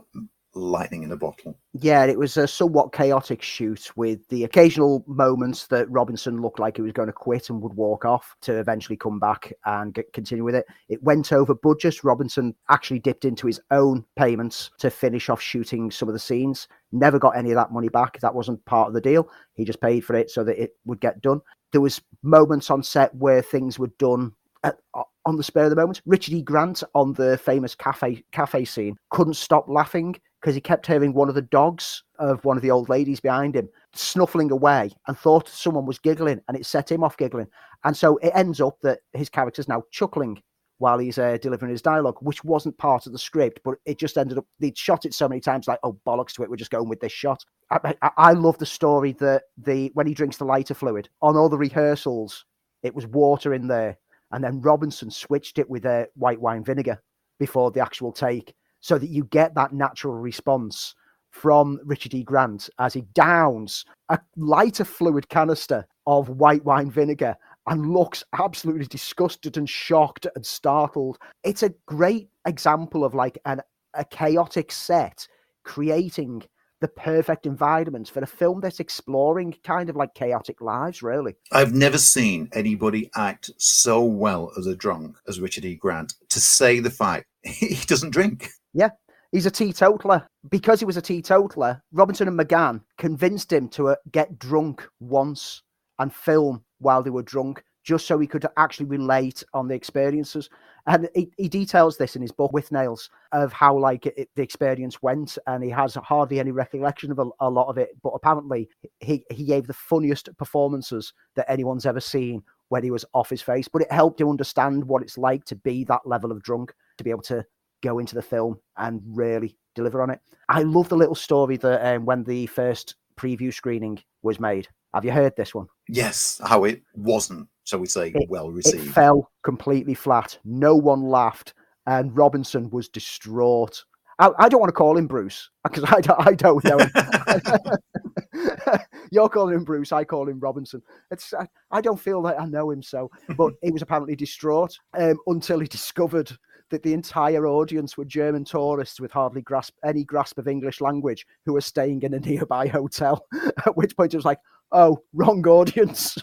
lightning 0.56 1.02
in 1.02 1.12
a 1.12 1.16
bottle. 1.16 1.58
Yeah, 1.72 2.04
it 2.04 2.18
was 2.18 2.36
a 2.36 2.48
somewhat 2.48 2.92
chaotic 2.92 3.42
shoot 3.42 3.90
with 3.96 4.26
the 4.28 4.44
occasional 4.44 5.04
moments 5.06 5.66
that 5.68 5.90
Robinson 5.90 6.40
looked 6.40 6.58
like 6.58 6.76
he 6.76 6.82
was 6.82 6.92
going 6.92 7.08
to 7.08 7.12
quit 7.12 7.50
and 7.50 7.60
would 7.62 7.74
walk 7.74 8.04
off 8.04 8.34
to 8.42 8.58
eventually 8.58 8.96
come 8.96 9.18
back 9.18 9.52
and 9.66 9.94
get, 9.94 10.12
continue 10.12 10.44
with 10.44 10.54
it. 10.54 10.66
It 10.88 11.02
went 11.02 11.32
over 11.32 11.54
budget. 11.54 12.02
Robinson 12.02 12.54
actually 12.70 12.98
dipped 12.98 13.24
into 13.24 13.46
his 13.46 13.60
own 13.70 14.04
payments 14.16 14.70
to 14.78 14.90
finish 14.90 15.28
off 15.28 15.40
shooting 15.40 15.90
some 15.90 16.08
of 16.08 16.14
the 16.14 16.18
scenes. 16.18 16.68
Never 16.92 17.18
got 17.18 17.36
any 17.36 17.50
of 17.50 17.56
that 17.56 17.72
money 17.72 17.88
back. 17.88 18.18
That 18.20 18.34
wasn't 18.34 18.64
part 18.64 18.88
of 18.88 18.94
the 18.94 19.00
deal. 19.00 19.28
He 19.54 19.64
just 19.64 19.80
paid 19.80 20.04
for 20.04 20.16
it 20.16 20.30
so 20.30 20.42
that 20.44 20.60
it 20.60 20.76
would 20.84 21.00
get 21.00 21.20
done. 21.20 21.40
There 21.72 21.80
was 21.80 22.00
moments 22.22 22.70
on 22.70 22.82
set 22.82 23.14
where 23.14 23.42
things 23.42 23.78
were 23.78 23.90
done 23.98 24.32
at, 24.64 24.78
on 25.26 25.36
the 25.36 25.42
spur 25.42 25.64
of 25.64 25.70
the 25.70 25.76
moment. 25.76 26.00
Richard 26.06 26.34
E. 26.34 26.42
Grant 26.42 26.82
on 26.94 27.12
the 27.12 27.36
famous 27.38 27.74
cafe 27.74 28.24
cafe 28.32 28.64
scene 28.64 28.96
couldn't 29.10 29.34
stop 29.34 29.68
laughing 29.68 30.16
because 30.40 30.54
he 30.54 30.60
kept 30.60 30.86
hearing 30.86 31.12
one 31.12 31.28
of 31.28 31.34
the 31.34 31.42
dogs 31.42 32.02
of 32.18 32.44
one 32.44 32.56
of 32.56 32.62
the 32.62 32.70
old 32.70 32.88
ladies 32.88 33.20
behind 33.20 33.56
him 33.56 33.68
snuffling 33.94 34.50
away 34.50 34.90
and 35.06 35.18
thought 35.18 35.48
someone 35.48 35.86
was 35.86 35.98
giggling 35.98 36.40
and 36.48 36.56
it 36.56 36.66
set 36.66 36.90
him 36.90 37.02
off 37.02 37.16
giggling. 37.16 37.46
And 37.84 37.96
so 37.96 38.16
it 38.18 38.32
ends 38.34 38.60
up 38.60 38.78
that 38.82 39.00
his 39.12 39.28
character's 39.28 39.68
now 39.68 39.82
chuckling 39.90 40.42
while 40.78 40.98
he's 40.98 41.18
uh, 41.18 41.38
delivering 41.40 41.70
his 41.70 41.80
dialogue, 41.80 42.18
which 42.20 42.44
wasn't 42.44 42.76
part 42.76 43.06
of 43.06 43.12
the 43.12 43.18
script, 43.18 43.60
but 43.64 43.76
it 43.86 43.98
just 43.98 44.18
ended 44.18 44.36
up, 44.36 44.44
they'd 44.60 44.76
shot 44.76 45.06
it 45.06 45.14
so 45.14 45.28
many 45.28 45.40
times, 45.40 45.66
like, 45.66 45.78
oh, 45.82 45.98
bollocks 46.06 46.34
to 46.34 46.42
it, 46.42 46.50
we're 46.50 46.56
just 46.56 46.70
going 46.70 46.88
with 46.88 47.00
this 47.00 47.12
shot. 47.12 47.42
I, 47.70 47.94
I, 48.02 48.10
I 48.18 48.32
love 48.32 48.58
the 48.58 48.66
story 48.66 49.12
that 49.12 49.44
the 49.56 49.90
when 49.94 50.06
he 50.06 50.14
drinks 50.14 50.36
the 50.36 50.44
lighter 50.44 50.74
fluid 50.74 51.08
on 51.22 51.36
all 51.36 51.48
the 51.48 51.56
rehearsals, 51.56 52.44
it 52.82 52.94
was 52.94 53.06
water 53.06 53.54
in 53.54 53.66
there. 53.66 53.98
And 54.32 54.44
then 54.44 54.60
Robinson 54.60 55.10
switched 55.10 55.58
it 55.58 55.70
with 55.70 55.86
uh, 55.86 56.06
white 56.14 56.40
wine 56.40 56.64
vinegar 56.64 57.00
before 57.38 57.70
the 57.70 57.80
actual 57.80 58.12
take 58.12 58.54
so 58.86 58.98
that 58.98 59.10
you 59.10 59.24
get 59.24 59.52
that 59.56 59.72
natural 59.72 60.14
response 60.14 60.94
from 61.32 61.80
Richard 61.84 62.14
E. 62.14 62.22
Grant 62.22 62.70
as 62.78 62.94
he 62.94 63.00
downs 63.14 63.84
a 64.10 64.20
lighter 64.36 64.84
fluid 64.84 65.28
canister 65.28 65.84
of 66.06 66.28
white 66.28 66.64
wine 66.64 66.88
vinegar 66.88 67.34
and 67.66 67.90
looks 67.92 68.22
absolutely 68.38 68.86
disgusted 68.86 69.56
and 69.56 69.68
shocked 69.68 70.28
and 70.36 70.46
startled. 70.46 71.18
It's 71.42 71.64
a 71.64 71.74
great 71.86 72.28
example 72.46 73.04
of 73.04 73.12
like 73.12 73.38
an, 73.44 73.60
a 73.94 74.04
chaotic 74.04 74.70
set 74.70 75.26
creating 75.64 76.44
the 76.80 76.86
perfect 76.86 77.44
environment 77.44 78.08
for 78.08 78.20
a 78.20 78.26
film 78.26 78.60
that's 78.60 78.78
exploring 78.78 79.56
kind 79.64 79.90
of 79.90 79.96
like 79.96 80.14
chaotic 80.14 80.60
lives, 80.60 81.02
really. 81.02 81.34
I've 81.50 81.74
never 81.74 81.98
seen 81.98 82.50
anybody 82.52 83.10
act 83.16 83.50
so 83.56 84.04
well 84.04 84.52
as 84.56 84.68
a 84.68 84.76
drunk 84.76 85.16
as 85.26 85.40
Richard 85.40 85.64
E. 85.64 85.74
Grant 85.74 86.14
to 86.28 86.40
say 86.40 86.78
the 86.78 86.90
fact 86.90 87.26
he 87.42 87.74
doesn't 87.86 88.10
drink. 88.10 88.50
Yeah, 88.76 88.90
he's 89.32 89.46
a 89.46 89.50
teetotaler. 89.50 90.28
Because 90.50 90.80
he 90.80 90.86
was 90.86 90.98
a 90.98 91.02
teetotaler, 91.02 91.82
Robinson 91.92 92.28
and 92.28 92.38
McGann 92.38 92.82
convinced 92.98 93.50
him 93.50 93.68
to 93.70 93.88
uh, 93.88 93.96
get 94.12 94.38
drunk 94.38 94.86
once 95.00 95.62
and 95.98 96.12
film 96.12 96.62
while 96.78 97.02
they 97.02 97.08
were 97.08 97.22
drunk, 97.22 97.64
just 97.82 98.06
so 98.06 98.18
he 98.18 98.26
could 98.26 98.44
actually 98.58 98.84
relate 98.84 99.42
on 99.54 99.66
the 99.66 99.74
experiences. 99.74 100.50
And 100.86 101.08
he, 101.14 101.30
he 101.38 101.48
details 101.48 101.96
this 101.96 102.16
in 102.16 102.22
his 102.22 102.32
book 102.32 102.52
with 102.52 102.70
nails 102.70 103.08
of 103.32 103.50
how 103.50 103.78
like 103.78 104.04
it, 104.04 104.28
the 104.36 104.42
experience 104.42 105.00
went, 105.00 105.38
and 105.46 105.64
he 105.64 105.70
has 105.70 105.94
hardly 105.94 106.38
any 106.38 106.52
recollection 106.52 107.10
of 107.10 107.18
a, 107.18 107.26
a 107.40 107.48
lot 107.48 107.68
of 107.68 107.78
it. 107.78 107.88
But 108.02 108.10
apparently, 108.10 108.68
he 109.00 109.24
he 109.30 109.46
gave 109.46 109.66
the 109.66 109.72
funniest 109.72 110.28
performances 110.36 111.14
that 111.34 111.50
anyone's 111.50 111.86
ever 111.86 112.00
seen 112.00 112.42
when 112.68 112.84
he 112.84 112.90
was 112.90 113.06
off 113.14 113.30
his 113.30 113.42
face. 113.42 113.68
But 113.68 113.82
it 113.82 113.90
helped 113.90 114.20
him 114.20 114.28
understand 114.28 114.84
what 114.84 115.02
it's 115.02 115.16
like 115.16 115.46
to 115.46 115.56
be 115.56 115.82
that 115.84 116.06
level 116.06 116.30
of 116.30 116.42
drunk, 116.42 116.74
to 116.98 117.04
be 117.04 117.10
able 117.10 117.22
to 117.22 117.44
go 117.82 117.98
into 117.98 118.14
the 118.14 118.22
film 118.22 118.58
and 118.76 119.00
really 119.06 119.56
deliver 119.74 120.02
on 120.02 120.10
it. 120.10 120.20
I 120.48 120.62
love 120.62 120.88
the 120.88 120.96
little 120.96 121.14
story 121.14 121.56
that 121.58 121.94
um, 121.94 122.04
when 122.04 122.24
the 122.24 122.46
first 122.46 122.96
preview 123.16 123.52
screening 123.52 124.02
was 124.22 124.40
made. 124.40 124.68
Have 124.94 125.04
you 125.04 125.12
heard 125.12 125.34
this 125.36 125.54
one? 125.54 125.66
Yes, 125.88 126.40
how 126.44 126.64
it 126.64 126.82
wasn't, 126.94 127.48
shall 127.64 127.80
we 127.80 127.86
say, 127.86 128.12
It- 128.14 128.30
well 128.30 128.50
received. 128.50 128.86
It 128.88 128.92
fell 128.92 129.30
completely 129.42 129.94
flat. 129.94 130.38
No 130.44 130.74
one 130.74 131.02
laughed, 131.02 131.54
and 131.86 132.16
Robinson 132.16 132.70
was 132.70 132.88
distraught. 132.88 133.84
I, 134.18 134.30
I 134.38 134.48
don't 134.48 134.60
want 134.60 134.70
to 134.70 134.74
call 134.74 134.96
him 134.96 135.06
Bruce 135.06 135.50
because 135.64 135.84
I 135.84 136.00
don't, 136.00 136.26
I 136.26 136.32
don't 136.32 136.64
know 136.64 136.78
him. 136.78 136.90
You're 139.10 139.28
calling 139.28 139.54
him 139.54 139.64
Bruce. 139.64 139.92
I 139.92 140.04
call 140.04 140.28
him 140.28 140.40
Robinson. 140.40 140.82
It's 141.10 141.32
I, 141.34 141.46
I 141.70 141.80
don't 141.80 142.00
feel 142.00 142.22
like 142.22 142.38
I 142.38 142.46
know 142.46 142.70
him 142.70 142.82
so, 142.82 143.10
but 143.36 143.52
he 143.62 143.70
was 143.70 143.82
apparently 143.82 144.16
distraught 144.16 144.76
um, 144.98 145.18
until 145.26 145.60
he 145.60 145.66
discovered 145.66 146.30
that 146.70 146.82
the 146.82 146.92
entire 146.92 147.46
audience 147.46 147.96
were 147.96 148.04
German 148.04 148.44
tourists 148.44 149.00
with 149.00 149.12
hardly 149.12 149.42
grasp 149.42 149.74
any 149.84 150.04
grasp 150.04 150.38
of 150.38 150.48
English 150.48 150.80
language 150.80 151.26
who 151.44 151.52
were 151.52 151.60
staying 151.60 152.02
in 152.02 152.14
a 152.14 152.20
nearby 152.20 152.66
hotel. 152.68 153.24
At 153.64 153.76
which 153.76 153.96
point 153.96 154.14
it 154.14 154.18
was 154.18 154.24
like, 154.24 154.40
oh, 154.72 154.98
wrong 155.12 155.46
audience. 155.46 156.18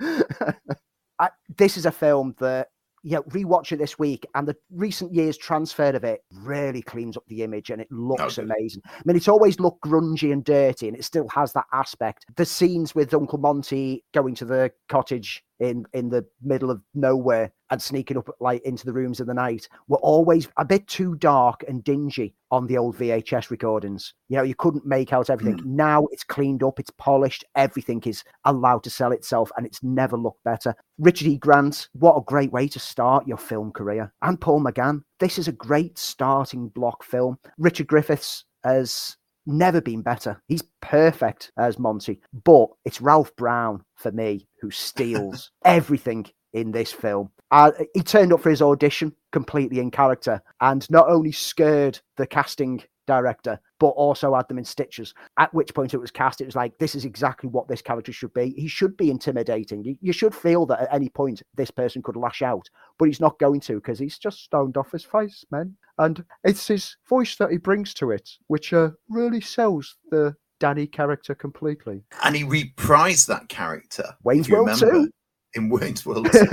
I, 1.20 1.30
this 1.56 1.76
is 1.76 1.86
a 1.86 1.92
film 1.92 2.34
that 2.38 2.68
yeah, 3.06 3.18
rewatch 3.28 3.70
it 3.70 3.76
this 3.76 3.98
week, 3.98 4.26
and 4.34 4.48
the 4.48 4.56
recent 4.70 5.12
years 5.12 5.36
transfer 5.36 5.90
of 5.90 6.04
it 6.04 6.22
really 6.32 6.80
cleans 6.80 7.18
up 7.18 7.24
the 7.28 7.42
image, 7.42 7.68
and 7.68 7.80
it 7.80 7.92
looks 7.92 8.38
Okay. 8.38 8.42
amazing. 8.42 8.80
I 8.86 9.02
mean, 9.04 9.14
it's 9.16 9.28
always 9.28 9.60
looked 9.60 9.84
grungy 9.84 10.32
and 10.32 10.42
dirty, 10.42 10.88
and 10.88 10.96
it 10.96 11.04
still 11.04 11.28
has 11.28 11.52
that 11.52 11.66
aspect. 11.74 12.24
The 12.36 12.46
scenes 12.46 12.94
with 12.94 13.12
Uncle 13.12 13.38
Monty 13.38 14.02
going 14.14 14.34
to 14.36 14.46
the 14.46 14.72
cottage 14.88 15.44
in 15.64 15.84
in 15.92 16.08
the 16.08 16.24
middle 16.42 16.70
of 16.70 16.80
nowhere 16.94 17.52
and 17.70 17.80
sneaking 17.80 18.16
up 18.16 18.28
like 18.40 18.62
into 18.62 18.84
the 18.84 18.92
rooms 18.92 19.20
in 19.20 19.26
the 19.26 19.34
night 19.34 19.68
were 19.88 19.98
always 19.98 20.48
a 20.58 20.64
bit 20.64 20.86
too 20.86 21.16
dark 21.16 21.64
and 21.66 21.82
dingy 21.82 22.34
on 22.50 22.66
the 22.66 22.78
old 22.78 22.96
VHS 22.96 23.50
recordings. 23.50 24.14
You 24.28 24.36
know, 24.36 24.42
you 24.42 24.54
couldn't 24.54 24.86
make 24.86 25.12
out 25.12 25.30
everything. 25.30 25.58
Hmm. 25.58 25.76
Now 25.76 26.06
it's 26.12 26.22
cleaned 26.24 26.62
up, 26.62 26.78
it's 26.78 26.90
polished, 26.90 27.44
everything 27.56 28.00
is 28.06 28.22
allowed 28.44 28.84
to 28.84 28.90
sell 28.90 29.12
itself, 29.12 29.50
and 29.56 29.66
it's 29.66 29.82
never 29.82 30.16
looked 30.16 30.44
better. 30.44 30.74
Richard 30.98 31.28
E. 31.28 31.36
Grant, 31.36 31.88
what 31.94 32.16
a 32.16 32.24
great 32.24 32.52
way 32.52 32.68
to 32.68 32.78
start 32.78 33.26
your 33.26 33.38
film 33.38 33.72
career. 33.72 34.12
And 34.22 34.40
Paul 34.40 34.62
McGann, 34.62 35.02
this 35.18 35.38
is 35.38 35.48
a 35.48 35.52
great 35.52 35.98
starting 35.98 36.68
block 36.68 37.02
film. 37.02 37.38
Richard 37.58 37.88
Griffiths 37.88 38.44
has 38.62 39.16
never 39.46 39.80
been 39.80 40.02
better. 40.02 40.40
He's 40.48 40.62
perfect 40.80 41.52
as 41.58 41.78
Monty, 41.78 42.20
but 42.44 42.68
it's 42.84 43.00
Ralph 43.00 43.34
Brown 43.36 43.84
for 43.96 44.12
me 44.12 44.46
who 44.64 44.70
steals 44.70 45.50
everything 45.64 46.26
in 46.54 46.72
this 46.72 46.90
film. 46.90 47.30
Uh, 47.50 47.72
he 47.92 48.02
turned 48.02 48.32
up 48.32 48.40
for 48.40 48.50
his 48.50 48.62
audition 48.62 49.14
completely 49.30 49.78
in 49.78 49.90
character 49.90 50.40
and 50.60 50.90
not 50.90 51.08
only 51.08 51.32
scared 51.32 52.00
the 52.16 52.26
casting 52.26 52.82
director, 53.06 53.60
but 53.78 53.88
also 53.88 54.34
had 54.34 54.48
them 54.48 54.56
in 54.56 54.64
stitches. 54.64 55.12
At 55.38 55.52
which 55.52 55.74
point 55.74 55.92
it 55.92 56.00
was 56.00 56.10
cast, 56.10 56.40
it 56.40 56.46
was 56.46 56.56
like, 56.56 56.78
this 56.78 56.94
is 56.94 57.04
exactly 57.04 57.50
what 57.50 57.68
this 57.68 57.82
character 57.82 58.12
should 58.12 58.32
be. 58.32 58.54
He 58.56 58.66
should 58.66 58.96
be 58.96 59.10
intimidating. 59.10 59.98
You, 60.00 60.12
should 60.12 60.34
feel 60.34 60.64
that 60.66 60.80
at 60.80 60.94
any 60.94 61.10
point 61.10 61.42
this 61.54 61.70
person 61.70 62.02
could 62.02 62.16
lash 62.16 62.40
out, 62.40 62.66
but 62.98 63.06
he's 63.06 63.20
not 63.20 63.38
going 63.38 63.60
to 63.60 63.74
because 63.74 63.98
he's 63.98 64.16
just 64.16 64.44
stoned 64.44 64.78
off 64.78 64.92
his 64.92 65.04
face, 65.04 65.44
man. 65.50 65.76
And 65.98 66.24
it's 66.44 66.66
his 66.66 66.96
voice 67.06 67.36
that 67.36 67.50
he 67.50 67.58
brings 67.58 67.92
to 67.94 68.10
it, 68.10 68.28
which 68.46 68.72
uh, 68.72 68.90
really 69.10 69.42
sells 69.42 69.96
the 70.10 70.34
Danny 70.64 70.86
character 70.86 71.34
completely. 71.34 72.02
and 72.22 72.34
he 72.34 72.42
reprised 72.42 73.26
that 73.26 73.50
character. 73.50 74.16
Wayne's 74.22 74.48
World 74.48 74.68
remember, 74.80 75.08
2. 75.08 75.10
In 75.56 75.68
Wayne's 75.68 76.06
World 76.06 76.26
2. 76.32 76.48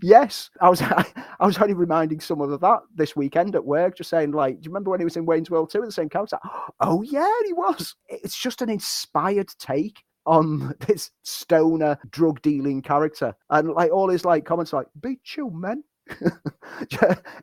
yes, 0.00 0.48
I 0.62 0.70
was 0.70 0.80
I, 0.82 1.04
was 1.40 1.58
only 1.58 1.74
reminding 1.74 2.20
someone 2.20 2.50
of 2.50 2.62
that 2.62 2.80
this 2.94 3.14
weekend 3.14 3.54
at 3.56 3.62
work, 3.66 3.98
just 3.98 4.08
saying 4.08 4.30
like, 4.32 4.54
do 4.54 4.60
you 4.64 4.70
remember 4.70 4.90
when 4.90 5.00
he 5.00 5.04
was 5.04 5.18
in 5.18 5.26
Wayne's 5.26 5.50
World 5.50 5.68
2 5.68 5.80
with 5.80 5.88
the 5.90 5.92
same 5.92 6.08
character? 6.08 6.38
Oh 6.80 7.02
yeah, 7.02 7.30
he 7.44 7.52
was. 7.52 7.94
It's 8.08 8.40
just 8.40 8.62
an 8.62 8.70
inspired 8.70 9.50
take 9.58 10.02
on 10.24 10.74
this 10.86 11.10
stoner 11.22 11.98
drug 12.10 12.40
dealing 12.40 12.80
character, 12.80 13.34
and 13.50 13.68
like 13.68 13.92
all 13.92 14.08
his 14.08 14.24
like 14.24 14.46
comments 14.46 14.72
like, 14.72 14.86
"Be 15.02 15.18
chill, 15.24 15.50
man." 15.50 15.84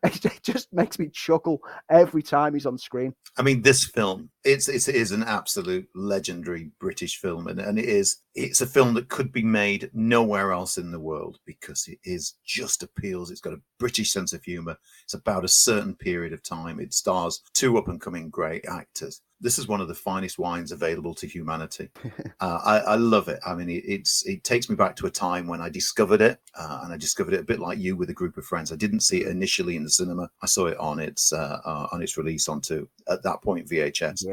it 0.03 0.39
just 0.43 0.73
makes 0.73 0.99
me 0.99 1.07
chuckle 1.13 1.59
every 1.89 2.21
time 2.21 2.53
he's 2.53 2.65
on 2.65 2.77
screen. 2.77 3.13
I 3.37 3.41
mean, 3.41 3.61
this 3.61 3.85
film 3.85 4.29
it's, 4.47 4.69
it's 4.69 4.87
it 4.87 4.95
is 4.95 5.11
an 5.11 5.23
absolute 5.23 5.89
legendary 5.93 6.71
British 6.79 7.19
film, 7.19 7.47
and, 7.47 7.59
and 7.59 7.77
it 7.77 7.85
is 7.85 8.17
it's 8.33 8.61
a 8.61 8.65
film 8.65 8.93
that 8.93 9.09
could 9.09 9.31
be 9.31 9.43
made 9.43 9.89
nowhere 9.93 10.51
else 10.51 10.77
in 10.77 10.91
the 10.91 10.99
world 10.99 11.39
because 11.45 11.87
it 11.87 11.99
is 12.03 12.35
just 12.45 12.83
appeals. 12.83 13.29
It's 13.29 13.41
got 13.41 13.53
a 13.53 13.61
British 13.79 14.11
sense 14.11 14.33
of 14.33 14.43
humour. 14.43 14.77
It's 15.03 15.13
about 15.13 15.45
a 15.45 15.49
certain 15.49 15.95
period 15.95 16.33
of 16.33 16.43
time. 16.43 16.79
It 16.79 16.93
stars 16.93 17.41
two 17.53 17.77
up 17.77 17.87
and 17.87 17.99
coming 17.99 18.29
great 18.29 18.65
actors 18.67 19.21
this 19.39 19.59
is 19.59 19.67
one 19.67 19.81
of 19.81 19.87
the 19.87 19.93
finest 19.93 20.39
wines 20.39 20.71
available 20.71 21.13
to 21.15 21.27
humanity. 21.27 21.89
Uh, 22.39 22.59
I, 22.63 22.77
I, 22.91 22.95
love 22.97 23.29
it. 23.29 23.39
I 23.47 23.55
mean, 23.55 23.67
it, 23.67 23.83
it's 23.87 24.23
it 24.27 24.43
takes 24.43 24.69
me 24.69 24.75
back 24.75 24.95
to 24.97 25.07
a 25.07 25.11
time 25.11 25.47
when 25.47 25.59
I 25.59 25.69
discovered 25.69 26.21
it, 26.21 26.39
uh, 26.55 26.81
and 26.83 26.93
I 26.93 26.97
discovered 26.97 27.33
it 27.33 27.39
a 27.39 27.43
bit 27.43 27.59
like 27.59 27.79
you 27.79 27.95
with 27.95 28.11
a 28.11 28.13
group 28.13 28.37
of 28.37 28.45
friends. 28.45 28.71
I 28.71 28.75
didn't 28.75 28.99
see 28.99 29.21
it 29.21 29.27
initially 29.27 29.75
in 29.75 29.83
the 29.83 29.89
cinema. 29.89 30.29
I 30.43 30.45
saw 30.45 30.67
it 30.67 30.77
on 30.77 30.99
its 30.99 31.33
uh, 31.33 31.59
uh 31.65 31.87
on 31.91 32.03
its 32.03 32.15
release 32.15 32.47
onto 32.47 32.87
at 33.09 33.23
that 33.23 33.41
point 33.41 33.67
VHS, 33.67 34.23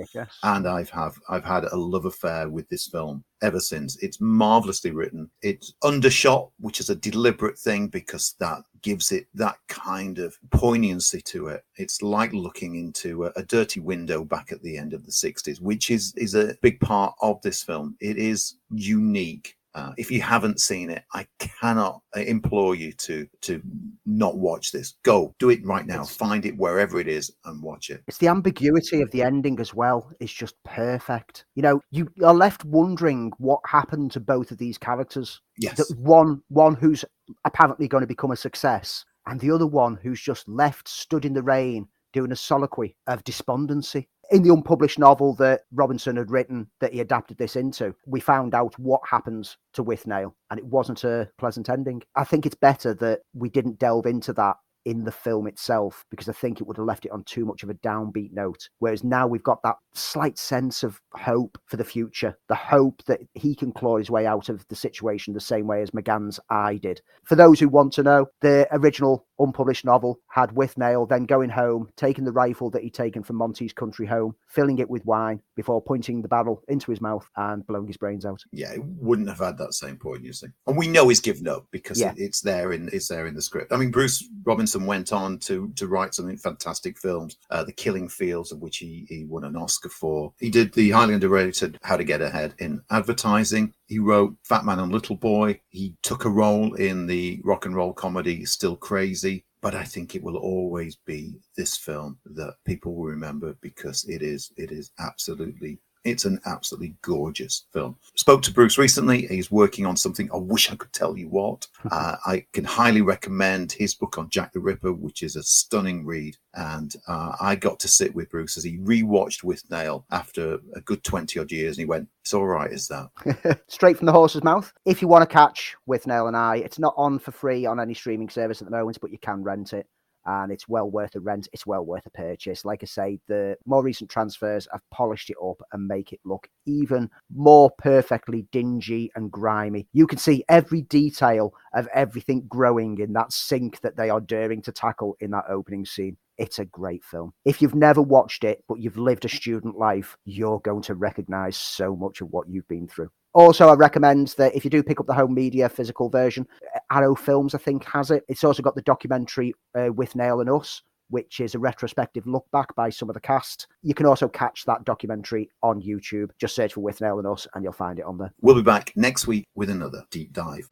And 0.43 0.67
I've 0.67 0.91
have 0.91 1.19
I've 1.29 1.45
had 1.45 1.65
a 1.65 1.77
love 1.77 2.05
affair 2.05 2.49
with 2.49 2.69
this 2.69 2.87
film 2.87 3.25
ever 3.43 3.61
since. 3.61 3.97
It's 4.03 4.21
marvelously 4.21 4.91
written. 4.91 5.31
It's 5.43 5.75
undershot, 5.83 6.51
which 6.61 6.81
is 6.81 6.91
a 6.91 6.95
deliberate 6.95 7.59
thing 7.59 7.89
because 7.89 8.35
that 8.41 8.63
gives 8.83 9.13
it 9.13 9.27
that 9.35 9.57
kind 9.69 10.19
of 10.19 10.37
poignancy 10.51 11.21
to 11.23 11.49
it. 11.49 11.65
It's 11.77 12.03
like 12.03 12.33
looking 12.33 12.77
into 12.77 13.25
a, 13.25 13.33
a, 13.37 13.43
dirty 13.43 13.81
window 13.81 14.25
back 14.25 14.53
at 14.53 14.63
the 14.63 14.77
end 14.77 14.93
of 14.93 15.05
the 15.05 15.13
60s, 15.13 15.61
which 15.61 15.91
is 15.91 16.13
is 16.17 16.35
a 16.35 16.55
big 16.63 16.81
part 16.81 17.15
of 17.21 17.41
this 17.43 17.63
film. 17.63 17.97
It 18.01 18.19
is 18.19 18.57
unique 18.71 19.57
uh, 19.75 19.93
if 19.97 20.11
you 20.11 20.21
haven't 20.21 20.61
seen 20.61 20.91
it, 20.91 21.03
I 21.13 21.27
cannot 21.39 22.03
implore 22.15 22.75
you 22.75 22.93
to 22.93 23.27
to 23.43 23.61
not 24.07 24.37
watch 24.37 24.71
this. 24.71 24.95
Go 25.03 25.35
do 25.39 25.51
it 25.51 25.67
right 25.67 25.85
now. 25.85 26.03
It's, 26.03 26.15
Find 26.15 26.47
it 26.47 26.57
wherever 26.57 27.01
it 27.01 27.09
is 27.09 27.33
and 27.45 27.63
watch 27.63 27.91
it. 27.91 28.03
It's 28.07 28.19
the 28.19 28.29
ambiguity 28.29 29.03
of 29.03 29.11
the 29.11 29.23
ending 29.23 29.59
as 29.59 29.75
well. 29.75 30.11
It's 30.21 30.33
just 30.33 30.55
perfect. 30.65 31.45
You 31.55 31.63
know, 31.63 31.81
you 31.91 32.09
are 32.25 32.35
left 32.35 32.65
wondering 32.65 33.33
what 33.39 33.61
happened 33.67 34.13
to 34.13 34.21
both 34.21 34.53
of 34.53 34.59
these 34.59 34.79
characters. 34.79 35.41
Yes, 35.59 35.77
the 35.77 35.97
one 35.97 36.43
one 36.49 36.77
who's 36.77 37.05
apparently 37.45 37.89
going 37.89 38.03
to 38.03 38.07
become 38.07 38.31
a 38.31 38.37
success, 38.37 39.05
and 39.27 39.41
the 39.41 39.51
other 39.51 39.67
one 39.67 39.97
who's 39.97 40.21
just 40.21 40.49
left 40.49 40.89
stood 40.89 41.25
in 41.25 41.35
the 41.35 41.43
rain 41.43 41.89
doing 42.13 42.31
a 42.31 42.37
soliloquy 42.37 42.97
of 43.09 43.25
despondency 43.25 44.09
in 44.31 44.43
the 44.43 44.53
unpublished 44.53 44.99
novel 44.99 45.35
that 45.37 45.63
Robinson 45.73 46.17
had 46.17 46.31
written 46.31 46.69
that 46.81 46.93
he 46.93 47.01
adapted 47.01 47.39
this 47.39 47.57
into, 47.57 47.95
we 48.07 48.21
found 48.21 48.55
out 48.55 48.79
what 48.79 49.01
happens 49.09 49.57
to 49.75 49.85
Withnail, 49.85 50.33
and 50.51 50.59
it 50.59 50.67
wasn't 50.67 51.05
a 51.05 51.29
pleasant 51.39 51.69
ending. 51.69 52.03
I 52.17 52.25
think 52.25 52.47
it's 52.47 52.55
better 52.55 52.95
that 52.95 53.21
we 53.35 53.49
didn't 53.49 53.79
delve 53.79 54.07
into 54.07 54.33
that 54.35 54.57
in 54.85 55.05
the 55.05 55.13
film 55.13 55.47
itself 55.47 56.05
because 56.11 56.29
I 56.29 56.33
think 56.33 56.61
it 56.61 56.67
would 56.67 56.77
have 56.77 56.87
left 56.87 57.07
it 57.07 57.13
on 57.13 57.25
too 57.25 57.45
much 57.45 57.63
of 57.63 57.71
a 57.71 57.75
downbeat 57.75 58.33
note. 58.33 58.69
Whereas 58.79 59.03
now 59.03 59.27
we've 59.27 59.43
got 59.43 59.63
that 59.63 59.77
slight 59.95 60.39
sense 60.39 60.83
of 60.83 61.01
hope 61.15 61.59
for 61.67 61.77
the 61.77 61.85
future, 61.85 62.37
the 62.49 62.55
hope 62.55 63.03
that 63.07 63.21
he 63.35 63.55
can 63.55 63.73
claw 63.73 63.97
his 63.97 64.11
way 64.11 64.27
out 64.27 64.49
of 64.49 64.67
the 64.69 64.77
situation 64.77 65.33
the 65.33 65.41
same 65.41 65.67
way 65.67 65.83
as 65.83 65.91
McGann's 65.91 66.39
I 66.51 66.77
did. 66.77 67.01
For 67.25 67.35
those 67.35 67.59
who 67.59 67.69
want 67.69 67.93
to 67.95 68.03
know, 68.03 68.27
the 68.41 68.69
original 68.73 69.27
unpublished 69.39 69.85
novel 69.85 70.21
had 70.29 70.51
Withnail, 70.51 71.09
then 71.09 71.25
going 71.25 71.51
home, 71.51 71.89
taking 71.97 72.25
the 72.25 72.33
rifle 72.33 72.71
that 72.71 72.83
he'd 72.83 72.95
taken 72.95 73.23
from 73.23 73.37
Monty's 73.37 73.73
country 73.73 74.07
home, 74.07 74.35
filling 74.47 74.79
it 74.79 74.89
with 74.89 75.05
wine 75.05 75.41
before 75.57 75.83
pointing 75.83 76.23
the 76.23 76.29
barrel 76.29 76.63
into 76.69 76.91
his 76.91 77.01
mouth 77.01 77.29
and 77.37 77.67
blowing 77.67 77.87
his 77.87 77.97
brains 77.97 78.25
out. 78.25 78.43
Yeah, 78.53 78.73
it 78.73 78.85
wouldn't 78.85 79.29
have 79.29 79.39
had 79.39 79.59
that 79.59 79.75
same 79.75 79.97
point, 79.97 80.25
you 80.25 80.33
see. 80.33 80.49
And 80.67 80.77
we 80.77 80.89
know 80.89 81.09
he's 81.09 81.21
given 81.21 81.49
up 81.49 81.67
because 81.71 82.01
yeah. 82.01 82.15
it's 82.17 82.41
there 82.41 82.73
in 82.73 82.89
it's 82.93 83.09
there 83.09 83.27
in 83.27 83.35
the 83.35 83.43
script. 83.43 83.73
I 83.73 83.77
mean, 83.77 83.91
Bruce 83.91 84.29
Robinson 84.45 84.87
went 84.87 85.13
on 85.13 85.39
to 85.41 85.73
to 85.77 85.87
write 85.87 86.15
some 86.15 86.35
fantastic 86.37 86.99
films, 86.99 87.37
uh, 87.51 87.65
The 87.65 87.73
Killing 87.73 88.09
Fields, 88.09 88.53
of 88.53 88.61
which 88.61 88.79
he, 88.79 89.07
he 89.09 89.25
won 89.25 89.45
an 89.45 89.57
Oscar 89.57 89.89
for. 89.89 90.33
He 90.39 90.51
did 90.51 90.73
the 90.73 90.91
highly 90.91 91.15
underrated 91.15 91.79
How 91.83 91.97
to 91.97 92.05
Get 92.05 92.21
Ahead 92.21 92.55
in 92.59 92.83
Advertising. 92.91 93.75
He 93.87 93.99
wrote 93.99 94.37
Fat 94.45 94.65
Man 94.65 94.79
and 94.79 94.93
Little 94.93 95.17
Boy. 95.17 95.61
He 95.69 95.97
took 96.03 96.25
a 96.25 96.31
role 96.31 96.75
in 96.75 97.07
the 97.07 97.41
rock 97.45 97.67
and 97.67 97.75
roll 97.75 97.93
comedy 97.93 98.45
Still 98.45 98.77
Crazy. 98.77 99.45
But 99.61 99.75
I 99.75 99.85
think 99.85 100.15
it 100.15 100.23
will 100.23 100.37
always 100.37 100.97
be 100.97 101.35
this 101.57 101.77
film 101.77 102.19
that 102.27 102.55
people 102.67 102.95
will 102.95 103.07
remember 103.07 103.57
because 103.61 104.05
it 104.07 104.23
is 104.23 104.53
it 104.57 104.71
is 104.71 104.91
absolutely 104.99 105.81
it's 106.05 106.25
an 106.25 106.41
absolutely 106.45 106.95
gorgeous 107.03 107.65
film. 107.73 107.97
Spoke 108.15 108.43
to 108.43 108.53
Bruce 108.53 108.79
recently. 108.79 109.27
He's 109.27 109.51
working 109.51 109.87
on 109.87 109.97
something. 109.97 110.29
I 110.33 110.37
wish 110.37 110.71
I 110.71 110.77
could 110.77 110.93
tell 110.93 111.17
you 111.17 111.29
what. 111.29 111.67
Uh, 111.91 112.17
I 112.27 112.47
can 112.53 112.65
highly 112.65 113.03
recommend 113.03 113.71
his 113.71 113.95
book 113.95 114.17
on 114.19 114.31
Jack 114.31 114.53
the 114.53 114.59
Ripper, 114.59 114.93
which 114.93 115.23
is 115.23 115.37
a 115.37 115.43
stunning 115.43 116.05
read. 116.05 116.37
And 116.55 116.97
uh, 117.07 117.37
I 117.41 117.55
got 117.57 117.79
to 117.81 117.89
sit 117.89 118.15
with 118.15 118.31
Bruce 118.31 118.57
as 118.57 118.65
he 118.65 118.79
rewatched 118.79 119.45
Withnail 119.45 120.05
after 120.11 120.59
a 120.75 120.81
good 120.81 121.05
20 121.05 121.39
odd 121.39 121.53
years. 121.53 121.77
And 121.77 121.83
he 121.83 121.85
went, 121.85 122.09
It's 122.23 122.35
all 122.35 122.47
right, 122.47 122.73
is 122.73 122.89
that? 122.89 123.61
Straight 123.69 123.99
from 123.99 124.07
the 124.07 124.13
horse's 124.13 124.43
mouth. 124.43 124.73
If 124.87 125.03
you 125.03 125.09
want 125.09 125.29
to 125.29 125.33
catch 125.33 125.77
Withnail 125.87 126.27
and 126.27 126.37
I, 126.37 126.57
it's 126.57 126.79
not 126.79 126.95
on 126.97 127.19
for 127.19 127.33
free 127.33 127.67
on 127.67 127.79
any 127.79 127.95
streaming 127.95 128.31
service 128.31 128.63
at 128.63 128.65
the 128.65 128.77
moment, 128.77 128.99
but 129.01 129.13
you 129.13 129.19
can 129.19 129.45
rent 129.45 129.75
it 129.75 129.87
and 130.27 130.53
it's 130.53 130.69
well 130.69 130.91
worth 130.91 131.15
a 131.15 131.21
rent. 131.21 131.49
It's 131.53 131.67
well 131.67 131.85
worth 131.85 132.07
a 132.07 132.11
purchase. 132.11 132.65
Like 132.65 132.83
I 132.83 132.87
say, 132.87 133.19
the 133.29 133.57
more 133.67 133.83
recent 133.83 134.11
transfers 134.11 134.69
have 134.73 134.83
polished 134.91 135.31
it 135.31 135.37
up 135.43 135.61
and 135.73 135.87
make 135.87 136.13
it 136.13 136.21
look 136.25 136.49
even 136.67 137.11
more 137.35 137.71
perfectly 137.79 138.47
dingy 138.53 139.11
and 139.15 139.31
grimy. 139.31 139.87
You 139.93 140.07
can 140.07 140.19
see 140.19 140.45
every 140.49 140.83
detail 140.83 141.55
of 141.75 141.89
everything 141.95 142.45
growing 142.49 142.99
in 142.99 143.13
that 143.15 143.33
sink 143.33 143.81
that 143.81 143.97
they 143.97 144.11
are 144.11 144.21
daring 144.21 144.63
to 144.63 144.73
tackle 144.73 145.17
in 145.21 145.31
that 145.33 145.45
opening 145.49 145.85
scene. 145.85 146.17
It's 146.37 146.59
a 146.59 146.65
great 146.65 147.05
film. 147.05 147.33
If 147.45 147.63
you've 147.63 147.77
never 147.77 148.03
watched 148.03 148.43
it, 148.43 148.65
but 148.69 148.81
you've 148.81 148.99
lived 148.99 149.25
a 149.25 149.29
student 149.29 149.77
life, 149.77 150.17
you're 150.25 150.61
going 150.61 150.83
to 150.83 150.95
recognize 150.95 151.57
so 151.57 151.95
much 151.95 152.21
of 152.21 152.29
what 152.31 152.49
you've 152.49 152.67
been 152.67 152.89
through. 152.89 153.11
Also, 153.35 153.69
I 153.69 153.75
recommend 153.75 154.29
that 154.39 154.55
if 154.55 154.65
you 154.65 154.71
do 154.71 154.83
pick 154.83 155.01
up 155.01 155.07
the 155.07 155.13
home 155.13 155.35
media 155.35 155.69
physical 155.69 156.09
version, 156.09 156.47
Arrow 156.91 157.17
Films, 157.17 157.53
I 157.53 157.59
think, 157.59 157.85
has 157.85 158.13
it. 158.13 158.23
It's 158.29 158.45
also 158.45 158.63
got 158.63 158.77
the 158.77 158.83
documentary 158.83 159.55
uh, 159.75 159.91
Withnail 159.91 160.41
and 160.41 160.49
Us, 160.49 160.83
which 161.11 161.41
is 161.41 161.57
a 161.57 161.59
retrospective 161.59 162.29
look 162.29 162.47
back 162.53 162.73
by 162.77 162.91
some 162.91 163.11
of 163.11 163.15
the 163.15 163.21
cast. 163.21 163.67
You 163.83 163.93
can 163.93 164.07
also 164.07 164.29
catch 164.29 164.65
that 164.67 164.85
documentary 164.85 165.51
on 165.65 165.83
YouTube. 165.83 166.31
Just 166.39 166.55
search 166.55 166.75
for 166.75 166.81
Withnail 166.81 167.19
and 167.19 167.27
Us 167.27 167.49
and 167.55 167.65
you'll 167.65 167.73
find 167.73 167.99
it 167.99 168.05
on 168.05 168.19
there. 168.19 168.33
We'll 168.41 168.55
be 168.55 168.63
back 168.63 168.93
next 168.95 169.27
week 169.27 169.45
with 169.57 169.69
another 169.69 170.05
deep 170.11 170.33
dive. 170.33 170.71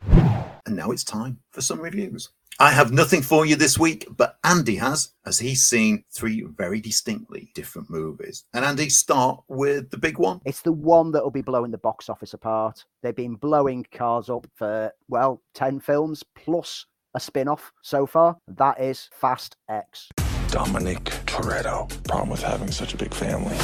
And 0.64 0.76
now 0.76 0.92
it's 0.92 1.04
time 1.04 1.40
for 1.50 1.62
some 1.62 1.80
reviews. 1.80 2.30
I 2.58 2.70
have 2.70 2.92
nothing 2.92 3.22
for 3.22 3.46
you 3.46 3.56
this 3.56 3.78
week, 3.78 4.06
but 4.16 4.38
Andy 4.44 4.76
has, 4.76 5.10
as 5.26 5.38
he's 5.38 5.64
seen 5.64 6.04
three 6.12 6.42
very 6.42 6.80
distinctly 6.80 7.50
different 7.54 7.90
movies. 7.90 8.44
And 8.52 8.64
Andy, 8.64 8.88
start 8.88 9.42
with 9.48 9.90
the 9.90 9.96
big 9.96 10.18
one. 10.18 10.40
It's 10.44 10.62
the 10.62 10.72
one 10.72 11.12
that 11.12 11.22
will 11.22 11.30
be 11.30 11.42
blowing 11.42 11.70
the 11.70 11.78
box 11.78 12.08
office 12.08 12.34
apart. 12.34 12.84
They've 13.02 13.16
been 13.16 13.36
blowing 13.36 13.86
cars 13.92 14.28
up 14.28 14.46
for, 14.54 14.92
well, 15.08 15.42
10 15.54 15.80
films 15.80 16.22
plus 16.36 16.86
a 17.14 17.20
spin 17.20 17.48
off 17.48 17.72
so 17.82 18.06
far. 18.06 18.36
That 18.46 18.80
is 18.80 19.08
Fast 19.12 19.56
X. 19.68 20.08
Dominic 20.48 21.04
Toretto. 21.26 21.88
Problem 22.04 22.30
with 22.30 22.42
having 22.42 22.70
such 22.70 22.94
a 22.94 22.96
big 22.96 23.14
family. 23.14 23.56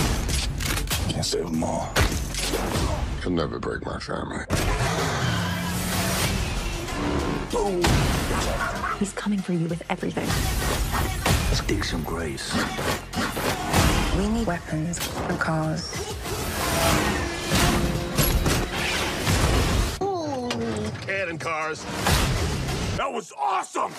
Can't 1.13 1.25
save 1.25 1.45
them 1.45 1.63
all. 1.63 1.93
You'll 3.23 3.33
never 3.33 3.59
break 3.59 3.85
my 3.85 3.99
family. 3.99 4.45
Boom. 7.53 8.78
He's 8.99 9.13
coming 9.13 9.39
for 9.39 9.53
you 9.53 9.69
with 9.69 9.81
everything. 9.91 10.27
Let's 11.49 11.61
dig 11.69 11.85
some 11.85 12.03
graves. 12.03 12.53
We 14.17 14.27
need 14.27 14.45
weapons 14.45 14.99
and 15.29 15.39
cars. 15.39 15.95
Ooh. 20.03 20.49
Cannon 21.07 21.39
cars. 21.39 21.85
That 22.97 23.13
was 23.13 23.33
awesome! 23.39 23.93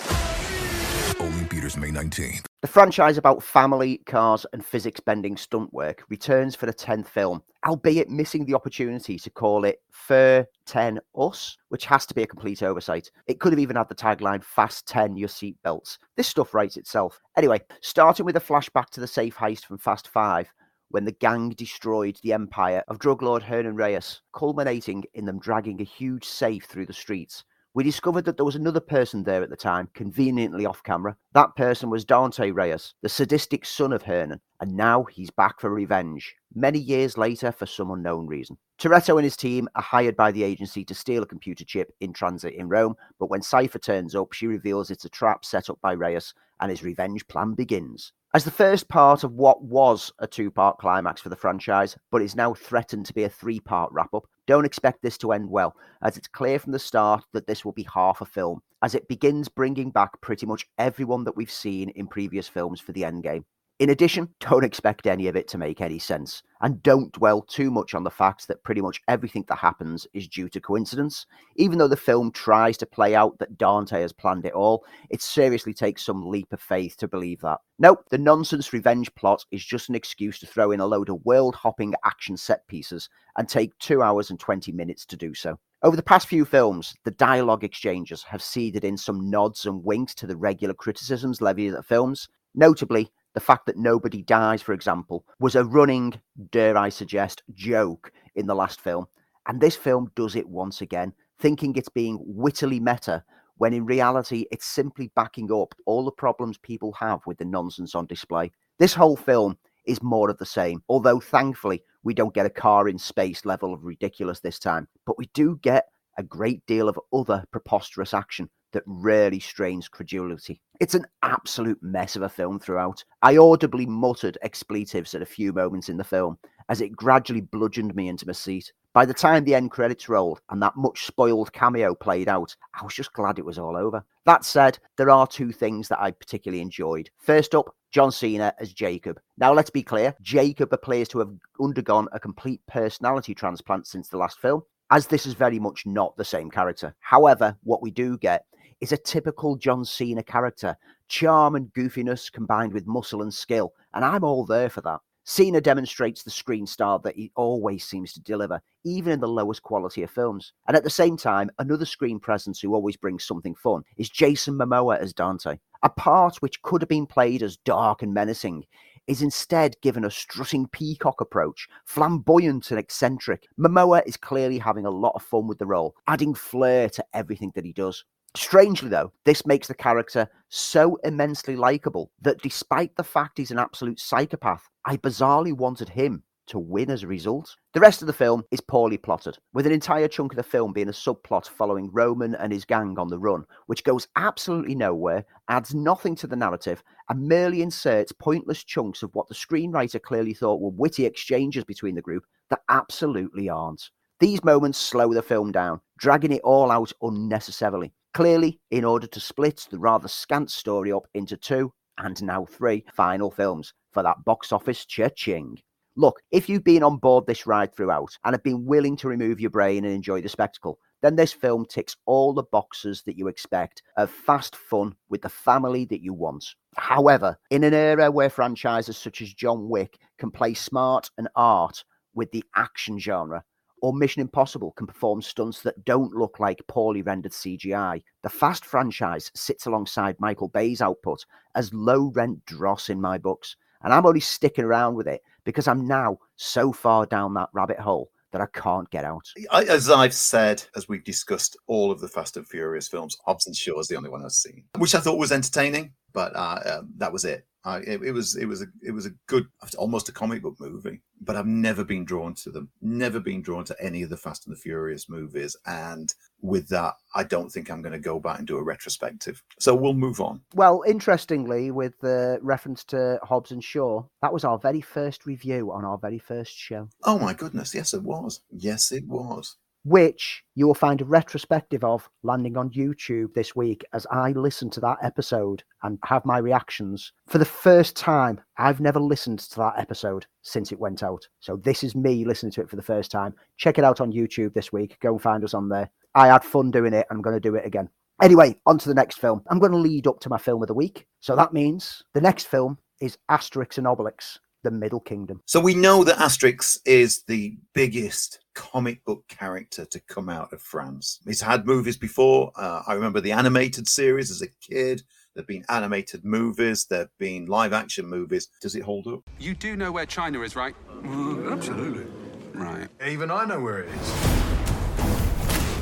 Only 1.18 1.46
Peters, 1.46 1.78
May 1.78 1.88
19th. 1.88 2.49
The 2.62 2.68
franchise 2.68 3.16
about 3.16 3.42
family, 3.42 4.02
cars, 4.04 4.44
and 4.52 4.62
physics 4.62 5.00
bending 5.00 5.38
stunt 5.38 5.72
work 5.72 6.04
returns 6.10 6.54
for 6.54 6.66
the 6.66 6.74
10th 6.74 7.06
film, 7.06 7.42
albeit 7.66 8.10
missing 8.10 8.44
the 8.44 8.54
opportunity 8.54 9.18
to 9.18 9.30
call 9.30 9.64
it 9.64 9.80
Fur 9.90 10.46
10 10.66 11.00
Us, 11.16 11.56
which 11.70 11.86
has 11.86 12.04
to 12.04 12.12
be 12.12 12.22
a 12.22 12.26
complete 12.26 12.62
oversight. 12.62 13.10
It 13.26 13.40
could 13.40 13.54
have 13.54 13.58
even 13.60 13.76
had 13.76 13.88
the 13.88 13.94
tagline 13.94 14.44
Fast 14.44 14.86
10 14.88 15.16
Your 15.16 15.30
Seatbelts. 15.30 15.96
This 16.16 16.28
stuff 16.28 16.52
writes 16.52 16.76
itself. 16.76 17.18
Anyway, 17.34 17.62
starting 17.80 18.26
with 18.26 18.36
a 18.36 18.40
flashback 18.40 18.90
to 18.90 19.00
the 19.00 19.06
safe 19.06 19.36
heist 19.36 19.64
from 19.64 19.78
Fast 19.78 20.08
5, 20.08 20.52
when 20.90 21.06
the 21.06 21.12
gang 21.12 21.48
destroyed 21.56 22.18
the 22.22 22.34
empire 22.34 22.84
of 22.88 22.98
drug 22.98 23.22
lord 23.22 23.42
Hernan 23.42 23.74
Reyes, 23.74 24.20
culminating 24.34 25.04
in 25.14 25.24
them 25.24 25.38
dragging 25.38 25.80
a 25.80 25.84
huge 25.84 26.26
safe 26.26 26.66
through 26.66 26.86
the 26.86 26.92
streets 26.92 27.42
we 27.72 27.84
discovered 27.84 28.24
that 28.24 28.36
there 28.36 28.44
was 28.44 28.56
another 28.56 28.80
person 28.80 29.22
there 29.22 29.42
at 29.42 29.50
the 29.50 29.56
time, 29.56 29.88
conveniently 29.94 30.66
off 30.66 30.82
camera. 30.82 31.16
That 31.34 31.54
person 31.54 31.88
was 31.88 32.04
Dante 32.04 32.50
Reyes, 32.50 32.94
the 33.02 33.08
sadistic 33.08 33.64
son 33.64 33.92
of 33.92 34.02
Hernan, 34.02 34.40
and 34.60 34.76
now 34.76 35.04
he's 35.04 35.30
back 35.30 35.60
for 35.60 35.70
revenge, 35.70 36.34
many 36.54 36.80
years 36.80 37.16
later 37.16 37.52
for 37.52 37.66
some 37.66 37.90
unknown 37.92 38.26
reason. 38.26 38.58
Toretto 38.78 39.16
and 39.16 39.24
his 39.24 39.36
team 39.36 39.68
are 39.76 39.82
hired 39.82 40.16
by 40.16 40.32
the 40.32 40.42
agency 40.42 40.84
to 40.84 40.94
steal 40.94 41.22
a 41.22 41.26
computer 41.26 41.64
chip 41.64 41.92
in 42.00 42.12
transit 42.12 42.54
in 42.54 42.68
Rome, 42.68 42.96
but 43.18 43.30
when 43.30 43.42
Cypher 43.42 43.78
turns 43.78 44.14
up, 44.14 44.32
she 44.32 44.46
reveals 44.46 44.90
it's 44.90 45.04
a 45.04 45.10
trap 45.10 45.44
set 45.44 45.70
up 45.70 45.78
by 45.80 45.92
Reyes, 45.92 46.34
and 46.60 46.70
his 46.70 46.82
revenge 46.82 47.26
plan 47.28 47.54
begins. 47.54 48.12
As 48.32 48.44
the 48.44 48.52
first 48.52 48.88
part 48.88 49.24
of 49.24 49.32
what 49.32 49.60
was 49.60 50.12
a 50.20 50.26
two 50.28 50.52
part 50.52 50.78
climax 50.78 51.20
for 51.20 51.30
the 51.30 51.36
franchise, 51.36 51.96
but 52.12 52.22
is 52.22 52.36
now 52.36 52.54
threatened 52.54 53.06
to 53.06 53.12
be 53.12 53.24
a 53.24 53.28
three 53.28 53.58
part 53.58 53.90
wrap 53.92 54.14
up, 54.14 54.28
don't 54.46 54.64
expect 54.64 55.02
this 55.02 55.18
to 55.18 55.32
end 55.32 55.50
well, 55.50 55.74
as 56.02 56.16
it's 56.16 56.28
clear 56.28 56.60
from 56.60 56.70
the 56.70 56.78
start 56.78 57.24
that 57.32 57.48
this 57.48 57.64
will 57.64 57.72
be 57.72 57.88
half 57.92 58.20
a 58.20 58.24
film, 58.24 58.62
as 58.82 58.94
it 58.94 59.08
begins 59.08 59.48
bringing 59.48 59.90
back 59.90 60.20
pretty 60.20 60.46
much 60.46 60.68
everyone 60.78 61.24
that 61.24 61.36
we've 61.36 61.50
seen 61.50 61.88
in 61.88 62.06
previous 62.06 62.46
films 62.46 62.80
for 62.80 62.92
the 62.92 63.02
endgame. 63.02 63.42
In 63.80 63.88
addition, 63.88 64.28
don't 64.40 64.62
expect 64.62 65.06
any 65.06 65.26
of 65.26 65.36
it 65.36 65.48
to 65.48 65.56
make 65.56 65.80
any 65.80 65.98
sense, 65.98 66.42
and 66.60 66.82
don't 66.82 67.10
dwell 67.12 67.40
too 67.40 67.70
much 67.70 67.94
on 67.94 68.04
the 68.04 68.10
fact 68.10 68.46
that 68.46 68.62
pretty 68.62 68.82
much 68.82 69.00
everything 69.08 69.42
that 69.48 69.56
happens 69.56 70.06
is 70.12 70.28
due 70.28 70.50
to 70.50 70.60
coincidence. 70.60 71.24
Even 71.56 71.78
though 71.78 71.88
the 71.88 71.96
film 71.96 72.30
tries 72.30 72.76
to 72.76 72.84
play 72.84 73.14
out 73.14 73.38
that 73.38 73.56
Dante 73.56 74.02
has 74.02 74.12
planned 74.12 74.44
it 74.44 74.52
all, 74.52 74.84
it 75.08 75.22
seriously 75.22 75.72
takes 75.72 76.04
some 76.04 76.28
leap 76.28 76.52
of 76.52 76.60
faith 76.60 76.98
to 76.98 77.08
believe 77.08 77.40
that. 77.40 77.60
Nope, 77.78 78.04
the 78.10 78.18
nonsense 78.18 78.70
revenge 78.74 79.14
plot 79.14 79.46
is 79.50 79.64
just 79.64 79.88
an 79.88 79.94
excuse 79.94 80.38
to 80.40 80.46
throw 80.46 80.72
in 80.72 80.80
a 80.80 80.86
load 80.86 81.08
of 81.08 81.24
world 81.24 81.54
hopping 81.54 81.94
action 82.04 82.36
set 82.36 82.66
pieces 82.66 83.08
and 83.38 83.48
take 83.48 83.78
2 83.78 84.02
hours 84.02 84.28
and 84.28 84.38
20 84.38 84.72
minutes 84.72 85.06
to 85.06 85.16
do 85.16 85.32
so. 85.32 85.58
Over 85.82 85.96
the 85.96 86.02
past 86.02 86.28
few 86.28 86.44
films, 86.44 86.94
the 87.04 87.12
dialogue 87.12 87.64
exchanges 87.64 88.24
have 88.24 88.42
seeded 88.42 88.84
in 88.84 88.98
some 88.98 89.30
nods 89.30 89.64
and 89.64 89.82
winks 89.82 90.14
to 90.16 90.26
the 90.26 90.36
regular 90.36 90.74
criticisms 90.74 91.40
levied 91.40 91.72
at 91.72 91.86
films, 91.86 92.28
notably 92.54 93.10
the 93.34 93.40
fact 93.40 93.66
that 93.66 93.76
nobody 93.76 94.22
dies, 94.22 94.62
for 94.62 94.72
example, 94.72 95.24
was 95.38 95.54
a 95.54 95.64
running, 95.64 96.20
dare 96.50 96.76
I 96.76 96.88
suggest, 96.88 97.42
joke 97.54 98.12
in 98.34 98.46
the 98.46 98.54
last 98.54 98.80
film. 98.80 99.06
And 99.46 99.60
this 99.60 99.76
film 99.76 100.10
does 100.14 100.36
it 100.36 100.48
once 100.48 100.80
again, 100.80 101.12
thinking 101.38 101.74
it's 101.74 101.88
being 101.88 102.18
wittily 102.22 102.80
meta, 102.80 103.24
when 103.56 103.72
in 103.72 103.84
reality 103.84 104.46
it's 104.50 104.66
simply 104.66 105.10
backing 105.14 105.52
up 105.52 105.74
all 105.86 106.04
the 106.04 106.10
problems 106.10 106.58
people 106.58 106.92
have 106.92 107.20
with 107.26 107.38
the 107.38 107.44
nonsense 107.44 107.94
on 107.94 108.06
display. 108.06 108.50
This 108.78 108.94
whole 108.94 109.16
film 109.16 109.58
is 109.86 110.02
more 110.02 110.30
of 110.30 110.38
the 110.38 110.46
same, 110.46 110.82
although 110.88 111.20
thankfully 111.20 111.82
we 112.02 112.14
don't 112.14 112.34
get 112.34 112.46
a 112.46 112.50
car 112.50 112.88
in 112.88 112.98
space 112.98 113.44
level 113.44 113.74
of 113.74 113.84
ridiculous 113.84 114.40
this 114.40 114.58
time, 114.58 114.88
but 115.06 115.18
we 115.18 115.28
do 115.34 115.58
get 115.62 115.86
a 116.18 116.22
great 116.22 116.64
deal 116.66 116.88
of 116.88 116.98
other 117.12 117.44
preposterous 117.50 118.14
action 118.14 118.48
that 118.72 118.82
really 118.86 119.40
strains 119.40 119.88
credulity. 119.88 120.60
It's 120.80 120.94
an 120.94 121.06
absolute 121.22 121.82
mess 121.82 122.16
of 122.16 122.22
a 122.22 122.28
film 122.28 122.58
throughout. 122.58 123.04
I 123.22 123.36
audibly 123.36 123.86
muttered 123.86 124.38
expletives 124.42 125.14
at 125.14 125.22
a 125.22 125.26
few 125.26 125.52
moments 125.52 125.88
in 125.88 125.96
the 125.96 126.04
film 126.04 126.38
as 126.68 126.80
it 126.80 126.96
gradually 126.96 127.40
bludgeoned 127.40 127.94
me 127.94 128.08
into 128.08 128.26
my 128.26 128.32
seat. 128.32 128.72
By 128.92 129.04
the 129.04 129.14
time 129.14 129.44
the 129.44 129.54
end 129.54 129.70
credits 129.70 130.08
rolled 130.08 130.40
and 130.50 130.62
that 130.62 130.76
much 130.76 131.04
spoiled 131.04 131.52
cameo 131.52 131.94
played 131.94 132.28
out, 132.28 132.54
I 132.74 132.84
was 132.84 132.94
just 132.94 133.12
glad 133.12 133.38
it 133.38 133.44
was 133.44 133.58
all 133.58 133.76
over. 133.76 134.04
That 134.24 134.44
said, 134.44 134.78
there 134.96 135.10
are 135.10 135.26
two 135.26 135.52
things 135.52 135.88
that 135.88 136.00
I 136.00 136.12
particularly 136.12 136.62
enjoyed. 136.62 137.10
First 137.18 137.54
up, 137.54 137.74
John 137.90 138.12
Cena 138.12 138.54
as 138.60 138.72
Jacob. 138.72 139.20
Now, 139.36 139.52
let's 139.52 139.70
be 139.70 139.82
clear 139.82 140.14
Jacob 140.22 140.72
appears 140.72 141.08
to 141.08 141.18
have 141.18 141.30
undergone 141.60 142.08
a 142.12 142.20
complete 142.20 142.60
personality 142.68 143.34
transplant 143.34 143.86
since 143.86 144.08
the 144.08 144.16
last 144.16 144.38
film, 144.38 144.62
as 144.90 145.06
this 145.06 145.26
is 145.26 145.34
very 145.34 145.58
much 145.58 145.86
not 145.86 146.16
the 146.16 146.24
same 146.24 146.50
character. 146.50 146.94
However, 147.00 147.56
what 147.64 147.82
we 147.82 147.90
do 147.90 148.16
get 148.16 148.44
is 148.80 148.92
a 148.92 148.96
typical 148.96 149.56
John 149.56 149.84
Cena 149.84 150.22
character 150.22 150.76
charm 151.08 151.54
and 151.54 151.72
goofiness 151.72 152.30
combined 152.32 152.72
with 152.72 152.86
muscle 152.86 153.22
and 153.22 153.32
skill, 153.32 153.72
and 153.94 154.04
I'm 154.04 154.24
all 154.24 154.46
there 154.46 154.70
for 154.70 154.80
that. 154.82 155.00
Cena 155.24 155.60
demonstrates 155.60 156.22
the 156.22 156.30
screen 156.30 156.66
star 156.66 156.98
that 157.00 157.14
he 157.14 157.30
always 157.36 157.84
seems 157.84 158.12
to 158.12 158.20
deliver, 158.20 158.60
even 158.84 159.12
in 159.12 159.20
the 159.20 159.28
lowest 159.28 159.62
quality 159.62 160.02
of 160.02 160.10
films. 160.10 160.52
And 160.66 160.76
at 160.76 160.82
the 160.82 160.90
same 160.90 161.16
time, 161.16 161.50
another 161.58 161.84
screen 161.84 162.18
presence 162.18 162.58
who 162.60 162.74
always 162.74 162.96
brings 162.96 163.24
something 163.24 163.54
fun 163.54 163.82
is 163.96 164.08
Jason 164.08 164.54
Momoa 164.54 164.98
as 164.98 165.12
Dante. 165.12 165.58
A 165.82 165.90
part 165.90 166.36
which 166.36 166.62
could 166.62 166.82
have 166.82 166.88
been 166.88 167.06
played 167.06 167.42
as 167.42 167.58
dark 167.58 168.02
and 168.02 168.14
menacing 168.14 168.64
is 169.06 169.22
instead 169.22 169.80
given 169.82 170.04
a 170.04 170.10
strutting 170.10 170.66
peacock 170.68 171.20
approach, 171.20 171.68
flamboyant 171.84 172.70
and 172.70 172.80
eccentric. 172.80 173.46
Momoa 173.58 174.02
is 174.06 174.16
clearly 174.16 174.58
having 174.58 174.86
a 174.86 174.90
lot 174.90 175.12
of 175.14 175.22
fun 175.22 175.46
with 175.46 175.58
the 175.58 175.66
role, 175.66 175.94
adding 176.06 176.34
flair 176.34 176.88
to 176.90 177.04
everything 177.12 177.52
that 177.54 177.64
he 177.64 177.72
does. 177.72 178.04
Strangely, 178.36 178.88
though, 178.88 179.12
this 179.24 179.44
makes 179.44 179.66
the 179.66 179.74
character 179.74 180.28
so 180.48 180.96
immensely 181.02 181.56
likable 181.56 182.12
that 182.20 182.40
despite 182.42 182.94
the 182.94 183.02
fact 183.02 183.38
he's 183.38 183.50
an 183.50 183.58
absolute 183.58 183.98
psychopath, 183.98 184.68
I 184.84 184.98
bizarrely 184.98 185.52
wanted 185.52 185.88
him 185.88 186.22
to 186.46 186.58
win 186.58 186.90
as 186.90 187.02
a 187.02 187.08
result. 187.08 187.56
The 187.74 187.80
rest 187.80 188.02
of 188.02 188.06
the 188.06 188.12
film 188.12 188.44
is 188.50 188.60
poorly 188.60 188.98
plotted, 188.98 189.38
with 189.52 189.66
an 189.66 189.72
entire 189.72 190.08
chunk 190.08 190.32
of 190.32 190.36
the 190.36 190.42
film 190.42 190.72
being 190.72 190.88
a 190.88 190.92
subplot 190.92 191.48
following 191.48 191.90
Roman 191.92 192.34
and 192.36 192.52
his 192.52 192.64
gang 192.64 192.98
on 192.98 193.08
the 193.08 193.18
run, 193.18 193.44
which 193.66 193.84
goes 193.84 194.08
absolutely 194.16 194.74
nowhere, 194.74 195.24
adds 195.48 195.74
nothing 195.74 196.14
to 196.16 196.26
the 196.26 196.36
narrative, 196.36 196.82
and 197.08 197.26
merely 197.26 197.62
inserts 197.62 198.12
pointless 198.12 198.62
chunks 198.62 199.02
of 199.02 199.14
what 199.14 199.28
the 199.28 199.34
screenwriter 199.34 200.00
clearly 200.00 200.34
thought 200.34 200.60
were 200.60 200.70
witty 200.70 201.04
exchanges 201.04 201.64
between 201.64 201.94
the 201.94 202.02
group 202.02 202.24
that 202.48 202.62
absolutely 202.68 203.48
aren't. 203.48 203.90
These 204.20 204.44
moments 204.44 204.78
slow 204.78 205.14
the 205.14 205.22
film 205.22 205.50
down, 205.50 205.80
dragging 205.98 206.32
it 206.32 206.42
all 206.42 206.70
out 206.70 206.92
unnecessarily. 207.00 207.92
Clearly, 208.12 208.58
in 208.70 208.84
order 208.84 209.06
to 209.06 209.20
split 209.20 209.66
the 209.70 209.78
rather 209.78 210.08
scant 210.08 210.50
story 210.50 210.90
up 210.90 211.06
into 211.14 211.36
two, 211.36 211.72
and 211.98 212.20
now 212.22 212.44
three, 212.44 212.84
final 212.92 213.30
films 213.30 213.72
for 213.92 214.02
that 214.02 214.24
box 214.24 214.52
office 214.52 214.84
cha-ching. 214.84 215.58
Look, 215.96 216.20
if 216.30 216.48
you've 216.48 216.64
been 216.64 216.82
on 216.82 216.96
board 216.96 217.26
this 217.26 217.46
ride 217.46 217.74
throughout 217.74 218.16
and 218.24 218.32
have 218.32 218.42
been 218.42 218.64
willing 218.64 218.96
to 218.98 219.08
remove 219.08 219.40
your 219.40 219.50
brain 219.50 219.84
and 219.84 219.94
enjoy 219.94 220.22
the 220.22 220.28
spectacle, 220.28 220.78
then 221.02 221.16
this 221.16 221.32
film 221.32 221.66
ticks 221.66 221.96
all 222.06 222.32
the 222.32 222.42
boxes 222.42 223.02
that 223.02 223.16
you 223.16 223.28
expect 223.28 223.82
of 223.96 224.10
fast 224.10 224.56
fun 224.56 224.94
with 225.08 225.22
the 225.22 225.28
family 225.28 225.84
that 225.86 226.02
you 226.02 226.12
want. 226.12 226.44
However, 226.76 227.38
in 227.50 227.64
an 227.64 227.74
era 227.74 228.10
where 228.10 228.30
franchises 228.30 228.96
such 228.96 229.20
as 229.20 229.34
John 229.34 229.68
Wick 229.68 229.98
can 230.18 230.30
play 230.30 230.54
smart 230.54 231.10
and 231.18 231.28
art 231.36 231.84
with 232.14 232.30
the 232.32 232.44
action 232.56 232.98
genre, 232.98 233.44
or 233.82 233.92
Mission 233.92 234.20
Impossible 234.20 234.72
can 234.72 234.86
perform 234.86 235.22
stunts 235.22 235.62
that 235.62 235.84
don't 235.84 236.14
look 236.14 236.40
like 236.40 236.66
poorly 236.66 237.02
rendered 237.02 237.32
CGI. 237.32 238.02
The 238.22 238.28
Fast 238.28 238.64
franchise 238.64 239.30
sits 239.34 239.66
alongside 239.66 240.18
Michael 240.18 240.48
Bay's 240.48 240.80
output 240.80 241.24
as 241.54 241.74
low 241.74 242.10
rent 242.14 242.44
dross 242.46 242.88
in 242.88 243.00
my 243.00 243.18
books, 243.18 243.56
and 243.82 243.92
I'm 243.92 244.06
only 244.06 244.20
sticking 244.20 244.64
around 244.64 244.94
with 244.94 245.08
it 245.08 245.22
because 245.44 245.68
I'm 245.68 245.86
now 245.86 246.18
so 246.36 246.72
far 246.72 247.06
down 247.06 247.34
that 247.34 247.48
rabbit 247.52 247.78
hole 247.78 248.10
that 248.32 248.40
I 248.40 248.46
can't 248.52 248.88
get 248.90 249.04
out. 249.04 249.26
As 249.52 249.90
I've 249.90 250.14
said, 250.14 250.62
as 250.76 250.88
we've 250.88 251.04
discussed 251.04 251.56
all 251.66 251.90
of 251.90 252.00
the 252.00 252.08
Fast 252.08 252.36
and 252.36 252.46
Furious 252.46 252.88
films, 252.88 253.16
Hobbs 253.24 253.46
and 253.46 253.56
Shaw 253.56 253.78
is 253.80 253.88
the 253.88 253.96
only 253.96 254.10
one 254.10 254.24
I've 254.24 254.32
seen, 254.32 254.64
which 254.78 254.94
I 254.94 255.00
thought 255.00 255.18
was 255.18 255.32
entertaining, 255.32 255.92
but 256.12 256.34
uh, 256.36 256.78
um, 256.78 256.92
that 256.98 257.12
was 257.12 257.24
it. 257.24 257.46
I, 257.64 257.78
it, 257.78 258.02
it, 258.02 258.12
was 258.12 258.36
it 258.36 258.46
was 258.46 258.62
a 258.62 258.66
it 258.82 258.92
was 258.92 259.06
a 259.06 259.10
good 259.26 259.46
almost 259.76 260.08
a 260.08 260.12
comic 260.12 260.42
book 260.42 260.56
movie, 260.58 261.02
but 261.20 261.36
I've 261.36 261.46
never 261.46 261.84
been 261.84 262.04
drawn 262.04 262.34
to 262.36 262.50
them. 262.50 262.70
Never 262.80 263.20
been 263.20 263.42
drawn 263.42 263.64
to 263.64 263.76
any 263.80 264.02
of 264.02 264.08
the 264.10 264.16
Fast 264.16 264.46
and 264.46 264.56
the 264.56 264.60
Furious 264.60 265.08
movies, 265.08 265.56
and 265.66 266.12
with 266.40 266.68
that, 266.68 266.94
I 267.14 267.24
don't 267.24 267.50
think 267.50 267.70
I'm 267.70 267.82
going 267.82 267.92
to 267.92 267.98
go 267.98 268.18
back 268.18 268.38
and 268.38 268.46
do 268.46 268.56
a 268.56 268.62
retrospective. 268.62 269.42
So 269.58 269.74
we'll 269.74 269.92
move 269.92 270.20
on. 270.20 270.40
Well, 270.54 270.82
interestingly, 270.86 271.70
with 271.70 272.00
the 272.00 272.38
reference 272.40 272.82
to 272.84 273.20
Hobbs 273.22 273.50
and 273.50 273.62
Shaw, 273.62 274.04
that 274.22 274.32
was 274.32 274.44
our 274.44 274.58
very 274.58 274.80
first 274.80 275.26
review 275.26 275.70
on 275.70 275.84
our 275.84 275.98
very 275.98 276.18
first 276.18 276.56
show. 276.56 276.88
Oh 277.04 277.18
my 277.18 277.34
goodness! 277.34 277.74
Yes, 277.74 277.92
it 277.92 278.02
was. 278.02 278.40
Yes, 278.50 278.90
it 278.90 279.06
was 279.06 279.56
which 279.84 280.42
you 280.54 280.66
will 280.66 280.74
find 280.74 281.00
a 281.00 281.04
retrospective 281.04 281.82
of 281.84 282.08
landing 282.22 282.56
on 282.56 282.70
YouTube 282.70 283.32
this 283.34 283.56
week 283.56 283.84
as 283.92 284.06
I 284.10 284.32
listen 284.32 284.70
to 284.70 284.80
that 284.80 284.98
episode 285.02 285.62
and 285.82 285.98
have 286.04 286.24
my 286.24 286.38
reactions. 286.38 287.12
For 287.26 287.38
the 287.38 287.44
first 287.44 287.96
time, 287.96 288.40
I've 288.58 288.80
never 288.80 289.00
listened 289.00 289.38
to 289.40 289.56
that 289.56 289.78
episode 289.78 290.26
since 290.42 290.72
it 290.72 290.78
went 290.78 291.02
out. 291.02 291.26
So 291.40 291.56
this 291.56 291.82
is 291.82 291.94
me 291.94 292.24
listening 292.24 292.52
to 292.52 292.60
it 292.60 292.70
for 292.70 292.76
the 292.76 292.82
first 292.82 293.10
time. 293.10 293.34
Check 293.56 293.78
it 293.78 293.84
out 293.84 294.00
on 294.00 294.12
YouTube 294.12 294.54
this 294.54 294.72
week. 294.72 294.98
Go 295.00 295.12
and 295.12 295.22
find 295.22 295.44
us 295.44 295.54
on 295.54 295.68
there. 295.68 295.90
I 296.14 296.28
had 296.28 296.44
fun 296.44 296.70
doing 296.70 296.92
it. 296.92 297.06
I'm 297.10 297.22
going 297.22 297.36
to 297.36 297.40
do 297.40 297.54
it 297.54 297.64
again. 297.64 297.88
Anyway, 298.20 298.56
on 298.66 298.76
to 298.78 298.88
the 298.88 298.94
next 298.94 299.18
film. 299.18 299.42
I'm 299.48 299.58
going 299.58 299.72
to 299.72 299.78
lead 299.78 300.06
up 300.06 300.20
to 300.20 300.28
my 300.28 300.36
film 300.36 300.62
of 300.62 300.68
the 300.68 300.74
week. 300.74 301.06
So 301.20 301.34
that 301.36 301.54
means 301.54 302.02
the 302.12 302.20
next 302.20 302.48
film 302.48 302.78
is 303.00 303.16
Asterix 303.30 303.78
and 303.78 303.86
Obelix 303.86 304.38
the 304.62 304.70
Middle 304.70 305.00
Kingdom. 305.00 305.40
So 305.46 305.60
we 305.60 305.74
know 305.74 306.04
that 306.04 306.16
Asterix 306.18 306.80
is 306.84 307.22
the 307.22 307.56
biggest 307.74 308.40
comic 308.54 309.04
book 309.04 309.26
character 309.28 309.84
to 309.86 310.00
come 310.00 310.28
out 310.28 310.52
of 310.52 310.60
France. 310.60 311.20
He's 311.26 311.40
had 311.40 311.66
movies 311.66 311.96
before. 311.96 312.52
Uh, 312.56 312.82
I 312.86 312.94
remember 312.94 313.20
the 313.20 313.32
animated 313.32 313.88
series 313.88 314.30
as 314.30 314.42
a 314.42 314.48
kid. 314.60 315.02
There've 315.34 315.46
been 315.46 315.64
animated 315.68 316.24
movies. 316.24 316.86
There've 316.86 317.16
been 317.18 317.46
live 317.46 317.72
action 317.72 318.06
movies. 318.06 318.48
Does 318.60 318.74
it 318.74 318.82
hold 318.82 319.06
up? 319.06 319.20
You 319.38 319.54
do 319.54 319.76
know 319.76 319.92
where 319.92 320.06
China 320.06 320.40
is, 320.42 320.56
right? 320.56 320.74
Uh, 321.04 321.52
absolutely. 321.52 322.06
Right. 322.52 322.88
Even 323.06 323.30
I 323.30 323.44
know 323.44 323.60
where 323.60 323.80
it 323.80 323.88
is. 323.88 324.12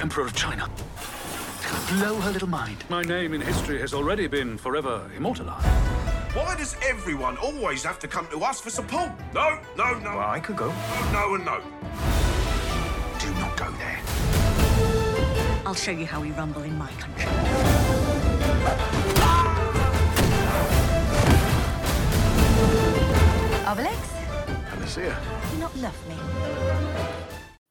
Emperor 0.00 0.24
of 0.26 0.34
China. 0.34 0.70
Blow 1.88 2.20
her 2.20 2.30
little 2.30 2.48
mind. 2.48 2.84
My 2.88 3.02
name 3.02 3.32
in 3.34 3.40
history 3.40 3.80
has 3.80 3.94
already 3.94 4.26
been 4.26 4.58
forever 4.58 5.10
immortalized. 5.16 5.66
Why 6.38 6.54
does 6.54 6.76
everyone 6.86 7.36
always 7.38 7.82
have 7.82 7.98
to 7.98 8.06
come 8.06 8.28
to 8.28 8.44
us 8.44 8.60
for 8.60 8.70
support? 8.70 9.10
No, 9.34 9.58
no, 9.76 9.98
no. 9.98 10.18
Well, 10.18 10.30
I 10.30 10.38
could 10.38 10.56
go. 10.56 10.68
No, 11.12 11.12
no, 11.12 11.34
and 11.34 11.44
no. 11.44 11.60
Do 13.18 13.34
not 13.40 13.56
go 13.56 13.68
there. 13.72 13.98
I'll 15.66 15.74
show 15.74 15.90
you 15.90 16.06
how 16.06 16.20
we 16.20 16.30
rumble 16.30 16.62
in 16.62 16.78
my 16.78 16.92
country. 16.92 17.24
Obelix, 23.66 23.98
Panacea. 24.70 25.18
do 25.50 25.56
you 25.56 25.60
not 25.60 25.76
love 25.78 26.08
me? 26.08 26.14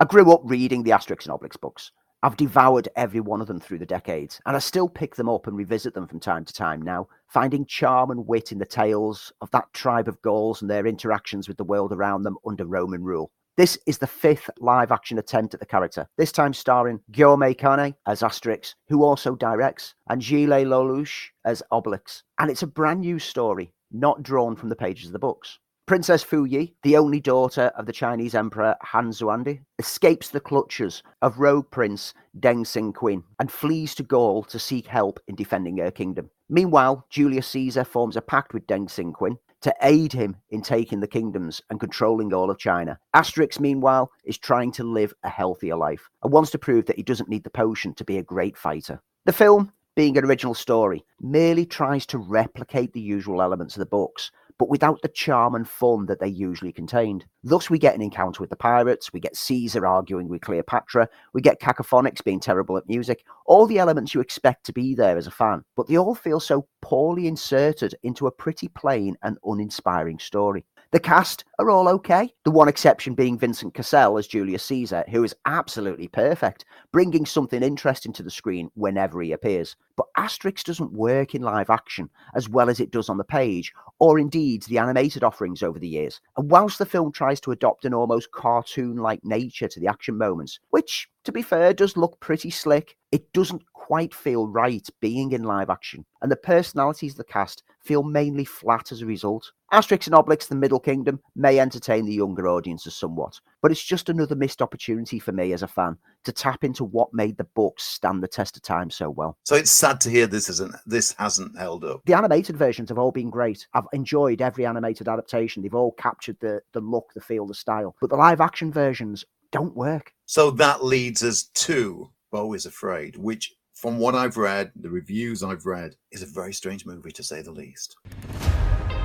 I 0.01 0.05
grew 0.05 0.29
up 0.29 0.41
reading 0.43 0.83
the 0.83 0.91
Asterix 0.91 1.25
and 1.25 1.33
Obelix 1.39 1.57
books. 1.57 1.93
I've 2.23 2.35
devoured 2.35 2.89
every 2.95 3.19
one 3.19 3.41
of 3.41 3.47
them 3.47 3.59
through 3.59 3.77
the 3.77 3.85
decades, 3.85 4.41
and 4.47 4.55
I 4.55 4.59
still 4.59 4.89
pick 4.89 5.15
them 5.15 5.29
up 5.29 5.45
and 5.45 5.55
revisit 5.55 5.93
them 5.93 6.07
from 6.07 6.19
time 6.19 6.45
to 6.45 6.53
time 6.53 6.81
now, 6.81 7.07
finding 7.27 7.63
charm 7.63 8.09
and 8.09 8.25
wit 8.25 8.51
in 8.51 8.57
the 8.57 8.65
tales 8.65 9.31
of 9.39 9.51
that 9.51 9.71
tribe 9.71 10.07
of 10.07 10.19
Gauls 10.23 10.61
and 10.61 10.69
their 10.69 10.87
interactions 10.87 11.47
with 11.47 11.57
the 11.57 11.63
world 11.63 11.93
around 11.93 12.23
them 12.23 12.37
under 12.43 12.65
Roman 12.65 13.03
rule. 13.03 13.31
This 13.55 13.77
is 13.85 13.99
the 13.99 14.07
fifth 14.07 14.49
live 14.59 14.91
action 14.91 15.19
attempt 15.19 15.53
at 15.53 15.59
the 15.59 15.65
character, 15.67 16.07
this 16.17 16.31
time 16.31 16.53
starring 16.53 17.01
Guillaume 17.11 17.53
Canet 17.53 17.93
as 18.07 18.21
Asterix, 18.21 18.73
who 18.87 19.03
also 19.03 19.35
directs, 19.35 19.93
and 20.09 20.21
Gilles 20.21 20.65
Lellouche 20.65 21.29
as 21.45 21.61
Obelix. 21.71 22.23
And 22.39 22.49
it's 22.49 22.63
a 22.63 22.67
brand 22.67 23.01
new 23.01 23.19
story, 23.19 23.73
not 23.91 24.23
drawn 24.23 24.55
from 24.55 24.69
the 24.69 24.75
pages 24.75 25.07
of 25.07 25.13
the 25.13 25.19
books. 25.19 25.59
Princess 25.87 26.21
Fu 26.21 26.43
Yi, 26.43 26.75
the 26.83 26.97
only 26.97 27.21
daughter 27.21 27.71
of 27.77 27.85
the 27.85 27.93
Chinese 27.93 28.35
Emperor 28.35 28.75
Han 28.81 29.09
Xuandi, 29.09 29.61
escapes 29.79 30.27
the 30.27 30.41
clutches 30.41 31.01
of 31.21 31.39
rogue 31.39 31.71
prince 31.71 32.13
Deng 32.37 32.65
Xingqin 32.65 33.23
and 33.39 33.49
flees 33.49 33.95
to 33.95 34.03
Gaul 34.03 34.43
to 34.43 34.59
seek 34.59 34.85
help 34.85 35.17
in 35.29 35.35
defending 35.35 35.77
her 35.77 35.89
kingdom. 35.89 36.29
Meanwhile, 36.49 37.05
Julius 37.09 37.47
Caesar 37.47 37.85
forms 37.85 38.17
a 38.17 38.21
pact 38.21 38.53
with 38.53 38.67
Deng 38.67 38.89
Xingqin 38.89 39.37
to 39.61 39.73
aid 39.81 40.11
him 40.11 40.35
in 40.49 40.61
taking 40.61 40.99
the 40.99 41.07
kingdoms 41.07 41.61
and 41.69 41.79
controlling 41.79 42.33
all 42.33 42.51
of 42.51 42.57
China. 42.57 42.99
Asterix, 43.15 43.57
meanwhile, 43.57 44.11
is 44.25 44.37
trying 44.37 44.73
to 44.73 44.83
live 44.83 45.13
a 45.23 45.29
healthier 45.29 45.77
life 45.77 46.09
and 46.21 46.33
wants 46.33 46.51
to 46.51 46.59
prove 46.59 46.85
that 46.87 46.97
he 46.97 47.03
doesn't 47.03 47.29
need 47.29 47.45
the 47.45 47.49
potion 47.49 47.93
to 47.93 48.03
be 48.03 48.17
a 48.17 48.23
great 48.23 48.57
fighter. 48.57 49.01
The 49.23 49.31
film, 49.31 49.71
being 49.95 50.17
an 50.17 50.25
original 50.25 50.53
story, 50.53 51.05
merely 51.21 51.65
tries 51.65 52.05
to 52.07 52.17
replicate 52.17 52.91
the 52.91 52.99
usual 52.99 53.41
elements 53.41 53.77
of 53.77 53.79
the 53.79 53.85
books, 53.85 54.31
but 54.59 54.69
without 54.69 55.01
the 55.01 55.07
charm 55.07 55.55
and 55.55 55.67
fun 55.67 56.05
that 56.07 56.19
they 56.19 56.27
usually 56.27 56.71
contained. 56.71 57.25
Thus, 57.43 57.69
we 57.69 57.79
get 57.79 57.95
an 57.95 58.01
encounter 58.01 58.41
with 58.41 58.49
the 58.49 58.55
pirates, 58.55 59.13
we 59.13 59.19
get 59.19 59.35
Caesar 59.35 59.85
arguing 59.85 60.27
with 60.27 60.41
Cleopatra, 60.41 61.07
we 61.33 61.41
get 61.41 61.61
Cacofonix 61.61 62.23
being 62.23 62.39
terrible 62.39 62.77
at 62.77 62.87
music, 62.87 63.23
all 63.45 63.67
the 63.67 63.79
elements 63.79 64.13
you 64.13 64.21
expect 64.21 64.65
to 64.65 64.73
be 64.73 64.95
there 64.95 65.17
as 65.17 65.27
a 65.27 65.31
fan, 65.31 65.63
but 65.75 65.87
they 65.87 65.97
all 65.97 66.15
feel 66.15 66.39
so 66.39 66.67
poorly 66.81 67.27
inserted 67.27 67.95
into 68.03 68.27
a 68.27 68.31
pretty 68.31 68.67
plain 68.69 69.15
and 69.23 69.37
uninspiring 69.45 70.19
story. 70.19 70.65
The 70.91 71.01
cast 71.01 71.43
are 71.59 71.69
all 71.69 71.89
okay, 71.89 72.33
the 72.45 72.51
one 72.51 72.69
exception 72.69 73.13
being 73.13 73.37
Vincent 73.37 73.73
Cassel 73.73 74.17
as 74.17 74.25
Julius 74.25 74.63
Caesar, 74.63 75.03
who 75.09 75.21
is 75.21 75.35
absolutely 75.45 76.07
perfect, 76.07 76.63
bringing 76.93 77.25
something 77.25 77.61
interesting 77.61 78.13
to 78.13 78.23
the 78.23 78.31
screen 78.31 78.71
whenever 78.73 79.21
he 79.21 79.33
appears. 79.33 79.75
But 79.97 80.05
Asterix 80.17 80.63
doesn't 80.63 80.93
work 80.93 81.35
in 81.35 81.41
live 81.41 81.69
action 81.69 82.09
as 82.35 82.47
well 82.47 82.69
as 82.69 82.79
it 82.79 82.91
does 82.91 83.09
on 83.09 83.17
the 83.17 83.25
page, 83.25 83.73
or 83.99 84.17
indeed 84.17 84.63
the 84.63 84.77
animated 84.77 85.25
offerings 85.25 85.61
over 85.61 85.77
the 85.77 85.89
years. 85.89 86.21
And 86.37 86.49
whilst 86.49 86.79
the 86.79 86.85
film 86.85 87.11
tries 87.11 87.41
to 87.41 87.51
adopt 87.51 87.83
an 87.83 87.93
almost 87.93 88.31
cartoon 88.31 88.95
like 88.95 89.25
nature 89.25 89.67
to 89.67 89.79
the 89.81 89.87
action 89.87 90.17
moments, 90.17 90.59
which, 90.69 91.09
to 91.25 91.33
be 91.33 91.41
fair, 91.41 91.73
does 91.73 91.97
look 91.97 92.17
pretty 92.21 92.49
slick, 92.49 92.95
it 93.11 93.33
doesn't 93.33 93.66
quite 93.87 94.13
feel 94.13 94.49
right 94.49 94.85
being 94.99 95.31
in 95.31 95.43
live 95.43 95.69
action, 95.69 96.05
and 96.21 96.29
the 96.29 96.35
personalities 96.35 97.13
of 97.13 97.19
the 97.19 97.23
cast 97.23 97.63
feel 97.79 98.03
mainly 98.03 98.43
flat 98.43 98.91
as 98.91 99.01
a 99.01 99.05
result. 99.05 99.49
Asterix 99.71 100.07
and 100.07 100.15
Obelix, 100.15 100.45
the 100.45 100.55
Middle 100.55 100.81
Kingdom, 100.81 101.21
may 101.37 101.57
entertain 101.57 102.05
the 102.05 102.13
younger 102.13 102.49
audiences 102.49 102.95
somewhat, 102.95 103.39
but 103.61 103.71
it's 103.71 103.81
just 103.81 104.09
another 104.09 104.35
missed 104.35 104.61
opportunity 104.61 105.19
for 105.19 105.31
me 105.31 105.53
as 105.53 105.63
a 105.63 105.69
fan 105.69 105.95
to 106.25 106.33
tap 106.33 106.65
into 106.65 106.83
what 106.83 107.13
made 107.13 107.37
the 107.37 107.45
books 107.45 107.85
stand 107.85 108.21
the 108.21 108.27
test 108.27 108.57
of 108.57 108.61
time 108.61 108.89
so 108.89 109.09
well. 109.09 109.37
So 109.45 109.55
it's 109.55 109.71
sad 109.71 110.01
to 110.01 110.09
hear 110.09 110.27
this 110.27 110.49
isn't 110.49 110.75
this 110.85 111.13
hasn't 111.13 111.57
held 111.57 111.85
up. 111.85 112.01
The 112.05 112.17
animated 112.17 112.57
versions 112.57 112.89
have 112.89 112.99
all 112.99 113.13
been 113.13 113.29
great. 113.29 113.67
I've 113.73 113.87
enjoyed 113.93 114.41
every 114.41 114.65
animated 114.65 115.07
adaptation. 115.07 115.63
They've 115.63 115.73
all 115.73 115.93
captured 115.93 116.41
the 116.41 116.61
the 116.73 116.81
look, 116.81 117.13
the 117.15 117.21
feel, 117.21 117.47
the 117.47 117.53
style. 117.53 117.95
But 118.01 118.09
the 118.09 118.17
live 118.17 118.41
action 118.41 118.69
versions 118.69 119.23
don't 119.53 119.77
work. 119.77 120.11
So 120.25 120.51
that 120.51 120.83
leads 120.83 121.23
us 121.23 121.43
to 121.43 122.09
Beau 122.31 122.53
is 122.53 122.65
Afraid, 122.65 123.15
which, 123.15 123.53
from 123.77 123.99
what 123.99 124.15
I've 124.15 124.37
read, 124.37 124.71
the 124.75 124.89
reviews 124.89 125.43
I've 125.43 125.67
read, 125.67 125.97
is 126.11 126.23
a 126.23 126.25
very 126.25 126.51
strange 126.51 126.83
movie 126.83 127.11
to 127.11 127.21
say 127.21 127.43
the 127.43 127.51
least. 127.51 127.95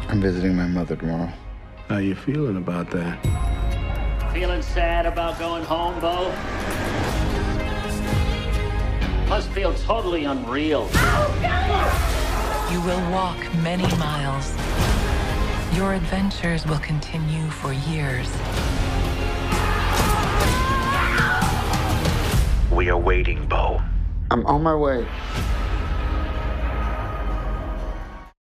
I'm 0.08 0.22
visiting 0.22 0.56
my 0.56 0.66
mother 0.66 0.96
tomorrow. 0.96 1.30
How 1.88 1.96
are 1.96 2.00
you 2.00 2.14
feeling 2.14 2.56
about 2.56 2.90
that? 2.90 3.22
Feeling 4.32 4.62
sad 4.62 5.04
about 5.04 5.38
going 5.38 5.62
home, 5.64 6.00
Beau? 6.00 6.30
Must 9.28 9.50
feel 9.50 9.74
totally 9.74 10.24
unreal. 10.24 10.88
You 12.70 12.80
will 12.80 13.10
walk 13.10 13.36
many 13.56 13.86
miles. 13.98 14.56
Your 15.76 15.92
adventures 15.92 16.66
will 16.66 16.78
continue 16.78 17.46
for 17.50 17.74
years. 17.74 18.26
We 22.74 22.88
are 22.88 22.98
waiting, 22.98 23.46
Beau. 23.46 23.82
I'm 24.32 24.46
on 24.46 24.62
my 24.62 24.74
way. 24.74 25.06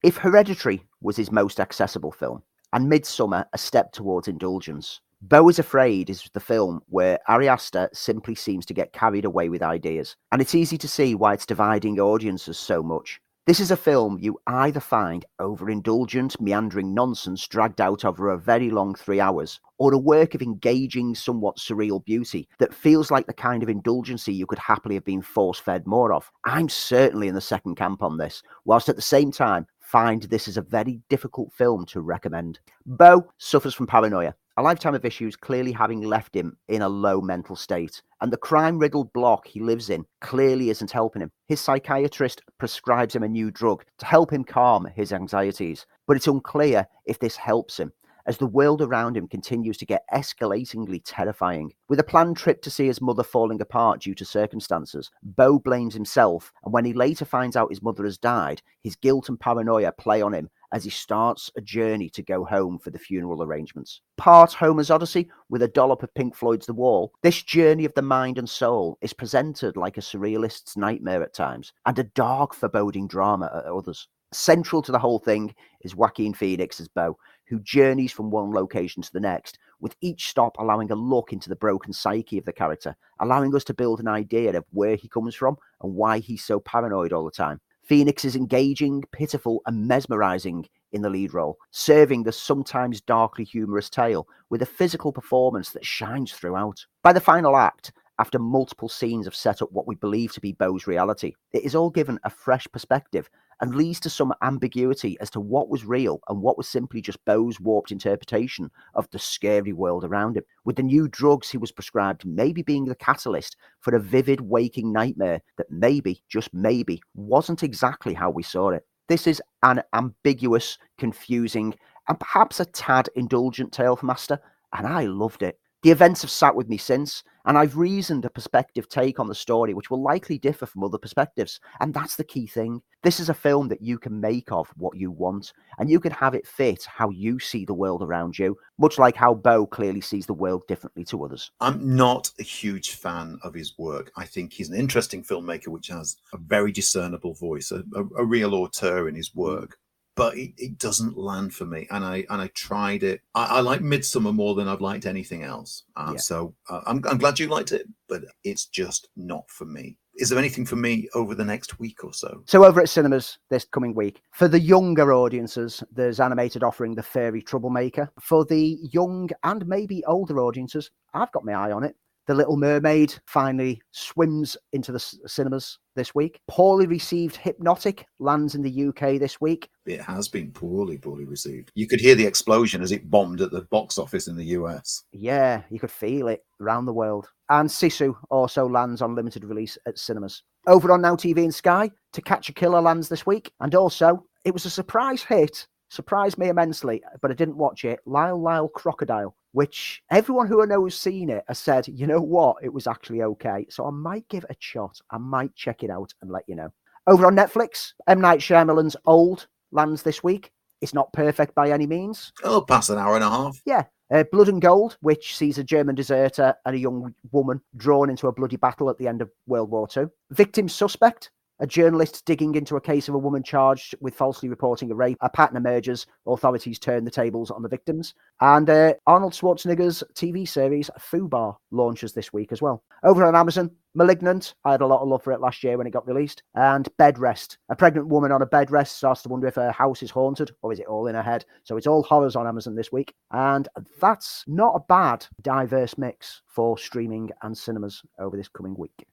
If 0.02 0.16
Hereditary 0.16 0.86
was 1.02 1.18
his 1.18 1.34
most 1.34 1.60
accessible 1.60 2.14
film, 2.14 2.44
and 2.72 2.90
Midsommar 2.90 3.44
a 3.52 3.58
step 3.58 3.92
towards 3.92 4.30
indulgence, 4.30 5.02
Beau 5.22 5.50
is 5.50 5.60
Afraid 5.60 6.10
is 6.10 6.30
the 6.32 6.40
film 6.40 6.80
where 6.88 7.20
Ari 7.28 7.50
Aster 7.50 7.90
simply 7.92 8.36
seems 8.36 8.66
to 8.68 8.74
get 8.74 8.94
carried 8.94 9.26
away 9.26 9.50
with 9.50 9.62
ideas, 9.62 10.16
and 10.32 10.42
it's 10.42 10.56
easy 10.56 10.78
to 10.78 10.88
see 10.88 11.14
why 11.14 11.34
it's 11.34 11.46
dividing 11.46 12.00
audiences 12.00 12.58
so 12.58 12.82
much. 12.82 13.20
This 13.48 13.60
is 13.60 13.72
a 13.72 13.76
film 13.76 14.20
you 14.22 14.40
either 14.46 14.80
find 14.80 15.26
overindulgent, 15.40 16.40
meandering 16.40 16.94
nonsense 16.94 17.48
dragged 17.48 17.82
out 17.82 18.06
over 18.06 18.30
a 18.30 18.38
very 18.38 18.70
long 18.70 18.94
three 18.94 19.20
hours, 19.20 19.60
or 19.80 19.96
a 19.96 19.98
work 19.98 20.36
of 20.36 20.44
engaging, 20.44 21.16
somewhat 21.16 21.58
surreal 21.58 22.06
beauty 22.06 22.48
that 22.60 22.72
feels 22.72 23.10
like 23.10 23.26
the 23.26 23.34
kind 23.34 23.64
of 23.64 23.70
indulgency 23.70 24.32
you 24.32 24.46
could 24.46 24.60
happily 24.60 24.94
have 24.94 25.06
been 25.06 25.24
force 25.24 25.58
fed 25.58 25.88
more 25.88 26.14
of. 26.14 26.32
I'm 26.46 26.70
certainly 26.70 27.30
in 27.30 27.34
the 27.34 27.42
second 27.42 27.78
camp 27.78 28.04
on 28.04 28.18
this, 28.18 28.44
whilst 28.66 28.90
at 28.90 28.96
the 28.96 29.02
same 29.02 29.32
time 29.32 29.66
find 29.80 30.22
this 30.22 30.48
is 30.48 30.58
a 30.58 30.62
very 30.62 31.02
difficult 31.10 31.52
film 31.52 31.88
to 31.88 32.02
recommend. 32.02 32.60
Beau 32.86 33.28
suffers 33.40 33.74
from 33.74 33.88
paranoia, 33.88 34.36
a 34.62 34.64
lifetime 34.64 34.94
of 34.94 35.04
issues 35.04 35.36
clearly 35.36 35.72
having 35.72 36.02
left 36.02 36.36
him 36.36 36.56
in 36.68 36.84
a 36.84 36.88
low 36.88 37.20
mental 37.20 37.56
state, 37.56 38.04
and 38.22 38.32
the 38.32 38.38
crime 38.38 38.78
riddled 38.78 39.12
block 39.12 39.48
he 39.48 39.60
lives 39.60 39.90
in 39.90 40.06
clearly 40.20 40.70
isn't 40.70 40.92
helping 40.92 41.24
him. 41.24 41.32
His 41.48 41.60
psychiatrist 41.60 42.44
prescribes 42.60 43.16
him 43.16 43.24
a 43.24 43.28
new 43.28 43.50
drug 43.50 43.84
to 43.98 44.06
help 44.06 44.32
him 44.32 44.44
calm 44.44 44.88
his 44.96 45.12
anxieties, 45.12 45.88
but 46.06 46.16
it's 46.16 46.28
unclear 46.28 46.86
if 47.08 47.18
this 47.18 47.38
helps 47.38 47.80
him. 47.80 47.92
As 48.28 48.38
the 48.38 48.46
world 48.46 48.84
around 48.84 49.18
him 49.18 49.28
continues 49.28 49.78
to 49.78 49.86
get 49.88 50.06
escalatingly 50.14 51.02
terrifying. 51.04 51.72
With 51.90 52.00
a 52.00 52.04
planned 52.04 52.38
trip 52.38 52.62
to 52.62 52.70
see 52.70 52.86
his 52.86 53.02
mother 53.02 53.24
falling 53.24 53.60
apart 53.62 54.02
due 54.02 54.14
to 54.14 54.26
circumstances, 54.26 55.10
Beau 55.24 55.58
blames 55.58 55.96
himself, 55.96 56.54
and 56.64 56.72
when 56.72 56.86
he 56.86 56.94
later 56.94 57.26
finds 57.26 57.56
out 57.56 57.72
his 57.72 57.82
mother 57.82 58.04
has 58.04 58.20
died, 58.20 58.62
his 58.84 58.96
guilt 58.96 59.28
and 59.28 59.40
paranoia 59.40 59.92
play 59.92 60.22
on 60.22 60.34
him 60.34 60.52
as 60.72 60.84
he 60.84 60.90
starts 60.90 61.52
a 61.56 61.62
journey 61.62 62.10
to 62.10 62.22
go 62.22 62.46
home 62.46 62.80
for 62.80 62.90
the 62.90 63.00
funeral 63.00 63.44
arrangements. 63.44 64.02
Part 64.18 64.54
Homer's 64.54 64.92
Odyssey 64.92 65.30
with 65.50 65.62
a 65.62 65.68
dollop 65.68 66.04
of 66.04 66.14
Pink 66.14 66.36
Floyd's 66.36 66.66
The 66.66 66.74
Wall, 66.74 67.12
this 67.24 67.42
journey 67.42 67.86
of 67.86 67.94
the 67.94 68.02
mind 68.02 68.38
and 68.38 68.50
soul 68.50 68.98
is 69.02 69.14
presented 69.14 69.78
like 69.78 69.98
a 69.98 70.02
surrealist's 70.02 70.78
nightmare 70.78 71.24
at 71.24 71.34
times, 71.34 71.74
and 71.86 71.98
a 72.00 72.04
dark, 72.04 72.54
foreboding 72.54 73.08
drama 73.08 73.52
at 73.54 73.66
others. 73.66 74.08
Central 74.34 74.82
to 74.82 74.94
the 74.94 75.00
whole 75.00 75.20
thing 75.20 75.54
is 75.82 75.96
Joaquin 75.96 76.34
Phoenix 76.34 76.80
as 76.80 76.88
Beau, 76.88 77.18
who 77.48 77.60
journeys 77.60 78.14
from 78.14 78.32
one 78.32 78.52
location 78.52 79.04
to 79.04 79.12
the 79.12 79.20
next, 79.20 79.60
with 79.82 79.98
each 80.00 80.30
stop 80.30 80.56
allowing 80.58 80.90
a 80.90 80.96
look 80.96 81.34
into 81.34 81.50
the 81.50 81.56
broken 81.58 81.92
psyche 81.92 82.38
of 82.38 82.46
the 82.46 82.54
character, 82.54 82.96
allowing 83.20 83.54
us 83.54 83.66
to 83.66 83.74
build 83.74 84.00
an 84.00 84.08
idea 84.08 84.56
of 84.58 84.64
where 84.72 84.96
he 84.96 85.10
comes 85.10 85.36
from 85.36 85.58
and 85.82 85.94
why 85.94 86.20
he's 86.20 86.46
so 86.46 86.62
paranoid 86.62 87.12
all 87.12 87.26
the 87.26 87.32
time. 87.32 87.60
Phoenix 87.92 88.24
is 88.24 88.38
engaging, 88.38 89.04
pitiful, 89.12 89.62
and 89.66 89.86
mesmerizing 89.86 90.66
in 90.94 91.02
the 91.02 91.10
lead 91.10 91.34
role, 91.34 91.58
serving 91.72 92.24
the 92.24 92.32
sometimes 92.32 93.02
darkly 93.02 93.44
humorous 93.44 93.90
tale 93.90 94.30
with 94.50 94.62
a 94.62 94.66
physical 94.66 95.12
performance 95.12 95.72
that 95.72 95.84
shines 95.86 96.32
throughout. 96.32 96.86
By 97.04 97.12
the 97.12 97.20
final 97.20 97.58
act, 97.58 97.92
after 98.22 98.38
multiple 98.38 98.88
scenes 98.88 99.26
have 99.26 99.34
set 99.34 99.64
up 99.64 99.72
what 99.72 99.88
we 99.88 99.96
believe 99.96 100.32
to 100.32 100.40
be 100.40 100.52
Beau's 100.52 100.86
reality. 100.86 101.34
It 101.54 101.64
is 101.64 101.74
all 101.74 101.90
given 101.90 102.20
a 102.24 102.30
fresh 102.30 102.68
perspective 102.72 103.28
and 103.62 103.74
leads 103.74 104.00
to 104.02 104.12
some 104.12 104.32
ambiguity 104.44 105.18
as 105.20 105.32
to 105.32 105.40
what 105.40 105.70
was 105.70 105.86
real 105.86 106.20
and 106.30 106.40
what 106.40 106.56
was 106.56 106.68
simply 106.68 107.02
just 107.02 107.26
Beau's 107.26 107.60
warped 107.60 107.92
interpretation 107.92 108.70
of 108.94 109.10
the 109.10 109.18
scary 109.18 109.74
world 109.74 110.04
around 110.04 110.38
him. 110.38 110.44
With 110.66 110.76
the 110.76 110.84
new 110.84 111.08
drugs 111.08 111.50
he 111.50 111.58
was 111.58 111.72
prescribed 111.72 112.24
maybe 112.24 112.62
being 112.62 112.86
the 112.86 112.94
catalyst 112.94 113.58
for 113.80 113.96
a 113.96 114.00
vivid 114.00 114.40
waking 114.42 114.94
nightmare 114.94 115.42
that 115.58 115.72
maybe, 115.72 116.22
just 116.30 116.54
maybe, 116.54 117.02
wasn't 117.16 117.64
exactly 117.64 118.14
how 118.14 118.30
we 118.30 118.44
saw 118.44 118.70
it. 118.70 118.86
This 119.08 119.26
is 119.26 119.42
an 119.64 119.82
ambiguous, 119.94 120.78
confusing, 121.00 121.74
and 122.08 122.20
perhaps 122.20 122.60
a 122.60 122.66
tad 122.66 123.10
indulgent 123.16 123.72
tale 123.72 123.96
for 123.96 124.06
Master, 124.06 124.40
and 124.74 124.86
I 124.86 125.06
loved 125.06 125.42
it. 125.42 125.58
The 125.84 125.90
events 125.90 126.22
have 126.22 126.30
sat 126.30 126.56
with 126.56 126.70
me 126.70 126.78
since, 126.78 127.24
and 127.46 127.58
I've 127.58 127.76
reasoned 127.76 128.24
a 128.24 128.30
perspective 128.30 128.88
take 128.88 129.20
on 129.20 129.28
the 129.28 129.34
story 129.34 129.74
which 129.74 129.90
will 129.90 130.04
likely 130.04 130.38
differ 130.38 130.68
from 130.68 130.84
other 130.84 131.00
perspectives. 131.00 131.60
And 131.80 131.92
that's 131.92 132.16
the 132.16 132.24
key 132.24 132.46
thing. 132.46 132.84
This 133.02 133.20
is 133.20 133.30
a 133.30 133.34
film 133.34 133.68
that 133.70 133.82
you 133.82 133.98
can 133.98 134.22
make 134.22 134.52
of 134.52 134.70
what 134.78 134.96
you 134.96 135.10
want, 135.10 135.54
and 135.80 135.90
you 135.90 136.00
can 136.00 136.12
have 136.12 136.36
it 136.36 136.46
fit 136.46 136.86
how 136.86 137.10
you 137.10 137.40
see 137.40 137.66
the 137.66 137.74
world 137.74 138.04
around 138.04 138.38
you, 138.38 138.56
much 138.78 139.00
like 139.00 139.16
how 139.16 139.34
Beau 139.34 139.66
clearly 139.66 140.02
sees 140.02 140.28
the 140.28 140.36
world 140.36 140.62
differently 140.68 141.04
to 141.06 141.26
others. 141.26 141.50
I'm 141.60 141.96
not 141.96 142.30
a 142.40 142.44
huge 142.44 142.92
fan 142.92 143.40
of 143.42 143.56
his 143.56 143.76
work. 143.80 144.12
I 144.16 144.26
think 144.26 144.54
he's 144.54 144.70
an 144.70 144.78
interesting 144.78 145.24
filmmaker 145.24 145.70
which 145.70 145.88
has 145.88 146.18
a 146.32 146.38
very 146.38 146.72
discernible 146.72 147.34
voice, 147.34 147.72
a, 147.72 147.84
a, 147.96 148.04
a 148.20 148.24
real 148.24 148.54
auteur 148.54 149.10
in 149.10 149.16
his 149.16 149.34
work 149.34 149.80
but 150.16 150.38
it, 150.38 150.54
it, 150.58 150.78
doesn't 150.78 151.18
land 151.18 151.54
for 151.54 151.66
me. 151.66 151.88
And 151.92 152.04
I 152.04 152.26
and 152.30 152.42
I 152.42 152.48
tried 152.48 153.04
it. 153.04 153.22
I, 153.36 153.46
I 153.46 153.60
like 153.62 153.82
Midsommar 153.82 154.34
more 154.34 154.56
than 154.56 154.68
I've 154.68 154.82
liked 154.82 155.06
anything 155.06 155.44
else. 155.44 155.84
Uh, 155.96 156.12
yeah. 156.14 156.20
So 156.20 156.56
uh, 156.70 156.82
I'm 156.86 157.02
I'm 157.10 157.18
glad 157.18 157.40
you 157.40 157.48
liked 157.48 157.72
it, 157.72 157.88
but 158.08 158.24
it's 158.44 158.66
just 158.66 159.10
not 159.16 159.50
for 159.50 159.66
me. 159.66 159.98
Is 160.16 160.30
there 160.30 160.40
anything 160.40 160.66
for 160.66 160.76
me 160.76 161.08
over 161.16 161.34
the 161.34 161.46
next 161.46 161.80
week 161.80 162.04
or 162.04 162.14
so? 162.14 162.44
So 162.46 162.66
over 162.66 162.82
at 162.82 162.90
cinemas 162.90 163.40
this 163.50 163.66
coming 163.66 163.96
week, 163.96 164.22
for 164.32 164.48
the 164.48 164.60
younger 164.60 165.14
audiences, 165.14 165.84
there's 165.92 166.20
animated 166.20 166.64
offering 166.64 166.94
The 166.94 167.04
Fairy 167.04 167.42
Troublemaker. 167.42 168.12
For 168.20 168.44
the 168.44 168.78
young 168.92 169.30
and 169.44 169.66
maybe 169.68 170.04
older 170.06 170.40
audiences, 170.40 170.92
I've 171.14 171.32
got 171.32 171.46
my 171.46 171.54
eye 171.54 171.72
on 171.72 171.84
it. 171.86 171.96
The 172.32 172.38
Little 172.38 172.56
Mermaid 172.56 173.14
finally 173.26 173.82
swims 173.92 174.56
into 174.72 174.94
the 174.94 175.02
cinemas 175.02 175.80
this 175.98 176.16
week. 176.16 176.40
Poorly 176.48 176.88
received 176.88 177.36
Hypnotic 177.36 178.08
lands 178.20 178.56
in 178.56 178.62
the 178.62 178.86
UK 178.86 179.20
this 179.20 179.42
week. 179.42 179.70
It 179.86 180.00
has 180.00 180.30
been 180.30 180.50
poorly, 180.54 180.98
poorly 180.98 181.26
received. 181.26 181.74
You 181.76 181.88
could 181.88 182.00
hear 182.00 182.16
the 182.16 182.26
explosion 182.26 182.82
as 182.82 182.94
it 182.94 183.10
bombed 183.10 183.42
at 183.42 183.52
the 183.52 183.64
box 183.64 183.98
office 183.98 184.30
in 184.30 184.38
the 184.38 184.46
US. 184.46 185.04
Yeah, 185.12 185.64
you 185.70 185.78
could 185.78 185.92
feel 185.92 186.30
it 186.30 186.46
around 186.62 186.86
the 186.86 186.94
world. 186.94 187.28
And 187.50 187.68
Sisu 187.68 188.16
also 188.30 188.66
lands 188.66 189.02
on 189.02 189.14
limited 189.14 189.44
release 189.44 189.78
at 189.86 190.00
cinemas. 190.00 190.44
Over 190.68 190.94
on 190.94 191.02
Now 191.02 191.18
TV 191.18 191.40
and 191.40 191.54
Sky, 191.54 191.92
To 192.14 192.22
Catch 192.22 192.48
a 192.48 192.54
Killer 192.54 192.80
lands 192.80 193.10
this 193.10 193.26
week. 193.26 193.52
And 193.60 193.76
also, 193.76 194.26
it 194.46 194.54
was 194.54 194.66
a 194.66 194.70
surprise 194.70 195.22
hit 195.22 195.68
surprised 195.92 196.38
me 196.38 196.48
immensely, 196.48 197.04
but 197.22 197.30
I 197.30 197.34
didn't 197.34 197.58
watch 197.58 197.84
it. 197.84 198.00
Lyle 198.06 198.42
Lyle 198.42 198.70
Crocodile, 198.70 199.36
which 199.54 200.02
everyone 200.10 200.48
who 200.48 200.62
I 200.62 200.66
know 200.66 200.84
has 200.86 200.96
seen 200.96 201.30
it 201.30 201.44
has 201.48 201.60
said, 201.60 201.88
you 201.88 202.08
know 202.08 202.22
what, 202.22 202.58
it 202.64 202.74
was 202.74 202.88
actually 202.88 203.22
okay. 203.24 203.66
So 203.70 203.86
I 203.86 203.92
might 203.92 204.28
give 204.30 204.44
it 204.46 204.52
a 204.52 204.56
shot. 204.60 205.00
I 205.12 205.18
might 205.18 205.56
check 205.56 205.84
it 205.84 205.90
out 205.90 206.14
and 206.22 206.32
let 206.32 206.44
you 206.48 206.56
know. 206.56 206.72
Over 207.08 207.26
on 207.26 207.36
Netflix, 207.36 207.94
M. 208.08 208.22
Night 208.22 208.40
Shyamalan's 208.40 208.96
Old 209.06 209.48
lands 209.72 210.04
this 210.04 210.24
week. 210.24 210.52
It's 210.82 210.94
not 210.94 211.14
perfect 211.14 211.54
by 211.56 211.72
any 211.72 211.86
means. 211.86 212.32
Oh, 212.44 212.62
past 212.62 212.90
an 212.90 212.98
hour 212.98 213.16
and 213.16 213.24
a 213.24 213.30
half. 213.30 213.62
Yeah. 213.66 213.84
Uh, 214.12 214.24
Blood 214.32 214.50
and 214.50 214.62
Gold, 214.62 214.98
which 215.02 215.38
sees 215.38 215.58
a 215.58 215.64
German 215.64 215.96
deserter 215.96 216.54
and 216.66 216.76
a 216.76 216.80
young 216.80 217.14
woman 217.32 217.62
drawn 217.78 218.10
into 218.10 218.28
a 218.28 218.32
bloody 218.32 218.58
battle 218.58 218.90
at 218.90 218.98
the 218.98 219.08
end 219.08 219.22
of 219.22 219.32
World 219.48 219.70
War 219.70 219.88
II. 219.96 220.06
Victim 220.32 220.68
Suspect, 220.68 221.32
a 221.62 221.68
journalist 221.68 222.26
digging 222.26 222.56
into 222.56 222.76
a 222.76 222.82
case 222.82 223.08
of 223.08 223.16
a 223.16 223.20
woman 223.20 223.44
charged 223.44 223.96
with 224.02 224.16
falsely 224.16 224.50
reporting 224.50 224.92
a 224.92 224.96
rape. 224.96 225.18
A 225.22 225.30
pattern 225.30 225.58
emerges. 225.58 226.08
Authorities 226.26 226.80
turn 226.80 227.06
the 227.06 227.12
tables 227.12 227.52
on 227.52 227.62
the 227.62 227.70
victims. 227.70 228.16
And 228.42 228.70
uh, 228.70 228.96
Arnold 229.06 229.34
Schwarzenegger's 229.34 230.04
TV 230.16 230.48
series 230.48 230.90
Fubar 231.00 231.56
launches 231.70 232.14
this 232.14 232.34
week 232.34 232.52
as 232.52 232.62
well. 232.62 232.84
Over 233.04 233.24
on 233.26 233.36
Amazon, 233.36 233.70
Malignant. 233.94 234.56
I 234.66 234.72
had 234.72 234.82
a 234.82 234.88
lot 234.88 235.02
of 235.02 235.08
love 235.08 235.22
for 235.22 235.34
it 235.34 235.42
last 235.42 235.64
year 235.64 235.78
when 235.78 235.86
it 235.86 235.92
got 235.92 236.08
released. 236.08 236.42
And 236.56 236.90
Bed 236.98 237.20
Rest. 237.20 237.60
A 237.70 237.76
pregnant 237.76 238.08
woman 238.08 238.32
on 238.32 238.42
a 238.42 238.46
bed 238.46 238.72
rest 238.72 238.98
starts 238.98 239.22
to 239.24 239.30
wonder 239.30 239.48
if 239.48 239.56
her 239.56 239.72
house 239.72 240.02
is 240.02 240.10
haunted 240.10 240.52
or 240.62 240.74
is 240.74 240.80
it 240.80 240.88
all 240.88 241.08
in 241.08 241.16
her 241.16 241.22
head. 241.22 241.46
So 241.64 241.78
it's 241.78 241.88
all 241.88 242.04
horrors 242.04 242.36
on 242.36 242.48
Amazon 242.48 242.74
this 242.74 242.92
week. 242.92 243.14
And 243.32 243.68
that's 244.00 244.44
not 244.48 244.76
a 244.76 244.84
bad 244.88 245.28
diverse 245.42 245.98
mix 245.98 246.42
for 246.48 246.78
streaming 246.78 247.30
and 247.44 247.56
cinemas 247.56 248.02
over 248.18 248.36
this 248.36 248.48
coming 248.48 248.76
week. 248.76 249.06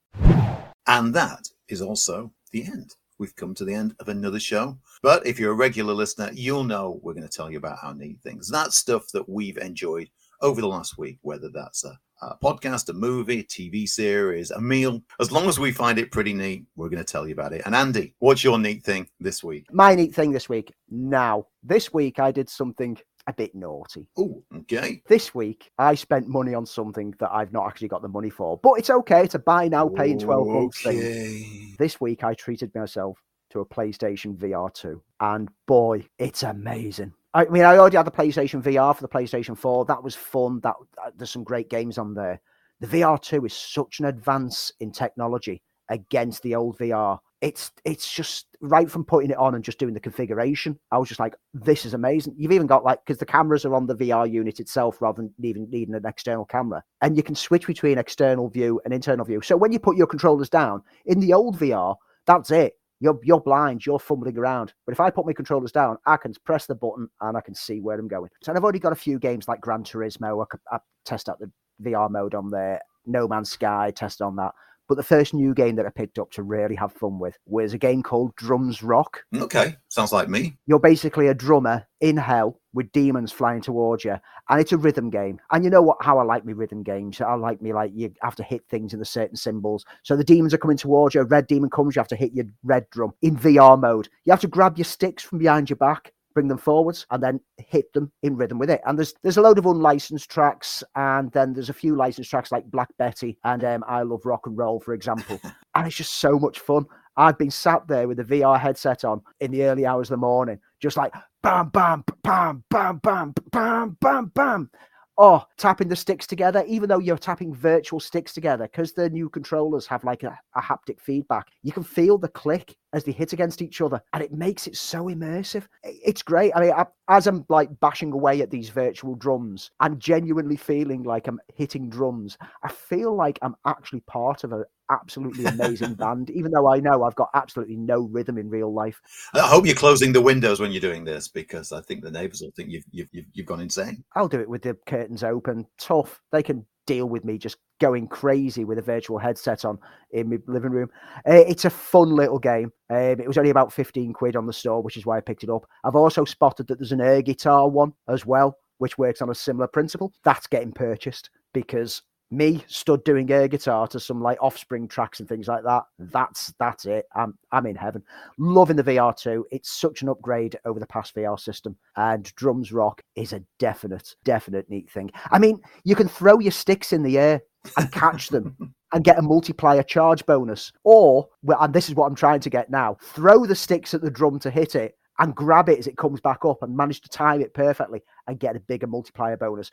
And 0.89 1.15
that 1.15 1.49
is 1.69 1.83
also 1.83 2.33
the 2.51 2.65
end. 2.65 2.97
We've 3.19 3.37
come 3.37 3.55
to 3.57 3.65
the 3.65 3.75
end 3.75 3.95
of 4.01 4.09
another 4.09 4.41
show. 4.41 4.79
But 5.03 5.27
if 5.27 5.39
you're 5.39 5.53
a 5.53 5.57
regular 5.57 5.93
listener, 5.93 6.31
you'll 6.33 6.65
know 6.65 7.01
we're 7.03 7.15
going 7.15 7.29
to 7.29 7.37
tell 7.37 7.51
you 7.51 7.59
about 7.59 7.79
our 7.83 7.95
neat 7.95 8.21
things. 8.23 8.49
That's 8.49 8.77
stuff 8.77 9.07
that 9.13 9.29
we've 9.29 9.59
enjoyed 9.59 10.09
over 10.41 10.61
the 10.61 10.69
last 10.69 10.97
week, 10.97 11.19
whether 11.23 11.49
that's 11.53 11.85
a, 11.85 11.99
a 12.23 12.37
podcast, 12.43 12.89
a 12.89 12.93
movie, 12.93 13.41
a 13.41 13.45
TV 13.45 13.89
series, 13.89 14.53
a 14.53 14.61
meal. 14.61 15.03
As 15.21 15.33
long 15.33 15.49
as 15.49 15.59
we 15.59 15.73
find 15.73 15.99
it 15.99 16.13
pretty 16.13 16.33
neat, 16.33 16.65
we're 16.77 16.89
going 16.89 17.05
to 17.05 17.13
tell 17.13 17.27
you 17.27 17.35
about 17.35 17.53
it. 17.53 17.63
And 17.67 17.75
Andy, 17.75 18.15
what's 18.21 18.45
your 18.45 18.59
neat 18.59 18.85
thing 18.85 19.09
this 19.19 19.43
week? 19.43 19.67
My 19.73 19.95
neat 19.95 20.15
thing 20.15 20.31
this 20.31 20.49
week. 20.49 20.73
Now, 20.89 21.49
this 21.63 21.93
week 21.93 22.21
I 22.21 22.31
did 22.31 22.49
something 22.49 22.97
a 23.29 23.33
bit 23.33 23.55
naughty. 23.55 24.09
Oh, 24.17 24.43
okay. 24.57 25.03
This 25.07 25.35
week, 25.35 25.71
I 25.79 25.95
spent 25.95 26.27
money 26.27 26.55
on 26.55 26.65
something 26.65 27.15
that 27.21 27.31
I've 27.31 27.53
not 27.53 27.67
actually 27.67 27.89
got 27.89 28.03
the 28.03 28.09
money 28.09 28.31
for, 28.31 28.59
but 28.59 28.73
it's 28.79 28.91
okay. 28.91 29.23
It's 29.23 29.35
a 29.35 29.39
buy 29.39 29.69
now, 29.69 29.89
pay 29.89 30.11
in 30.11 30.19
12 30.19 30.49
months 30.49 30.85
okay. 30.85 30.99
thing. 30.99 31.77
This 31.79 32.01
week, 32.01 32.25
I 32.25 32.35
treated 32.35 32.75
myself 32.75 33.23
to 33.51 33.61
a 33.61 33.67
PlayStation 33.67 34.35
VR 34.37 34.73
2, 34.73 35.01
and 35.21 35.49
boy, 35.67 36.07
it's 36.19 36.43
amazing. 36.43 37.13
I 37.35 37.45
mean, 37.45 37.65
I 37.65 37.77
already 37.77 37.99
had 37.99 38.07
the 38.07 38.11
PlayStation 38.11 38.63
VR 38.63 38.97
for 38.97 39.03
the 39.03 39.09
PlayStation 39.09 39.57
4. 39.57 39.85
That 39.85 40.03
was 40.03 40.15
fun. 40.15 40.61
That 40.63 40.75
uh, 41.05 41.11
there's 41.15 41.31
some 41.31 41.45
great 41.45 41.69
games 41.69 41.99
on 41.99 42.15
there. 42.15 42.41
The 42.81 42.87
VR 42.87 43.21
2 43.21 43.45
is 43.45 43.53
such 43.53 44.01
an 44.01 44.07
advance 44.07 44.73
in 44.81 44.91
technology 44.91 45.63
against 45.91 46.43
the 46.43 46.55
old 46.55 46.79
VR 46.79 47.19
it's 47.40 47.70
it's 47.85 48.12
just 48.12 48.47
right 48.60 48.90
from 48.90 49.05
putting 49.05 49.31
it 49.31 49.36
on 49.36 49.55
and 49.55 49.62
just 49.62 49.78
doing 49.78 49.94
the 49.94 50.01
configuration. 50.01 50.78
I 50.90 50.98
was 50.98 51.09
just 51.09 51.20
like, 51.20 51.35
this 51.55 51.86
is 51.86 51.94
amazing. 51.94 52.35
You've 52.36 52.52
even 52.52 52.66
got 52.66 52.85
like 52.85 53.05
because 53.05 53.19
the 53.19 53.27
cameras 53.27 53.65
are 53.65 53.74
on 53.74 53.86
the 53.86 53.94
VR 53.94 54.31
unit 54.31 54.59
itself 54.59 55.01
rather 55.01 55.23
than 55.23 55.32
even 55.43 55.69
needing 55.70 55.94
an 55.94 56.06
external 56.06 56.44
camera, 56.44 56.82
and 57.01 57.16
you 57.16 57.23
can 57.23 57.35
switch 57.35 57.66
between 57.66 57.98
external 57.98 58.48
view 58.48 58.81
and 58.85 58.93
internal 58.93 59.24
view. 59.24 59.40
So 59.40 59.56
when 59.56 59.73
you 59.73 59.78
put 59.78 59.97
your 59.97 60.06
controllers 60.09 60.48
down 60.48 60.82
in 61.06 61.20
the 61.20 61.32
old 61.32 61.59
VR, 61.59 61.97
that's 62.27 62.51
it. 62.51 62.74
You're 63.01 63.20
you're 63.23 63.40
blind. 63.40 63.86
You're 63.86 64.01
fumbling 64.01 64.36
around. 64.36 64.74
But 64.85 64.93
if 64.93 65.01
I 65.01 65.10
put 65.10 65.27
my 65.27 65.32
controllers 65.32 65.70
down, 65.70 65.98
I 66.06 66.16
can 66.16 66.35
press 66.44 66.66
the 66.66 66.74
button 66.74 67.09
and 67.20 67.36
I 67.36 67.40
can 67.40 67.55
see 67.55 67.81
where 67.81 67.98
I'm 67.98 68.09
going. 68.09 68.31
So 68.43 68.52
I've 68.52 68.62
already 68.65 68.81
got 68.81 68.93
a 68.93 68.97
few 68.97 69.20
games 69.20 69.47
like 69.47 69.60
Gran 69.60 69.85
Turismo. 69.85 70.44
I, 70.44 70.77
I 70.77 70.81
test 71.05 71.28
out 71.28 71.39
the 71.39 71.51
VR 71.82 72.10
mode 72.10 72.35
on 72.35 72.51
there. 72.51 72.81
No 73.06 73.28
Man's 73.28 73.51
Sky, 73.51 73.93
test 73.94 74.20
on 74.20 74.35
that. 74.36 74.52
But 74.89 74.97
the 74.97 75.02
first 75.02 75.35
new 75.35 75.55
game 75.55 75.77
that 75.77 75.86
I 75.86 75.90
picked 75.90 76.19
up 76.19 76.31
to 76.32 76.43
really 76.43 76.74
have 76.77 76.93
fun 76.93 77.19
with 77.19 77.39
was 77.47 77.74
a 77.74 77.78
game 77.78 78.02
called 78.02 78.35
Drums 78.36 78.82
Rock. 78.82 79.23
Okay, 79.36 79.77
sounds 79.89 80.12
like 80.12 80.28
me. 80.28 80.56
You're 80.66 80.81
basically 80.81 81.28
a 81.28 81.35
drummer 81.35 81.86
in 82.01 82.16
hell 82.16 82.59
with 82.73 82.90
demons 82.93 83.31
flying 83.31 83.60
towards 83.60 84.05
you, 84.05 84.16
and 84.48 84.60
it's 84.60 84.73
a 84.73 84.78
rhythm 84.78 85.10
game. 85.10 85.40
And 85.51 85.62
you 85.62 85.70
know 85.70 85.82
what? 85.82 85.98
How 86.01 86.19
I 86.19 86.23
like 86.23 86.44
me 86.44 86.55
rhythm 86.55 86.82
games. 86.82 87.20
I 87.20 87.35
like 87.35 87.60
me 87.60 87.73
like 87.73 87.93
you 87.94 88.12
have 88.23 88.36
to 88.36 88.43
hit 88.43 88.62
things 88.69 88.94
in 88.94 88.98
the 88.98 89.05
certain 89.05 89.36
symbols. 89.36 89.85
So 90.05 90.16
the 90.16 90.24
demons 90.24 90.55
are 90.55 90.59
coming 90.59 90.77
towards 90.77 91.15
you. 91.15 91.20
A 91.20 91.24
red 91.24 91.47
demon 91.47 91.70
comes, 91.70 91.94
you 91.94 92.01
have 92.01 92.09
to 92.09 92.16
hit 92.16 92.32
your 92.32 92.47
red 92.62 92.89
drum 92.90 93.12
in 93.20 93.36
VR 93.36 93.78
mode. 93.78 94.09
You 94.24 94.32
have 94.32 94.40
to 94.40 94.48
grab 94.48 94.78
your 94.78 94.86
sticks 94.86 95.23
from 95.23 95.39
behind 95.39 95.69
your 95.69 95.77
back 95.77 96.12
bring 96.39 96.47
them 96.47 96.56
forwards 96.56 97.05
and 97.10 97.20
then 97.20 97.40
hit 97.56 97.93
them 97.94 98.12
in 98.23 98.36
rhythm 98.36 98.60
with 98.60 98.70
it. 98.70 98.81
And 98.86 98.97
there's 98.97 99.12
there's 99.24 99.39
a 99.39 99.43
load 99.43 99.59
of 99.59 99.66
unlicensed 99.66 100.31
tracks, 100.31 100.85
and 100.94 101.32
then 101.32 101.52
there's 101.52 101.69
a 101.69 101.73
few 101.73 101.97
licensed 101.97 102.31
tracks 102.31 102.52
like 102.52 102.70
Black 102.70 102.89
Betty 102.97 103.36
and 103.43 103.65
um, 103.65 103.82
I 103.89 104.02
Love 104.02 104.24
Rock 104.24 104.47
and 104.47 104.56
Roll, 104.56 104.78
for 104.78 104.94
example. 104.94 105.40
and 105.74 105.86
it's 105.89 105.97
just 105.97 106.15
so 106.15 106.39
much 106.39 106.60
fun. 106.60 106.86
I've 107.16 107.39
been 107.39 107.51
sat 107.51 107.89
there 107.89 108.06
with 108.06 108.20
a 108.20 108.24
VR 108.24 108.60
headset 108.60 109.05
on 109.05 109.20
in 109.40 109.51
the 109.51 109.65
early 109.65 109.85
hours 109.85 110.09
of 110.09 110.12
the 110.12 110.19
morning, 110.19 110.60
just 110.78 110.97
like 110.97 111.12
bam, 111.43 111.70
bam, 111.70 112.05
bam, 112.23 112.62
bam, 112.70 113.01
bam, 113.02 113.35
bam, 113.51 113.97
bam, 114.01 114.27
bam 114.32 114.70
oh, 115.19 115.44
tapping 115.56 115.89
the 115.89 115.97
sticks 115.97 116.27
together, 116.27 116.65
even 116.66 116.89
though 116.89 117.01
you're 117.01 117.19
tapping 117.19 117.52
virtual 117.52 117.98
sticks 117.98 118.32
together, 118.32 118.69
because 118.69 118.93
the 118.93 119.10
new 119.10 119.28
controllers 119.28 119.86
have 119.86 120.05
like 120.05 120.23
a, 120.23 120.39
a, 120.55 120.62
haptic 120.62 121.01
feedback, 121.01 121.48
you 121.62 121.73
can 121.73 121.82
feel 121.82 122.16
the 122.16 122.28
click 122.28 122.77
as 122.93 123.05
they 123.05 123.12
hit 123.12 123.32
against 123.32 123.62
each 123.62 123.81
other, 123.81 124.01
and 124.12 124.23
it 124.23 124.32
makes 124.32 124.66
it 124.66 124.77
so 124.77 125.05
immersive. 125.05 125.66
It's 125.82 126.23
great. 126.23 126.52
I 126.55 126.60
mean, 126.60 126.73
I, 126.73 126.86
as 127.09 127.27
I'm 127.27 127.44
like 127.48 127.69
bashing 127.81 128.12
away 128.12 128.40
at 128.40 128.51
these 128.51 128.70
virtual 128.70 129.15
drums, 129.15 129.70
I'm 129.81 129.98
genuinely 129.98 130.56
feeling 130.56 131.02
like 131.02 131.27
I'm 131.27 131.40
hitting 131.55 131.89
drums. 131.90 132.36
I 132.62 132.69
feel 132.69 133.15
like 133.15 133.39
I'm 133.43 133.56
actually 133.66 134.01
part 134.01 134.44
of 134.44 134.52
a, 134.52 134.65
absolutely 134.90 135.44
amazing 135.44 135.94
band, 135.98 136.31
even 136.31 136.51
though 136.51 136.69
I 136.69 136.81
know 136.81 137.02
I've 137.02 137.15
got 137.15 137.31
absolutely 137.35 137.77
no 137.77 138.01
rhythm 138.01 138.39
in 138.39 138.48
real 138.48 138.73
life. 138.73 139.01
I 139.35 139.40
hope 139.40 139.66
you're 139.66 139.74
closing 139.74 140.12
the 140.12 140.20
windows 140.20 140.60
when 140.60 140.73
you're 140.73 140.81
doing 140.81 141.05
this 141.05 141.28
because 141.28 141.73
I 141.73 141.81
think 141.82 142.02
the 142.02 142.10
neighbours 142.10 142.40
will 142.40 142.52
think 142.56 142.70
you've, 142.70 142.85
you've, 142.90 143.27
you've 143.32 143.47
gone 143.47 143.60
insane. 143.60 144.05
I'll 144.15 144.28
do 144.28 144.40
it 144.40 144.48
with 144.48 144.62
the 144.62 144.77
curtains 144.86 145.23
open. 145.23 145.66
Tough. 145.78 146.20
They 146.32 146.43
can 146.43 146.66
deal 146.89 147.06
with 147.06 147.23
me 147.23 147.36
just 147.36 147.59
going 147.81 148.09
crazy 148.09 148.65
with 148.65 148.78
a 148.78 148.82
virtual 148.82 149.19
headset 149.19 149.65
on 149.65 149.78
in 150.10 150.31
my 150.31 150.39
living 150.47 150.70
room. 150.70 150.89
Uh, 151.28 151.44
it's 151.47 151.66
a 151.66 151.70
fun 151.70 152.10
little 152.10 152.39
game. 152.39 152.73
Um, 152.89 153.20
it 153.20 153.28
was 153.28 153.36
only 153.36 153.51
about 153.51 153.73
15 153.73 154.15
quid 154.15 154.36
on 154.36 154.47
the 154.47 154.52
store, 154.52 154.82
which 154.82 154.97
is 154.97 155.05
why 155.05 155.19
I 155.19 155.20
picked 155.20 155.44
it 155.44 155.51
up. 155.51 155.66
I've 155.85 155.94
also 155.94 156.24
spotted 156.24 156.66
that 156.66 156.78
there's 156.78 156.93
an 156.93 157.02
air 157.02 157.20
guitar 157.20 157.69
one 157.69 157.93
as 158.09 158.24
well, 158.24 158.56
which 158.78 158.97
works 158.97 159.20
on 159.20 159.28
a 159.28 159.35
similar 159.35 159.69
principle. 159.69 160.15
That's 160.24 160.47
getting 160.47 160.73
purchased 160.73 161.28
because 161.52 162.02
me 162.31 162.63
stood 162.67 163.03
doing 163.05 163.31
air 163.31 163.49
guitar 163.49 163.87
to 163.89 163.99
some 163.99 164.21
like 164.21 164.39
offspring 164.43 164.87
tracks 164.87 165.21
and 165.21 165.29
things 165.29 165.49
like 165.49 165.65
that 165.65 165.85
that's 165.99 166.53
that's 166.59 166.85
it. 166.85 167.07
I'm 167.15 167.39
i'm 167.53 167.67
in 167.67 167.77
heaven. 167.77 168.03
Loving 168.39 168.77
the 168.77 168.85
vr2 168.85 169.45
it's 169.51 169.71
such 169.71 170.03
an 170.03 170.09
upgrade 170.09 170.59
over 170.65 170.79
the 170.79 170.87
past 170.87 171.15
vr 171.15 171.39
system. 171.39 171.77
And 171.97 172.33
drums 172.35 172.73
rock 172.73 173.03
is 173.17 173.33
a 173.33 173.43
definite 173.59 174.15
definite 174.25 174.69
neat 174.69 174.91
thing. 174.91 175.11
I 175.31 175.39
mean 175.39 175.61
you 175.85 175.95
can 175.95 176.09
throw 176.09 176.39
your 176.39 176.53
sticks 176.53 176.93
in 176.93 177.03
the 177.03 177.19
air 177.19 177.41
and 177.77 177.91
catch 177.93 178.29
them 178.29 178.57
and 178.93 179.05
get 179.05 179.19
a 179.19 179.23
multiplier 179.23 179.83
charge 179.83 180.25
bonus. 180.27 180.73
Or 180.85 181.29
and 181.61 181.75
this 181.75 181.89
is 181.89 181.95
what 181.95 182.07
i'm 182.07 182.15
trying 182.15 182.41
to 182.41 182.51
get 182.51 182.71
now 182.71 182.97
throw 183.03 183.47
the 183.47 183.55
sticks 183.55 183.95
at 183.95 184.03
the 184.03 184.11
drum 184.11 184.39
to 184.41 184.51
hit 184.51 184.75
it 184.75 184.97
and 185.19 185.35
grab 185.35 185.69
it 185.69 185.79
as 185.79 185.87
it 185.87 185.97
comes 185.97 186.21
back 186.21 186.45
up 186.45 186.63
and 186.63 186.77
manage 186.77 187.01
to 187.01 187.09
time 187.09 187.41
it 187.41 187.55
perfectly 187.55 188.03
and 188.27 188.39
get 188.39 188.57
a 188.57 188.61
bigger 188.61 188.87
multiplier 188.87 189.37
bonus. 189.37 189.71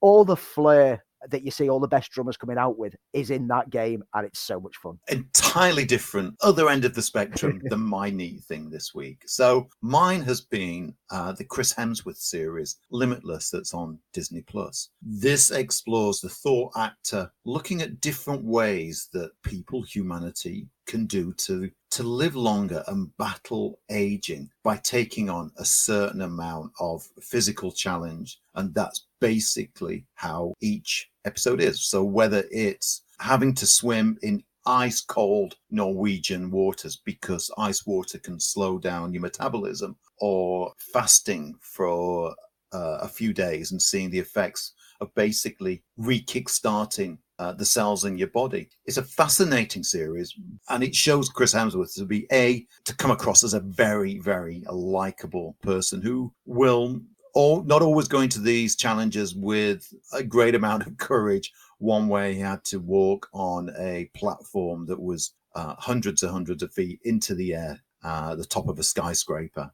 All 0.00 0.24
the 0.24 0.36
flair 0.36 1.04
that 1.28 1.44
you 1.44 1.50
see 1.50 1.68
all 1.68 1.80
the 1.80 1.88
best 1.88 2.10
drummers 2.10 2.36
coming 2.36 2.58
out 2.58 2.78
with 2.78 2.94
is 3.12 3.30
in 3.30 3.48
that 3.48 3.70
game, 3.70 4.02
and 4.14 4.26
it's 4.26 4.38
so 4.38 4.60
much 4.60 4.76
fun. 4.76 4.98
Entirely 5.08 5.84
different, 5.84 6.34
other 6.42 6.68
end 6.68 6.84
of 6.84 6.94
the 6.94 7.02
spectrum 7.02 7.60
than 7.70 7.80
my 7.80 8.10
neat 8.10 8.42
thing 8.44 8.70
this 8.70 8.94
week. 8.94 9.22
So 9.26 9.68
mine 9.82 10.22
has 10.22 10.40
been 10.40 10.94
uh, 11.10 11.32
the 11.32 11.44
Chris 11.44 11.74
Hemsworth 11.74 12.18
series, 12.18 12.76
Limitless, 12.90 13.50
that's 13.50 13.74
on 13.74 13.98
Disney 14.12 14.42
Plus. 14.42 14.90
This 15.02 15.50
explores 15.50 16.20
the 16.20 16.28
Thor 16.28 16.70
actor 16.76 17.32
looking 17.44 17.82
at 17.82 18.00
different 18.00 18.44
ways 18.44 19.08
that 19.12 19.30
people, 19.42 19.82
humanity, 19.82 20.68
can 20.88 21.06
do 21.06 21.32
to 21.34 21.70
to 21.90 22.02
live 22.02 22.34
longer 22.34 22.82
and 22.86 23.16
battle 23.16 23.78
aging 23.90 24.50
by 24.62 24.76
taking 24.76 25.30
on 25.30 25.50
a 25.56 25.64
certain 25.64 26.20
amount 26.20 26.70
of 26.80 27.06
physical 27.20 27.72
challenge 27.72 28.40
and 28.58 28.74
that's 28.74 29.06
basically 29.20 30.04
how 30.14 30.52
each 30.60 31.10
episode 31.24 31.60
is 31.60 31.84
so 31.84 32.04
whether 32.04 32.44
it's 32.50 33.02
having 33.20 33.54
to 33.54 33.66
swim 33.66 34.16
in 34.22 34.42
ice 34.66 35.00
cold 35.00 35.56
Norwegian 35.70 36.50
waters 36.50 37.00
because 37.04 37.50
ice 37.56 37.86
water 37.86 38.18
can 38.18 38.38
slow 38.38 38.78
down 38.78 39.14
your 39.14 39.22
metabolism 39.22 39.96
or 40.20 40.72
fasting 40.92 41.54
for 41.62 42.34
uh, 42.72 42.98
a 43.00 43.08
few 43.08 43.32
days 43.32 43.72
and 43.72 43.80
seeing 43.80 44.10
the 44.10 44.18
effects 44.18 44.74
of 45.00 45.14
basically 45.14 45.82
re-kickstarting 45.96 47.16
uh, 47.38 47.52
the 47.52 47.64
cells 47.64 48.04
in 48.04 48.18
your 48.18 48.28
body. 48.28 48.68
It's 48.84 48.96
a 48.96 49.02
fascinating 49.02 49.84
series, 49.84 50.34
and 50.68 50.82
it 50.82 50.94
shows 50.94 51.28
Chris 51.28 51.54
Hemsworth 51.54 51.94
to 51.94 52.04
be 52.04 52.26
a 52.32 52.66
to 52.84 52.96
come 52.96 53.12
across 53.12 53.44
as 53.44 53.54
a 53.54 53.60
very, 53.60 54.18
very 54.18 54.64
likable 54.68 55.56
person 55.62 56.02
who 56.02 56.32
will 56.46 57.00
all 57.34 57.62
not 57.62 57.82
always 57.82 58.08
going 58.08 58.28
to 58.30 58.40
these 58.40 58.76
challenges 58.76 59.34
with 59.34 59.92
a 60.12 60.22
great 60.22 60.54
amount 60.54 60.86
of 60.86 60.96
courage. 60.96 61.52
One 61.78 62.08
way 62.08 62.34
he 62.34 62.40
had 62.40 62.64
to 62.66 62.80
walk 62.80 63.28
on 63.32 63.70
a 63.78 64.10
platform 64.14 64.86
that 64.86 65.00
was 65.00 65.34
uh, 65.54 65.74
hundreds 65.78 66.22
and 66.22 66.32
hundreds 66.32 66.62
of 66.62 66.72
feet 66.72 67.00
into 67.04 67.34
the 67.34 67.54
air, 67.54 67.80
uh, 68.02 68.34
the 68.34 68.44
top 68.44 68.68
of 68.68 68.78
a 68.78 68.82
skyscraper. 68.82 69.70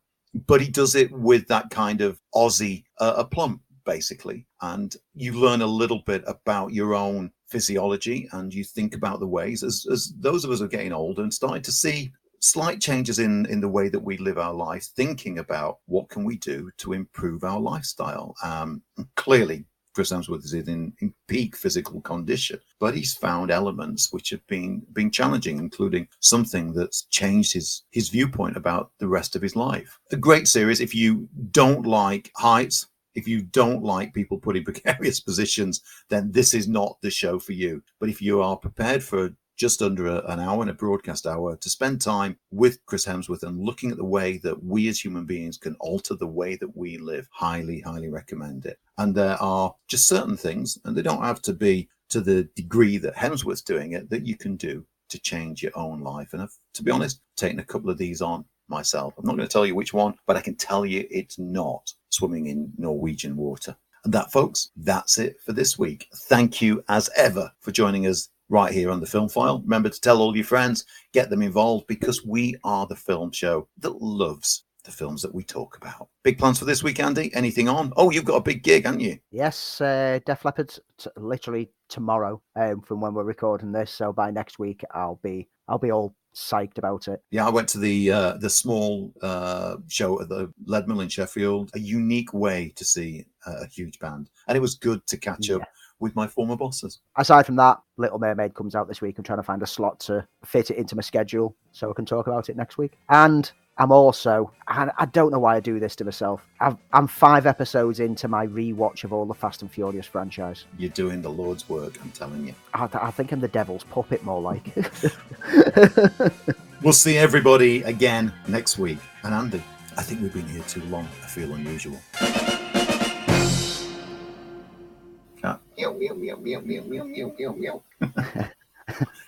But 0.47 0.61
he 0.61 0.69
does 0.69 0.95
it 0.95 1.13
with 1.13 1.47
that 1.49 1.71
kind 1.71 2.01
of 2.01 2.21
Aussie 2.35 2.85
uh, 2.99 3.15
aplomb, 3.19 3.61
basically. 3.85 4.47
And 4.61 4.95
you 5.15 5.33
learn 5.33 5.63
a 5.63 5.67
little 5.67 6.03
bit 6.07 6.25
about 6.27 6.73
your 6.73 6.95
own 6.95 7.31
physiology 7.47 8.29
and 8.33 8.53
you 8.53 8.65
think 8.65 8.95
about 8.95 9.21
the 9.21 9.27
ways 9.27 9.63
as, 9.63 9.87
as 9.93 10.13
those 10.19 10.45
of 10.45 10.51
us 10.51 10.61
are 10.61 10.69
getting 10.69 10.93
older 10.93 11.23
and 11.23 11.33
starting 11.33 11.63
to 11.63 11.73
see 11.73 12.13
slight 12.45 12.81
changes 12.81 13.19
in 13.19 13.47
in 13.47 13.61
the 13.61 13.69
way 13.69 13.89
that 13.89 14.01
we 14.01 14.19
live 14.19 14.39
our 14.39 14.53
life 14.53 14.85
thinking 14.97 15.39
about 15.39 15.79
what 15.87 16.09
can 16.11 16.25
we 16.25 16.37
do 16.37 16.71
to 16.77 16.93
improve 16.93 17.43
our 17.43 17.59
lifestyle 17.59 18.35
um, 18.43 18.83
clearly 19.17 19.65
Chris 19.95 20.11
Hemsworth 20.11 20.45
is 20.45 20.53
in, 20.53 20.93
in 21.01 21.15
peak 21.29 21.57
physical 21.57 22.01
condition, 22.01 22.59
but 22.81 22.97
he's 22.97 23.15
found 23.15 23.53
elements 23.53 24.13
which 24.13 24.31
have 24.31 24.45
been 24.49 24.83
been 24.93 25.11
challenging, 25.11 25.59
including 25.59 26.09
something 26.19 26.73
that's 26.73 27.05
changed 27.11 27.53
his 27.53 27.85
his 27.93 28.09
viewpoint 28.09 28.57
about 28.57 28.91
the 28.99 29.07
rest 29.07 29.37
of 29.37 29.43
his 29.43 29.55
life. 29.55 29.99
A 30.11 30.17
great 30.17 30.49
series. 30.49 30.81
If 30.81 30.97
you 30.97 31.29
don't 31.53 31.87
like 31.87 32.33
heights, 32.37 32.89
if 33.15 33.29
you 33.29 33.43
don't 33.43 33.85
like 33.85 34.13
people 34.13 34.39
put 34.39 34.57
in 34.57 34.65
precarious 34.71 35.21
positions, 35.21 35.81
then 36.11 36.33
this 36.33 36.55
is 36.55 36.67
not 36.67 36.97
the 37.01 37.11
show 37.11 37.39
for 37.39 37.53
you. 37.53 37.81
But 38.01 38.09
if 38.09 38.21
you 38.21 38.43
are 38.43 38.57
prepared 38.57 39.03
for 39.03 39.31
just 39.57 39.83
under 39.83 40.07
a, 40.07 40.25
an 40.27 40.41
hour 40.41 40.63
and 40.63 40.71
a 40.71 40.75
broadcast 40.75 41.27
hour 41.27 41.57
to 41.57 41.71
spend 41.71 42.01
time 42.01 42.37
with 42.51 42.85
Chris 42.87 43.07
Hemsworth 43.07 43.43
and 43.43 43.59
looking 43.59 43.91
at 43.91 43.97
the 43.97 44.05
way 44.05 44.39
that 44.39 44.63
we 44.65 44.89
as 44.89 45.03
human 45.03 45.25
beings 45.25 45.59
can 45.59 45.77
alter 45.81 46.15
the 46.15 46.27
way 46.27 46.57
that 46.57 46.77
we 46.77 46.99
live, 46.99 47.29
highly, 47.31 47.81
highly 47.81 48.09
recommend 48.09 48.67
it. 48.67 48.79
And 48.99 49.15
there 49.15 49.41
are 49.43 49.75
just 49.89 50.09
certain 50.09 50.37
things, 50.37 50.79
and 50.85 50.97
they 50.97 51.03
don't 51.03 51.23
have 51.23 51.43
to 51.43 51.53
be 51.53 51.89
to 52.11 52.21
the 52.21 52.45
degree 52.55 52.99
that 52.99 53.17
Hemsworth's 53.17 53.63
doing 53.63 53.93
it, 53.93 54.11
that 54.11 54.27
you 54.27 54.37
can 54.37 54.57
do 54.57 54.85
to 55.09 55.19
change 55.21 55.63
your 55.63 55.77
own 55.77 56.01
life. 56.01 56.33
And 56.33 56.43
I've, 56.43 56.57
to 56.75 56.83
be 56.83 56.91
honest, 56.91 57.21
taken 57.37 57.61
a 57.61 57.65
couple 57.65 57.91
of 57.91 57.99
these 57.99 58.23
on 58.23 58.45
myself. 58.69 59.15
I'm 59.19 59.27
not 59.27 59.37
going 59.37 59.47
to 59.47 59.53
tell 59.53 59.67
you 59.67 59.75
which 59.75 59.93
one, 59.93 60.15
but 60.27 60.37
I 60.37 60.41
can 60.41 60.55
tell 60.55 60.87
you 60.87 61.07
it's 61.11 61.39
not 61.39 61.93
swimming 62.09 62.47
in 62.47 62.73
Norwegian 62.79 63.37
water. 63.37 63.77
And 64.05 64.13
that, 64.13 64.31
folks, 64.33 64.71
that's 64.77 65.19
it 65.19 65.41
for 65.41 65.53
this 65.53 65.79
week. 65.79 66.09
Thank 66.15 66.61
you, 66.61 66.85
as 66.89 67.09
ever, 67.17 67.51
for 67.61 67.71
joining 67.71 68.07
us 68.07 68.29
right 68.49 68.73
here 68.73 68.91
on 68.91 69.01
the 69.01 69.07
Film 69.07 69.29
File. 69.29 69.61
Remember 69.63 69.89
to 69.89 70.01
tell 70.01 70.21
all 70.21 70.37
your 70.37 70.45
friends, 70.45 70.85
get 71.13 71.31
them 71.31 71.43
involved, 71.43 71.87
because 71.87 72.25
we 72.25 72.57
are 72.65 72.87
the 72.87 72.97
film 72.97 73.33
show 73.33 73.69
that 73.79 74.01
loves 74.01 74.65
the 74.85 74.91
films 74.91 75.23
that 75.23 75.35
we 75.35 75.43
talk 75.43 75.77
about. 75.77 76.09
Big 76.23 76.39
plans 76.39 76.59
for 76.59 76.67
this 76.67 76.83
week, 76.83 77.01
Andy? 77.01 77.35
Anything 77.35 77.69
on? 77.69 77.93
Oh, 77.97 78.11
you've 78.11 78.27
got 78.27 78.37
a 78.37 78.43
big 78.43 78.63
gig, 78.63 78.85
haven't 78.85 79.01
you? 79.01 79.19
Yes, 79.31 79.81
uh, 79.81 80.21
Def 80.27 80.45
Leppard 80.45 80.79
t- 80.99 81.11
literally 81.17 81.71
tomorrow 81.89 82.43
um, 82.57 82.83
from 82.83 83.01
when 83.01 83.15
we're 83.15 83.25
recording 83.25 83.73
this. 83.73 83.91
So 83.91 84.13
by 84.13 84.31
next 84.31 84.59
week, 84.59 84.83
I'll 84.93 85.21
be 85.23 85.49
I'll 85.69 85.79
be 85.79 85.91
all 85.91 86.15
psyched 86.37 86.79
about 86.79 87.09
it. 87.09 87.23
Yeah, 87.31 87.47
I 87.47 87.51
went 87.51 87.69
to 87.71 87.79
the 87.79 88.13
uh, 88.13 88.33
the 88.37 88.51
small 88.51 89.13
uh, 89.23 89.77
show 89.89 90.21
at 90.21 90.29
the 90.29 90.53
Leadmill 90.67 91.03
in 91.03 91.09
Sheffield. 91.09 91.71
A 91.75 91.79
unique 91.79 92.35
way 92.35 92.73
to 92.77 92.85
see 92.85 93.25
a 93.47 93.67
huge 93.67 93.99
band, 93.99 94.29
and 94.49 94.57
it 94.57 94.61
was 94.61 94.75
good 94.75 95.07
to 95.07 95.17
catch 95.17 95.49
yeah. 95.49 95.57
up 95.57 95.63
with 96.05 96.15
my 96.15 96.27
former 96.27 96.55
bosses. 96.55 97.01
Aside 97.17 97.47
from 97.47 97.57
that, 97.57 97.81
Little 97.97 98.19
Mermaid 98.19 98.55
comes 98.55 98.75
out 98.75 98.89
this 98.89 99.01
week. 99.01 99.17
I'm 99.17 99.25
trying 99.25 99.39
to 99.39 99.43
find 99.43 99.63
a 99.63 99.67
slot 99.67 99.99
to 100.01 100.29
fit 100.45 100.71
it 100.71 100.77
into 100.77 100.95
my 100.95 101.01
schedule 101.01 101.57
so 101.73 101.91
I 101.91 101.95
can 101.95 102.05
talk 102.05 102.27
about 102.27 102.51
it 102.51 102.57
next 102.57 102.77
week. 102.77 102.99
And 103.09 103.51
I'm 103.79 103.91
also, 103.91 104.53
and 104.69 104.91
I 104.99 105.07
don't 105.07 105.33
know 105.33 105.39
why 105.39 105.57
I 105.57 105.61
do 105.61 105.81
this 105.81 105.97
to 105.97 106.05
myself. 106.05 106.47
i 106.61 106.77
am 106.93 107.07
five 107.07 107.47
episodes 107.47 108.01
into 108.01 108.29
my 108.29 108.47
rewatch 108.47 109.05
of 109.05 109.15
all 109.15 109.25
the 109.25 109.33
Fast 109.33 109.63
and 109.63 109.71
Furious 109.71 110.05
franchise. 110.05 110.67
You're 110.77 110.91
doing 110.91 111.23
the 111.23 111.31
Lord's 111.31 111.71
work, 111.71 111.99
I'm 112.03 112.11
telling 112.11 112.47
you. 112.47 112.55
I, 112.75 112.87
I 112.93 113.11
think 113.11 113.33
I'm 113.33 113.41
the 113.41 113.49
devil's 113.49 113.85
puppet, 113.85 114.23
more 114.25 114.43
like. 114.43 114.77
we'll 116.83 116.93
see 116.93 117.17
everybody 117.17 117.83
again 117.85 118.31
next 118.47 118.77
week. 118.77 118.99
And 119.23 119.33
Andy, 119.33 119.63
I 119.97 120.03
think 120.03 120.21
we've 120.21 120.35
been 120.35 120.49
here 120.49 120.65
too 120.65 120.85
long. 120.85 121.09
I 121.23 121.29
feel 121.29 121.55
unusual. 121.55 121.99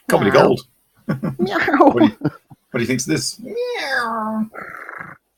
Comedy 0.09 0.31
gold. 0.31 0.61
Meow. 1.39 1.59
What 1.89 2.81
do 2.81 2.81
you 2.81 2.87
think 2.87 3.01
of 3.01 3.07
this? 3.07 3.39
Meow. 3.39 4.51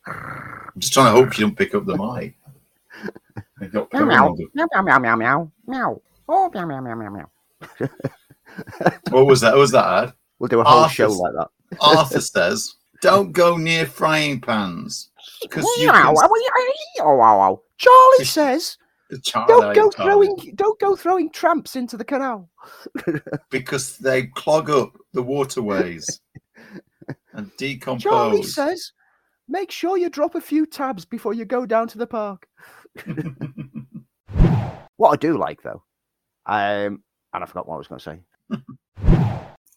I'm 0.07 0.79
just 0.79 0.93
trying 0.93 1.07
to 1.07 1.13
hope 1.13 1.37
you 1.39 1.47
don't 1.47 1.57
pick 1.57 1.75
up 1.75 1.85
the 1.85 1.97
mic. 1.97 2.35
Meow, 3.61 3.89
meow, 3.93 4.35
meow, 4.55 4.69
meow, 4.85 4.99
meow, 4.99 5.17
meow, 5.17 5.51
meow. 5.67 6.03
Oh, 6.29 6.51
meow, 6.53 6.67
meow, 6.67 6.81
meow, 6.81 6.95
meow, 6.95 7.11
meow. 7.11 7.89
what 9.11 9.27
was 9.27 9.41
that? 9.41 9.53
What 9.55 9.61
was 9.61 9.73
that 9.73 9.85
ad? 9.85 10.13
We'll 10.39 10.49
do 10.49 10.61
a 10.61 10.65
whole 10.65 10.83
Arthur, 10.83 10.95
show 10.95 11.09
like 11.09 11.33
that. 11.35 11.49
Arthur 11.81 12.21
says, 12.21 12.77
"Don't 13.03 13.33
go 13.33 13.57
near 13.57 13.87
frying 13.87 14.41
pans." 14.41 15.11
Because 15.43 15.65
you 15.79 15.91
can... 15.91 16.07
oh, 16.07 16.15
oh, 17.01 17.41
oh. 17.41 17.63
Charlie 17.77 18.25
says, 18.25 18.77
"Don't 19.11 19.75
go 19.75 19.91
throwing, 19.91 20.37
don't 20.55 20.79
go 20.79 20.95
throwing 20.97 21.31
tramps 21.31 21.77
into 21.77 21.97
the 21.97 22.05
canal." 22.05 22.51
because 23.51 23.99
they 23.99 24.27
clog 24.27 24.71
up 24.71 24.97
the 25.13 25.23
waterways 25.23 26.21
and 27.33 27.51
decompose. 27.57 28.03
Charlie 28.03 28.43
says, 28.43 28.93
make 29.49 29.71
sure 29.71 29.97
you 29.97 30.11
drop 30.11 30.35
a 30.35 30.41
few 30.41 30.67
tabs 30.67 31.05
before 31.05 31.33
you 31.35 31.45
go 31.45 31.67
down 31.67 31.89
to 31.89 31.99
the 31.99 32.07
park. 32.07 32.47
what 34.97 35.11
I 35.11 35.17
do 35.17 35.39
like, 35.39 35.63
though, 35.63 35.83
um, 36.47 37.03
and 37.33 37.45
I 37.45 37.47
forgot 37.47 37.67
what 37.69 37.75
I 37.75 37.79
was 37.79 37.89
going 37.89 38.01
to 38.01 38.05
say. 38.05 38.21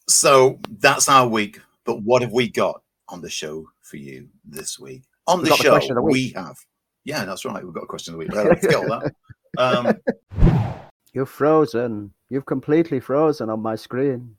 so 0.08 0.58
that's 0.78 1.08
our 1.08 1.26
week. 1.26 1.60
But 1.84 2.02
what 2.02 2.22
have 2.22 2.32
we 2.32 2.48
got 2.48 2.82
on 3.08 3.22
the 3.22 3.30
show 3.30 3.68
for 3.80 3.96
you 3.96 4.28
this 4.44 4.78
week? 4.78 5.02
On 5.26 5.42
the 5.42 5.54
show, 5.56 5.78
the 5.78 6.02
we 6.02 6.30
have. 6.30 6.56
Yeah, 7.04 7.24
that's 7.24 7.44
right. 7.44 7.64
We've 7.64 7.74
got 7.74 7.84
a 7.84 7.86
question 7.86 8.14
of 8.14 8.20
the 8.20 8.26
week. 8.26 8.34
Let's 8.34 8.66
get 8.66 8.74
all 8.76 8.88
that. 8.88 9.12
Um, 9.58 10.80
you're 11.12 11.26
frozen. 11.26 12.12
You've 12.30 12.46
completely 12.46 13.00
frozen 13.00 13.50
on 13.50 13.60
my 13.60 13.74
screen. 13.76 14.36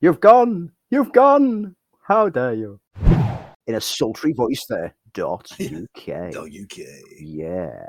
You've 0.00 0.20
gone. 0.20 0.72
You've 0.90 1.12
gone. 1.12 1.74
How 2.02 2.28
dare 2.28 2.54
you? 2.54 2.80
In 3.66 3.74
a 3.74 3.80
sultry 3.80 4.32
voice 4.32 4.64
there. 4.68 4.94
Dot 5.12 5.50
UK. 5.60 6.32
Dot 6.32 6.48
UK. 6.48 6.78
Yeah. 7.18 7.88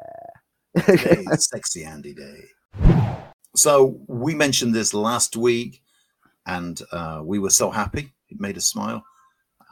Sexy 1.37 1.83
Andy 1.83 2.13
Day. 2.13 2.43
So 3.55 3.99
we 4.07 4.33
mentioned 4.35 4.73
this 4.73 4.93
last 4.93 5.35
week, 5.35 5.81
and 6.45 6.79
uh, 6.91 7.21
we 7.23 7.39
were 7.39 7.49
so 7.49 7.69
happy. 7.69 8.13
It 8.29 8.39
made 8.39 8.57
us 8.57 8.65
smile. 8.65 9.03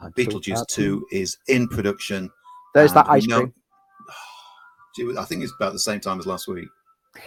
Uh, 0.00 0.10
Beetlejuice 0.10 0.66
2 0.68 1.06
is 1.10 1.38
in 1.48 1.68
production. 1.68 2.30
There's 2.74 2.92
that 2.92 3.08
ice 3.08 3.26
know- 3.26 3.50
I 4.98 5.24
think 5.24 5.42
it's 5.42 5.52
about 5.58 5.72
the 5.72 5.78
same 5.78 6.00
time 6.00 6.18
as 6.18 6.26
last 6.26 6.48
week. 6.48 6.68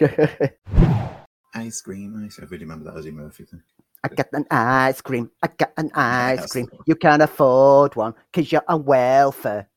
Ice 1.54 1.80
cream, 1.80 2.22
ice. 2.24 2.38
I 2.40 2.44
really 2.44 2.64
remember 2.64 2.84
that 2.90 2.98
Eddie 2.98 3.10
Murphy 3.10 3.44
thing. 3.44 3.60
I 4.04 4.08
got 4.08 4.28
an 4.32 4.46
ice 4.52 5.00
cream. 5.00 5.32
I 5.42 5.48
got 5.48 5.72
an 5.76 5.90
ice 5.94 6.46
cream. 6.46 6.68
You 6.86 6.94
can't 6.94 7.22
afford 7.22 7.96
one 7.96 8.14
because 8.32 8.52
you're 8.52 8.62
on 8.68 8.84
welfare. 8.84 9.68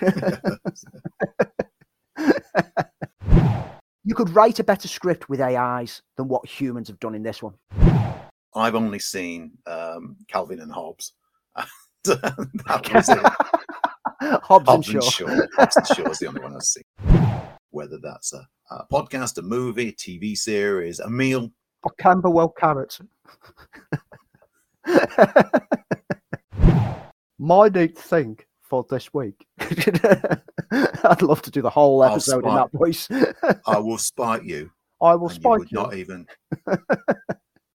you 4.04 4.14
could 4.14 4.34
write 4.34 4.58
a 4.58 4.64
better 4.64 4.88
script 4.88 5.28
with 5.28 5.40
AIs 5.40 6.02
than 6.16 6.26
what 6.26 6.46
humans 6.46 6.88
have 6.88 6.98
done 6.98 7.14
in 7.14 7.22
this 7.22 7.42
one. 7.42 7.54
I've 8.54 8.74
only 8.74 8.98
seen 8.98 9.52
um, 9.66 10.16
Calvin 10.26 10.60
and 10.60 10.72
Hobbes. 10.72 11.12
that 12.04 12.90
was 12.92 13.08
it. 13.08 13.59
Hobbs, 14.20 14.68
Hobbs 14.68 14.88
and 14.88 15.02
Shaw. 15.02 15.10
Shaw. 15.10 15.46
Hobbs 15.56 15.76
and 15.76 15.86
Shaw 15.86 16.10
is 16.10 16.18
the 16.18 16.26
only 16.26 16.42
one 16.42 16.54
I've 16.54 16.62
seen. 16.62 16.84
Whether 17.70 17.98
that's 18.02 18.32
a, 18.32 18.46
a 18.70 18.84
podcast, 18.92 19.38
a 19.38 19.42
movie, 19.42 19.92
TV 19.92 20.36
series, 20.36 21.00
a 21.00 21.08
meal. 21.08 21.50
Or 21.82 21.92
Camberwell 21.98 22.50
carrots. 22.50 23.00
My 27.38 27.68
neat 27.68 27.96
thing 27.96 28.38
for 28.62 28.84
this 28.90 29.14
week. 29.14 29.46
I'd 29.60 31.22
love 31.22 31.40
to 31.42 31.50
do 31.50 31.62
the 31.62 31.70
whole 31.70 32.04
episode 32.04 32.44
in 32.44 32.54
that 32.54 32.70
voice. 32.72 33.08
I 33.66 33.78
will 33.78 33.98
spite 33.98 34.44
you. 34.44 34.70
I 35.02 35.14
will 35.14 35.30
and 35.30 35.42
you 35.42 35.50
would 35.50 35.70
you. 35.70 35.78
not 35.78 35.94
even 35.94 36.26